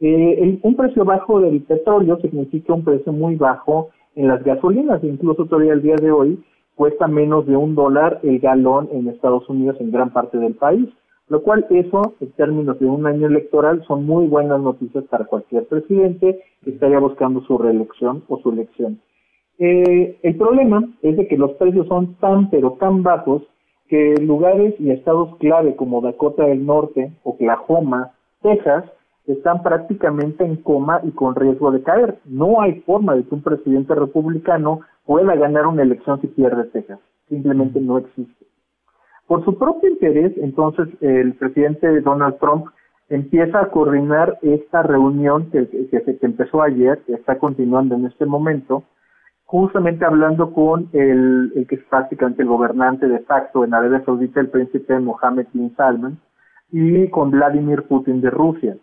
Eh, 0.00 0.58
un 0.62 0.76
precio 0.76 1.04
bajo 1.04 1.40
del 1.40 1.60
petróleo 1.62 2.18
significa 2.20 2.72
un 2.72 2.84
precio 2.84 3.12
muy 3.12 3.36
bajo 3.36 3.90
en 4.14 4.28
las 4.28 4.42
gasolinas, 4.42 5.02
incluso 5.04 5.44
todavía 5.46 5.74
el 5.74 5.82
día 5.82 5.96
de 5.96 6.10
hoy 6.10 6.42
cuesta 6.76 7.08
menos 7.08 7.46
de 7.46 7.56
un 7.56 7.74
dólar 7.74 8.20
el 8.22 8.38
galón 8.38 8.88
en 8.92 9.08
Estados 9.08 9.48
Unidos 9.48 9.76
en 9.80 9.90
gran 9.90 10.10
parte 10.10 10.38
del 10.38 10.54
país 10.54 10.88
lo 11.28 11.42
cual 11.42 11.66
eso, 11.70 12.14
en 12.20 12.32
términos 12.32 12.78
de 12.78 12.86
un 12.86 13.06
año 13.06 13.26
electoral, 13.26 13.84
son 13.86 14.06
muy 14.06 14.26
buenas 14.26 14.60
noticias 14.60 15.04
para 15.04 15.26
cualquier 15.26 15.66
presidente 15.66 16.40
que 16.64 16.70
estaría 16.70 16.98
buscando 16.98 17.42
su 17.42 17.58
reelección 17.58 18.24
o 18.28 18.38
su 18.38 18.50
elección. 18.50 19.00
Eh, 19.58 20.18
el 20.22 20.36
problema 20.36 20.88
es 21.02 21.16
de 21.16 21.26
que 21.26 21.36
los 21.36 21.52
precios 21.52 21.86
son 21.88 22.14
tan 22.16 22.48
pero 22.50 22.76
tan 22.80 23.02
bajos 23.02 23.42
que 23.88 24.14
lugares 24.20 24.74
y 24.78 24.90
estados 24.90 25.36
clave 25.38 25.74
como 25.74 26.00
Dakota 26.00 26.44
del 26.44 26.64
Norte, 26.64 27.12
Oklahoma, 27.24 28.12
Texas, 28.42 28.84
están 29.26 29.62
prácticamente 29.62 30.44
en 30.44 30.56
coma 30.56 31.00
y 31.04 31.10
con 31.10 31.34
riesgo 31.34 31.70
de 31.70 31.82
caer. 31.82 32.18
No 32.24 32.60
hay 32.60 32.80
forma 32.80 33.14
de 33.14 33.24
que 33.24 33.34
un 33.34 33.42
presidente 33.42 33.94
republicano 33.94 34.80
pueda 35.04 35.34
ganar 35.34 35.66
una 35.66 35.82
elección 35.82 36.20
si 36.20 36.28
pierde 36.28 36.64
Texas. 36.64 37.00
Simplemente 37.28 37.80
no 37.80 37.98
existe. 37.98 38.47
Por 39.28 39.44
su 39.44 39.58
propio 39.58 39.90
interés, 39.90 40.32
entonces, 40.38 40.88
el 41.02 41.34
presidente 41.34 42.00
Donald 42.00 42.38
Trump 42.38 42.64
empieza 43.10 43.60
a 43.60 43.70
coordinar 43.70 44.38
esta 44.40 44.82
reunión 44.82 45.50
que, 45.50 45.68
que, 45.68 46.18
empezó 46.22 46.62
ayer, 46.62 46.98
que 47.06 47.12
está 47.12 47.38
continuando 47.38 47.94
en 47.94 48.06
este 48.06 48.24
momento, 48.24 48.84
justamente 49.44 50.06
hablando 50.06 50.54
con 50.54 50.88
el, 50.94 51.66
que 51.68 51.74
es 51.74 51.84
prácticamente 51.90 52.40
el 52.40 52.48
gobernante 52.48 53.06
de 53.06 53.18
facto 53.20 53.64
en 53.64 53.74
Arabia 53.74 54.02
Saudita, 54.06 54.40
el 54.40 54.48
príncipe 54.48 54.98
Mohammed 54.98 55.46
bin 55.52 55.76
Salman, 55.76 56.18
y 56.72 57.08
con 57.10 57.30
Vladimir 57.30 57.82
Putin 57.82 58.22
de 58.22 58.30
Rusia. 58.30 58.78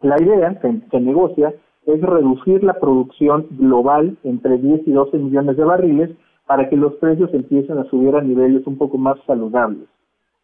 La 0.00 0.20
idea 0.20 0.58
que 0.60 0.80
se 0.90 1.00
negocia 1.00 1.54
es 1.86 2.00
reducir 2.00 2.64
la 2.64 2.74
producción 2.74 3.46
global 3.50 4.16
entre 4.24 4.58
10 4.58 4.88
y 4.88 4.90
12 4.90 5.16
millones 5.16 5.56
de 5.56 5.64
barriles 5.64 6.10
para 6.46 6.68
que 6.68 6.76
los 6.76 6.94
precios 6.94 7.32
empiecen 7.34 7.78
a 7.78 7.84
subir 7.84 8.14
a 8.14 8.22
niveles 8.22 8.66
un 8.66 8.78
poco 8.78 8.98
más 8.98 9.16
saludables. 9.26 9.88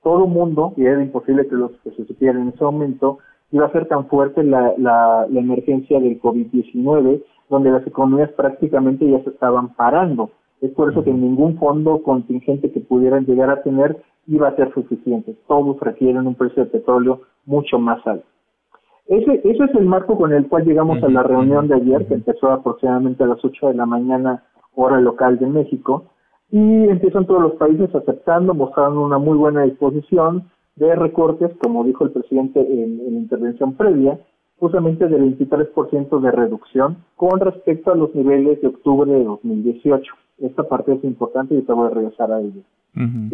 Todo 0.03 0.27
mundo, 0.27 0.73
y 0.77 0.85
era 0.85 1.03
imposible 1.03 1.47
que, 1.47 1.55
los, 1.55 1.70
que 1.85 1.93
se 1.93 2.05
supiera 2.07 2.41
en 2.41 2.49
ese 2.49 2.65
momento, 2.65 3.19
iba 3.53 3.66
a 3.66 3.73
ser 3.73 3.87
tan 3.87 4.07
fuerte 4.07 4.43
la, 4.43 4.74
la, 4.79 5.27
la 5.31 5.41
emergencia 5.41 6.01
del 6.01 6.20
COVID-19, 6.20 7.23
donde 7.49 7.70
las 7.70 7.87
economías 7.87 8.33
prácticamente 8.33 9.09
ya 9.09 9.23
se 9.23 9.31
estaban 9.31 9.74
parando. 9.74 10.31
Es 10.61 10.70
por 10.73 10.91
eso 10.91 11.05
que 11.05 11.12
ningún 11.12 11.59
fondo 11.59 12.03
contingente 12.03 12.73
que 12.73 12.81
pudieran 12.81 13.27
llegar 13.27 13.51
a 13.51 13.62
tener 13.62 14.03
iba 14.27 14.49
a 14.49 14.57
ser 14.57 14.73
suficiente. 14.73 15.37
Todos 15.47 15.79
requieren 15.81 16.27
un 16.27 16.35
precio 16.35 16.65
de 16.65 16.70
petróleo 16.70 17.20
mucho 17.47 17.79
más 17.79 18.05
alto. 18.07 18.27
Ese, 19.07 19.41
ese 19.45 19.65
es 19.65 19.74
el 19.74 19.85
marco 19.85 20.16
con 20.16 20.33
el 20.33 20.49
cual 20.49 20.65
llegamos 20.65 21.03
a 21.03 21.09
la 21.09 21.23
reunión 21.23 21.69
de 21.69 21.74
ayer, 21.74 22.07
que 22.07 22.15
empezó 22.15 22.51
aproximadamente 22.51 23.24
a 23.24 23.27
las 23.27 23.45
8 23.45 23.69
de 23.69 23.74
la 23.74 23.87
mañana 23.87 24.45
hora 24.74 25.01
local 25.01 25.39
de 25.39 25.47
México, 25.47 26.05
y 26.51 26.89
empiezan 26.89 27.27
todos 27.27 27.43
los 27.43 27.55
países 27.55 27.94
aceptando, 27.94 28.55
mostrando 28.55 29.01
una 29.03 29.19
muy 29.19 29.39
buena 29.39 29.62
disposición 29.62 30.51
de 30.77 30.94
recortes, 30.94 31.51
como 31.59 31.85
dijo 31.85 32.05
el 32.05 32.12
presidente 32.12 32.61
en, 32.61 33.01
en 33.01 33.15
intervención 33.15 33.74
previa, 33.74 34.19
justamente 34.62 35.09
del 35.09 35.36
23% 35.36 36.20
de 36.20 36.31
reducción 36.31 36.99
con 37.16 37.40
respecto 37.40 37.90
a 37.90 37.97
los 37.97 38.15
niveles 38.15 38.61
de 38.61 38.69
octubre 38.69 39.11
de 39.11 39.24
2018. 39.24 40.15
Esta 40.39 40.62
parte 40.62 40.93
es 40.93 41.03
importante 41.03 41.57
y 41.57 41.62
te 41.62 41.73
voy 41.73 41.89
a 41.89 41.94
regresar 41.94 42.31
a 42.31 42.40
ello. 42.40 42.62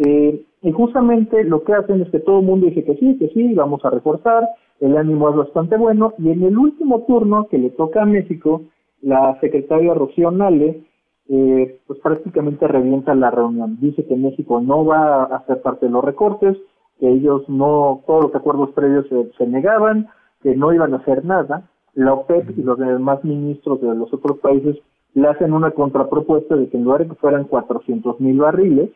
Eh, 0.05 0.43
y 0.61 0.71
justamente 0.71 1.43
lo 1.43 1.63
que 1.63 1.73
hacen 1.73 2.01
es 2.01 2.09
que 2.09 2.19
todo 2.19 2.39
el 2.39 2.45
mundo 2.45 2.65
dice 2.65 2.83
que 2.83 2.95
sí, 2.95 3.17
que 3.19 3.29
sí, 3.29 3.53
vamos 3.53 3.85
a 3.85 3.91
reforzar, 3.91 4.47
el 4.79 4.97
ánimo 4.97 5.29
es 5.29 5.35
bastante 5.35 5.77
bueno, 5.77 6.13
y 6.17 6.31
en 6.31 6.43
el 6.43 6.57
último 6.57 7.03
turno 7.03 7.47
que 7.47 7.57
le 7.57 7.69
toca 7.71 8.01
a 8.01 8.05
México, 8.05 8.63
la 9.01 9.37
secretaria 9.39 9.93
Rocío 9.93 10.31
Nale, 10.31 10.81
eh, 11.29 11.79
pues 11.85 11.99
prácticamente 11.99 12.67
revienta 12.67 13.13
la 13.13 13.29
reunión. 13.29 13.77
Dice 13.79 14.03
que 14.05 14.15
México 14.15 14.61
no 14.61 14.83
va 14.83 15.23
a 15.23 15.37
hacer 15.37 15.61
parte 15.61 15.85
de 15.85 15.91
los 15.91 16.03
recortes, 16.03 16.57
que 16.99 17.07
ellos 17.07 17.47
no, 17.47 18.01
todos 18.07 18.25
los 18.25 18.35
acuerdos 18.35 18.71
previos 18.71 19.05
se, 19.37 19.47
negaban, 19.47 20.07
que 20.41 20.55
no 20.55 20.73
iban 20.73 20.93
a 20.93 20.97
hacer 20.97 21.23
nada. 21.23 21.69
La 21.93 22.13
OPEP 22.13 22.57
y 22.57 22.63
los 22.63 22.79
demás 22.79 23.23
ministros 23.23 23.79
de 23.79 23.93
los 23.93 24.11
otros 24.11 24.39
países 24.39 24.77
le 25.13 25.27
hacen 25.27 25.53
una 25.53 25.71
contrapropuesta 25.71 26.55
de 26.55 26.67
que 26.67 26.77
en 26.77 26.83
lugar 26.83 27.03
de 27.03 27.09
que 27.09 27.15
fueran 27.15 27.43
400 27.45 28.19
mil 28.19 28.39
barriles, 28.39 28.89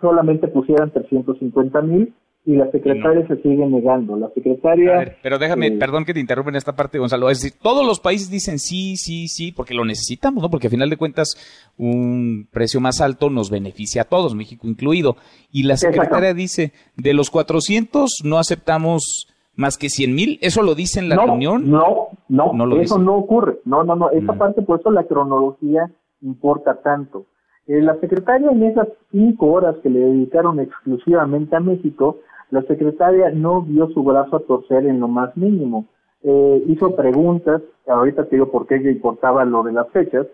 solamente 0.00 0.48
pusieran 0.48 0.90
350 0.90 1.80
mil 1.82 2.14
y 2.44 2.56
la 2.56 2.70
secretaria 2.72 3.26
se 3.28 3.36
sigue 3.36 3.64
negando. 3.66 4.16
La 4.16 4.28
secretaria... 4.30 5.16
pero 5.22 5.38
déjame, 5.38 5.68
eh, 5.68 5.78
perdón 5.78 6.04
que 6.04 6.12
te 6.12 6.20
interrumpa 6.20 6.50
en 6.50 6.56
esta 6.56 6.74
parte, 6.74 6.98
Gonzalo. 6.98 7.30
Es 7.30 7.40
decir, 7.40 7.58
todos 7.62 7.86
los 7.86 8.00
países 8.00 8.30
dicen 8.30 8.58
sí, 8.58 8.96
sí, 8.96 9.28
sí, 9.28 9.52
porque 9.52 9.74
lo 9.74 9.84
necesitamos, 9.84 10.42
¿no? 10.42 10.50
Porque 10.50 10.66
al 10.66 10.72
final 10.72 10.90
de 10.90 10.96
cuentas 10.96 11.36
un 11.78 12.48
precio 12.50 12.80
más 12.80 13.00
alto 13.00 13.30
nos 13.30 13.50
beneficia 13.50 14.02
a 14.02 14.06
todos, 14.06 14.34
México 14.34 14.66
incluido. 14.66 15.16
Y 15.52 15.62
la 15.64 15.76
secretaria 15.76 16.34
dice, 16.34 16.72
de 16.96 17.14
los 17.14 17.30
400 17.30 18.22
no 18.24 18.38
aceptamos 18.38 19.28
más 19.54 19.78
que 19.78 19.88
100 19.88 20.14
mil. 20.14 20.38
¿Eso 20.42 20.62
lo 20.62 20.74
dice 20.74 20.98
en 20.98 21.08
la 21.08 21.16
reunión? 21.16 21.70
No, 21.70 22.08
no, 22.28 22.52
no 22.52 22.80
eso 22.80 22.98
no 22.98 23.16
ocurre. 23.16 23.58
No, 23.64 23.84
no, 23.84 23.94
no. 23.94 24.10
Esa 24.10 24.32
mm. 24.32 24.38
parte, 24.38 24.62
por 24.62 24.80
eso 24.80 24.90
la 24.90 25.04
cronología 25.04 25.90
importa 26.22 26.80
tanto. 26.82 27.26
Eh, 27.68 27.80
la 27.80 27.98
secretaria 28.00 28.50
en 28.50 28.62
esas 28.64 28.88
cinco 29.12 29.52
horas 29.52 29.76
que 29.82 29.90
le 29.90 30.00
dedicaron 30.00 30.58
exclusivamente 30.58 31.54
a 31.54 31.60
México, 31.60 32.18
la 32.52 32.60
secretaria 32.64 33.30
no 33.30 33.62
vio 33.62 33.88
su 33.88 34.04
brazo 34.04 34.36
a 34.36 34.40
torcer 34.40 34.84
en 34.84 35.00
lo 35.00 35.08
más 35.08 35.34
mínimo. 35.38 35.86
Eh, 36.22 36.62
hizo 36.66 36.94
preguntas, 36.94 37.62
ahorita 37.86 38.26
te 38.26 38.36
digo 38.36 38.50
por 38.50 38.66
qué 38.66 38.76
le 38.76 38.92
importaba 38.92 39.42
lo 39.46 39.62
de 39.62 39.72
las 39.72 39.88
fechas, 39.88 40.26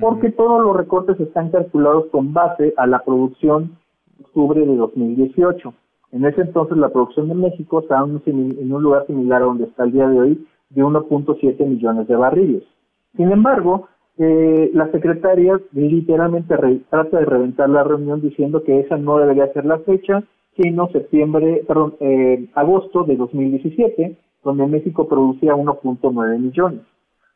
porque 0.00 0.30
todos 0.30 0.62
los 0.62 0.74
recortes 0.74 1.20
están 1.20 1.50
calculados 1.50 2.06
con 2.06 2.32
base 2.32 2.72
a 2.78 2.86
la 2.86 3.00
producción 3.04 3.76
de 4.16 4.24
octubre 4.24 4.64
de 4.64 4.74
2018. 4.74 5.74
En 6.12 6.24
ese 6.24 6.40
entonces 6.40 6.78
la 6.78 6.88
producción 6.88 7.28
de 7.28 7.34
México 7.34 7.80
estaba 7.80 8.06
en 8.06 8.72
un 8.72 8.82
lugar 8.82 9.06
similar 9.06 9.42
a 9.42 9.44
donde 9.44 9.64
está 9.64 9.84
el 9.84 9.92
día 9.92 10.08
de 10.08 10.18
hoy, 10.18 10.46
de 10.70 10.82
1.7 10.82 11.66
millones 11.66 12.08
de 12.08 12.16
barriles. 12.16 12.62
Sin 13.18 13.30
embargo, 13.30 13.86
eh, 14.16 14.70
la 14.72 14.90
secretaria 14.92 15.60
literalmente 15.72 16.56
trata 16.88 17.18
de 17.18 17.26
reventar 17.26 17.68
la 17.68 17.84
reunión 17.84 18.22
diciendo 18.22 18.62
que 18.62 18.80
esa 18.80 18.96
no 18.96 19.18
debería 19.18 19.52
ser 19.52 19.66
la 19.66 19.78
fecha, 19.80 20.24
septiembre, 20.92 21.62
perdón, 21.66 21.94
eh, 22.00 22.48
agosto 22.54 23.04
de 23.04 23.16
2017, 23.16 24.16
donde 24.44 24.66
México 24.66 25.08
producía 25.08 25.54
1.9 25.54 26.38
millones. 26.38 26.80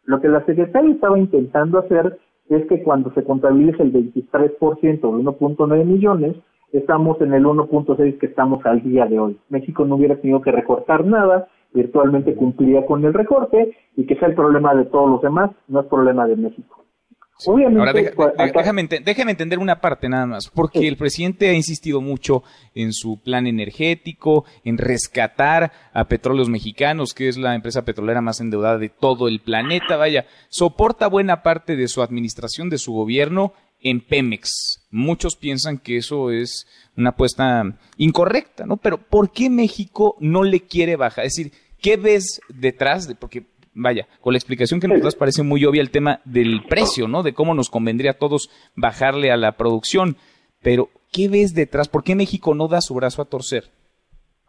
Lo 0.04 0.20
que 0.20 0.28
la 0.28 0.44
secretaria 0.44 0.92
estaba 0.92 1.18
intentando 1.18 1.78
hacer 1.78 2.18
es 2.48 2.66
que 2.66 2.82
cuando 2.82 3.12
se 3.12 3.22
contabilice 3.24 3.82
el 3.82 3.92
23% 3.92 5.00
de 5.00 5.08
1.9 5.08 5.84
millones, 5.84 6.36
estamos 6.72 7.20
en 7.20 7.34
el 7.34 7.44
1.6 7.44 8.18
que 8.18 8.26
estamos 8.26 8.64
al 8.64 8.82
día 8.82 9.06
de 9.06 9.18
hoy. 9.18 9.38
México 9.48 9.84
no 9.84 9.96
hubiera 9.96 10.16
tenido 10.16 10.40
que 10.40 10.52
recortar 10.52 11.04
nada, 11.04 11.48
virtualmente 11.72 12.34
cumplía 12.34 12.84
con 12.86 13.04
el 13.04 13.14
recorte 13.14 13.76
y 13.96 14.06
que 14.06 14.16
sea 14.16 14.28
el 14.28 14.34
problema 14.34 14.74
de 14.74 14.86
todos 14.86 15.10
los 15.10 15.22
demás, 15.22 15.50
no 15.68 15.80
es 15.80 15.86
problema 15.86 16.26
de 16.26 16.36
México. 16.36 16.79
Ahora 17.46 17.92
déjame, 17.92 19.30
entender 19.32 19.58
una 19.58 19.80
parte 19.80 20.08
nada 20.08 20.26
más, 20.26 20.48
porque 20.48 20.86
el 20.86 20.96
presidente 20.96 21.48
ha 21.48 21.54
insistido 21.54 22.00
mucho 22.00 22.42
en 22.74 22.92
su 22.92 23.18
plan 23.20 23.46
energético, 23.46 24.44
en 24.64 24.78
rescatar 24.78 25.72
a 25.92 26.04
Petróleos 26.04 26.48
Mexicanos, 26.48 27.14
que 27.14 27.28
es 27.28 27.36
la 27.36 27.54
empresa 27.54 27.84
petrolera 27.84 28.20
más 28.20 28.40
endeudada 28.40 28.78
de 28.78 28.88
todo 28.88 29.28
el 29.28 29.40
planeta. 29.40 29.96
Vaya, 29.96 30.26
soporta 30.48 31.06
buena 31.06 31.42
parte 31.42 31.76
de 31.76 31.88
su 31.88 32.02
administración, 32.02 32.68
de 32.68 32.78
su 32.78 32.92
gobierno 32.92 33.54
en 33.80 34.00
Pemex. 34.00 34.86
Muchos 34.90 35.36
piensan 35.36 35.78
que 35.78 35.96
eso 35.96 36.30
es 36.30 36.66
una 36.96 37.10
apuesta 37.10 37.64
incorrecta, 37.96 38.66
¿no? 38.66 38.76
Pero 38.76 38.98
¿por 38.98 39.32
qué 39.32 39.48
México 39.48 40.16
no 40.20 40.42
le 40.42 40.60
quiere 40.60 40.96
bajar? 40.96 41.24
Es 41.24 41.34
decir, 41.34 41.52
¿qué 41.80 41.96
ves 41.96 42.40
detrás 42.48 43.08
de? 43.08 43.14
Porque 43.14 43.44
vaya, 43.80 44.06
con 44.20 44.32
la 44.32 44.38
explicación 44.38 44.80
que 44.80 44.88
nos 44.88 45.02
das 45.02 45.16
parece 45.16 45.42
muy 45.42 45.64
obvia 45.64 45.82
el 45.82 45.90
tema 45.90 46.20
del 46.24 46.62
precio, 46.68 47.08
¿no? 47.08 47.22
De 47.22 47.32
cómo 47.32 47.54
nos 47.54 47.70
convendría 47.70 48.12
a 48.12 48.18
todos 48.18 48.50
bajarle 48.76 49.30
a 49.30 49.36
la 49.36 49.52
producción. 49.52 50.16
Pero, 50.62 50.88
¿qué 51.12 51.28
ves 51.28 51.54
detrás? 51.54 51.88
¿Por 51.88 52.04
qué 52.04 52.14
México 52.14 52.54
no 52.54 52.68
da 52.68 52.80
su 52.80 52.94
brazo 52.94 53.22
a 53.22 53.24
torcer? 53.24 53.64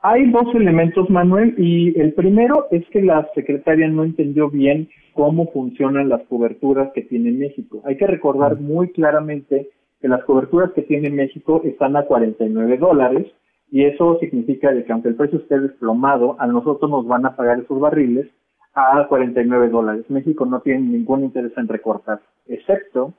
Hay 0.04 0.30
dos 0.32 0.54
elementos, 0.56 1.10
Manuel, 1.10 1.54
y 1.58 2.00
el 2.00 2.14
primero 2.14 2.66
es 2.72 2.84
que 2.90 3.02
la 3.02 3.28
secretaria 3.36 3.88
no 3.88 4.04
entendió 4.04 4.50
bien 4.50 4.90
cómo 5.14 5.52
funcionan 5.52 6.10
las 6.10 6.24
coberturas 6.24 6.92
que 6.94 7.04
tiene 7.04 7.32
México. 7.32 7.84
Hay 7.86 7.98
que 7.98 8.08
recordar 8.08 8.60
muy 8.60 8.92
claramente 8.92 9.70
que 10.02 10.08
las 10.08 10.24
coberturas 10.24 10.72
que 10.72 10.82
tiene 10.82 11.12
México 11.12 11.62
están 11.64 11.96
a 11.96 12.06
49 12.06 12.78
dólares 12.78 13.28
y 13.72 13.86
eso 13.86 14.18
significa 14.20 14.74
que 14.74 14.92
aunque 14.92 15.10
el 15.10 15.16
precio 15.16 15.40
esté 15.40 15.60
desplomado, 15.60 16.36
a 16.40 16.48
nosotros 16.48 16.90
nos 16.90 17.06
van 17.06 17.26
a 17.26 17.36
pagar 17.36 17.60
esos 17.60 17.80
barriles 17.80 18.28
a 18.74 19.06
49 19.08 19.70
dólares. 19.70 20.06
México 20.10 20.46
no 20.46 20.62
tiene 20.62 20.82
ningún 20.82 21.24
interés 21.24 21.52
en 21.58 21.68
recortar, 21.68 22.22
excepto, 22.48 23.14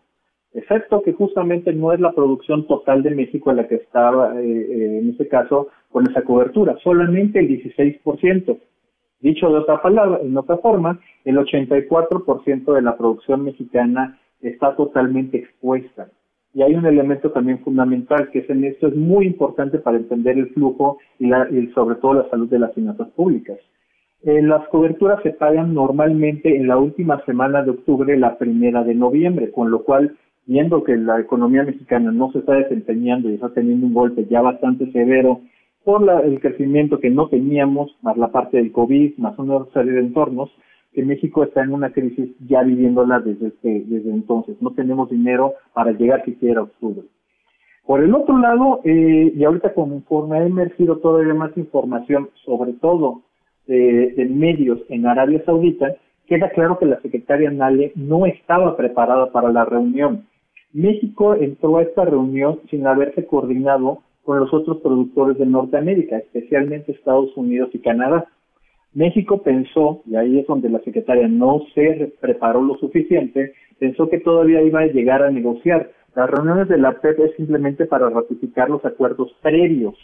excepto 0.55 1.03
que 1.03 1.13
justamente 1.13 1.73
no 1.73 1.93
es 1.93 2.01
la 2.01 2.13
producción 2.13 2.67
total 2.67 3.03
de 3.03 3.11
México 3.11 3.53
la 3.53 3.69
que 3.69 3.77
estaba, 3.77 4.41
eh, 4.41 4.47
eh, 4.47 4.99
en 5.03 5.11
este 5.11 5.29
caso, 5.29 5.69
con 5.91 6.09
esa 6.09 6.23
cobertura, 6.23 6.77
solamente 6.83 7.39
el 7.39 7.49
16%. 7.49 8.59
Dicho 9.21 9.49
de 9.51 9.59
otra 9.59 9.81
palabra, 9.81 10.19
en 10.21 10.37
otra 10.37 10.57
forma, 10.59 10.99
el 11.25 11.37
84% 11.37 12.73
de 12.73 12.83
la 12.83 12.97
producción 12.97 13.45
mexicana 13.45 14.19
está 14.41 14.75
totalmente 14.75 15.39
expuesta. 15.39 16.09
Y 16.55 16.63
hay 16.63 16.75
un 16.75 16.85
elemento 16.85 17.31
también 17.31 17.61
fundamental 17.61 18.31
que 18.31 18.41
es 18.41 18.51
en 18.51 18.65
esto 18.65 18.89
es 18.89 18.97
muy 18.97 19.27
importante 19.27 19.79
para 19.79 19.97
entender 19.97 20.37
el 20.37 20.51
flujo 20.51 20.99
y, 21.19 21.29
la, 21.29 21.49
y 21.51 21.69
sobre 21.69 21.97
todo 21.97 22.15
la 22.15 22.29
salud 22.29 22.49
de 22.49 22.59
las 22.59 22.75
finanzas 22.75 23.09
públicas. 23.11 23.59
Eh, 24.25 24.41
las 24.41 24.69
coberturas 24.69 25.21
se 25.23 25.31
pagan 25.31 25.75
normalmente 25.75 26.57
en 26.57 26.69
la 26.69 26.79
última 26.79 27.25
semana 27.25 27.63
de 27.63 27.71
octubre, 27.71 28.17
la 28.17 28.39
primera 28.39 28.85
de 28.85 28.95
noviembre, 28.95 29.51
con 29.51 29.71
lo 29.73 29.83
cual, 29.83 30.17
viendo 30.47 30.85
que 30.85 30.97
la 30.97 31.19
economía 31.21 31.65
mexicana 31.65 32.13
no 32.13 32.31
se 32.31 32.39
está 32.39 32.55
desempeñando 32.55 33.29
y 33.29 33.35
está 33.35 33.49
teniendo 33.49 33.87
un 33.87 33.95
golpe 33.95 34.27
ya 34.27 34.41
bastante 34.41 34.91
severo 34.93 35.41
por 35.85 36.09
el 36.25 36.41
crecimiento 36.41 37.01
que 37.01 37.11
no 37.11 37.29
teníamos, 37.29 37.97
más 38.03 38.17
la 38.17 38.29
parte 38.29 38.59
del 38.59 38.71
COVID, 38.71 39.19
más 39.19 39.37
una 39.39 39.65
serie 39.73 39.93
de 39.93 40.01
entornos, 40.01 40.51
que 40.93 41.03
México 41.05 41.43
está 41.43 41.65
en 41.65 41.73
una 41.73 41.93
crisis 41.93 42.31
ya 42.47 42.63
viviéndola 42.63 43.19
desde, 43.19 43.49
este, 43.49 43.83
desde 43.87 44.11
entonces. 44.11 44.57
No 44.61 44.71
tenemos 44.71 45.11
dinero 45.11 45.55
para 45.73 45.91
llegar 45.91 46.25
siquiera 46.25 46.61
a 46.61 46.65
octubre. 46.65 47.03
Por 47.85 48.05
el 48.05 48.15
otro 48.15 48.39
lado, 48.39 48.81
eh, 48.85 49.33
y 49.35 49.43
ahorita 49.43 49.75
conforme 49.75 50.39
ha 50.39 50.47
emergido 50.47 50.99
todavía 50.99 51.35
más 51.35 51.57
información, 51.57 52.31
sobre 52.45 52.75
todo 52.75 53.23
de, 53.67 54.27
medios 54.31 54.81
en 54.89 55.07
Arabia 55.07 55.43
Saudita, 55.45 55.95
queda 56.27 56.51
claro 56.51 56.79
que 56.79 56.87
la 56.87 57.01
secretaria 57.01 57.51
Nale 57.51 57.93
no 57.95 58.27
estaba 58.27 58.77
preparada 58.77 59.31
para 59.33 59.53
la 59.53 59.65
reunión. 59.65 60.27
México 60.73 61.35
entró 61.35 61.77
a 61.77 61.83
esta 61.83 62.05
reunión 62.05 62.61
sin 62.71 62.87
haberse 62.87 63.27
coordinado 63.27 64.03
con 64.25 64.39
los 64.39 64.53
otros 64.55 64.79
productores 64.79 65.39
de 65.39 65.47
Norteamérica, 65.47 66.19
especialmente 66.19 66.93
Estados 66.93 67.37
Unidos 67.37 67.71
y 67.73 67.81
Canadá. 67.81 68.27
México 68.95 69.43
pensó, 69.43 70.03
y 70.07 70.17
ahí 70.17 70.39
es 70.39 70.47
donde 70.47 70.69
la 70.69 70.79
secretaria 70.81 71.27
no 71.29 71.63
se 71.75 72.13
preparó 72.21 72.63
lo 72.63 72.77
suficiente, 72.77 73.53
pensó 73.79 74.09
que 74.09 74.21
todavía 74.21 74.63
iba 74.63 74.81
a 74.81 74.87
llegar 74.87 75.23
a 75.23 75.31
negociar. 75.31 75.91
Las 76.15 76.31
reuniones 76.31 76.69
de 76.69 76.79
la 76.79 77.01
PEP 77.01 77.21
es 77.21 77.37
simplemente 77.37 77.87
para 77.87 78.11
ratificar 78.11 78.69
los 78.69 78.85
acuerdos 78.85 79.35
previos 79.43 79.97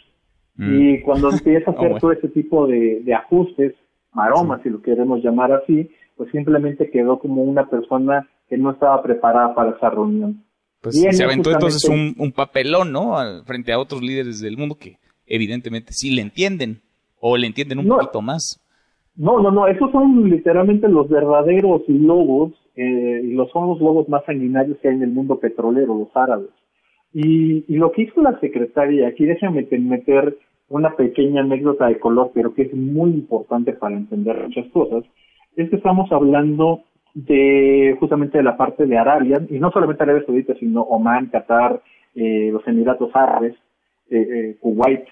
y 0.59 0.97
mm. 0.97 1.01
cuando 1.03 1.31
empieza 1.31 1.71
a 1.71 1.73
hacer 1.77 1.99
todo 1.99 2.11
ese 2.11 2.27
tipo 2.27 2.67
de, 2.67 3.01
ajustes, 3.13 3.73
maromas, 4.13 4.61
si 4.61 4.69
lo 4.69 4.81
queremos 4.81 5.23
llamar 5.23 5.53
así, 5.53 5.89
pues 6.17 6.29
simplemente 6.31 6.89
quedó 6.91 7.19
como 7.19 7.43
una 7.43 7.69
persona 7.69 8.27
que 8.49 8.57
no 8.57 8.71
estaba 8.71 9.01
preparada 9.01 9.55
para 9.55 9.71
esa 9.71 9.89
reunión. 9.89 10.43
Pues 10.81 10.99
se 11.11 11.23
aventó 11.23 11.51
entonces 11.51 11.89
un, 11.89 12.31
papelón, 12.31 12.91
¿no? 12.91 13.15
Frente 13.45 13.71
a 13.71 13.79
otros 13.79 14.01
líderes 14.01 14.41
del 14.41 14.57
mundo 14.57 14.75
que 14.75 14.97
evidentemente 15.25 15.93
sí 15.93 16.11
le 16.11 16.21
entienden 16.21 16.81
o 17.19 17.37
le 17.37 17.47
entienden 17.47 17.79
un 17.79 17.87
poquito 17.87 18.21
más. 18.21 18.61
No, 19.15 19.41
no, 19.41 19.51
no, 19.51 19.67
esos 19.67 19.91
son 19.91 20.29
literalmente 20.29 20.87
los 20.87 21.09
verdaderos 21.09 21.81
lobos, 21.87 22.53
eh, 22.75 23.21
y 23.23 23.33
los 23.33 23.51
son 23.51 23.67
los 23.67 23.79
lobos 23.81 24.07
más 24.07 24.23
sanguinarios 24.25 24.77
que 24.79 24.87
hay 24.87 24.95
en 24.95 25.03
el 25.03 25.11
mundo 25.11 25.39
petrolero, 25.39 25.93
los 25.97 26.15
árabes. 26.15 26.49
Y, 27.13 27.65
y 27.67 27.77
lo 27.77 27.91
que 27.91 28.03
hizo 28.03 28.21
la 28.21 28.39
secretaria, 28.39 29.09
aquí 29.09 29.25
déjame 29.25 29.67
meter 29.71 30.37
una 30.69 30.95
pequeña 30.95 31.41
anécdota 31.41 31.87
de 31.87 31.99
color, 31.99 32.31
pero 32.33 32.53
que 32.53 32.63
es 32.63 32.73
muy 32.73 33.11
importante 33.11 33.73
para 33.73 33.95
entender 33.95 34.43
muchas 34.43 34.67
cosas, 34.67 35.03
es 35.55 35.69
que 35.69 35.75
estamos 35.75 36.11
hablando 36.11 36.83
de 37.13 37.95
justamente 37.99 38.37
de 38.37 38.43
la 38.43 38.55
parte 38.55 38.85
de 38.85 38.97
Arabia, 38.97 39.41
y 39.49 39.59
no 39.59 39.71
solamente 39.71 40.03
Arabia 40.03 40.25
Saudita, 40.25 40.53
sino 40.55 40.81
Oman, 40.81 41.27
Qatar, 41.27 41.81
eh, 42.15 42.49
los 42.51 42.65
Emiratos 42.67 43.09
Árabes, 43.13 43.55
eh, 44.09 44.57
Kuwait, 44.59 45.05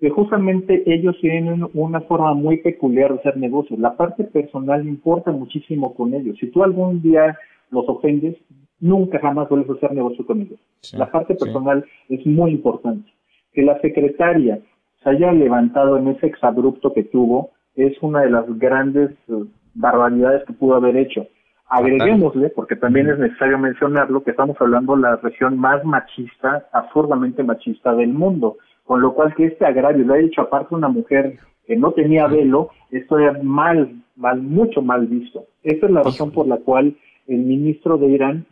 que 0.00 0.10
justamente 0.10 0.82
ellos 0.86 1.16
tienen 1.20 1.66
una 1.72 2.00
forma 2.02 2.34
muy 2.34 2.58
peculiar 2.58 3.12
de 3.12 3.20
hacer 3.20 3.36
negocios. 3.38 3.78
La 3.78 3.96
parte 3.96 4.24
personal 4.24 4.86
importa 4.86 5.32
muchísimo 5.32 5.94
con 5.94 6.12
ellos. 6.12 6.36
Si 6.38 6.48
tú 6.48 6.62
algún 6.62 7.00
día 7.00 7.36
los 7.70 7.88
ofendes, 7.88 8.36
nunca 8.78 9.18
jamás 9.20 9.48
vuelves 9.48 9.70
a 9.70 9.72
hacer 9.74 9.92
negocio 9.92 10.26
con 10.26 10.42
ellos. 10.42 10.60
la 10.92 11.10
parte 11.10 11.34
personal 11.34 11.84
es 12.08 12.24
muy 12.26 12.50
importante. 12.50 13.10
Que 13.52 13.62
la 13.62 13.80
secretaria 13.80 14.60
se 15.06 15.10
haya 15.10 15.30
levantado 15.30 15.98
en 15.98 16.08
ese 16.08 16.26
exabrupto 16.26 16.92
que 16.92 17.04
tuvo 17.04 17.50
es 17.76 17.96
una 18.02 18.22
de 18.22 18.30
las 18.30 18.44
grandes 18.58 19.12
eh, 19.28 19.44
barbaridades 19.74 20.44
que 20.46 20.52
pudo 20.52 20.74
haber 20.74 20.96
hecho. 20.96 21.28
Agreguémosle, 21.68 22.48
porque 22.50 22.74
también 22.74 23.08
es 23.08 23.18
necesario 23.18 23.58
mencionarlo, 23.58 24.24
que 24.24 24.32
estamos 24.32 24.56
hablando 24.60 24.96
de 24.96 25.02
la 25.02 25.16
región 25.16 25.58
más 25.58 25.84
machista, 25.84 26.66
absurdamente 26.72 27.44
machista 27.44 27.94
del 27.94 28.08
mundo. 28.08 28.56
Con 28.84 29.00
lo 29.00 29.14
cual 29.14 29.34
que 29.34 29.46
este 29.46 29.64
agravio 29.64 30.04
lo 30.04 30.14
ha 30.14 30.18
hecho 30.18 30.42
aparte 30.42 30.74
una 30.74 30.88
mujer 30.88 31.38
que 31.66 31.76
no 31.76 31.92
tenía 31.92 32.26
velo, 32.26 32.70
esto 32.90 33.18
es 33.18 33.42
mal, 33.44 34.02
mal, 34.16 34.42
mucho 34.42 34.82
mal 34.82 35.06
visto. 35.06 35.44
Esa 35.62 35.86
es 35.86 35.92
la 35.92 36.02
razón 36.02 36.32
por 36.32 36.48
la 36.48 36.58
cual 36.58 36.96
el 37.28 37.38
ministro 37.38 37.96
de 37.98 38.06
Irán 38.06 38.46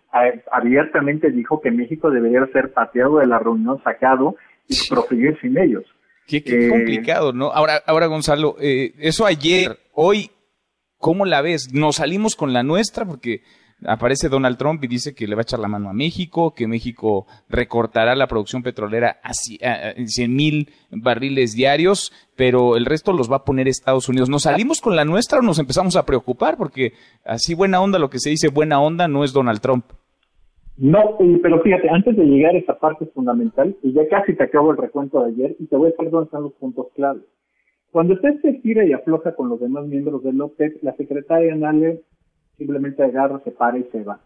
abiertamente 0.52 1.30
dijo 1.30 1.60
que 1.60 1.70
México 1.70 2.10
debería 2.10 2.46
ser 2.52 2.72
pateado 2.72 3.18
de 3.18 3.26
la 3.26 3.38
reunión, 3.38 3.82
sacado 3.82 4.36
y 4.68 4.74
proseguir 4.88 5.38
sin 5.40 5.58
ellos. 5.58 5.84
Qué, 6.26 6.42
eh, 6.44 6.68
complicado, 6.68 7.32
¿no? 7.32 7.52
Ahora, 7.52 7.82
ahora 7.86 8.06
Gonzalo, 8.06 8.56
eh, 8.60 8.94
eso 8.98 9.26
ayer, 9.26 9.78
hoy, 9.92 10.30
¿cómo 10.98 11.26
la 11.26 11.42
ves? 11.42 11.72
Nos 11.72 11.96
salimos 11.96 12.34
con 12.34 12.52
la 12.52 12.62
nuestra 12.62 13.04
porque 13.04 13.42
aparece 13.86 14.28
Donald 14.28 14.56
Trump 14.56 14.82
y 14.84 14.86
dice 14.86 15.14
que 15.14 15.26
le 15.26 15.34
va 15.34 15.40
a 15.40 15.42
echar 15.42 15.58
la 15.58 15.68
mano 15.68 15.90
a 15.90 15.92
México, 15.92 16.54
que 16.54 16.66
México 16.66 17.26
recortará 17.48 18.14
la 18.14 18.26
producción 18.26 18.62
petrolera 18.62 19.20
a 19.22 19.32
100 19.34 20.34
mil 20.34 20.72
barriles 20.90 21.52
diarios, 21.52 22.12
pero 22.36 22.76
el 22.76 22.86
resto 22.86 23.12
los 23.12 23.30
va 23.30 23.36
a 23.36 23.44
poner 23.44 23.68
Estados 23.68 24.08
Unidos. 24.08 24.28
¿Nos 24.28 24.42
salimos 24.42 24.80
con 24.80 24.96
la 24.96 25.04
nuestra 25.04 25.38
o 25.38 25.42
nos 25.42 25.58
empezamos 25.58 25.96
a 25.96 26.06
preocupar? 26.06 26.56
Porque 26.56 26.94
así 27.24 27.54
buena 27.54 27.80
onda, 27.80 27.98
lo 27.98 28.10
que 28.10 28.20
se 28.20 28.30
dice 28.30 28.48
buena 28.48 28.80
onda 28.80 29.08
no 29.08 29.24
es 29.24 29.32
Donald 29.32 29.60
Trump. 29.60 29.84
No, 30.76 31.16
pero 31.42 31.60
fíjate, 31.62 31.88
antes 31.88 32.16
de 32.16 32.24
llegar 32.24 32.54
a 32.54 32.58
esta 32.58 32.78
parte 32.78 33.06
fundamental, 33.06 33.76
y 33.82 33.92
ya 33.92 34.08
casi 34.08 34.34
te 34.34 34.42
acabo 34.42 34.72
el 34.72 34.76
recuento 34.76 35.22
de 35.22 35.30
ayer, 35.30 35.56
y 35.60 35.66
te 35.66 35.76
voy 35.76 35.88
a 35.88 35.90
decir 35.90 36.10
dónde 36.10 36.26
están 36.26 36.42
los 36.42 36.52
puntos 36.54 36.88
claves. 36.94 37.22
Cuando 37.92 38.14
usted 38.14 38.40
se 38.40 38.54
tira 38.54 38.84
y 38.84 38.92
afloja 38.92 39.36
con 39.36 39.48
los 39.48 39.60
demás 39.60 39.86
miembros 39.86 40.24
del 40.24 40.40
OPEP, 40.40 40.82
la 40.82 40.96
secretaria 40.96 41.54
Nale 41.54 42.02
simplemente 42.58 43.04
agarra, 43.04 43.40
se 43.44 43.52
para 43.52 43.78
y 43.78 43.84
se 43.84 44.02
va. 44.02 44.18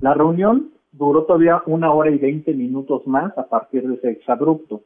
La 0.00 0.14
reunión 0.14 0.70
duró 0.92 1.24
todavía 1.24 1.62
una 1.66 1.92
hora 1.92 2.10
y 2.10 2.16
veinte 2.16 2.54
minutos 2.54 3.06
más 3.06 3.36
a 3.36 3.46
partir 3.46 3.86
de 3.86 3.96
ese 3.96 4.10
exabrupto. 4.10 4.80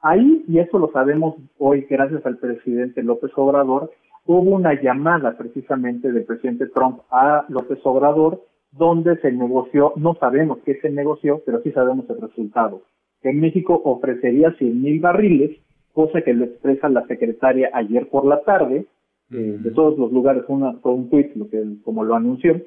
Ahí, 0.00 0.44
y 0.46 0.60
eso 0.60 0.78
lo 0.78 0.92
sabemos 0.92 1.34
hoy 1.58 1.86
gracias 1.90 2.24
al 2.24 2.38
presidente 2.38 3.02
López 3.02 3.32
Obrador, 3.34 3.90
hubo 4.26 4.50
una 4.50 4.80
llamada 4.80 5.36
precisamente 5.36 6.12
del 6.12 6.24
presidente 6.24 6.68
Trump 6.68 7.00
a 7.10 7.46
López 7.48 7.80
Obrador 7.82 8.40
donde 8.72 9.16
se 9.18 9.30
negoció, 9.30 9.92
no 9.96 10.14
sabemos 10.14 10.58
qué 10.64 10.74
se 10.80 10.90
negoció, 10.90 11.42
pero 11.44 11.62
sí 11.62 11.70
sabemos 11.72 12.08
el 12.10 12.20
resultado, 12.20 12.82
que 13.22 13.32
México 13.32 13.80
ofrecería 13.84 14.52
100 14.52 14.82
mil 14.82 15.00
barriles, 15.00 15.58
cosa 15.92 16.22
que 16.22 16.32
lo 16.32 16.44
expresa 16.44 16.88
la 16.88 17.06
secretaria 17.06 17.70
ayer 17.74 18.08
por 18.08 18.24
la 18.24 18.42
tarde, 18.42 18.86
eh, 19.30 19.56
de 19.60 19.70
todos 19.70 19.98
los 19.98 20.12
lugares 20.12 20.44
una, 20.48 20.72
fue 20.74 20.92
un 20.92 21.08
tweet 21.08 21.32
lo 21.36 21.48
que, 21.48 21.62
como 21.84 22.04
lo 22.04 22.14
anunció, 22.14 22.60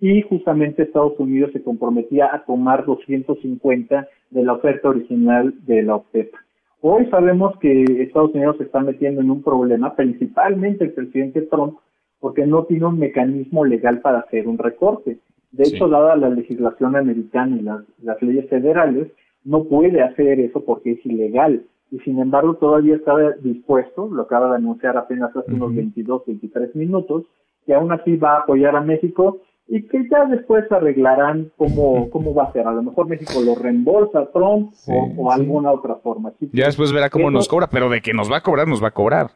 y 0.00 0.22
justamente 0.22 0.82
Estados 0.82 1.18
Unidos 1.18 1.50
se 1.52 1.62
comprometía 1.62 2.28
a 2.32 2.44
tomar 2.44 2.84
250 2.84 4.08
de 4.30 4.44
la 4.44 4.52
oferta 4.52 4.90
original 4.90 5.54
de 5.64 5.82
la 5.82 5.96
OPEP. 5.96 6.34
Hoy 6.82 7.06
sabemos 7.06 7.58
que 7.58 7.84
Estados 8.02 8.34
Unidos 8.34 8.58
se 8.58 8.64
está 8.64 8.80
metiendo 8.80 9.22
en 9.22 9.30
un 9.30 9.42
problema, 9.42 9.96
principalmente 9.96 10.84
el 10.84 10.92
presidente 10.92 11.42
Trump, 11.42 11.78
porque 12.20 12.46
no 12.46 12.64
tiene 12.64 12.86
un 12.86 12.98
mecanismo 12.98 13.64
legal 13.64 14.00
para 14.00 14.20
hacer 14.20 14.46
un 14.46 14.58
recorte. 14.58 15.18
De 15.56 15.64
hecho, 15.64 15.88
dada 15.88 16.16
la 16.16 16.28
legislación 16.28 16.96
americana 16.96 17.56
y 17.56 17.62
las, 17.62 17.82
las 18.02 18.20
leyes 18.22 18.48
federales, 18.48 19.08
no 19.44 19.64
puede 19.64 20.02
hacer 20.02 20.40
eso 20.40 20.64
porque 20.64 20.92
es 20.92 21.06
ilegal 21.06 21.64
y 21.90 21.98
sin 22.00 22.18
embargo 22.18 22.54
todavía 22.54 22.96
está 22.96 23.12
dispuesto, 23.40 24.08
lo 24.08 24.22
acaba 24.22 24.50
de 24.50 24.56
anunciar 24.56 24.96
apenas 24.96 25.34
hace 25.36 25.52
unos 25.52 25.74
22, 25.74 26.22
23 26.26 26.74
minutos, 26.74 27.24
que 27.64 27.74
aún 27.74 27.92
así 27.92 28.16
va 28.16 28.34
a 28.34 28.40
apoyar 28.40 28.74
a 28.74 28.80
México 28.80 29.38
y 29.68 29.82
que 29.86 30.08
ya 30.10 30.24
después 30.26 30.70
arreglarán 30.70 31.50
cómo, 31.56 32.10
cómo 32.10 32.34
va 32.34 32.44
a 32.44 32.52
ser. 32.52 32.66
A 32.66 32.72
lo 32.72 32.82
mejor 32.82 33.08
México 33.08 33.40
lo 33.44 33.54
reembolsa 33.54 34.20
a 34.20 34.30
Trump 34.30 34.72
o, 35.16 35.30
alguna 35.30 35.72
otra 35.72 35.96
forma. 35.96 36.32
ya 36.52 36.66
después 36.66 36.92
verá 36.92 37.08
cómo 37.08 37.30
nos 37.30 37.48
cobra, 37.48 37.68
pero 37.68 37.88
de 37.88 38.00
que 38.00 38.12
nos 38.12 38.30
va 38.30 38.38
a 38.38 38.42
cobrar, 38.42 38.68
nos 38.68 38.82
va 38.82 38.88
a 38.88 38.92
cobrar. 38.92 39.30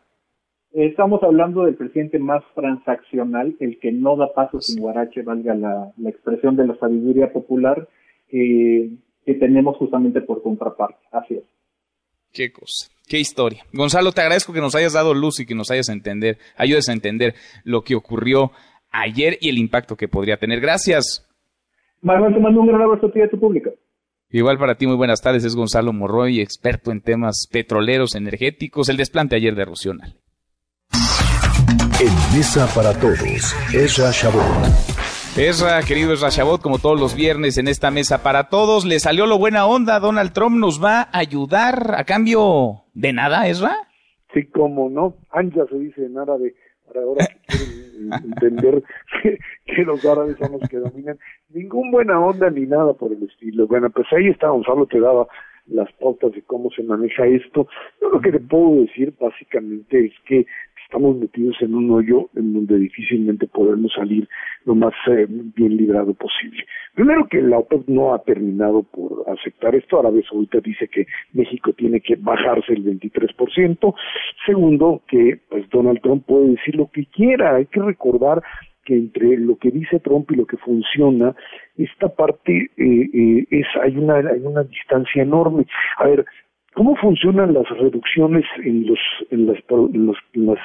Estamos 0.72 1.22
hablando 1.22 1.64
del 1.64 1.74
presidente 1.74 2.18
más 2.18 2.44
transaccional, 2.55 3.56
el 3.59 3.78
que 3.80 3.90
no 3.90 4.16
da 4.16 4.32
pasos 4.32 4.66
sin 4.66 4.80
guarache, 4.80 5.22
valga 5.22 5.55
la, 5.55 5.92
expresión 6.06 6.56
de 6.56 6.66
la 6.66 6.76
sabiduría 6.76 7.32
popular, 7.32 7.88
que 8.28 8.90
tenemos 9.24 9.76
justamente 9.76 10.20
por 10.20 10.42
contraparte. 10.42 11.01
Así 11.10 11.34
es. 11.34 11.44
Qué 12.32 12.52
cosa, 12.52 12.88
qué 13.09 13.18
historia. 13.18 13.64
Gonzalo, 13.72 14.12
te 14.12 14.20
agradezco 14.20 14.52
que 14.52 14.60
nos 14.60 14.76
hayas 14.76 14.92
dado 14.92 15.14
luz 15.14 15.40
y 15.40 15.47
que 15.47 15.56
nos 15.56 15.70
hayas 15.72 15.88
entender, 15.88 16.38
ayudes 16.56 16.88
a 16.88 16.92
entender 16.92 17.34
lo 17.64 17.82
que 17.82 17.97
ocurrió 17.97 18.52
ayer 18.92 19.36
y 19.40 19.48
el 19.48 19.59
impacto 19.59 19.97
que 19.97 20.06
podría 20.06 20.36
tener. 20.36 20.60
Gracias. 20.60 21.26
Manuel, 22.02 22.34
te 22.34 22.40
mando 22.40 22.60
un 22.60 22.68
gran 22.68 22.82
abrazo 22.82 23.06
a 23.06 23.12
ti 23.12 23.18
y 23.18 23.22
a 23.22 23.30
tu 23.30 23.38
público. 23.38 23.70
Igual 24.30 24.59
para 24.59 24.76
ti, 24.76 24.86
muy 24.86 24.97
buenas 24.97 25.20
tardes. 25.20 25.44
Es 25.44 25.56
Gonzalo 25.56 25.92
Morroy, 25.92 26.40
experto 26.40 26.92
en 26.92 27.01
temas 27.01 27.48
petroleros, 27.51 28.14
energéticos, 28.14 28.88
el 28.88 28.97
desplante 28.97 29.34
ayer 29.34 29.56
de 29.56 29.64
Rocional. 29.64 30.19
En 32.02 32.14
Mesa 32.35 32.66
para 32.74 32.98
Todos, 32.98 33.52
Esra 33.74 34.10
Chabot. 34.10 34.40
Esra, 35.36 35.82
querido 35.86 36.14
Esra 36.14 36.31
Chabot, 36.31 36.62
como 36.62 36.78
todos 36.78 36.98
los 36.98 37.14
viernes 37.14 37.59
en 37.59 37.68
esta 37.68 37.90
mesa 37.90 38.22
para 38.22 38.48
todos, 38.48 38.86
le 38.86 38.98
salió 39.01 39.27
lo 39.27 39.39
buena 39.39 39.66
onda. 39.66 40.01
Donald 40.01 40.32
Trump 40.32 40.56
nos 40.56 40.82
va 40.82 41.02
a 41.02 41.18
ayudar 41.18 41.94
a 41.98 42.05
cambio 42.05 42.85
de 42.94 43.12
nada, 43.12 43.48
Esra. 43.48 43.77
Sí, 44.32 44.47
como 44.47 44.89
no. 44.89 45.16
Anja 45.31 45.66
se 45.68 45.78
dice 45.78 46.06
en 46.06 46.16
árabe, 46.16 46.55
para 46.86 47.02
ahora 47.02 47.27
quieren 47.47 48.12
entender 48.32 48.82
que, 49.66 49.85
los 49.85 50.02
árabes 50.06 50.39
son 50.39 50.52
los 50.52 50.66
que 50.70 50.78
dominan. 50.78 51.18
Ningún 51.51 51.90
buena 51.90 52.18
onda 52.18 52.48
ni 52.48 52.62
nada 52.62 52.94
por 52.94 53.12
el 53.12 53.22
estilo. 53.24 53.66
Bueno, 53.66 53.90
pues 53.90 54.06
ahí 54.12 54.28
está, 54.28 54.48
Gonzalo 54.48 54.86
te 54.86 55.01
daba 55.01 55.27
las 55.66 55.93
pautas 55.93 56.32
de 56.32 56.43
cómo 56.43 56.70
se 56.70 56.82
maneja 56.82 57.27
esto. 57.27 57.68
Yo 58.01 58.09
lo 58.09 58.20
que 58.20 58.32
te 58.32 58.40
puedo 58.40 58.82
decir 58.82 59.14
básicamente 59.20 60.06
es 60.06 60.12
que 60.27 60.47
estamos 60.90 61.16
metidos 61.18 61.56
en 61.60 61.72
un 61.76 61.88
hoyo 61.92 62.28
en 62.34 62.52
donde 62.52 62.76
difícilmente 62.76 63.46
podemos 63.46 63.92
salir 63.92 64.28
lo 64.64 64.74
más 64.74 64.92
eh, 65.06 65.24
bien 65.28 65.76
librado 65.76 66.12
posible. 66.14 66.64
Primero 66.94 67.28
que 67.30 67.40
la 67.40 67.58
OPEP 67.58 67.86
no 67.86 68.12
ha 68.12 68.18
terminado 68.24 68.82
por 68.82 69.24
aceptar 69.28 69.76
esto, 69.76 70.00
Arabia 70.00 70.24
Saudita 70.28 70.58
dice 70.58 70.88
que 70.88 71.06
México 71.32 71.72
tiene 71.74 72.00
que 72.00 72.16
bajarse 72.16 72.72
el 72.72 72.84
23%. 72.84 73.94
Segundo, 74.44 75.02
que 75.06 75.38
pues 75.48 75.70
Donald 75.70 76.00
Trump 76.00 76.26
puede 76.26 76.50
decir 76.50 76.74
lo 76.74 76.90
que 76.90 77.06
quiera, 77.06 77.54
hay 77.54 77.66
que 77.66 77.80
recordar 77.80 78.42
que 78.84 78.94
entre 78.94 79.36
lo 79.36 79.56
que 79.58 79.70
dice 79.70 80.00
Trump 80.00 80.28
y 80.32 80.36
lo 80.36 80.46
que 80.46 80.56
funciona, 80.56 81.36
esta 81.76 82.08
parte 82.08 82.70
eh, 82.76 83.10
eh, 83.14 83.46
es 83.48 83.66
hay 83.80 83.96
una 83.96 84.16
hay 84.16 84.40
una 84.42 84.64
distancia 84.64 85.22
enorme. 85.22 85.66
A 85.98 86.08
ver, 86.08 86.26
¿Cómo 86.81 86.97
funcionan 86.97 87.52
las 87.52 87.69
reducciones 87.69 88.47
en 88.65 88.86
los 88.86 88.98
en 89.31 89.47
las, 89.48 89.59
los, 89.93 90.16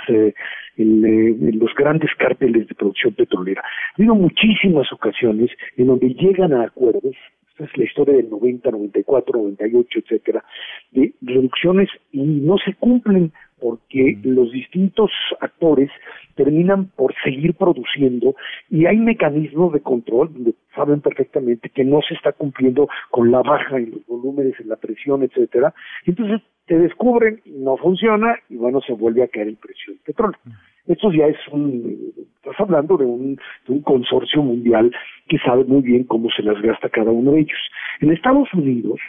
eh, 0.07 0.33
eh, 0.77 0.77
en, 0.77 1.59
grandes 1.75 2.09
cárteles 2.17 2.69
de 2.69 2.73
producción 2.73 3.13
petrolera? 3.15 3.61
Ha 3.61 4.01
muchísimas 4.15 4.89
ocasiones 4.93 5.51
en 5.75 5.87
donde 5.87 6.13
llegan 6.13 6.53
a 6.53 6.67
acuerdos, 6.67 7.17
es 7.59 7.77
la 7.77 7.83
historia 7.83 8.15
del 8.15 8.29
90, 8.29 8.69
94, 8.69 9.37
98, 9.37 9.99
etcétera, 9.99 10.43
de 10.91 11.13
reducciones 11.21 11.89
y 12.11 12.23
no 12.23 12.57
se 12.57 12.73
cumplen 12.75 13.31
porque 13.59 14.19
los 14.23 14.51
distintos 14.51 15.11
actores 15.39 15.89
terminan 16.35 16.87
por 16.95 17.13
seguir 17.23 17.53
produciendo 17.53 18.35
y 18.69 18.85
hay 18.85 18.97
mecanismos 18.97 19.73
de 19.73 19.79
control 19.79 20.33
donde 20.33 20.53
saben 20.75 21.01
perfectamente 21.01 21.69
que 21.69 21.85
no 21.85 22.01
se 22.01 22.15
está 22.15 22.33
cumpliendo 22.33 22.89
con 23.09 23.31
la 23.31 23.41
baja 23.41 23.77
en 23.77 23.91
los 23.91 24.05
volúmenes, 24.05 24.59
en 24.59 24.67
la 24.67 24.75
presión, 24.75 25.23
etcétera. 25.23 25.73
Entonces 26.05 26.41
te 26.65 26.77
descubren, 26.77 27.41
no 27.45 27.77
funciona 27.77 28.35
y 28.49 28.57
bueno, 28.57 28.81
se 28.81 28.93
vuelve 28.93 29.23
a 29.23 29.27
caer 29.27 29.47
el 29.47 29.57
precio 29.57 29.93
del 29.93 30.01
petróleo. 30.01 30.39
Esto 30.87 31.11
ya 31.11 31.25
es 31.27 31.37
un, 31.51 32.13
estás 32.35 32.59
hablando 32.59 32.97
de 32.97 33.05
un, 33.05 33.35
de 33.67 33.73
un 33.73 33.81
consorcio 33.81 34.41
mundial 34.43 34.91
que 35.27 35.37
sabe 35.39 35.63
muy 35.63 35.81
bien 35.81 36.03
cómo 36.03 36.29
se 36.29 36.43
las 36.43 36.61
gasta 36.61 36.89
cada 36.89 37.11
uno 37.11 37.31
de 37.31 37.41
ellos. 37.41 37.59
En 38.01 38.11
Estados 38.11 38.53
Unidos, 38.53 38.99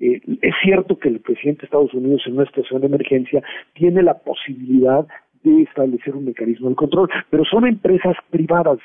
eh, 0.00 0.20
es 0.42 0.54
cierto 0.62 0.98
que 0.98 1.08
el 1.08 1.20
presidente 1.20 1.62
de 1.62 1.66
Estados 1.66 1.94
Unidos 1.94 2.22
en 2.26 2.34
una 2.34 2.46
situación 2.46 2.80
de 2.80 2.88
emergencia 2.88 3.42
tiene 3.74 4.02
la 4.02 4.18
posibilidad 4.18 5.06
de 5.42 5.62
establecer 5.62 6.14
un 6.14 6.26
mecanismo 6.26 6.68
de 6.68 6.74
control, 6.74 7.08
pero 7.30 7.44
son 7.44 7.66
empresas 7.66 8.16
privadas, 8.30 8.78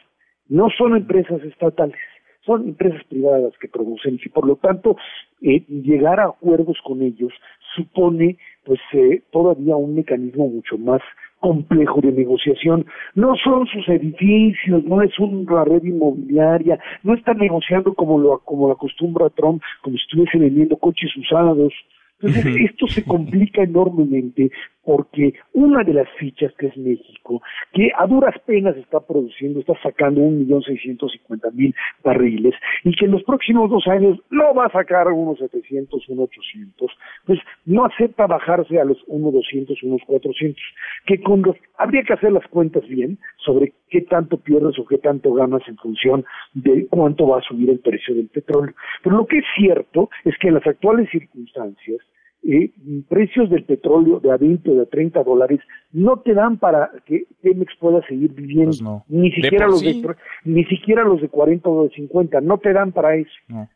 no 0.48 0.70
son 0.78 0.96
empresas 0.96 1.42
estatales, 1.44 1.98
son 2.46 2.70
empresas 2.70 3.04
privadas 3.06 3.54
que 3.60 3.68
producen 3.68 4.20
y 4.24 4.30
por 4.30 4.46
lo 4.48 4.56
tanto 4.56 4.98
eh, 5.42 5.64
llegar 5.68 6.20
a 6.20 6.26
acuerdos 6.26 6.78
con 6.84 7.02
ellos 7.02 7.34
supone 7.76 8.38
pues 8.64 8.80
eh, 8.94 9.22
todavía 9.32 9.76
un 9.76 9.96
mecanismo 9.96 10.48
mucho 10.48 10.78
más 10.78 11.02
complejo 11.40 12.02
de 12.02 12.12
negociación. 12.12 12.86
No 13.16 13.36
son 13.44 13.68
sus 13.68 13.88
edificios, 13.90 14.84
no 14.84 15.02
es 15.02 15.18
una 15.20 15.64
red 15.64 15.84
inmobiliaria, 15.84 16.80
no 17.04 17.14
está 17.14 17.34
negociando 17.34 17.94
como 17.94 18.20
lo, 18.20 18.40
como 18.40 18.68
lo 18.68 18.74
acostumbra 18.74 19.30
Trump, 19.30 19.62
como 19.82 19.96
si 19.98 20.04
estuviese 20.04 20.38
vendiendo 20.38 20.78
coches 20.78 21.16
usados. 21.18 21.74
Entonces, 22.22 22.70
esto 22.70 22.88
se 22.88 23.04
complica 23.06 23.64
enormemente 23.64 24.52
porque 24.90 25.36
una 25.54 25.84
de 25.84 25.94
las 25.94 26.10
fichas 26.18 26.52
que 26.56 26.66
es 26.66 26.76
México, 26.76 27.44
que 27.74 27.92
a 27.96 28.08
duras 28.08 28.34
penas 28.48 28.76
está 28.76 29.00
produciendo, 29.00 29.60
está 29.60 29.74
sacando 29.84 30.20
un 30.20 30.40
millón 30.40 30.64
seiscientos 30.64 31.12
cincuenta 31.12 31.52
mil 31.52 31.76
barriles 32.04 32.56
y 32.84 32.96
que 32.96 33.06
en 33.06 33.12
los 33.12 33.22
próximos 33.22 33.70
dos 33.70 33.86
años 33.88 34.18
no 34.32 34.52
va 34.56 34.66
a 34.66 34.72
sacar 34.72 35.08
unos 35.10 35.38
setecientos, 35.38 36.10
unos 36.10 36.30
ochocientos, 36.30 36.90
pues 37.28 37.38
no 37.66 37.86
acepta 37.86 38.26
bajarse 38.26 38.80
a 38.80 38.84
los 38.84 38.98
unos 39.06 39.32
doscientos, 39.32 39.78
unos 39.84 40.02
cuatrocientos, 40.08 40.64
que 41.06 41.22
con 41.22 41.44
los, 41.44 41.56
habría 41.78 42.02
que 42.02 42.14
hacer 42.14 42.32
las 42.32 42.48
cuentas 42.48 42.82
bien 42.88 43.20
sobre 43.46 43.74
qué 43.92 44.02
tanto 44.02 44.38
pierdes 44.38 44.80
o 44.80 44.88
qué 44.88 44.98
tanto 44.98 45.32
ganas 45.36 45.62
en 45.68 45.78
función 45.78 46.26
de 46.56 46.88
cuánto 46.88 47.28
va 47.28 47.38
a 47.38 47.44
subir 47.44 47.70
el 47.70 47.80
precio 47.80 48.16
del 48.16 48.30
petróleo. 48.30 48.74
Pero 49.04 49.18
lo 49.18 49.28
que 49.28 49.38
es 49.38 49.46
cierto 49.56 50.10
es 50.26 50.36
que 50.40 50.48
en 50.48 50.56
las 50.56 50.66
actuales 50.66 51.08
circunstancias, 51.12 52.00
eh, 52.42 52.72
precios 53.10 53.50
del 53.50 53.66
petróleo 53.66 54.20
de 54.20 54.32
a 54.32 54.38
20 54.38 54.70
o 54.72 54.76
de 54.76 54.82
a 54.84 54.86
30 54.86 55.24
dólares 55.24 55.60
no 55.92 56.18
te 56.18 56.34
dan 56.34 56.58
para 56.58 56.90
que 57.06 57.26
Pemex 57.42 57.76
pueda 57.80 58.02
seguir 58.08 58.34
viviendo, 58.34 59.04
pues 59.08 59.10
ni 59.10 59.32
siquiera 59.32 59.68
los 59.68 59.82
de, 59.82 60.16
ni 60.46 60.64
siquiera 60.66 61.04
los 61.04 61.22
de 61.22 61.28
40 61.28 61.70
o 61.70 61.84
de 61.84 61.90
50, 61.92 62.42
no 62.42 62.58
te 62.58 62.72
dan 62.72 62.92
para 62.92 63.16
eso, 63.16 63.32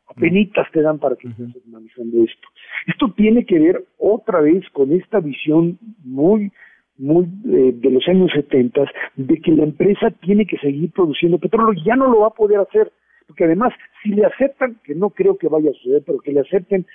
apenas 0.08 0.72
te 0.72 0.82
dan 0.82 0.98
para 1.00 1.16
que 1.16 1.28
estés 1.28 1.68
manejando 1.68 2.24
esto. 2.24 2.48
Esto 2.88 3.14
tiene 3.16 3.46
que 3.46 3.60
ver 3.60 3.86
otra 3.98 4.42
vez 4.42 4.64
con 4.72 4.92
esta 4.94 5.20
visión 5.20 5.78
muy 6.04 6.52
muy 6.98 7.26
eh, 7.26 7.74
de 7.74 7.90
los 7.90 8.08
años 8.08 8.32
70 8.34 8.82
de 9.16 9.42
que 9.42 9.52
la 9.52 9.64
empresa 9.64 10.12
tiene 10.22 10.46
que 10.46 10.58
seguir 10.58 10.92
produciendo 10.92 11.40
petróleo, 11.40 11.82
ya 11.86 11.96
no 11.96 12.08
lo 12.08 12.22
va 12.22 12.28
a 12.28 12.32
poder 12.34 12.60
hacer, 12.60 12.92
porque 13.28 13.46
además 13.46 13.74
si 14.02 14.10
le 14.10 14.26
aceptan, 14.26 14.80
que 14.84 14.96
no 14.96 15.10
creo 15.10 15.38
que 15.38 15.48
vaya 15.48 15.72
a 15.72 15.74
suceder, 15.74 16.04
pero 16.06 16.20
que 16.20 16.32
le 16.32 16.42
acepten 16.42 16.86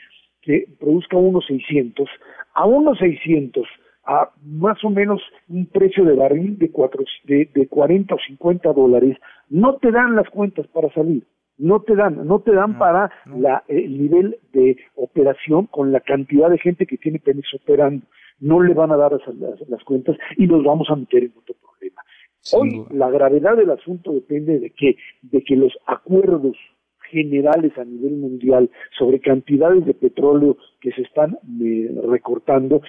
que 0.48 0.64
produzca 0.80 1.18
unos 1.18 1.44
600, 1.46 2.08
a 2.54 2.64
unos 2.64 2.98
600, 2.98 3.68
a 4.06 4.30
más 4.42 4.82
o 4.82 4.88
menos 4.88 5.20
un 5.46 5.66
precio 5.66 6.06
de 6.06 6.14
barril 6.14 6.58
de, 6.58 6.70
cuatro, 6.70 7.04
de, 7.24 7.50
de 7.54 7.68
40 7.68 8.14
o 8.14 8.18
50 8.18 8.72
dólares, 8.72 9.18
no 9.50 9.76
te 9.76 9.90
dan 9.92 10.16
las 10.16 10.30
cuentas 10.30 10.66
para 10.68 10.90
salir 10.94 11.22
no 11.58 11.80
te 11.80 11.96
dan, 11.96 12.24
no 12.24 12.38
te 12.38 12.52
dan 12.52 12.78
para 12.78 13.10
La, 13.26 13.64
el 13.66 14.00
nivel 14.00 14.38
de 14.52 14.76
operación 14.94 15.66
con 15.66 15.90
la 15.90 15.98
cantidad 15.98 16.48
de 16.48 16.58
gente 16.58 16.86
que 16.86 16.98
tiene 16.98 17.18
Pemex 17.18 17.52
operando. 17.54 18.06
No 18.38 18.62
le 18.62 18.74
van 18.74 18.92
a 18.92 18.96
dar 18.96 19.10
las, 19.10 19.68
las, 19.68 19.82
cuentas 19.82 20.16
y 20.36 20.46
nos 20.46 20.62
vamos 20.62 20.88
a 20.88 20.94
meter 20.94 21.24
en 21.24 21.32
otro 21.36 21.56
problema. 21.60 22.00
Hoy 22.52 22.86
la 22.96 23.10
gravedad 23.10 23.56
del 23.56 23.70
asunto 23.70 24.12
depende 24.12 24.60
de 24.60 24.70
que, 24.70 24.96
de 25.22 25.42
que 25.42 25.56
los 25.56 25.76
acuerdos 25.86 26.56
generales 27.10 27.76
a 27.78 27.84
nivel 27.84 28.16
mundial 28.16 28.70
sobre 28.98 29.20
cantidades 29.20 29.84
de 29.84 29.94
petróleo 29.94 30.56
que 30.80 30.92
se 30.92 31.02
están 31.02 31.38
eh, 31.60 31.90
recortando, 32.08 32.82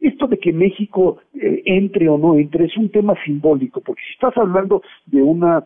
esto 0.00 0.26
de 0.26 0.38
que 0.38 0.52
México 0.52 1.18
eh, 1.34 1.62
entre 1.66 2.08
o 2.08 2.18
no 2.18 2.36
entre 2.36 2.64
es 2.66 2.76
un 2.76 2.90
tema 2.90 3.14
simbólico, 3.24 3.80
porque 3.80 4.02
si 4.06 4.12
estás 4.14 4.36
hablando 4.36 4.82
de 5.06 5.22
una 5.22 5.62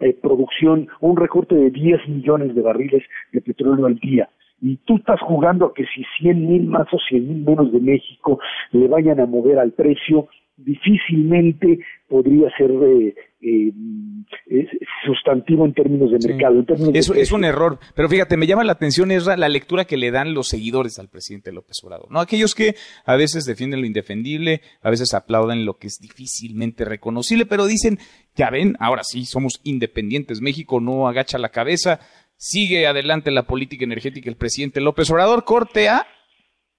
eh, 0.00 0.14
producción 0.20 0.88
un 1.00 1.16
recorte 1.16 1.54
de 1.54 1.70
10 1.70 2.08
millones 2.08 2.54
de 2.54 2.62
barriles 2.62 3.02
de 3.32 3.40
petróleo 3.40 3.86
al 3.86 3.96
día, 3.96 4.28
y 4.60 4.76
tú 4.76 4.96
estás 4.96 5.20
jugando 5.20 5.66
a 5.66 5.74
que 5.74 5.84
si 5.86 6.04
100 6.20 6.48
mil 6.48 6.66
más 6.66 6.86
o 6.92 6.98
100 6.98 7.28
mil 7.28 7.44
menos 7.44 7.72
de 7.72 7.80
México 7.80 8.38
le 8.70 8.86
vayan 8.86 9.18
a 9.20 9.26
mover 9.26 9.58
al 9.58 9.72
precio, 9.72 10.28
difícilmente 10.56 11.78
podría 12.08 12.48
ser 12.56 12.70
eh, 12.70 13.14
eh, 13.40 14.68
sustantivo 15.04 15.64
en 15.64 15.74
términos 15.74 16.10
de 16.12 16.28
mercado. 16.28 16.64
Eso 16.94 17.14
es 17.14 17.32
un 17.32 17.44
error, 17.44 17.78
pero 17.94 18.08
fíjate, 18.08 18.36
me 18.36 18.46
llama 18.46 18.64
la 18.64 18.72
atención 18.72 19.10
es 19.10 19.26
la 19.26 19.48
lectura 19.48 19.84
que 19.84 19.96
le 19.96 20.10
dan 20.10 20.34
los 20.34 20.48
seguidores 20.48 20.98
al 20.98 21.08
presidente 21.08 21.52
López 21.52 21.78
Obrador, 21.82 22.10
¿no? 22.10 22.20
Aquellos 22.20 22.54
que 22.54 22.74
a 23.04 23.16
veces 23.16 23.44
defienden 23.44 23.80
lo 23.80 23.86
indefendible, 23.86 24.60
a 24.82 24.90
veces 24.90 25.14
aplauden 25.14 25.64
lo 25.64 25.78
que 25.78 25.88
es 25.88 25.98
difícilmente 26.00 26.84
reconocible, 26.84 27.46
pero 27.46 27.66
dicen, 27.66 27.98
ya 28.36 28.50
ven, 28.50 28.76
ahora 28.78 29.02
sí, 29.04 29.24
somos 29.24 29.60
independientes, 29.64 30.40
México 30.40 30.80
no 30.80 31.08
agacha 31.08 31.38
la 31.38 31.48
cabeza, 31.48 32.00
sigue 32.36 32.86
adelante 32.86 33.30
la 33.30 33.46
política 33.46 33.84
energética 33.84 34.30
el 34.30 34.36
presidente 34.36 34.80
López 34.80 35.10
Obrador, 35.10 35.44
corte 35.44 35.88
a 35.88 36.06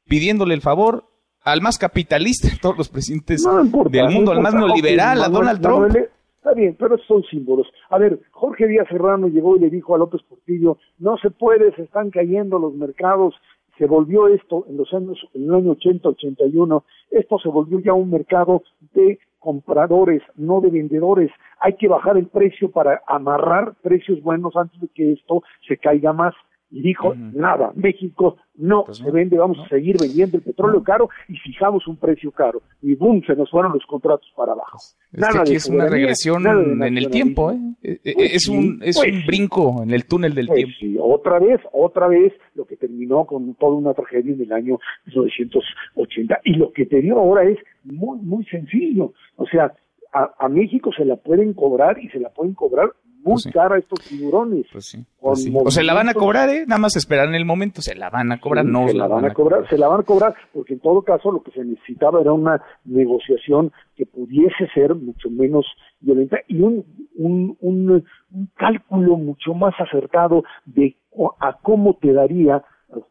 pidiéndole 0.06 0.54
el 0.54 0.62
favor 0.62 1.13
al 1.44 1.62
más 1.62 1.78
capitalista 1.78 2.48
de 2.48 2.58
todos 2.62 2.78
los 2.78 2.90
presidentes 2.90 3.44
del 3.90 4.10
mundo, 4.10 4.32
al 4.32 4.42
más 4.42 4.54
neoliberal, 4.54 5.22
a 5.22 5.30
Donald 5.30 5.62
Trump. 5.62 5.96
está 6.38 6.54
bien, 6.54 6.76
pero 6.80 6.98
son 7.08 7.24
símbolos. 7.24 7.68
A 7.90 7.98
ver, 7.98 8.20
Jorge 8.32 8.68
Díaz 8.68 8.88
Serrano 8.90 9.28
llegó 9.28 9.56
y 9.56 9.60
le 9.60 9.70
dijo 9.70 9.96
a 9.96 9.98
López 9.98 10.22
Portillo, 10.24 10.78
no 11.00 11.18
se 11.18 11.32
puede, 11.32 11.74
se 11.76 11.84
están 11.84 12.10
cayendo 12.10 12.60
los 12.60 12.74
mercados, 12.74 13.36
se 13.78 13.86
volvió 13.86 14.28
esto 14.28 14.66
en 14.70 14.78
los 14.78 14.94
años, 14.94 15.20
en 15.34 15.44
el 15.44 15.54
año 15.54 15.72
80, 15.72 16.10
81, 16.10 16.84
esto 17.12 17.40
se 17.40 17.50
volvió 17.50 17.80
ya 17.80 17.94
un 17.94 18.10
mercado 18.10 18.64
de 18.94 19.20
compradores, 19.40 20.22
no 20.36 20.62
de 20.62 20.70
vendedores. 20.70 21.30
Hay 21.60 21.74
que 21.74 21.88
bajar 21.88 22.18
el 22.18 22.28
precio 22.28 22.72
para 22.72 23.02
amarrar 23.08 23.74
precios 23.82 24.22
buenos 24.22 24.56
antes 24.56 24.80
de 24.80 24.88
que 24.88 25.14
esto 25.14 25.44
se 25.68 25.78
caiga 25.78 26.14
más 26.14 26.34
y 26.74 26.82
dijo, 26.82 27.14
nada, 27.16 27.72
México 27.76 28.38
no 28.56 28.84
pues 28.86 28.98
se 28.98 29.12
vende, 29.12 29.38
vamos 29.38 29.60
a 29.60 29.70
seguir 29.70 29.96
vendiendo 30.00 30.38
el 30.38 30.44
petróleo 30.44 30.82
caro 30.82 31.08
y 31.30 31.38
fijamos 31.38 31.88
un 31.88 31.98
precio 31.98 32.32
caro. 32.32 32.64
Y 32.82 32.96
boom, 32.96 33.22
se 33.28 33.36
nos 33.36 33.52
fueron 33.52 33.74
los 33.74 33.86
contratos 33.86 34.28
para 34.36 34.54
abajo. 34.54 34.80
Nada 35.12 35.44
es 35.44 35.68
una 35.70 35.88
regresión 35.88 36.48
en 36.48 36.98
el 36.98 37.12
tiempo, 37.12 37.52
¿eh? 37.52 37.60
eh, 37.84 38.00
eh 38.04 38.14
pues 38.16 38.34
es 38.34 38.48
un, 38.48 38.80
es 38.84 38.98
pues 38.98 39.14
un 39.14 39.26
brinco 39.28 39.84
en 39.84 39.92
el 39.92 40.08
túnel 40.08 40.34
del 40.34 40.50
tiempo. 40.50 40.74
Sí, 40.80 40.98
otra 41.00 41.38
vez, 41.38 41.62
otra 41.72 42.08
vez, 42.08 42.34
lo 42.56 42.66
que 42.66 42.76
terminó 42.76 43.26
con 43.26 43.54
toda 43.54 43.74
una 43.74 43.94
tragedia 43.94 44.34
en 44.34 44.42
el 44.42 44.52
año 44.52 44.80
1980. 45.06 46.40
Y 46.44 46.56
lo 46.56 46.74
que 46.74 46.88
te 46.88 47.02
digo 47.02 47.20
ahora 47.20 47.44
es 47.44 47.60
muy, 47.84 48.18
muy 48.18 48.46
sencillo. 48.46 49.14
O 49.36 49.46
sea, 49.46 49.72
a, 50.12 50.34
a 50.40 50.50
México 50.50 50.90
se 50.92 51.06
la 51.06 51.18
pueden 51.18 51.54
cobrar 51.54 52.00
y 52.00 52.10
se 52.10 52.20
la 52.20 52.30
pueden 52.30 52.56
cobrar 52.56 52.90
muy 53.24 53.42
pues 53.42 53.54
cara 53.54 53.78
estos 53.78 54.00
tiburones. 54.02 54.66
Pues 54.72 54.98
pues 55.20 55.50
o 55.54 55.72
se 55.72 55.84
la 55.84 55.94
van 55.94 56.10
a 56.10 56.14
cobrar, 56.14 56.50
¿eh? 56.50 56.66
Nada 56.68 56.80
más 56.80 56.96
esperar 56.96 57.28
en 57.28 57.36
el 57.36 57.46
momento, 57.46 57.82
se 57.82 57.96
la 57.96 58.10
van 58.10 58.32
a 58.32 58.40
cobrar, 58.40 58.66
no 58.66 58.88
se 58.88 58.94
la, 58.94 59.08
van, 59.08 59.26
a 59.26 59.34
cobrar, 59.34 59.68
se 59.70 59.78
la 59.78 59.88
van 59.88 60.02
a 60.02 60.04
cobrar, 60.04 60.36
porque 60.54 60.74
en 60.74 60.80
todo 60.80 61.02
caso 61.02 61.32
lo 61.32 61.42
que 61.42 61.52
se 61.52 61.64
necesitaba 61.64 62.22
era 62.22 62.34
una 62.34 62.62
negociación 62.84 63.72
que 63.96 64.06
pudiese 64.06 64.68
ser 64.74 64.94
mucho 64.96 65.30
menos 65.30 65.66
violenta 66.02 66.38
y 66.48 66.62
un, 66.62 66.86
un, 67.16 67.58
un, 67.62 68.06
un 68.32 68.50
cálculo 68.56 69.18
mucho 69.18 69.54
más 69.54 69.74
acertado 69.80 70.44
de 70.66 70.98
a 71.40 71.58
cómo 71.62 71.98
te 72.02 72.12
daría 72.12 72.64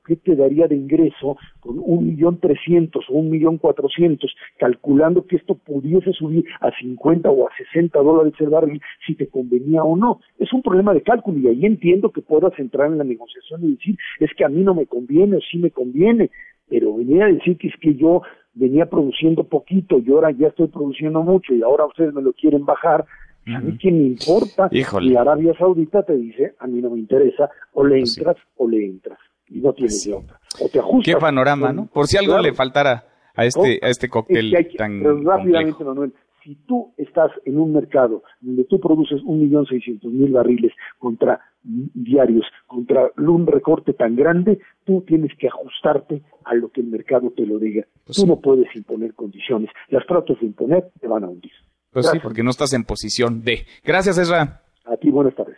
¿qué 0.07 0.17
te 0.17 0.37
daría 0.37 0.69
de 0.69 0.77
ingreso 0.77 1.37
con 1.61 1.79
un 1.79 2.07
millón 2.07 2.39
trescientos 2.39 3.05
o 3.09 3.15
un 3.15 3.31
millón 3.31 3.59
cuatrocientos, 3.59 4.35
calculando 4.59 5.27
que 5.27 5.37
esto 5.37 5.55
pudiese 5.55 6.13
subir 6.13 6.45
a 6.61 6.71
50 6.71 7.31
o 7.31 7.47
a 7.47 7.51
60 7.57 7.99
dólares 7.99 8.35
el 8.39 8.49
barril 8.49 8.81
si 9.07 9.15
te 9.15 9.29
convenía 9.29 9.83
o 9.83 9.97
no? 9.97 10.21
Es 10.39 10.53
un 10.53 10.63
problema 10.63 10.95
de 10.95 11.03
cálculo 11.03 11.39
y 11.39 11.49
ahí 11.49 11.67
entiendo 11.67 12.11
que 12.11 12.23
puedas 12.23 12.59
entrar 12.59 12.91
en 12.91 12.99
la 12.99 13.05
negociación 13.05 13.65
y 13.65 13.73
decir, 13.73 13.97
es 14.21 14.31
que 14.37 14.45
a 14.45 14.49
mí 14.49 14.63
no 14.63 14.75
me 14.75 14.87
conviene 14.87 15.37
o 15.37 15.41
sí 15.41 15.59
me 15.59 15.71
conviene, 15.71 16.31
pero 16.69 16.97
venía 16.97 17.27
a 17.27 17.29
decir 17.29 17.57
que 17.59 17.69
es 17.69 17.75
que 17.81 17.95
yo 17.95 18.23
venía 18.55 18.87
produciendo 18.87 19.45
poquito 19.45 19.99
y 19.99 20.11
ahora 20.11 20.31
ya 20.31 20.49
estoy 20.49 20.69
produciendo 20.69 21.23
mucho 21.23 21.55
y 21.55 21.63
ahora 21.63 21.87
ustedes 21.87 22.13
me 22.13 22.23
lo 22.23 22.33
quieren 22.33 22.65
bajar, 22.65 23.05
a 23.47 23.61
mí 23.61 23.77
quién 23.81 23.99
me 23.99 24.07
importa. 24.07 24.69
Y 25.03 25.17
Arabia 25.17 25.55
Saudita 25.59 26.03
te 26.05 26.17
dice, 26.17 26.55
a 26.59 26.67
mí 26.67 26.81
no 26.81 26.91
me 26.91 26.99
interesa, 26.99 27.51
o 27.73 27.85
le 27.85 27.99
entras 27.99 28.37
o 28.57 28.69
le 28.69 28.85
entras 28.85 29.19
y 29.53 29.61
no 29.61 29.73
tienes 29.73 30.05
de 30.05 30.15
otra. 30.15 30.41
O 30.61 30.69
te 30.69 30.79
ajustas. 30.79 31.15
Qué 31.15 31.21
panorama, 31.21 31.73
¿no? 31.73 31.87
Por 31.87 32.07
si 32.07 32.17
algo 32.17 32.39
le 32.39 32.53
faltara 32.53 33.05
a 33.35 33.45
este, 33.45 33.79
a 33.83 33.89
este 33.89 34.09
cóctel 34.09 34.53
tan 34.77 35.01
pero 35.01 35.21
rápidamente, 35.23 35.85
Manuel, 35.85 36.13
si 36.43 36.57
tú 36.67 36.93
estás 36.97 37.31
en 37.45 37.59
un 37.59 37.73
mercado 37.73 38.23
donde 38.41 38.65
tú 38.65 38.81
produces 38.81 39.23
un 39.25 39.41
millón 39.41 39.67
seiscientos 39.67 40.13
mil 40.13 40.33
barriles 40.33 40.73
contra 40.99 41.41
diarios, 41.63 42.45
contra 42.67 43.11
un 43.17 43.47
recorte 43.47 43.93
tan 43.93 44.17
grande, 44.17 44.59
tú 44.85 45.03
tienes 45.07 45.31
que 45.39 45.49
ajustarte 45.49 46.23
a 46.45 46.55
lo 46.55 46.71
que 46.71 46.81
el 46.81 46.89
mercado 46.89 47.33
te 47.37 47.47
lo 47.47 47.59
diga. 47.59 47.87
Pues 48.05 48.19
tú 48.19 48.27
no 48.27 48.41
puedes 48.41 48.75
imponer 48.75 49.15
condiciones. 49.15 49.71
Las 49.89 50.05
tratos 50.07 50.41
de 50.41 50.47
imponer 50.47 50.91
te 51.01 51.07
van 51.07 51.25
a 51.25 51.29
hundir. 51.29 51.53
Pues 51.93 52.09
sí, 52.11 52.19
porque 52.21 52.43
no 52.43 52.51
estás 52.51 52.73
en 52.73 52.85
posición 52.85 53.43
de. 53.43 53.67
Gracias, 53.85 54.19
Ezra. 54.19 54.63
A 54.85 54.97
ti, 54.97 55.11
buenas 55.11 55.35
tardes. 55.37 55.57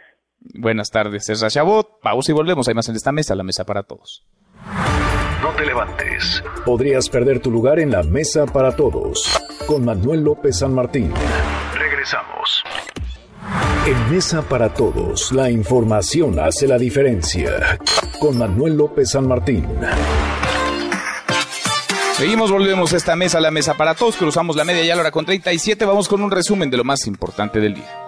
Buenas 0.53 0.91
tardes, 0.91 1.29
es 1.31 1.45
Chabot. 1.49 1.99
Vamos 2.03 2.29
y 2.29 2.33
volvemos. 2.33 2.69
Hay 2.69 2.75
más 2.75 2.89
en 2.89 2.97
esta 2.97 3.13
mesa, 3.13 3.35
la 3.35 3.43
mesa 3.43 3.65
para 3.65 3.83
todos. 3.83 4.25
No 5.43 5.51
te 5.57 5.65
levantes. 5.65 6.43
Podrías 6.65 7.09
perder 7.09 7.41
tu 7.41 7.51
lugar 7.51 7.79
en 7.79 7.91
la 7.91 8.03
mesa 8.03 8.47
para 8.47 8.77
todos. 8.77 9.39
Con 9.67 9.85
Manuel 9.85 10.23
López 10.23 10.59
San 10.59 10.75
Martín. 10.75 11.13
Regresamos. 11.75 12.63
En 13.87 14.11
Mesa 14.11 14.41
para 14.41 14.73
Todos, 14.73 15.31
la 15.33 15.51
información 15.51 16.39
hace 16.41 16.67
la 16.67 16.79
diferencia. 16.79 17.79
Con 18.19 18.39
Manuel 18.39 18.77
López 18.77 19.11
San 19.11 19.29
Martín. 19.29 19.69
Seguimos, 22.15 22.51
volvemos 22.51 22.93
a 22.95 22.97
esta 22.97 23.17
mesa, 23.17 23.41
la 23.41 23.51
mesa 23.51 23.75
para 23.75 23.95
todos, 23.95 24.17
cruzamos 24.17 24.57
la 24.57 24.65
media 24.65 24.85
ya 24.85 24.93
a 24.95 24.97
la 24.97 25.03
hora 25.03 25.11
con 25.11 25.27
37, 25.27 25.85
vamos 25.85 26.09
con 26.09 26.23
un 26.23 26.31
resumen 26.31 26.71
de 26.71 26.77
lo 26.79 26.85
más 26.85 27.07
importante 27.07 27.61
del 27.61 27.75
día. 27.75 28.04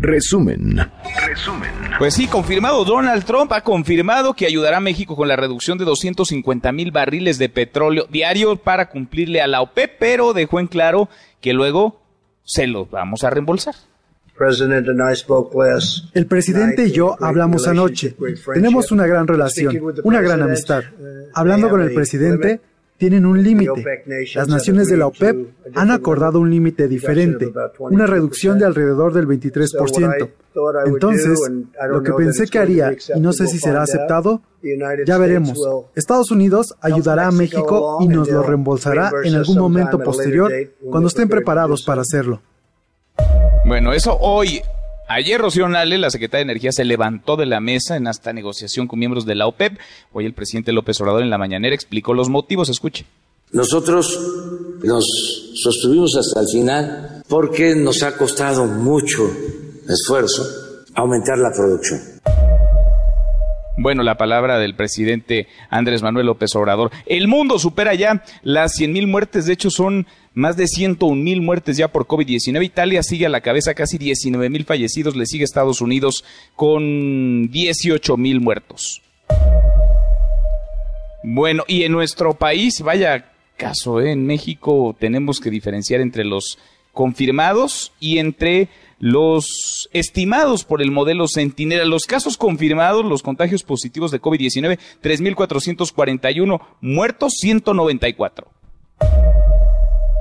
Resumen. 0.00 0.78
Resumen. 1.26 1.70
Pues 1.98 2.14
sí, 2.14 2.26
confirmado. 2.28 2.84
Donald 2.84 3.24
Trump 3.24 3.52
ha 3.52 3.62
confirmado 3.62 4.34
que 4.34 4.46
ayudará 4.46 4.76
a 4.76 4.80
México 4.80 5.16
con 5.16 5.26
la 5.26 5.36
reducción 5.36 5.76
de 5.76 5.84
250 5.84 6.70
mil 6.72 6.92
barriles 6.92 7.38
de 7.38 7.48
petróleo 7.48 8.06
diario 8.08 8.56
para 8.56 8.90
cumplirle 8.90 9.40
a 9.40 9.46
la 9.46 9.60
OPEP, 9.60 9.96
pero 9.98 10.32
dejó 10.32 10.60
en 10.60 10.68
claro 10.68 11.08
que 11.40 11.52
luego 11.52 12.00
se 12.44 12.66
los 12.66 12.90
vamos 12.90 13.24
a 13.24 13.30
reembolsar. 13.30 13.74
El 16.14 16.26
presidente 16.26 16.86
y 16.86 16.92
yo 16.92 17.16
hablamos 17.20 17.66
anoche. 17.66 18.14
Tenemos 18.54 18.92
una 18.92 19.06
gran 19.06 19.26
relación, 19.26 19.76
una 20.04 20.20
gran 20.20 20.42
amistad. 20.42 20.84
Hablando 21.34 21.68
con 21.68 21.82
el 21.82 21.92
presidente, 21.92 22.60
tienen 22.98 23.24
un 23.24 23.42
límite. 23.42 23.84
Las 24.34 24.48
naciones 24.48 24.88
de 24.88 24.96
la 24.96 25.06
OPEP 25.06 25.48
han 25.74 25.90
acordado 25.90 26.40
un 26.40 26.50
límite 26.50 26.88
diferente, 26.88 27.50
una 27.78 28.06
reducción 28.06 28.58
de 28.58 28.66
alrededor 28.66 29.14
del 29.14 29.26
23%. 29.26 30.30
Entonces, 30.86 31.38
lo 31.88 32.02
que 32.02 32.12
pensé 32.12 32.46
que 32.48 32.58
haría, 32.58 32.92
y 33.14 33.20
no 33.20 33.32
sé 33.32 33.46
si 33.46 33.58
será 33.58 33.82
aceptado, 33.82 34.42
ya 35.06 35.16
veremos. 35.16 35.58
Estados 35.94 36.30
Unidos 36.30 36.74
ayudará 36.80 37.28
a 37.28 37.32
México 37.32 37.98
y 38.00 38.08
nos 38.08 38.28
lo 38.28 38.42
reembolsará 38.42 39.10
en 39.24 39.36
algún 39.36 39.58
momento 39.58 39.98
posterior 40.00 40.52
cuando 40.90 41.08
estén 41.08 41.28
preparados 41.28 41.84
para 41.84 42.02
hacerlo. 42.02 42.42
Bueno, 43.64 43.92
eso 43.92 44.16
hoy 44.18 44.62
Ayer 45.10 45.40
Rocío 45.40 45.66
Nale, 45.68 45.96
la 45.96 46.10
secretaria 46.10 46.44
de 46.44 46.52
Energía, 46.52 46.70
se 46.70 46.84
levantó 46.84 47.36
de 47.36 47.46
la 47.46 47.60
mesa 47.60 47.96
en 47.96 48.06
esta 48.06 48.34
negociación 48.34 48.86
con 48.86 48.98
miembros 48.98 49.24
de 49.24 49.34
la 49.34 49.46
OPEP. 49.46 49.78
Hoy 50.12 50.26
el 50.26 50.34
presidente 50.34 50.70
López 50.70 51.00
Obrador 51.00 51.22
en 51.22 51.30
la 51.30 51.38
mañanera 51.38 51.74
explicó 51.74 52.12
los 52.12 52.28
motivos. 52.28 52.68
Escuche. 52.68 53.06
Nosotros 53.50 54.20
nos 54.84 55.06
sostuvimos 55.54 56.14
hasta 56.14 56.40
el 56.40 56.46
final 56.48 57.22
porque 57.26 57.74
nos 57.74 58.02
ha 58.02 58.18
costado 58.18 58.66
mucho 58.66 59.30
esfuerzo 59.88 60.44
aumentar 60.94 61.38
la 61.38 61.52
producción. 61.56 62.00
Bueno, 63.80 64.02
la 64.02 64.18
palabra 64.18 64.58
del 64.58 64.74
presidente 64.74 65.46
Andrés 65.70 66.02
Manuel 66.02 66.26
López 66.26 66.54
Obrador. 66.56 66.90
El 67.06 67.28
mundo 67.28 67.58
supera 67.58 67.94
ya 67.94 68.24
las 68.42 68.72
100 68.72 68.92
mil 68.92 69.06
muertes. 69.06 69.46
De 69.46 69.52
hecho, 69.52 69.70
son 69.70 70.06
más 70.38 70.56
de 70.56 70.68
101 70.68 71.20
mil 71.20 71.42
muertes 71.42 71.76
ya 71.76 71.88
por 71.88 72.06
COVID-19. 72.06 72.64
Italia 72.64 73.02
sigue 73.02 73.26
a 73.26 73.28
la 73.28 73.40
cabeza, 73.40 73.74
casi 73.74 73.98
19 73.98 74.48
mil 74.48 74.64
fallecidos. 74.64 75.16
Le 75.16 75.26
sigue 75.26 75.44
Estados 75.44 75.80
Unidos 75.80 76.24
con 76.54 77.50
18 77.50 78.16
mil 78.16 78.40
muertos. 78.40 79.02
Bueno, 81.24 81.64
y 81.66 81.82
en 81.82 81.92
nuestro 81.92 82.34
país, 82.34 82.80
vaya 82.80 83.32
caso, 83.56 84.00
¿eh? 84.00 84.12
en 84.12 84.24
México 84.24 84.96
tenemos 84.98 85.40
que 85.40 85.50
diferenciar 85.50 86.00
entre 86.00 86.24
los 86.24 86.58
confirmados 86.92 87.92
y 87.98 88.18
entre 88.18 88.68
los 89.00 89.88
estimados 89.92 90.64
por 90.64 90.82
el 90.82 90.92
modelo 90.92 91.26
Centinela, 91.26 91.84
los 91.84 92.04
casos 92.04 92.36
confirmados, 92.36 93.04
los 93.04 93.24
contagios 93.24 93.64
positivos 93.64 94.12
de 94.12 94.20
COVID-19, 94.20 94.78
3.441, 95.02 96.60
muertos 96.80 97.32
194. 97.40 98.48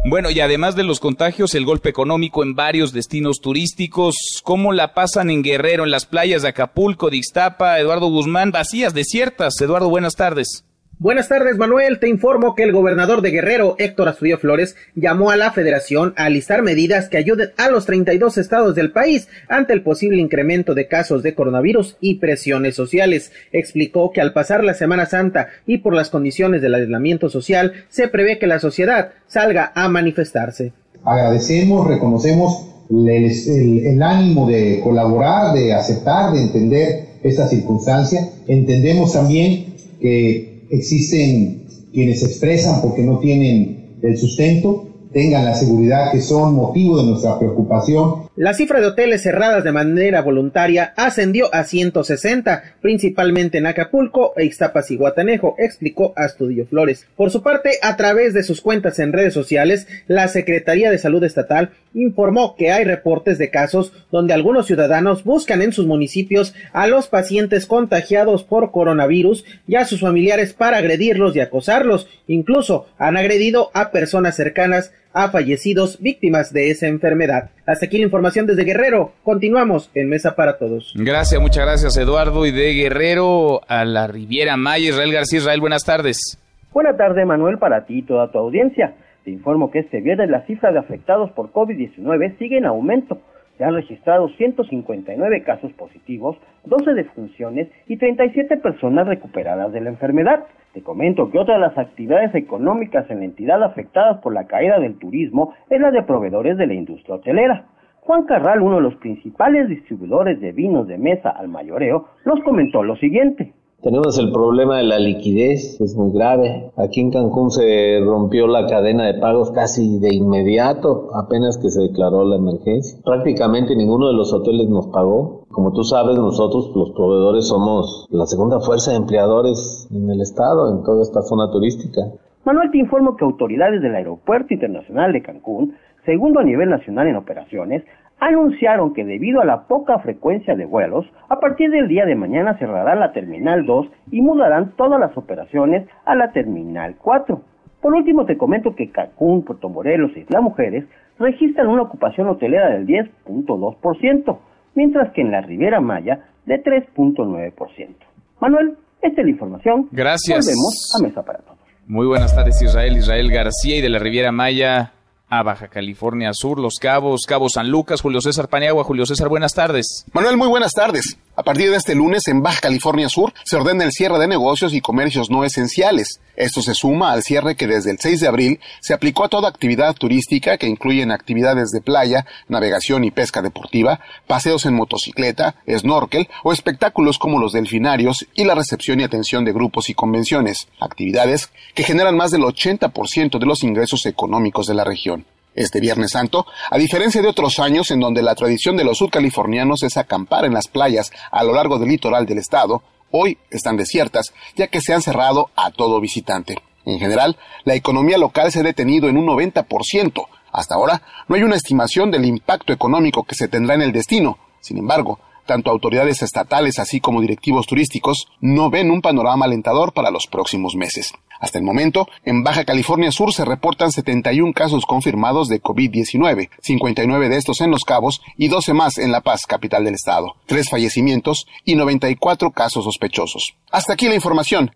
Bueno, 0.09 0.31
y 0.31 0.39
además 0.39 0.77
de 0.77 0.85
los 0.85 1.01
contagios, 1.01 1.53
el 1.53 1.65
golpe 1.65 1.89
económico 1.89 2.41
en 2.41 2.55
varios 2.55 2.93
destinos 2.93 3.41
turísticos, 3.41 4.15
¿cómo 4.41 4.71
la 4.71 4.93
pasan 4.93 5.29
en 5.29 5.43
Guerrero, 5.43 5.83
en 5.83 5.91
las 5.91 6.05
playas 6.05 6.43
de 6.43 6.47
Acapulco, 6.47 7.09
de 7.09 7.17
Ixtapa, 7.17 7.77
Eduardo 7.77 8.07
Guzmán, 8.07 8.51
vacías, 8.51 8.93
desiertas? 8.93 9.59
Eduardo, 9.59 9.89
buenas 9.89 10.15
tardes. 10.15 10.63
Buenas 10.99 11.27
tardes, 11.27 11.59
Manuel. 11.59 11.99
Te 11.99 12.09
informo 12.09 12.55
que 12.55 12.63
el 12.63 12.71
gobernador 12.71 13.21
de 13.21 13.29
Guerrero, 13.29 13.75
Héctor 13.77 14.09
Astudillo 14.09 14.39
Flores, 14.39 14.75
llamó 14.95 15.29
a 15.29 15.35
la 15.35 15.51
federación 15.51 16.15
a 16.17 16.25
alistar 16.25 16.63
medidas 16.63 17.07
que 17.07 17.17
ayuden 17.17 17.51
a 17.57 17.69
los 17.69 17.85
32 17.85 18.39
estados 18.39 18.73
del 18.73 18.91
país 18.91 19.27
ante 19.47 19.73
el 19.73 19.83
posible 19.83 20.19
incremento 20.19 20.73
de 20.73 20.87
casos 20.87 21.21
de 21.21 21.35
coronavirus 21.35 21.97
y 22.01 22.15
presiones 22.15 22.73
sociales. 22.73 23.31
Explicó 23.51 24.11
que 24.11 24.21
al 24.21 24.33
pasar 24.33 24.63
la 24.63 24.73
Semana 24.73 25.05
Santa 25.05 25.49
y 25.67 25.77
por 25.77 25.93
las 25.93 26.09
condiciones 26.09 26.63
del 26.63 26.73
aislamiento 26.73 27.29
social, 27.29 27.73
se 27.89 28.07
prevé 28.07 28.39
que 28.39 28.47
la 28.47 28.59
sociedad 28.59 29.11
salga 29.27 29.71
a 29.75 29.89
manifestarse. 29.89 30.73
Agradecemos, 31.03 31.87
reconocemos 31.87 32.69
el, 32.89 33.85
el 33.85 34.01
ánimo 34.01 34.47
de 34.47 34.81
colaborar, 34.83 35.53
de 35.53 35.75
aceptar, 35.75 36.33
de 36.33 36.41
entender 36.41 37.05
esta 37.21 37.47
circunstancia. 37.47 38.27
Entendemos 38.47 39.13
también 39.13 39.75
que 40.01 40.46
existen 40.69 41.65
quienes 41.93 42.23
expresan 42.23 42.81
porque 42.81 43.01
no 43.01 43.19
tienen 43.19 43.97
el 44.01 44.17
sustento, 44.17 44.87
tengan 45.11 45.45
la 45.45 45.55
seguridad 45.55 46.11
que 46.11 46.21
son 46.21 46.55
motivo 46.55 46.97
de 46.97 47.09
nuestra 47.09 47.39
preocupación 47.39 48.26
la 48.37 48.53
cifra 48.53 48.79
de 48.79 48.85
hoteles 48.85 49.23
cerradas 49.23 49.63
de 49.63 49.71
manera 49.71 50.21
voluntaria 50.21 50.93
ascendió 50.95 51.51
a 51.55 51.63
160, 51.63 52.75
principalmente 52.81 53.57
en 53.57 53.65
Acapulco 53.65 54.33
e 54.37 54.45
Ixtapas 54.45 54.91
y 54.91 54.95
Guatanejo, 54.95 55.55
explicó 55.57 56.13
Astudillo 56.15 56.67
Flores. 56.67 57.07
Por 57.15 57.31
su 57.31 57.41
parte, 57.41 57.71
a 57.81 57.97
través 57.97 58.35
de 58.35 58.43
sus 58.43 58.61
cuentas 58.61 58.99
en 58.99 59.11
redes 59.11 59.33
sociales, 59.33 59.87
la 60.05 60.27
Secretaría 60.27 60.91
de 60.91 60.99
Salud 60.99 61.23
Estatal 61.23 61.71
informó 61.95 62.55
que 62.55 62.71
hay 62.71 62.83
reportes 62.83 63.39
de 63.39 63.49
casos 63.49 63.91
donde 64.11 64.35
algunos 64.35 64.67
ciudadanos 64.67 65.23
buscan 65.23 65.63
en 65.63 65.73
sus 65.73 65.87
municipios 65.87 66.53
a 66.73 66.85
los 66.85 67.07
pacientes 67.07 67.65
contagiados 67.65 68.43
por 68.43 68.69
coronavirus 68.69 69.45
y 69.67 69.77
a 69.77 69.85
sus 69.85 70.01
familiares 70.01 70.53
para 70.53 70.77
agredirlos 70.77 71.35
y 71.35 71.39
acosarlos. 71.39 72.07
Incluso 72.27 72.85
han 72.99 73.17
agredido 73.17 73.71
a 73.73 73.89
personas 73.89 74.35
cercanas 74.35 74.91
a 75.17 75.29
fallecidos 75.29 75.99
víctimas 75.99 76.53
de 76.53 76.69
esa 76.69 76.87
enfermedad. 76.87 77.49
Hasta 77.65 77.87
aquí 77.87 77.97
la 77.97 78.05
información 78.05 78.45
desde 78.45 78.63
Guerrero. 78.63 79.13
Continuamos 79.23 79.89
en 79.95 80.09
Mesa 80.09 80.35
para 80.35 80.59
Todos. 80.59 80.93
Gracias, 80.95 81.41
muchas 81.41 81.65
gracias 81.65 81.97
Eduardo. 81.97 82.45
Y 82.45 82.51
de 82.51 82.73
Guerrero 82.73 83.61
a 83.67 83.83
la 83.83 84.05
Riviera 84.05 84.57
Maya, 84.57 84.89
Israel 84.89 85.11
García. 85.11 85.39
Israel, 85.39 85.59
buenas 85.59 85.83
tardes. 85.83 86.37
Buenas 86.71 86.97
tardes, 86.97 87.25
Manuel, 87.25 87.57
para 87.57 87.87
ti 87.87 87.99
y 87.99 88.01
toda 88.03 88.31
tu 88.31 88.37
audiencia. 88.37 88.93
Te 89.23 89.31
informo 89.31 89.71
que 89.71 89.79
este 89.79 90.01
viernes 90.01 90.29
la 90.29 90.45
cifra 90.45 90.71
de 90.71 90.77
afectados 90.77 91.31
por 91.31 91.51
COVID-19 91.51 92.37
sigue 92.37 92.59
en 92.59 92.65
aumento. 92.65 93.19
Se 93.57 93.63
han 93.63 93.73
registrado 93.73 94.29
159 94.29 95.43
casos 95.43 95.71
positivos, 95.73 96.37
12 96.65 96.93
defunciones 96.93 97.69
y 97.87 97.97
37 97.97 98.57
personas 98.57 99.07
recuperadas 99.07 99.73
de 99.73 99.81
la 99.81 99.89
enfermedad. 99.89 100.45
Te 100.77 100.83
comento 100.83 101.31
que 101.31 101.39
otra 101.39 101.55
de 101.55 101.61
las 101.61 101.75
actividades 101.75 102.35
económicas 102.35 103.09
en 103.09 103.17
la 103.17 103.25
entidad 103.25 103.63
afectadas 103.63 104.19
por 104.21 104.31
la 104.31 104.45
caída 104.45 104.79
del 104.79 104.99
turismo 104.99 105.55
es 105.71 105.81
la 105.81 105.89
de 105.89 106.03
proveedores 106.03 106.55
de 106.55 106.67
la 106.67 106.75
industria 106.75 107.15
hotelera. 107.15 107.65
Juan 108.01 108.27
Carral, 108.27 108.61
uno 108.61 108.75
de 108.75 108.83
los 108.83 108.93
principales 108.97 109.69
distribuidores 109.69 110.39
de 110.39 110.51
vinos 110.51 110.87
de 110.87 110.99
mesa 110.99 111.31
al 111.31 111.47
mayoreo, 111.47 112.09
nos 112.25 112.43
comentó 112.43 112.83
lo 112.83 112.95
siguiente. 112.97 113.55
Tenemos 113.87 114.19
el 114.19 114.33
problema 114.33 114.79
de 114.79 114.83
la 114.83 114.99
liquidez, 114.99 115.79
es 115.79 115.95
muy 115.95 116.11
grave. 116.11 116.71
Aquí 116.75 116.99
en 116.99 117.09
Cancún 117.09 117.51
se 117.51 118.01
rompió 118.03 118.45
la 118.45 118.67
cadena 118.67 119.05
de 119.05 119.13
pagos 119.13 119.51
casi 119.51 119.97
de 119.99 120.13
inmediato, 120.13 121.07
apenas 121.15 121.57
que 121.57 121.69
se 121.69 121.83
declaró 121.83 122.25
la 122.25 122.35
emergencia. 122.35 122.99
Prácticamente 123.05 123.77
ninguno 123.77 124.09
de 124.09 124.13
los 124.13 124.33
hoteles 124.33 124.67
nos 124.67 124.87
pagó. 124.87 125.45
Como 125.51 125.71
tú 125.71 125.85
sabes, 125.85 126.17
nosotros 126.17 126.69
los 126.75 126.91
proveedores 126.91 127.47
somos 127.47 128.09
la 128.11 128.25
segunda 128.25 128.59
fuerza 128.59 128.91
de 128.91 128.97
empleadores 128.97 129.87
en 129.89 130.09
el 130.09 130.19
estado, 130.19 130.69
en 130.69 130.83
toda 130.83 131.01
esta 131.01 131.21
zona 131.21 131.49
turística. 131.49 132.01
Manuel, 132.43 132.69
te 132.71 132.79
informo 132.79 133.15
que 133.15 133.23
autoridades 133.23 133.81
del 133.81 133.95
Aeropuerto 133.95 134.53
Internacional 134.53 135.13
de 135.13 135.21
Cancún, 135.21 135.75
segundo 136.05 136.41
a 136.41 136.43
nivel 136.43 136.69
nacional 136.69 137.07
en 137.07 137.15
operaciones, 137.15 137.83
anunciaron 138.19 138.93
que 138.93 139.05
debido 139.05 139.41
a 139.41 139.45
la 139.45 139.67
poca 139.67 139.99
frecuencia 139.99 140.55
de 140.55 140.65
vuelos, 140.65 141.05
a 141.29 141.39
partir 141.39 141.69
del 141.69 141.87
día 141.87 142.05
de 142.05 142.15
mañana 142.15 142.57
cerrarán 142.57 142.99
la 142.99 143.11
Terminal 143.11 143.65
2 143.65 143.87
y 144.11 144.21
mudarán 144.21 144.73
todas 144.75 144.99
las 144.99 145.15
operaciones 145.17 145.87
a 146.05 146.15
la 146.15 146.31
Terminal 146.31 146.95
4. 146.97 147.41
Por 147.81 147.93
último, 147.93 148.25
te 148.25 148.37
comento 148.37 148.75
que 148.75 148.89
Cancún, 148.89 149.43
Puerto 149.43 149.69
Morelos 149.69 150.11
y 150.15 150.21
Isla 150.21 150.41
Mujeres 150.41 150.85
registran 151.19 151.67
una 151.67 151.83
ocupación 151.83 152.27
hotelera 152.27 152.69
del 152.69 152.87
10.2%, 152.87 154.37
mientras 154.75 155.13
que 155.13 155.21
en 155.21 155.31
la 155.31 155.41
Riviera 155.41 155.79
Maya 155.79 156.25
de 156.45 156.63
3.9%. 156.63 157.95
Manuel, 158.39 158.77
esta 159.01 159.21
es 159.21 159.25
la 159.25 159.31
información. 159.31 159.89
Gracias. 159.91 160.45
Volvemos 160.45 160.95
a 160.97 161.03
Mesa 161.03 161.23
para 161.23 161.39
Todos. 161.39 161.57
Muy 161.87 162.07
buenas 162.07 162.35
tardes, 162.35 162.61
Israel. 162.61 162.97
Israel 162.97 163.31
García 163.31 163.77
y 163.77 163.81
de 163.81 163.89
la 163.89 163.99
Riviera 163.99 164.31
Maya 164.31 164.91
a 165.29 165.43
Baja 165.43 165.67
California 165.67 166.31
Sur, 166.33 166.59
Los 166.59 166.75
Cabos, 166.79 167.21
Cabo 167.27 167.49
San 167.49 167.69
Lucas, 167.69 168.01
Julio 168.01 168.21
César 168.21 168.47
Paniagua. 168.47 168.83
Julio 168.83 169.05
César, 169.05 169.29
buenas 169.29 169.53
tardes. 169.53 170.05
Manuel, 170.13 170.37
muy 170.37 170.47
buenas 170.47 170.71
tardes. 170.73 171.17
A 171.39 171.43
partir 171.43 171.69
de 171.69 171.77
este 171.77 171.93
lunes, 171.93 172.27
en 172.27 172.41
Baja 172.41 172.61
California 172.61 173.09
Sur, 173.09 173.31
se 173.43 173.57
ordena 173.57 173.83
el 173.83 173.91
cierre 173.91 174.17
de 174.17 174.27
negocios 174.27 174.73
y 174.73 174.81
comercios 174.81 175.29
no 175.29 175.43
esenciales. 175.43 176.19
Esto 176.35 176.63
se 176.63 176.73
suma 176.73 177.11
al 177.11 177.21
cierre 177.21 177.55
que 177.55 177.67
desde 177.67 177.91
el 177.91 177.99
6 177.99 178.21
de 178.21 178.27
abril 178.27 178.59
se 178.81 178.95
aplicó 178.95 179.23
a 179.23 179.29
toda 179.29 179.47
actividad 179.47 179.93
turística 179.93 180.57
que 180.57 180.65
incluyen 180.65 181.11
actividades 181.11 181.69
de 181.69 181.79
playa, 181.79 182.25
navegación 182.47 183.03
y 183.03 183.11
pesca 183.11 183.43
deportiva, 183.43 183.99
paseos 184.25 184.65
en 184.65 184.73
motocicleta, 184.73 185.53
snorkel 185.69 186.27
o 186.43 186.53
espectáculos 186.53 187.19
como 187.19 187.37
los 187.37 187.53
delfinarios 187.53 188.25
y 188.33 188.43
la 188.43 188.55
recepción 188.55 188.99
y 188.99 189.03
atención 189.03 189.45
de 189.45 189.53
grupos 189.53 189.91
y 189.91 189.93
convenciones, 189.93 190.67
actividades 190.79 191.51
que 191.75 191.83
generan 191.83 192.17
más 192.17 192.31
del 192.31 192.41
80% 192.41 193.37
de 193.37 193.45
los 193.45 193.61
ingresos 193.61 194.07
económicos 194.07 194.65
de 194.65 194.73
la 194.73 194.85
región 194.85 195.23
este 195.57 195.81
Viernes 195.81 196.11
Santo, 196.11 196.45
a 196.69 196.77
diferencia 196.77 197.21
de 197.21 197.27
otros 197.27 197.59
años 197.59 197.91
en 197.91 197.99
donde 197.99 198.21
la 198.21 198.35
tradición 198.35 198.77
de 198.77 198.85
los 198.85 198.99
sudcalifornianos 198.99 199.83
es 199.83 199.97
acampar 199.97 200.45
en 200.45 200.53
las 200.53 200.67
playas 200.67 201.11
a 201.31 201.43
lo 201.43 201.53
largo 201.53 201.79
del 201.79 201.89
litoral 201.89 202.25
del 202.25 202.37
estado, 202.37 202.83
hoy 203.11 203.37
están 203.49 203.75
desiertas, 203.75 204.33
ya 204.55 204.67
que 204.67 204.81
se 204.81 204.93
han 204.93 205.01
cerrado 205.01 205.49
a 205.55 205.71
todo 205.71 205.99
visitante. 205.99 206.57
En 206.85 206.99
general, 206.99 207.37
la 207.65 207.75
economía 207.75 208.17
local 208.17 208.51
se 208.51 208.59
ha 208.59 208.63
detenido 208.63 209.09
en 209.09 209.17
un 209.17 209.25
90%. 209.25 210.27
Hasta 210.51 210.75
ahora, 210.75 211.01
no 211.27 211.35
hay 211.35 211.43
una 211.43 211.55
estimación 211.55 212.11
del 212.11 212.25
impacto 212.25 212.71
económico 212.71 213.23
que 213.23 213.35
se 213.35 213.47
tendrá 213.47 213.75
en 213.75 213.81
el 213.81 213.91
destino. 213.91 214.37
Sin 214.61 214.77
embargo, 214.77 215.19
tanto 215.47 215.71
autoridades 215.71 216.21
estatales 216.21 216.77
así 216.77 216.99
como 216.99 217.21
directivos 217.21 217.65
turísticos 217.65 218.27
no 218.39 218.69
ven 218.69 218.91
un 218.91 219.01
panorama 219.01 219.45
alentador 219.45 219.93
para 219.93 220.11
los 220.11 220.27
próximos 220.27 220.75
meses. 220.75 221.13
Hasta 221.39 221.59
el 221.59 221.63
momento, 221.63 222.07
en 222.23 222.43
Baja 222.43 222.65
California 222.65 223.11
Sur 223.11 223.33
se 223.33 223.45
reportan 223.45 223.91
71 223.91 224.53
casos 224.53 224.85
confirmados 224.85 225.47
de 225.47 225.61
COVID-19, 225.61 226.49
59 226.61 227.29
de 227.29 227.37
estos 227.37 227.61
en 227.61 227.71
Los 227.71 227.83
Cabos 227.83 228.21
y 228.37 228.47
12 228.47 228.73
más 228.73 228.97
en 228.97 229.11
La 229.11 229.21
Paz, 229.21 229.45
capital 229.45 229.85
del 229.85 229.95
estado, 229.95 230.35
tres 230.45 230.69
fallecimientos 230.69 231.47
y 231.63 231.75
94 231.75 232.51
casos 232.51 232.83
sospechosos. 232.83 233.55
Hasta 233.71 233.93
aquí 233.93 234.07
la 234.07 234.15
información. 234.15 234.71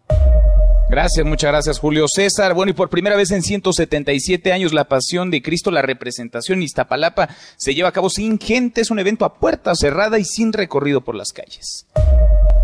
Gracias, 0.92 1.26
muchas 1.26 1.52
gracias 1.52 1.80
Julio 1.80 2.06
César. 2.10 2.54
Bueno, 2.54 2.72
y 2.72 2.74
por 2.74 2.90
primera 2.90 3.16
vez 3.16 3.32
en 3.32 3.44
177 3.44 4.52
años 4.52 4.74
la 4.74 4.90
Pasión 4.90 5.32
de 5.32 5.42
Cristo, 5.42 5.72
la 5.72 5.82
representación 5.82 6.58
en 6.58 6.64
Iztapalapa, 6.64 7.30
se 7.56 7.74
lleva 7.74 7.88
a 7.88 7.94
cabo 7.94 8.10
sin 8.10 8.38
gente, 8.38 8.82
es 8.82 8.92
un 8.92 9.00
evento 9.00 9.24
a 9.24 9.36
puerta 9.36 9.74
cerrada 9.74 10.20
y 10.20 10.26
sin 10.26 10.52
recorrido 10.52 11.00
por 11.00 11.16
las 11.16 11.32
calles. 11.32 11.88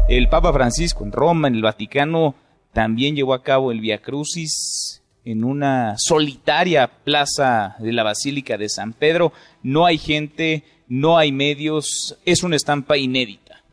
El 0.09 0.27
Papa 0.27 0.51
Francisco 0.51 1.05
en 1.05 1.13
Roma, 1.13 1.47
en 1.47 1.55
el 1.55 1.61
Vaticano, 1.61 2.35
también 2.73 3.15
llevó 3.15 3.33
a 3.33 3.43
cabo 3.43 3.71
el 3.71 3.79
Via 3.79 4.01
Crucis 4.01 5.01
en 5.23 5.45
una 5.45 5.95
solitaria 5.97 6.91
plaza 7.05 7.77
de 7.79 7.93
la 7.93 8.03
Basílica 8.03 8.57
de 8.57 8.67
San 8.67 8.91
Pedro. 8.91 9.31
No 9.63 9.85
hay 9.85 9.97
gente, 9.97 10.65
no 10.89 11.17
hay 11.17 11.31
medios, 11.31 12.17
es 12.25 12.43
una 12.43 12.57
estampa 12.57 12.97
inédita. 12.97 13.63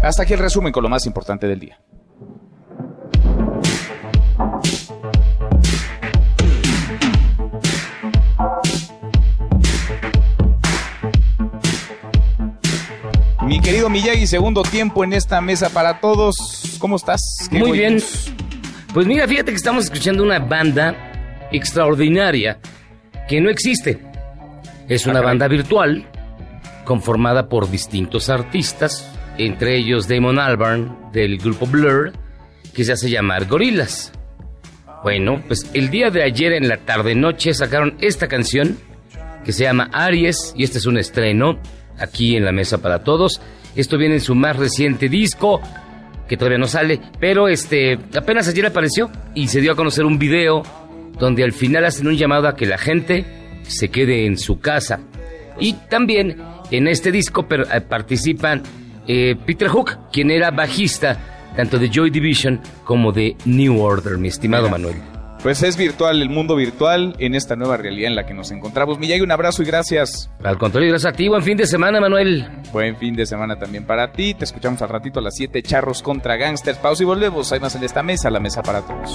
Hasta 0.00 0.22
aquí 0.22 0.32
el 0.32 0.38
resumen 0.38 0.72
con 0.72 0.82
lo 0.82 0.88
más 0.88 1.04
importante 1.04 1.46
del 1.46 1.60
día. 1.60 1.78
Querido 13.66 13.90
Miyagi, 13.90 14.28
segundo 14.28 14.62
tiempo 14.62 15.02
en 15.02 15.12
esta 15.12 15.40
mesa 15.40 15.70
para 15.70 15.98
todos. 15.98 16.76
¿Cómo 16.78 16.94
estás? 16.94 17.20
Muy 17.50 17.72
bien. 17.72 18.00
Pues 18.94 19.08
mira, 19.08 19.26
fíjate 19.26 19.50
que 19.50 19.56
estamos 19.56 19.86
escuchando 19.86 20.22
una 20.22 20.38
banda 20.38 21.48
extraordinaria 21.50 22.60
que 23.28 23.40
no 23.40 23.50
existe. 23.50 24.00
Es 24.86 25.04
una 25.06 25.18
ah, 25.18 25.22
banda 25.22 25.48
virtual 25.48 26.06
conformada 26.84 27.48
por 27.48 27.68
distintos 27.68 28.30
artistas, 28.30 29.10
entre 29.36 29.76
ellos 29.76 30.06
Damon 30.06 30.38
Albarn 30.38 31.10
del 31.10 31.36
grupo 31.36 31.66
Blur, 31.66 32.12
que 32.72 32.84
se 32.84 32.92
hace 32.92 33.10
llamar 33.10 33.46
Gorilas. 33.46 34.12
Bueno, 35.02 35.42
pues 35.44 35.68
el 35.74 35.90
día 35.90 36.10
de 36.10 36.22
ayer 36.22 36.52
en 36.52 36.68
la 36.68 36.76
tarde 36.76 37.16
noche 37.16 37.52
sacaron 37.52 37.96
esta 38.00 38.28
canción 38.28 38.78
que 39.44 39.52
se 39.52 39.64
llama 39.64 39.90
Aries 39.92 40.54
y 40.56 40.62
este 40.62 40.78
es 40.78 40.86
un 40.86 40.98
estreno 40.98 41.58
aquí 41.98 42.36
en 42.36 42.44
la 42.44 42.52
mesa 42.52 42.78
para 42.78 43.02
todos. 43.02 43.40
Esto 43.76 43.98
viene 43.98 44.14
en 44.14 44.20
su 44.20 44.34
más 44.34 44.56
reciente 44.56 45.08
disco, 45.08 45.60
que 46.28 46.36
todavía 46.36 46.58
no 46.58 46.66
sale, 46.66 47.00
pero 47.20 47.48
este 47.48 47.98
apenas 48.16 48.48
ayer 48.48 48.66
apareció 48.66 49.10
y 49.34 49.48
se 49.48 49.60
dio 49.60 49.72
a 49.72 49.76
conocer 49.76 50.04
un 50.04 50.18
video 50.18 50.62
donde 51.18 51.44
al 51.44 51.52
final 51.52 51.84
hacen 51.84 52.08
un 52.08 52.16
llamado 52.16 52.48
a 52.48 52.56
que 52.56 52.66
la 52.66 52.78
gente 52.78 53.24
se 53.62 53.88
quede 53.90 54.26
en 54.26 54.38
su 54.38 54.58
casa. 54.58 55.00
Y 55.60 55.74
también 55.88 56.36
en 56.70 56.88
este 56.88 57.12
disco 57.12 57.46
eh, 57.50 57.80
participan 57.80 58.62
eh, 59.06 59.36
Peter 59.46 59.68
Hook, 59.68 60.10
quien 60.12 60.30
era 60.30 60.50
bajista 60.50 61.52
tanto 61.56 61.78
de 61.78 61.88
Joy 61.88 62.10
Division 62.10 62.60
como 62.84 63.12
de 63.12 63.36
New 63.46 63.80
Order, 63.80 64.18
mi 64.18 64.28
estimado 64.28 64.68
Manuel. 64.68 65.15
Pues 65.46 65.62
es 65.62 65.76
virtual, 65.76 66.20
el 66.22 66.28
mundo 66.28 66.56
virtual 66.56 67.14
en 67.20 67.36
esta 67.36 67.54
nueva 67.54 67.76
realidad 67.76 68.08
en 68.08 68.16
la 68.16 68.26
que 68.26 68.34
nos 68.34 68.50
encontramos. 68.50 68.98
Miyagi, 68.98 69.20
un 69.20 69.30
abrazo 69.30 69.62
y 69.62 69.64
gracias. 69.64 70.28
Al 70.42 70.58
contrario, 70.58 70.90
gracias 70.90 71.14
a 71.14 71.16
ti. 71.16 71.28
Buen 71.28 71.44
fin 71.44 71.56
de 71.56 71.66
semana, 71.66 72.00
Manuel. 72.00 72.48
Buen 72.72 72.96
fin 72.96 73.14
de 73.14 73.26
semana 73.26 73.56
también 73.56 73.84
para 73.86 74.10
ti. 74.10 74.34
Te 74.34 74.44
escuchamos 74.44 74.82
al 74.82 74.88
ratito 74.88 75.20
a 75.20 75.22
las 75.22 75.36
7 75.36 75.62
charros 75.62 76.02
contra 76.02 76.34
gangsters. 76.36 76.78
Pausa 76.78 77.04
y 77.04 77.06
volvemos. 77.06 77.52
Hay 77.52 77.60
más 77.60 77.76
en 77.76 77.84
esta 77.84 78.02
mesa, 78.02 78.28
la 78.28 78.40
mesa 78.40 78.60
para 78.60 78.80
todos. 78.80 79.12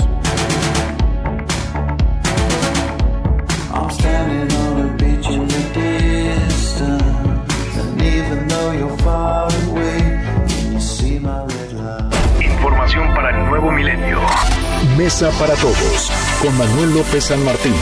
Mesa 15.02 15.32
para 15.40 15.56
Todos 15.56 16.12
con 16.44 16.56
Manuel 16.60 16.94
López 16.94 17.24
San 17.24 17.44
Martín. 17.44 17.74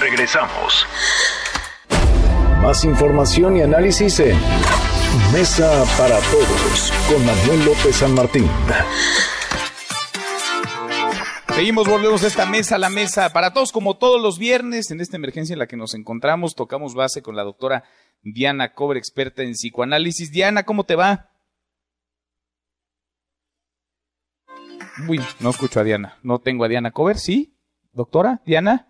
Regresamos. 0.00 0.86
Más 2.60 2.82
información 2.82 3.58
y 3.58 3.62
análisis 3.62 4.18
en 4.18 4.36
Mesa 5.32 5.84
para 5.96 6.18
Todos 6.18 6.92
con 7.08 7.24
Manuel 7.24 7.64
López 7.64 7.94
San 7.94 8.12
Martín. 8.12 8.50
Seguimos, 11.54 11.86
volvemos 11.86 12.24
a 12.24 12.26
esta 12.26 12.44
mesa, 12.44 12.76
la 12.76 12.90
mesa 12.90 13.32
para 13.32 13.52
todos, 13.52 13.70
como 13.70 13.96
todos 13.96 14.20
los 14.20 14.40
viernes, 14.40 14.90
en 14.90 15.00
esta 15.00 15.16
emergencia 15.16 15.52
en 15.52 15.60
la 15.60 15.68
que 15.68 15.76
nos 15.76 15.94
encontramos, 15.94 16.56
tocamos 16.56 16.94
base 16.94 17.22
con 17.22 17.36
la 17.36 17.44
doctora 17.44 17.84
Diana 18.24 18.74
Cobre, 18.74 18.98
experta 18.98 19.44
en 19.44 19.52
psicoanálisis. 19.52 20.32
Diana, 20.32 20.64
¿cómo 20.64 20.82
te 20.82 20.96
va? 20.96 21.30
Uy, 25.06 25.20
no 25.40 25.50
escucho 25.50 25.80
a 25.80 25.84
Diana. 25.84 26.18
No 26.22 26.40
tengo 26.40 26.64
a 26.64 26.68
Diana 26.68 26.90
Cover, 26.90 27.18
¿sí? 27.18 27.54
¿Doctora? 27.92 28.42
¿Diana? 28.44 28.88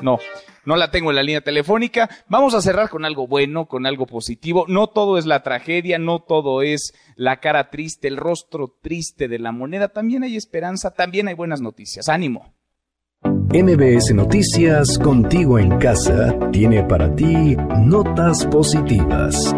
No, 0.00 0.18
no 0.64 0.76
la 0.76 0.90
tengo 0.90 1.10
en 1.10 1.16
la 1.16 1.22
línea 1.22 1.40
telefónica. 1.40 2.08
Vamos 2.28 2.54
a 2.54 2.62
cerrar 2.62 2.88
con 2.88 3.04
algo 3.04 3.26
bueno, 3.26 3.66
con 3.66 3.86
algo 3.86 4.06
positivo. 4.06 4.64
No 4.68 4.88
todo 4.88 5.18
es 5.18 5.26
la 5.26 5.42
tragedia, 5.42 5.98
no 5.98 6.20
todo 6.20 6.62
es 6.62 6.92
la 7.16 7.40
cara 7.40 7.70
triste, 7.70 8.08
el 8.08 8.16
rostro 8.16 8.76
triste 8.80 9.28
de 9.28 9.38
la 9.38 9.52
moneda. 9.52 9.88
También 9.88 10.22
hay 10.22 10.36
esperanza, 10.36 10.92
también 10.92 11.28
hay 11.28 11.34
buenas 11.34 11.60
noticias. 11.60 12.08
Ánimo. 12.08 12.54
MBS 13.22 14.14
Noticias, 14.14 14.98
contigo 14.98 15.58
en 15.58 15.78
casa, 15.78 16.38
tiene 16.52 16.84
para 16.84 17.14
ti 17.14 17.56
notas 17.84 18.46
positivas. 18.46 19.52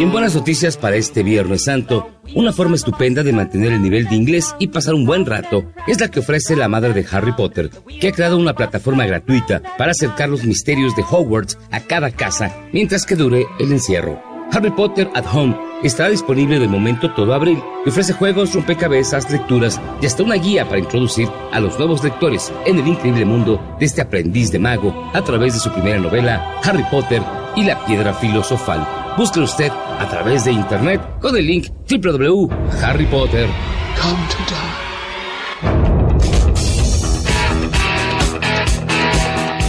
Y 0.00 0.02
en 0.02 0.12
buenas 0.12 0.34
noticias 0.34 0.78
para 0.78 0.96
este 0.96 1.22
Viernes 1.22 1.64
Santo, 1.64 2.08
una 2.34 2.54
forma 2.54 2.74
estupenda 2.74 3.22
de 3.22 3.34
mantener 3.34 3.72
el 3.72 3.82
nivel 3.82 4.08
de 4.08 4.16
inglés 4.16 4.56
y 4.58 4.68
pasar 4.68 4.94
un 4.94 5.04
buen 5.04 5.26
rato 5.26 5.74
es 5.86 6.00
la 6.00 6.08
que 6.08 6.20
ofrece 6.20 6.56
la 6.56 6.68
madre 6.68 6.94
de 6.94 7.06
Harry 7.12 7.32
Potter, 7.32 7.68
que 8.00 8.08
ha 8.08 8.12
creado 8.12 8.38
una 8.38 8.54
plataforma 8.54 9.04
gratuita 9.04 9.60
para 9.76 9.90
acercar 9.90 10.30
los 10.30 10.42
misterios 10.42 10.96
de 10.96 11.02
Hogwarts 11.02 11.58
a 11.70 11.80
cada 11.80 12.10
casa 12.10 12.50
mientras 12.72 13.04
que 13.04 13.14
dure 13.14 13.44
el 13.58 13.72
encierro. 13.72 14.18
Harry 14.52 14.70
Potter 14.70 15.06
at 15.14 15.26
Home 15.34 15.54
estará 15.82 16.08
disponible 16.08 16.58
de 16.58 16.66
momento 16.66 17.12
todo 17.12 17.34
abril 17.34 17.62
y 17.84 17.90
ofrece 17.90 18.14
juegos, 18.14 18.54
rompecabezas, 18.54 19.30
lecturas 19.30 19.78
y 20.00 20.06
hasta 20.06 20.22
una 20.22 20.36
guía 20.36 20.64
para 20.64 20.78
introducir 20.78 21.28
a 21.52 21.60
los 21.60 21.78
nuevos 21.78 22.02
lectores 22.02 22.50
en 22.64 22.78
el 22.78 22.88
increíble 22.88 23.26
mundo 23.26 23.76
de 23.78 23.84
este 23.84 24.00
aprendiz 24.00 24.50
de 24.50 24.60
mago 24.60 25.10
a 25.12 25.22
través 25.22 25.52
de 25.52 25.60
su 25.60 25.70
primera 25.70 25.98
novela, 25.98 26.58
Harry 26.64 26.84
Potter 26.90 27.22
y 27.54 27.64
la 27.64 27.84
piedra 27.84 28.14
filosofal. 28.14 28.99
Busque 29.16 29.40
usted 29.40 29.70
a 29.70 30.08
través 30.08 30.44
de 30.44 30.52
internet 30.52 31.00
con 31.20 31.36
el 31.36 31.46
link 31.46 31.68
www.harrypotter. 31.88 33.48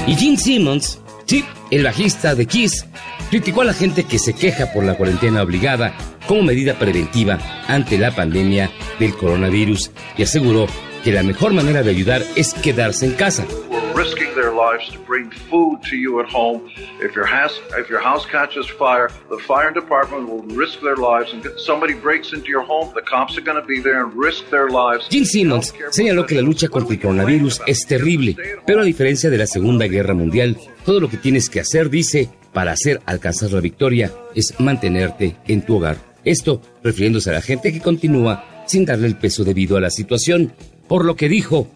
Y 0.07 0.15
Gene 0.15 0.37
Simmons, 0.37 0.99
sí, 1.25 1.43
el 1.69 1.83
bajista 1.83 2.35
de 2.35 2.45
Kiss, 2.45 2.85
criticó 3.29 3.61
a 3.61 3.65
la 3.65 3.73
gente 3.73 4.03
que 4.03 4.19
se 4.19 4.33
queja 4.33 4.71
por 4.73 4.83
la 4.83 4.95
cuarentena 4.95 5.41
obligada 5.41 5.93
como 6.27 6.43
medida 6.43 6.75
preventiva 6.75 7.39
ante 7.67 7.97
la 7.97 8.15
pandemia 8.15 8.69
del 8.99 9.15
coronavirus 9.15 9.91
y 10.17 10.23
aseguró 10.23 10.67
que 11.03 11.11
la 11.11 11.23
mejor 11.23 11.53
manera 11.53 11.83
de 11.83 11.91
ayudar 11.91 12.23
es 12.35 12.53
quedarse 12.53 13.05
en 13.05 13.13
casa. 13.13 13.45
Risking 13.93 14.33
their 14.35 14.53
lives 14.53 14.89
to 14.89 14.99
bring 14.99 15.29
food 15.49 15.81
to 15.89 15.95
you 15.95 16.19
at 16.19 16.29
home. 16.29 16.69
If 17.01 17.15
your 17.15 17.25
house 17.25 17.59
if 17.77 17.89
your 17.89 18.01
house 18.01 18.25
catches 18.25 18.67
fire, 18.69 19.09
the 19.29 19.37
fire 19.37 19.71
department 19.71 20.29
will 20.29 20.43
risk 20.55 20.81
their 20.81 20.95
lives 20.95 21.33
and 21.33 21.45
if 21.45 21.59
somebody 21.59 21.93
breaks 21.93 22.33
into 22.33 22.49
your 22.49 22.65
home, 22.65 22.91
the 22.93 23.01
cops 23.01 23.37
are 23.37 23.43
going 23.43 23.59
to 23.61 23.65
be 23.65 23.81
there 23.81 24.03
and 24.03 24.13
risk 24.13 24.49
their 24.49 24.69
lives. 24.69 25.07
Jim 25.09 25.25
Simmons 25.25 25.73
señaló 25.91 26.25
que 26.25 26.35
la 26.35 26.41
lucha 26.41 26.67
contra 26.67 26.93
el 26.93 27.01
coronavirus 27.01 27.61
es 27.67 27.85
terrible, 27.85 28.35
pero 28.65 28.81
a 28.81 28.83
diferencia 28.85 29.29
de 29.29 29.37
la 29.37 29.47
Segunda 29.47 29.87
Guerra 29.87 30.13
Mundial, 30.13 30.57
todo 30.85 30.99
lo 30.99 31.09
que 31.09 31.17
tienes 31.17 31.49
que 31.49 31.59
hacer, 31.59 31.89
dice, 31.89 32.29
para 32.53 32.71
hacer 32.71 33.01
alcanzar 33.05 33.51
la 33.51 33.61
victoria 33.61 34.11
es 34.35 34.59
mantenerte 34.59 35.37
en 35.47 35.65
tu 35.65 35.77
hogar. 35.77 35.97
Esto 36.23 36.61
refiriéndose 36.83 37.29
a 37.29 37.33
la 37.33 37.41
gente 37.41 37.71
que 37.71 37.81
continúa 37.81 38.63
sin 38.67 38.85
darle 38.85 39.07
el 39.07 39.17
peso 39.17 39.43
debido 39.43 39.77
a 39.77 39.81
la 39.81 39.89
situación, 39.89 40.53
por 40.87 41.05
lo 41.05 41.15
que 41.15 41.29
dijo, 41.29 41.67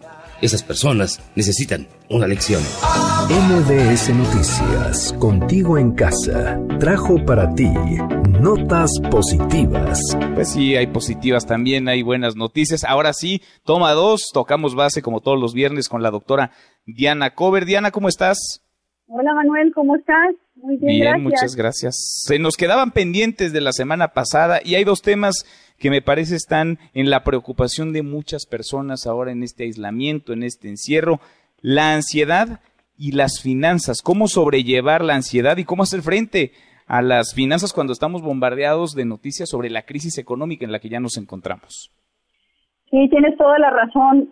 esas 0.45 0.63
personas 0.63 1.21
necesitan 1.35 1.87
una 2.09 2.27
lección. 2.27 2.61
MBS 3.29 4.13
Noticias, 4.13 5.13
contigo 5.19 5.77
en 5.77 5.93
casa, 5.93 6.59
trajo 6.79 7.23
para 7.25 7.53
ti 7.53 7.69
notas 8.39 8.91
positivas. 9.09 9.99
Pues 10.35 10.51
sí, 10.51 10.75
hay 10.75 10.87
positivas 10.87 11.45
también, 11.45 11.87
hay 11.87 12.03
buenas 12.03 12.35
noticias. 12.35 12.83
Ahora 12.83 13.13
sí, 13.13 13.41
toma 13.63 13.91
dos, 13.93 14.29
tocamos 14.33 14.75
base 14.75 15.01
como 15.01 15.21
todos 15.21 15.39
los 15.39 15.53
viernes 15.53 15.89
con 15.89 16.03
la 16.03 16.11
doctora 16.11 16.51
Diana 16.85 17.31
Cover. 17.31 17.65
Diana, 17.65 17.91
¿cómo 17.91 18.07
estás? 18.07 18.61
Hola 19.07 19.33
Manuel, 19.33 19.71
¿cómo 19.73 19.95
estás? 19.95 20.35
Muy 20.55 20.77
bien, 20.77 21.01
bien 21.01 21.23
muchas 21.23 21.55
gracias. 21.55 22.23
Se 22.25 22.39
nos 22.39 22.57
quedaban 22.57 22.91
pendientes 22.91 23.53
de 23.53 23.61
la 23.61 23.71
semana 23.71 24.09
pasada 24.09 24.61
y 24.63 24.75
hay 24.75 24.83
dos 24.83 25.01
temas 25.01 25.45
que 25.77 25.89
me 25.89 26.01
parece 26.01 26.35
están 26.35 26.79
en 26.93 27.09
la 27.09 27.23
preocupación 27.23 27.93
de 27.93 28.03
muchas 28.03 28.45
personas 28.45 29.05
ahora 29.07 29.31
en 29.31 29.43
este 29.43 29.63
aislamiento, 29.63 30.33
en 30.33 30.43
este 30.43 30.69
encierro, 30.69 31.19
la 31.61 31.93
ansiedad 31.93 32.59
y 32.97 33.11
las 33.11 33.41
finanzas, 33.41 34.01
cómo 34.01 34.27
sobrellevar 34.27 35.03
la 35.03 35.15
ansiedad 35.15 35.57
y 35.57 35.65
cómo 35.65 35.83
hacer 35.83 36.01
frente 36.01 36.51
a 36.87 37.01
las 37.01 37.33
finanzas 37.33 37.73
cuando 37.73 37.93
estamos 37.93 38.21
bombardeados 38.21 38.93
de 38.95 39.05
noticias 39.05 39.49
sobre 39.49 39.69
la 39.69 39.83
crisis 39.83 40.17
económica 40.17 40.65
en 40.65 40.71
la 40.71 40.79
que 40.79 40.89
ya 40.89 40.99
nos 40.99 41.17
encontramos. 41.17 41.91
Sí, 42.91 43.09
tienes 43.09 43.35
toda 43.37 43.57
la 43.57 43.71
razón, 43.71 44.29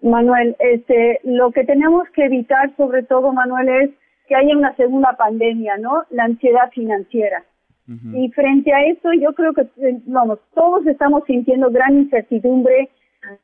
Manuel. 0.00 0.56
Este, 0.60 1.20
lo 1.24 1.50
que 1.50 1.64
tenemos 1.64 2.08
que 2.14 2.24
evitar, 2.24 2.74
sobre 2.76 3.02
todo, 3.02 3.32
Manuel, 3.32 3.68
es 3.68 3.90
que 4.28 4.36
haya 4.36 4.56
una 4.56 4.74
segunda 4.76 5.16
pandemia, 5.18 5.76
¿no? 5.78 6.04
La 6.10 6.24
ansiedad 6.24 6.70
financiera. 6.72 7.44
Y 7.88 8.30
frente 8.32 8.72
a 8.72 8.84
eso, 8.84 9.12
yo 9.12 9.32
creo 9.32 9.52
que, 9.52 9.62
eh, 9.62 10.00
vamos, 10.06 10.40
todos 10.54 10.84
estamos 10.86 11.22
sintiendo 11.24 11.70
gran 11.70 11.94
incertidumbre 11.94 12.90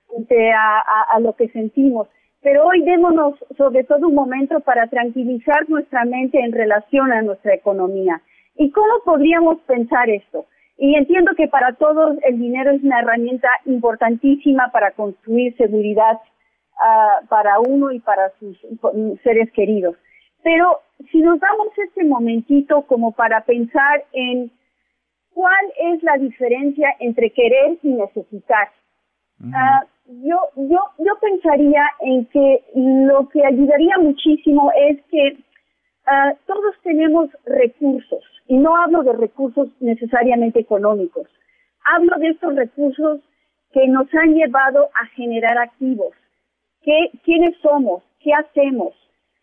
frente 0.09 0.53
a, 0.53 1.21
lo 1.21 1.35
que 1.35 1.49
sentimos. 1.49 2.09
Pero 2.41 2.67
hoy 2.67 2.83
démonos 2.83 3.37
sobre 3.57 3.85
todo 3.85 4.09
un 4.09 4.17
momento 4.17 4.59
para 4.61 4.89
tranquilizar 4.89 5.69
nuestra 5.69 6.05
mente 6.05 6.41
en 6.41 6.51
relación 6.51 7.13
a 7.13 7.23
nuestra 7.23 7.55
economía. 7.55 8.21
¿Y 8.57 8.71
cómo 8.73 8.95
podríamos 9.05 9.61
pensar 9.61 10.11
esto? 10.11 10.47
Y 10.77 10.97
entiendo 10.97 11.33
que 11.37 11.47
para 11.47 11.75
todos 11.75 12.17
el 12.25 12.41
dinero 12.41 12.73
es 12.73 12.83
una 12.83 13.01
herramienta 13.01 13.49
importantísima 13.67 14.73
para 14.73 14.91
construir 14.91 15.57
seguridad 15.57 16.19
ah, 16.81 17.21
para 17.29 17.61
uno 17.61 17.93
y 17.93 18.01
para 18.01 18.33
sus 18.41 18.59
seres 19.23 19.53
queridos. 19.53 19.95
Pero 20.43 20.81
si 21.11 21.21
nos 21.21 21.41
damos 21.41 21.69
este 21.79 22.05
momentito 22.05 22.83
como 22.83 23.13
para 23.13 23.43
pensar 23.45 24.05
en 24.13 24.51
cuál 25.33 25.73
es 25.77 26.03
la 26.03 26.19
diferencia 26.19 26.95
entre 27.01 27.31
querer 27.31 27.79
y 27.83 27.89
necesitar, 27.89 28.71
ah, 29.55 29.85
yo, 30.07 30.37
yo, 30.57 30.79
yo 30.99 31.19
pensaría 31.21 31.85
en 32.01 32.27
que 32.27 32.65
lo 32.75 33.29
que 33.29 33.45
ayudaría 33.45 33.99
muchísimo 33.99 34.71
es 34.77 35.01
que 35.11 35.39
ah, 36.07 36.33
todos 36.47 36.75
tenemos 36.83 37.31
recursos, 37.45 38.23
y 38.49 38.57
no 38.57 38.77
hablo 38.77 39.03
de 39.03 39.13
recursos 39.15 39.69
necesariamente 39.81 40.61
económicos, 40.61 41.29
hablo 41.85 42.17
de 42.19 42.29
estos 42.29 42.55
recursos 42.55 43.21
que 43.73 43.89
nos 43.89 44.13
han 44.15 44.35
llevado 44.35 44.89
a 44.95 45.07
generar 45.15 45.59
activos, 45.59 46.13
que, 46.83 47.11
quiénes 47.25 47.57
somos, 47.63 48.03
qué 48.21 48.33
hacemos, 48.35 48.93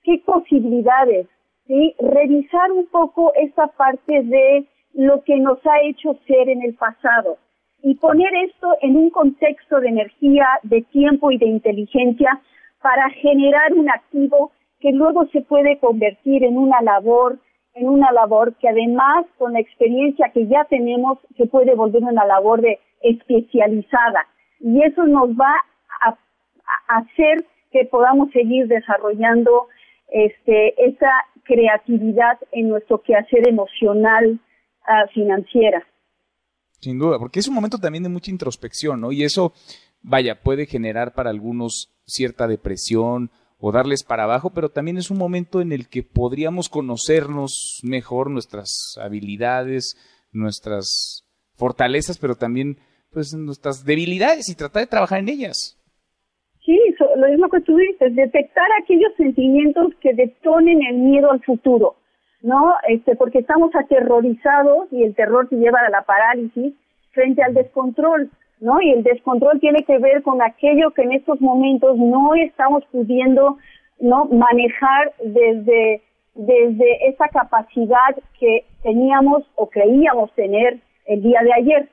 qué 0.04 0.22
posibilidades, 0.26 1.28
¿sí? 1.70 1.96
Revisar 2.00 2.72
un 2.72 2.88
poco 2.88 3.32
esa 3.36 3.68
parte 3.68 4.24
de 4.24 4.66
lo 4.94 5.24
que 5.24 5.38
nos 5.38 5.60
ha 5.66 5.82
hecho 5.84 6.16
ser 6.28 6.50
en 6.50 6.64
el 6.64 6.74
pasado 6.74 7.38
y 7.84 7.96
poner 7.96 8.34
esto 8.50 8.76
en 8.82 8.98
un 8.98 9.10
contexto 9.12 9.80
de 9.80 9.90
energía, 9.90 10.48
de 10.64 10.82
tiempo 10.82 11.32
y 11.32 11.38
de 11.38 11.46
inteligencia 11.46 12.42
para 12.82 13.10
generar 13.12 13.74
un 13.74 13.90
activo 13.90 14.52
que 14.80 14.92
luego 14.92 15.28
se 15.28 15.42
puede 15.42 15.78
convertir 15.78 16.44
en 16.44 16.58
una 16.58 16.82
labor, 16.82 17.38
en 17.76 17.88
una 17.88 18.12
labor 18.12 18.56
que 18.56 18.68
además 18.68 19.26
con 19.38 19.54
la 19.54 19.60
experiencia 19.60 20.32
que 20.34 20.48
ya 20.48 20.66
tenemos 20.66 21.20
se 21.38 21.46
puede 21.46 21.76
volver 21.76 22.02
una 22.04 22.26
labor 22.26 22.62
de 22.62 22.80
especializada 23.02 24.26
y 24.60 24.82
eso 24.82 25.06
nos 25.06 25.30
va 25.30 25.54
a 26.02 26.18
hacer 26.88 27.46
que 27.72 27.86
podamos 27.86 28.32
seguir 28.32 28.68
desarrollando 28.68 29.68
este, 30.12 30.74
esa 30.84 31.12
creatividad 31.44 32.38
en 32.52 32.70
nuestro 32.70 33.02
quehacer 33.02 33.48
emocional 33.48 34.40
uh, 34.88 35.12
financiera. 35.14 35.86
Sin 36.80 36.98
duda, 36.98 37.20
porque 37.20 37.40
es 37.40 37.48
un 37.48 37.56
momento 37.56 37.78
también 37.78 38.04
de 38.04 38.10
mucha 38.10 38.32
introspección, 38.32 39.02
¿no? 39.02 39.12
Y 39.12 39.24
eso, 39.24 39.54
vaya, 40.02 40.42
puede 40.42 40.66
generar 40.66 41.14
para 41.14 41.30
algunos 41.30 41.92
cierta 42.06 42.48
depresión 42.48 43.32
o 43.58 43.72
darles 43.72 44.04
para 44.04 44.24
abajo, 44.24 44.52
pero 44.52 44.70
también 44.70 44.98
es 44.98 45.12
un 45.12 45.18
momento 45.18 45.60
en 45.60 45.74
el 45.74 45.90
que 45.90 46.04
podríamos 46.04 46.70
conocernos 46.70 47.82
mejor 47.84 48.30
nuestras 48.30 48.96
habilidades, 49.02 49.98
nuestras 50.32 51.26
fortalezas, 51.56 52.18
pero 52.18 52.36
también 52.36 52.80
pues 53.12 53.34
nuestras 53.34 53.84
debilidades 53.84 54.48
y 54.50 54.56
tratar 54.56 54.84
de 54.84 54.88
trabajar 54.88 55.20
en 55.20 55.30
ellas. 55.30 55.79
Sí, 56.70 56.80
lo 57.16 57.28
mismo 57.28 57.50
que 57.50 57.62
tú 57.62 57.76
dices, 57.78 58.16
detectar 58.16 58.68
aquellos 58.80 59.12
sentimientos 59.16 59.88
que 60.02 60.14
detonen 60.14 60.84
el 60.84 60.98
miedo 60.98 61.32
al 61.32 61.42
futuro, 61.42 61.96
¿no? 62.44 62.76
Este, 62.88 63.16
porque 63.16 63.40
estamos 63.40 63.74
aterrorizados 63.74 64.88
y 64.92 65.02
el 65.02 65.16
terror 65.16 65.50
te 65.50 65.56
lleva 65.56 65.80
a 65.80 65.90
la 65.90 66.04
parálisis 66.04 66.76
frente 67.12 67.42
al 67.42 67.56
descontrol, 67.56 68.30
¿no? 68.60 68.80
Y 68.82 68.92
el 68.92 69.02
descontrol 69.02 69.60
tiene 69.60 69.84
que 69.84 69.98
ver 69.98 70.22
con 70.22 70.44
aquello 70.44 70.92
que 70.92 71.02
en 71.02 71.14
estos 71.14 71.42
momentos 71.42 71.98
no 71.98 72.36
estamos 72.36 72.86
pudiendo, 72.92 73.58
¿no? 74.00 74.26
Manejar 74.26 75.12
desde, 75.24 76.04
desde 76.36 77.10
esa 77.10 77.30
capacidad 77.30 78.16
que 78.40 78.66
teníamos 78.84 79.42
o 79.56 79.72
creíamos 79.72 80.32
tener 80.36 80.78
el 81.08 81.24
día 81.24 81.42
de 81.42 81.52
ayer. 81.52 81.90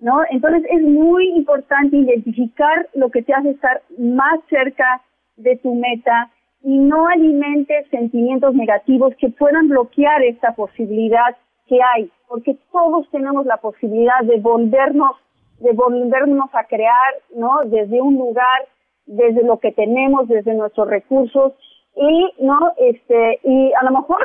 ¿No? 0.00 0.20
Entonces 0.30 0.64
es 0.70 0.82
muy 0.82 1.28
importante 1.30 1.96
identificar 1.96 2.88
lo 2.94 3.10
que 3.10 3.22
te 3.22 3.34
hace 3.34 3.50
estar 3.50 3.82
más 3.98 4.40
cerca 4.48 5.02
de 5.36 5.56
tu 5.56 5.74
meta 5.74 6.30
y 6.62 6.78
no 6.78 7.06
alimentes 7.08 7.88
sentimientos 7.90 8.54
negativos 8.54 9.14
que 9.16 9.28
puedan 9.30 9.68
bloquear 9.68 10.22
esta 10.22 10.54
posibilidad 10.54 11.36
que 11.66 11.78
hay, 11.94 12.10
porque 12.28 12.56
todos 12.72 13.08
tenemos 13.10 13.46
la 13.46 13.58
posibilidad 13.58 14.20
de 14.22 14.40
volvernos, 14.40 15.16
de 15.60 15.72
volvernos 15.72 16.48
a 16.54 16.64
crear, 16.64 17.14
¿no? 17.36 17.60
Desde 17.66 18.00
un 18.00 18.16
lugar, 18.16 18.66
desde 19.06 19.42
lo 19.42 19.58
que 19.58 19.72
tenemos, 19.72 20.28
desde 20.28 20.54
nuestros 20.54 20.88
recursos 20.88 21.52
y, 21.94 22.32
¿no? 22.40 22.72
Este, 22.78 23.40
y 23.44 23.72
a 23.72 23.84
lo 23.84 23.90
mejor, 23.98 24.20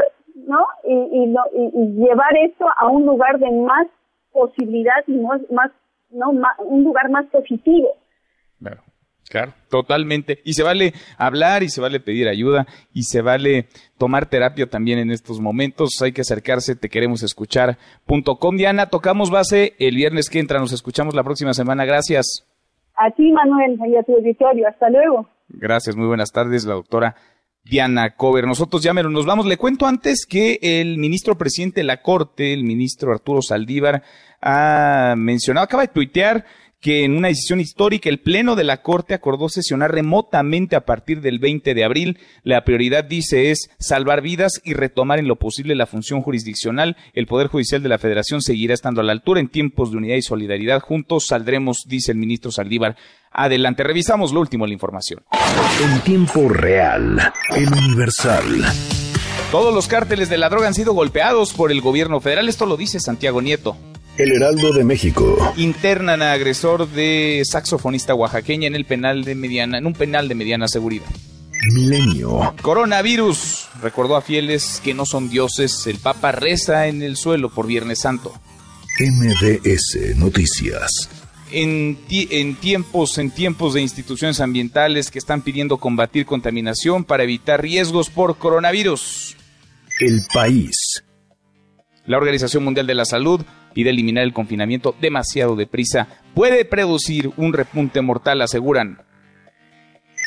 ¿no? 0.47 0.65
Y, 0.85 0.93
y, 0.93 1.35
y 1.73 1.87
llevar 1.97 2.35
esto 2.37 2.65
a 2.77 2.87
un 2.87 3.05
lugar 3.05 3.39
de 3.39 3.51
más 3.51 3.87
posibilidad 4.33 5.03
y 5.07 5.13
más, 5.13 5.41
más 5.51 5.71
no 6.09 6.31
un 6.59 6.83
lugar 6.83 7.09
más 7.09 7.25
positivo. 7.27 7.95
Claro. 8.59 8.81
Claro, 9.29 9.53
totalmente. 9.69 10.41
Y 10.43 10.53
se 10.53 10.63
vale 10.63 10.93
hablar 11.17 11.63
y 11.63 11.69
se 11.69 11.81
vale 11.81 11.99
pedir 11.99 12.27
ayuda 12.27 12.67
y 12.93 13.03
se 13.03 13.21
vale 13.21 13.67
tomar 13.97 14.27
terapia 14.27 14.67
también 14.69 14.99
en 14.99 15.11
estos 15.11 15.39
momentos. 15.39 16.01
Hay 16.03 16.11
que 16.11 16.21
acercarse, 16.21 16.75
te 16.75 16.89
queremos 16.89 17.23
escuchar. 17.23 17.77
Punto 18.05 18.35
com, 18.35 18.57
Diana, 18.57 18.87
tocamos 18.87 19.31
base 19.31 19.73
el 19.79 19.95
viernes 19.95 20.29
que 20.29 20.39
entra. 20.39 20.59
Nos 20.59 20.73
escuchamos 20.73 21.15
la 21.15 21.23
próxima 21.23 21.53
semana. 21.53 21.85
Gracias. 21.85 22.45
A 22.95 23.09
ti, 23.11 23.31
Manuel, 23.31 23.79
y 23.87 23.95
a 23.95 24.03
tu 24.03 24.13
auditorio. 24.13 24.67
Hasta 24.67 24.89
luego. 24.89 25.27
Gracias, 25.49 25.95
muy 25.95 26.07
buenas 26.07 26.31
tardes, 26.31 26.65
la 26.65 26.75
doctora 26.75 27.15
Diana 27.63 28.15
Cover. 28.15 28.45
Nosotros 28.45 28.83
ya 28.83 28.93
nos 28.93 29.25
vamos. 29.25 29.45
Le 29.45 29.57
cuento 29.57 29.85
antes 29.85 30.25
que 30.25 30.59
el 30.61 30.97
ministro 30.97 31.37
presidente 31.37 31.81
de 31.81 31.85
la 31.85 32.01
Corte, 32.01 32.53
el 32.53 32.63
ministro 32.63 33.11
Arturo 33.11 33.41
Saldívar, 33.41 34.03
ha 34.41 35.15
mencionado, 35.17 35.63
acaba 35.63 35.83
de 35.83 35.93
tuitear 35.93 36.45
que 36.83 37.05
en 37.05 37.15
una 37.15 37.29
decisión 37.29 37.61
histórica 37.61 38.09
el 38.09 38.19
Pleno 38.19 38.57
de 38.57 38.65
la 38.65 38.81
Corte 38.81 39.13
acordó 39.13 39.47
sesionar 39.47 39.93
remotamente 39.93 40.75
a 40.75 40.85
partir 40.85 41.21
del 41.21 41.39
20 41.39 41.73
de 41.73 41.85
abril. 41.85 42.19
La 42.43 42.65
prioridad, 42.65 43.05
dice, 43.05 43.51
es 43.51 43.69
salvar 43.79 44.21
vidas 44.21 44.59
y 44.65 44.73
retomar 44.73 45.17
en 45.17 45.29
lo 45.29 45.37
posible 45.37 45.75
la 45.75 45.85
función 45.85 46.21
jurisdiccional. 46.21 46.97
El 47.13 47.25
Poder 47.25 47.47
Judicial 47.47 47.81
de 47.81 47.87
la 47.87 47.99
Federación 47.99 48.41
seguirá 48.41 48.73
estando 48.73 48.99
a 48.99 49.05
la 49.05 49.13
altura 49.13 49.39
en 49.39 49.47
tiempos 49.47 49.91
de 49.91 49.97
unidad 49.97 50.17
y 50.17 50.21
solidaridad. 50.21 50.81
Juntos 50.81 51.27
saldremos, 51.27 51.85
dice 51.87 52.11
el 52.11 52.17
ministro 52.17 52.51
Saldívar. 52.51 52.97
Adelante, 53.33 53.83
revisamos 53.83 54.31
lo 54.31 54.39
último 54.39 54.65
de 54.65 54.69
la 54.69 54.73
información. 54.73 55.23
En 55.83 55.99
tiempo 56.01 56.49
real, 56.49 57.33
el 57.55 57.73
Universal. 57.73 58.63
Todos 59.51 59.73
los 59.73 59.87
cárteles 59.87 60.29
de 60.29 60.37
la 60.37 60.49
droga 60.49 60.67
han 60.67 60.73
sido 60.73 60.93
golpeados 60.93 61.53
por 61.53 61.71
el 61.71 61.81
gobierno 61.81 62.19
federal. 62.21 62.47
Esto 62.49 62.65
lo 62.65 62.77
dice 62.77 62.99
Santiago 62.99 63.41
Nieto. 63.41 63.75
El 64.17 64.31
Heraldo 64.31 64.71
de 64.73 64.83
México. 64.83 65.53
Internan 65.57 66.21
a 66.21 66.33
agresor 66.33 66.87
de 66.87 67.41
saxofonista 67.45 68.13
oaxaqueña 68.13 68.67
en 68.67 68.75
el 68.75 68.85
penal 68.85 69.23
de 69.23 69.33
mediana, 69.33 69.79
en 69.79 69.87
un 69.87 69.93
penal 69.93 70.27
de 70.27 70.35
mediana 70.35 70.67
seguridad. 70.67 71.07
Milenio. 71.73 72.53
Coronavirus. 72.61 73.69
Recordó 73.81 74.15
a 74.15 74.21
fieles 74.21 74.81
que 74.83 74.93
no 74.93 75.05
son 75.05 75.29
dioses. 75.29 75.87
El 75.87 75.97
Papa 75.97 76.31
reza 76.31 76.87
en 76.87 77.01
el 77.01 77.15
suelo 77.15 77.49
por 77.49 77.65
Viernes 77.65 77.99
Santo. 78.01 78.33
MDS 78.99 80.15
Noticias. 80.17 81.09
En, 81.55 81.99
en, 82.09 82.55
tiempos, 82.55 83.19
en 83.19 83.29
tiempos 83.29 83.75
de 83.75 83.81
instituciones 83.81 84.39
ambientales 84.39 85.11
que 85.11 85.19
están 85.19 85.43
pidiendo 85.43 85.77
combatir 85.77 86.25
contaminación 86.25 87.03
para 87.03 87.23
evitar 87.23 87.61
riesgos 87.61 88.09
por 88.09 88.37
coronavirus. 88.39 89.37
El 89.99 90.23
país. 90.33 91.03
La 92.07 92.17
Organización 92.17 92.63
Mundial 92.63 92.87
de 92.87 92.95
la 92.95 93.05
Salud 93.05 93.41
pide 93.73 93.91
eliminar 93.91 94.23
el 94.23 94.33
confinamiento 94.33 94.95
demasiado 94.99 95.55
deprisa. 95.55 96.07
Puede 96.33 96.65
producir 96.65 97.31
un 97.37 97.53
repunte 97.53 98.01
mortal, 98.01 98.41
aseguran. 98.41 99.03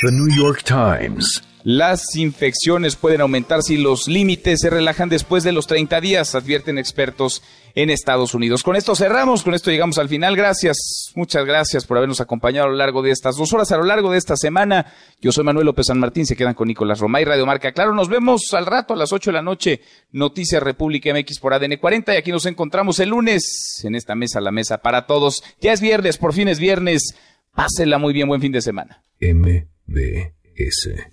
The 0.03 0.13
New 0.13 0.29
York 0.29 0.63
Times. 0.65 1.43
Las 1.65 2.15
infecciones 2.15 2.95
pueden 2.95 3.21
aumentar 3.21 3.63
si 3.63 3.77
los 3.77 4.07
límites 4.07 4.61
se 4.61 4.71
relajan 4.71 5.09
después 5.09 5.43
de 5.43 5.51
los 5.51 5.67
30 5.67 6.01
días, 6.01 6.37
advierten 6.37 6.79
expertos 6.79 7.43
en 7.77 7.91
Estados 7.91 8.35
Unidos. 8.35 8.63
Con 8.63 8.75
esto 8.75 8.97
cerramos, 8.97 9.45
con 9.45 9.55
esto 9.55 9.71
llegamos 9.71 9.99
al 9.99 10.09
final. 10.09 10.35
Gracias, 10.35 11.13
muchas 11.15 11.45
gracias 11.45 11.85
por 11.85 11.99
habernos 11.99 12.23
acompañado 12.23 12.67
a 12.67 12.71
lo 12.71 12.77
largo 12.77 13.03
de 13.03 13.11
estas 13.11 13.37
dos 13.37 13.53
horas, 13.53 13.71
a 13.71 13.77
lo 13.77 13.85
largo 13.85 14.11
de 14.11 14.19
esta 14.19 14.35
semana. 14.35 14.93
Yo 15.21 15.31
soy 15.31 15.45
Manuel 15.45 15.67
López 15.67 15.87
San 15.87 16.01
Martín, 16.01 16.25
se 16.25 16.37
quedan 16.37 16.55
con 16.55 16.69
Nicolás 16.69 17.01
Romay, 17.01 17.27
Radio 17.27 17.45
Marca. 17.45 17.73
Claro, 17.73 17.95
nos 17.95 18.09
vemos 18.09 18.55
al 18.55 18.65
rato 18.65 18.95
a 18.95 18.97
las 18.97 19.13
8 19.13 19.31
de 19.31 19.35
la 19.35 19.43
noche, 19.43 19.83
Noticias 20.11 20.63
República 20.63 21.13
MX 21.13 21.39
por 21.39 21.53
ADN 21.53 21.77
40 21.77 22.15
y 22.15 22.17
aquí 22.17 22.33
nos 22.33 22.47
encontramos 22.47 22.99
el 22.99 23.11
lunes 23.11 23.83
en 23.85 23.95
esta 23.95 24.15
mesa, 24.15 24.41
la 24.41 24.53
mesa 24.53 24.79
para 24.79 25.07
todos. 25.07 25.45
Ya 25.61 25.75
es 25.75 25.83
viernes, 25.83 26.17
por 26.17 26.33
fin 26.33 26.49
es 26.49 26.59
viernes. 26.59 27.15
Pásela 27.55 27.99
muy 27.99 28.15
bien, 28.15 28.27
buen 28.27 28.41
fin 28.41 28.53
de 28.53 28.63
semana. 28.63 29.03
MBS 29.21 31.11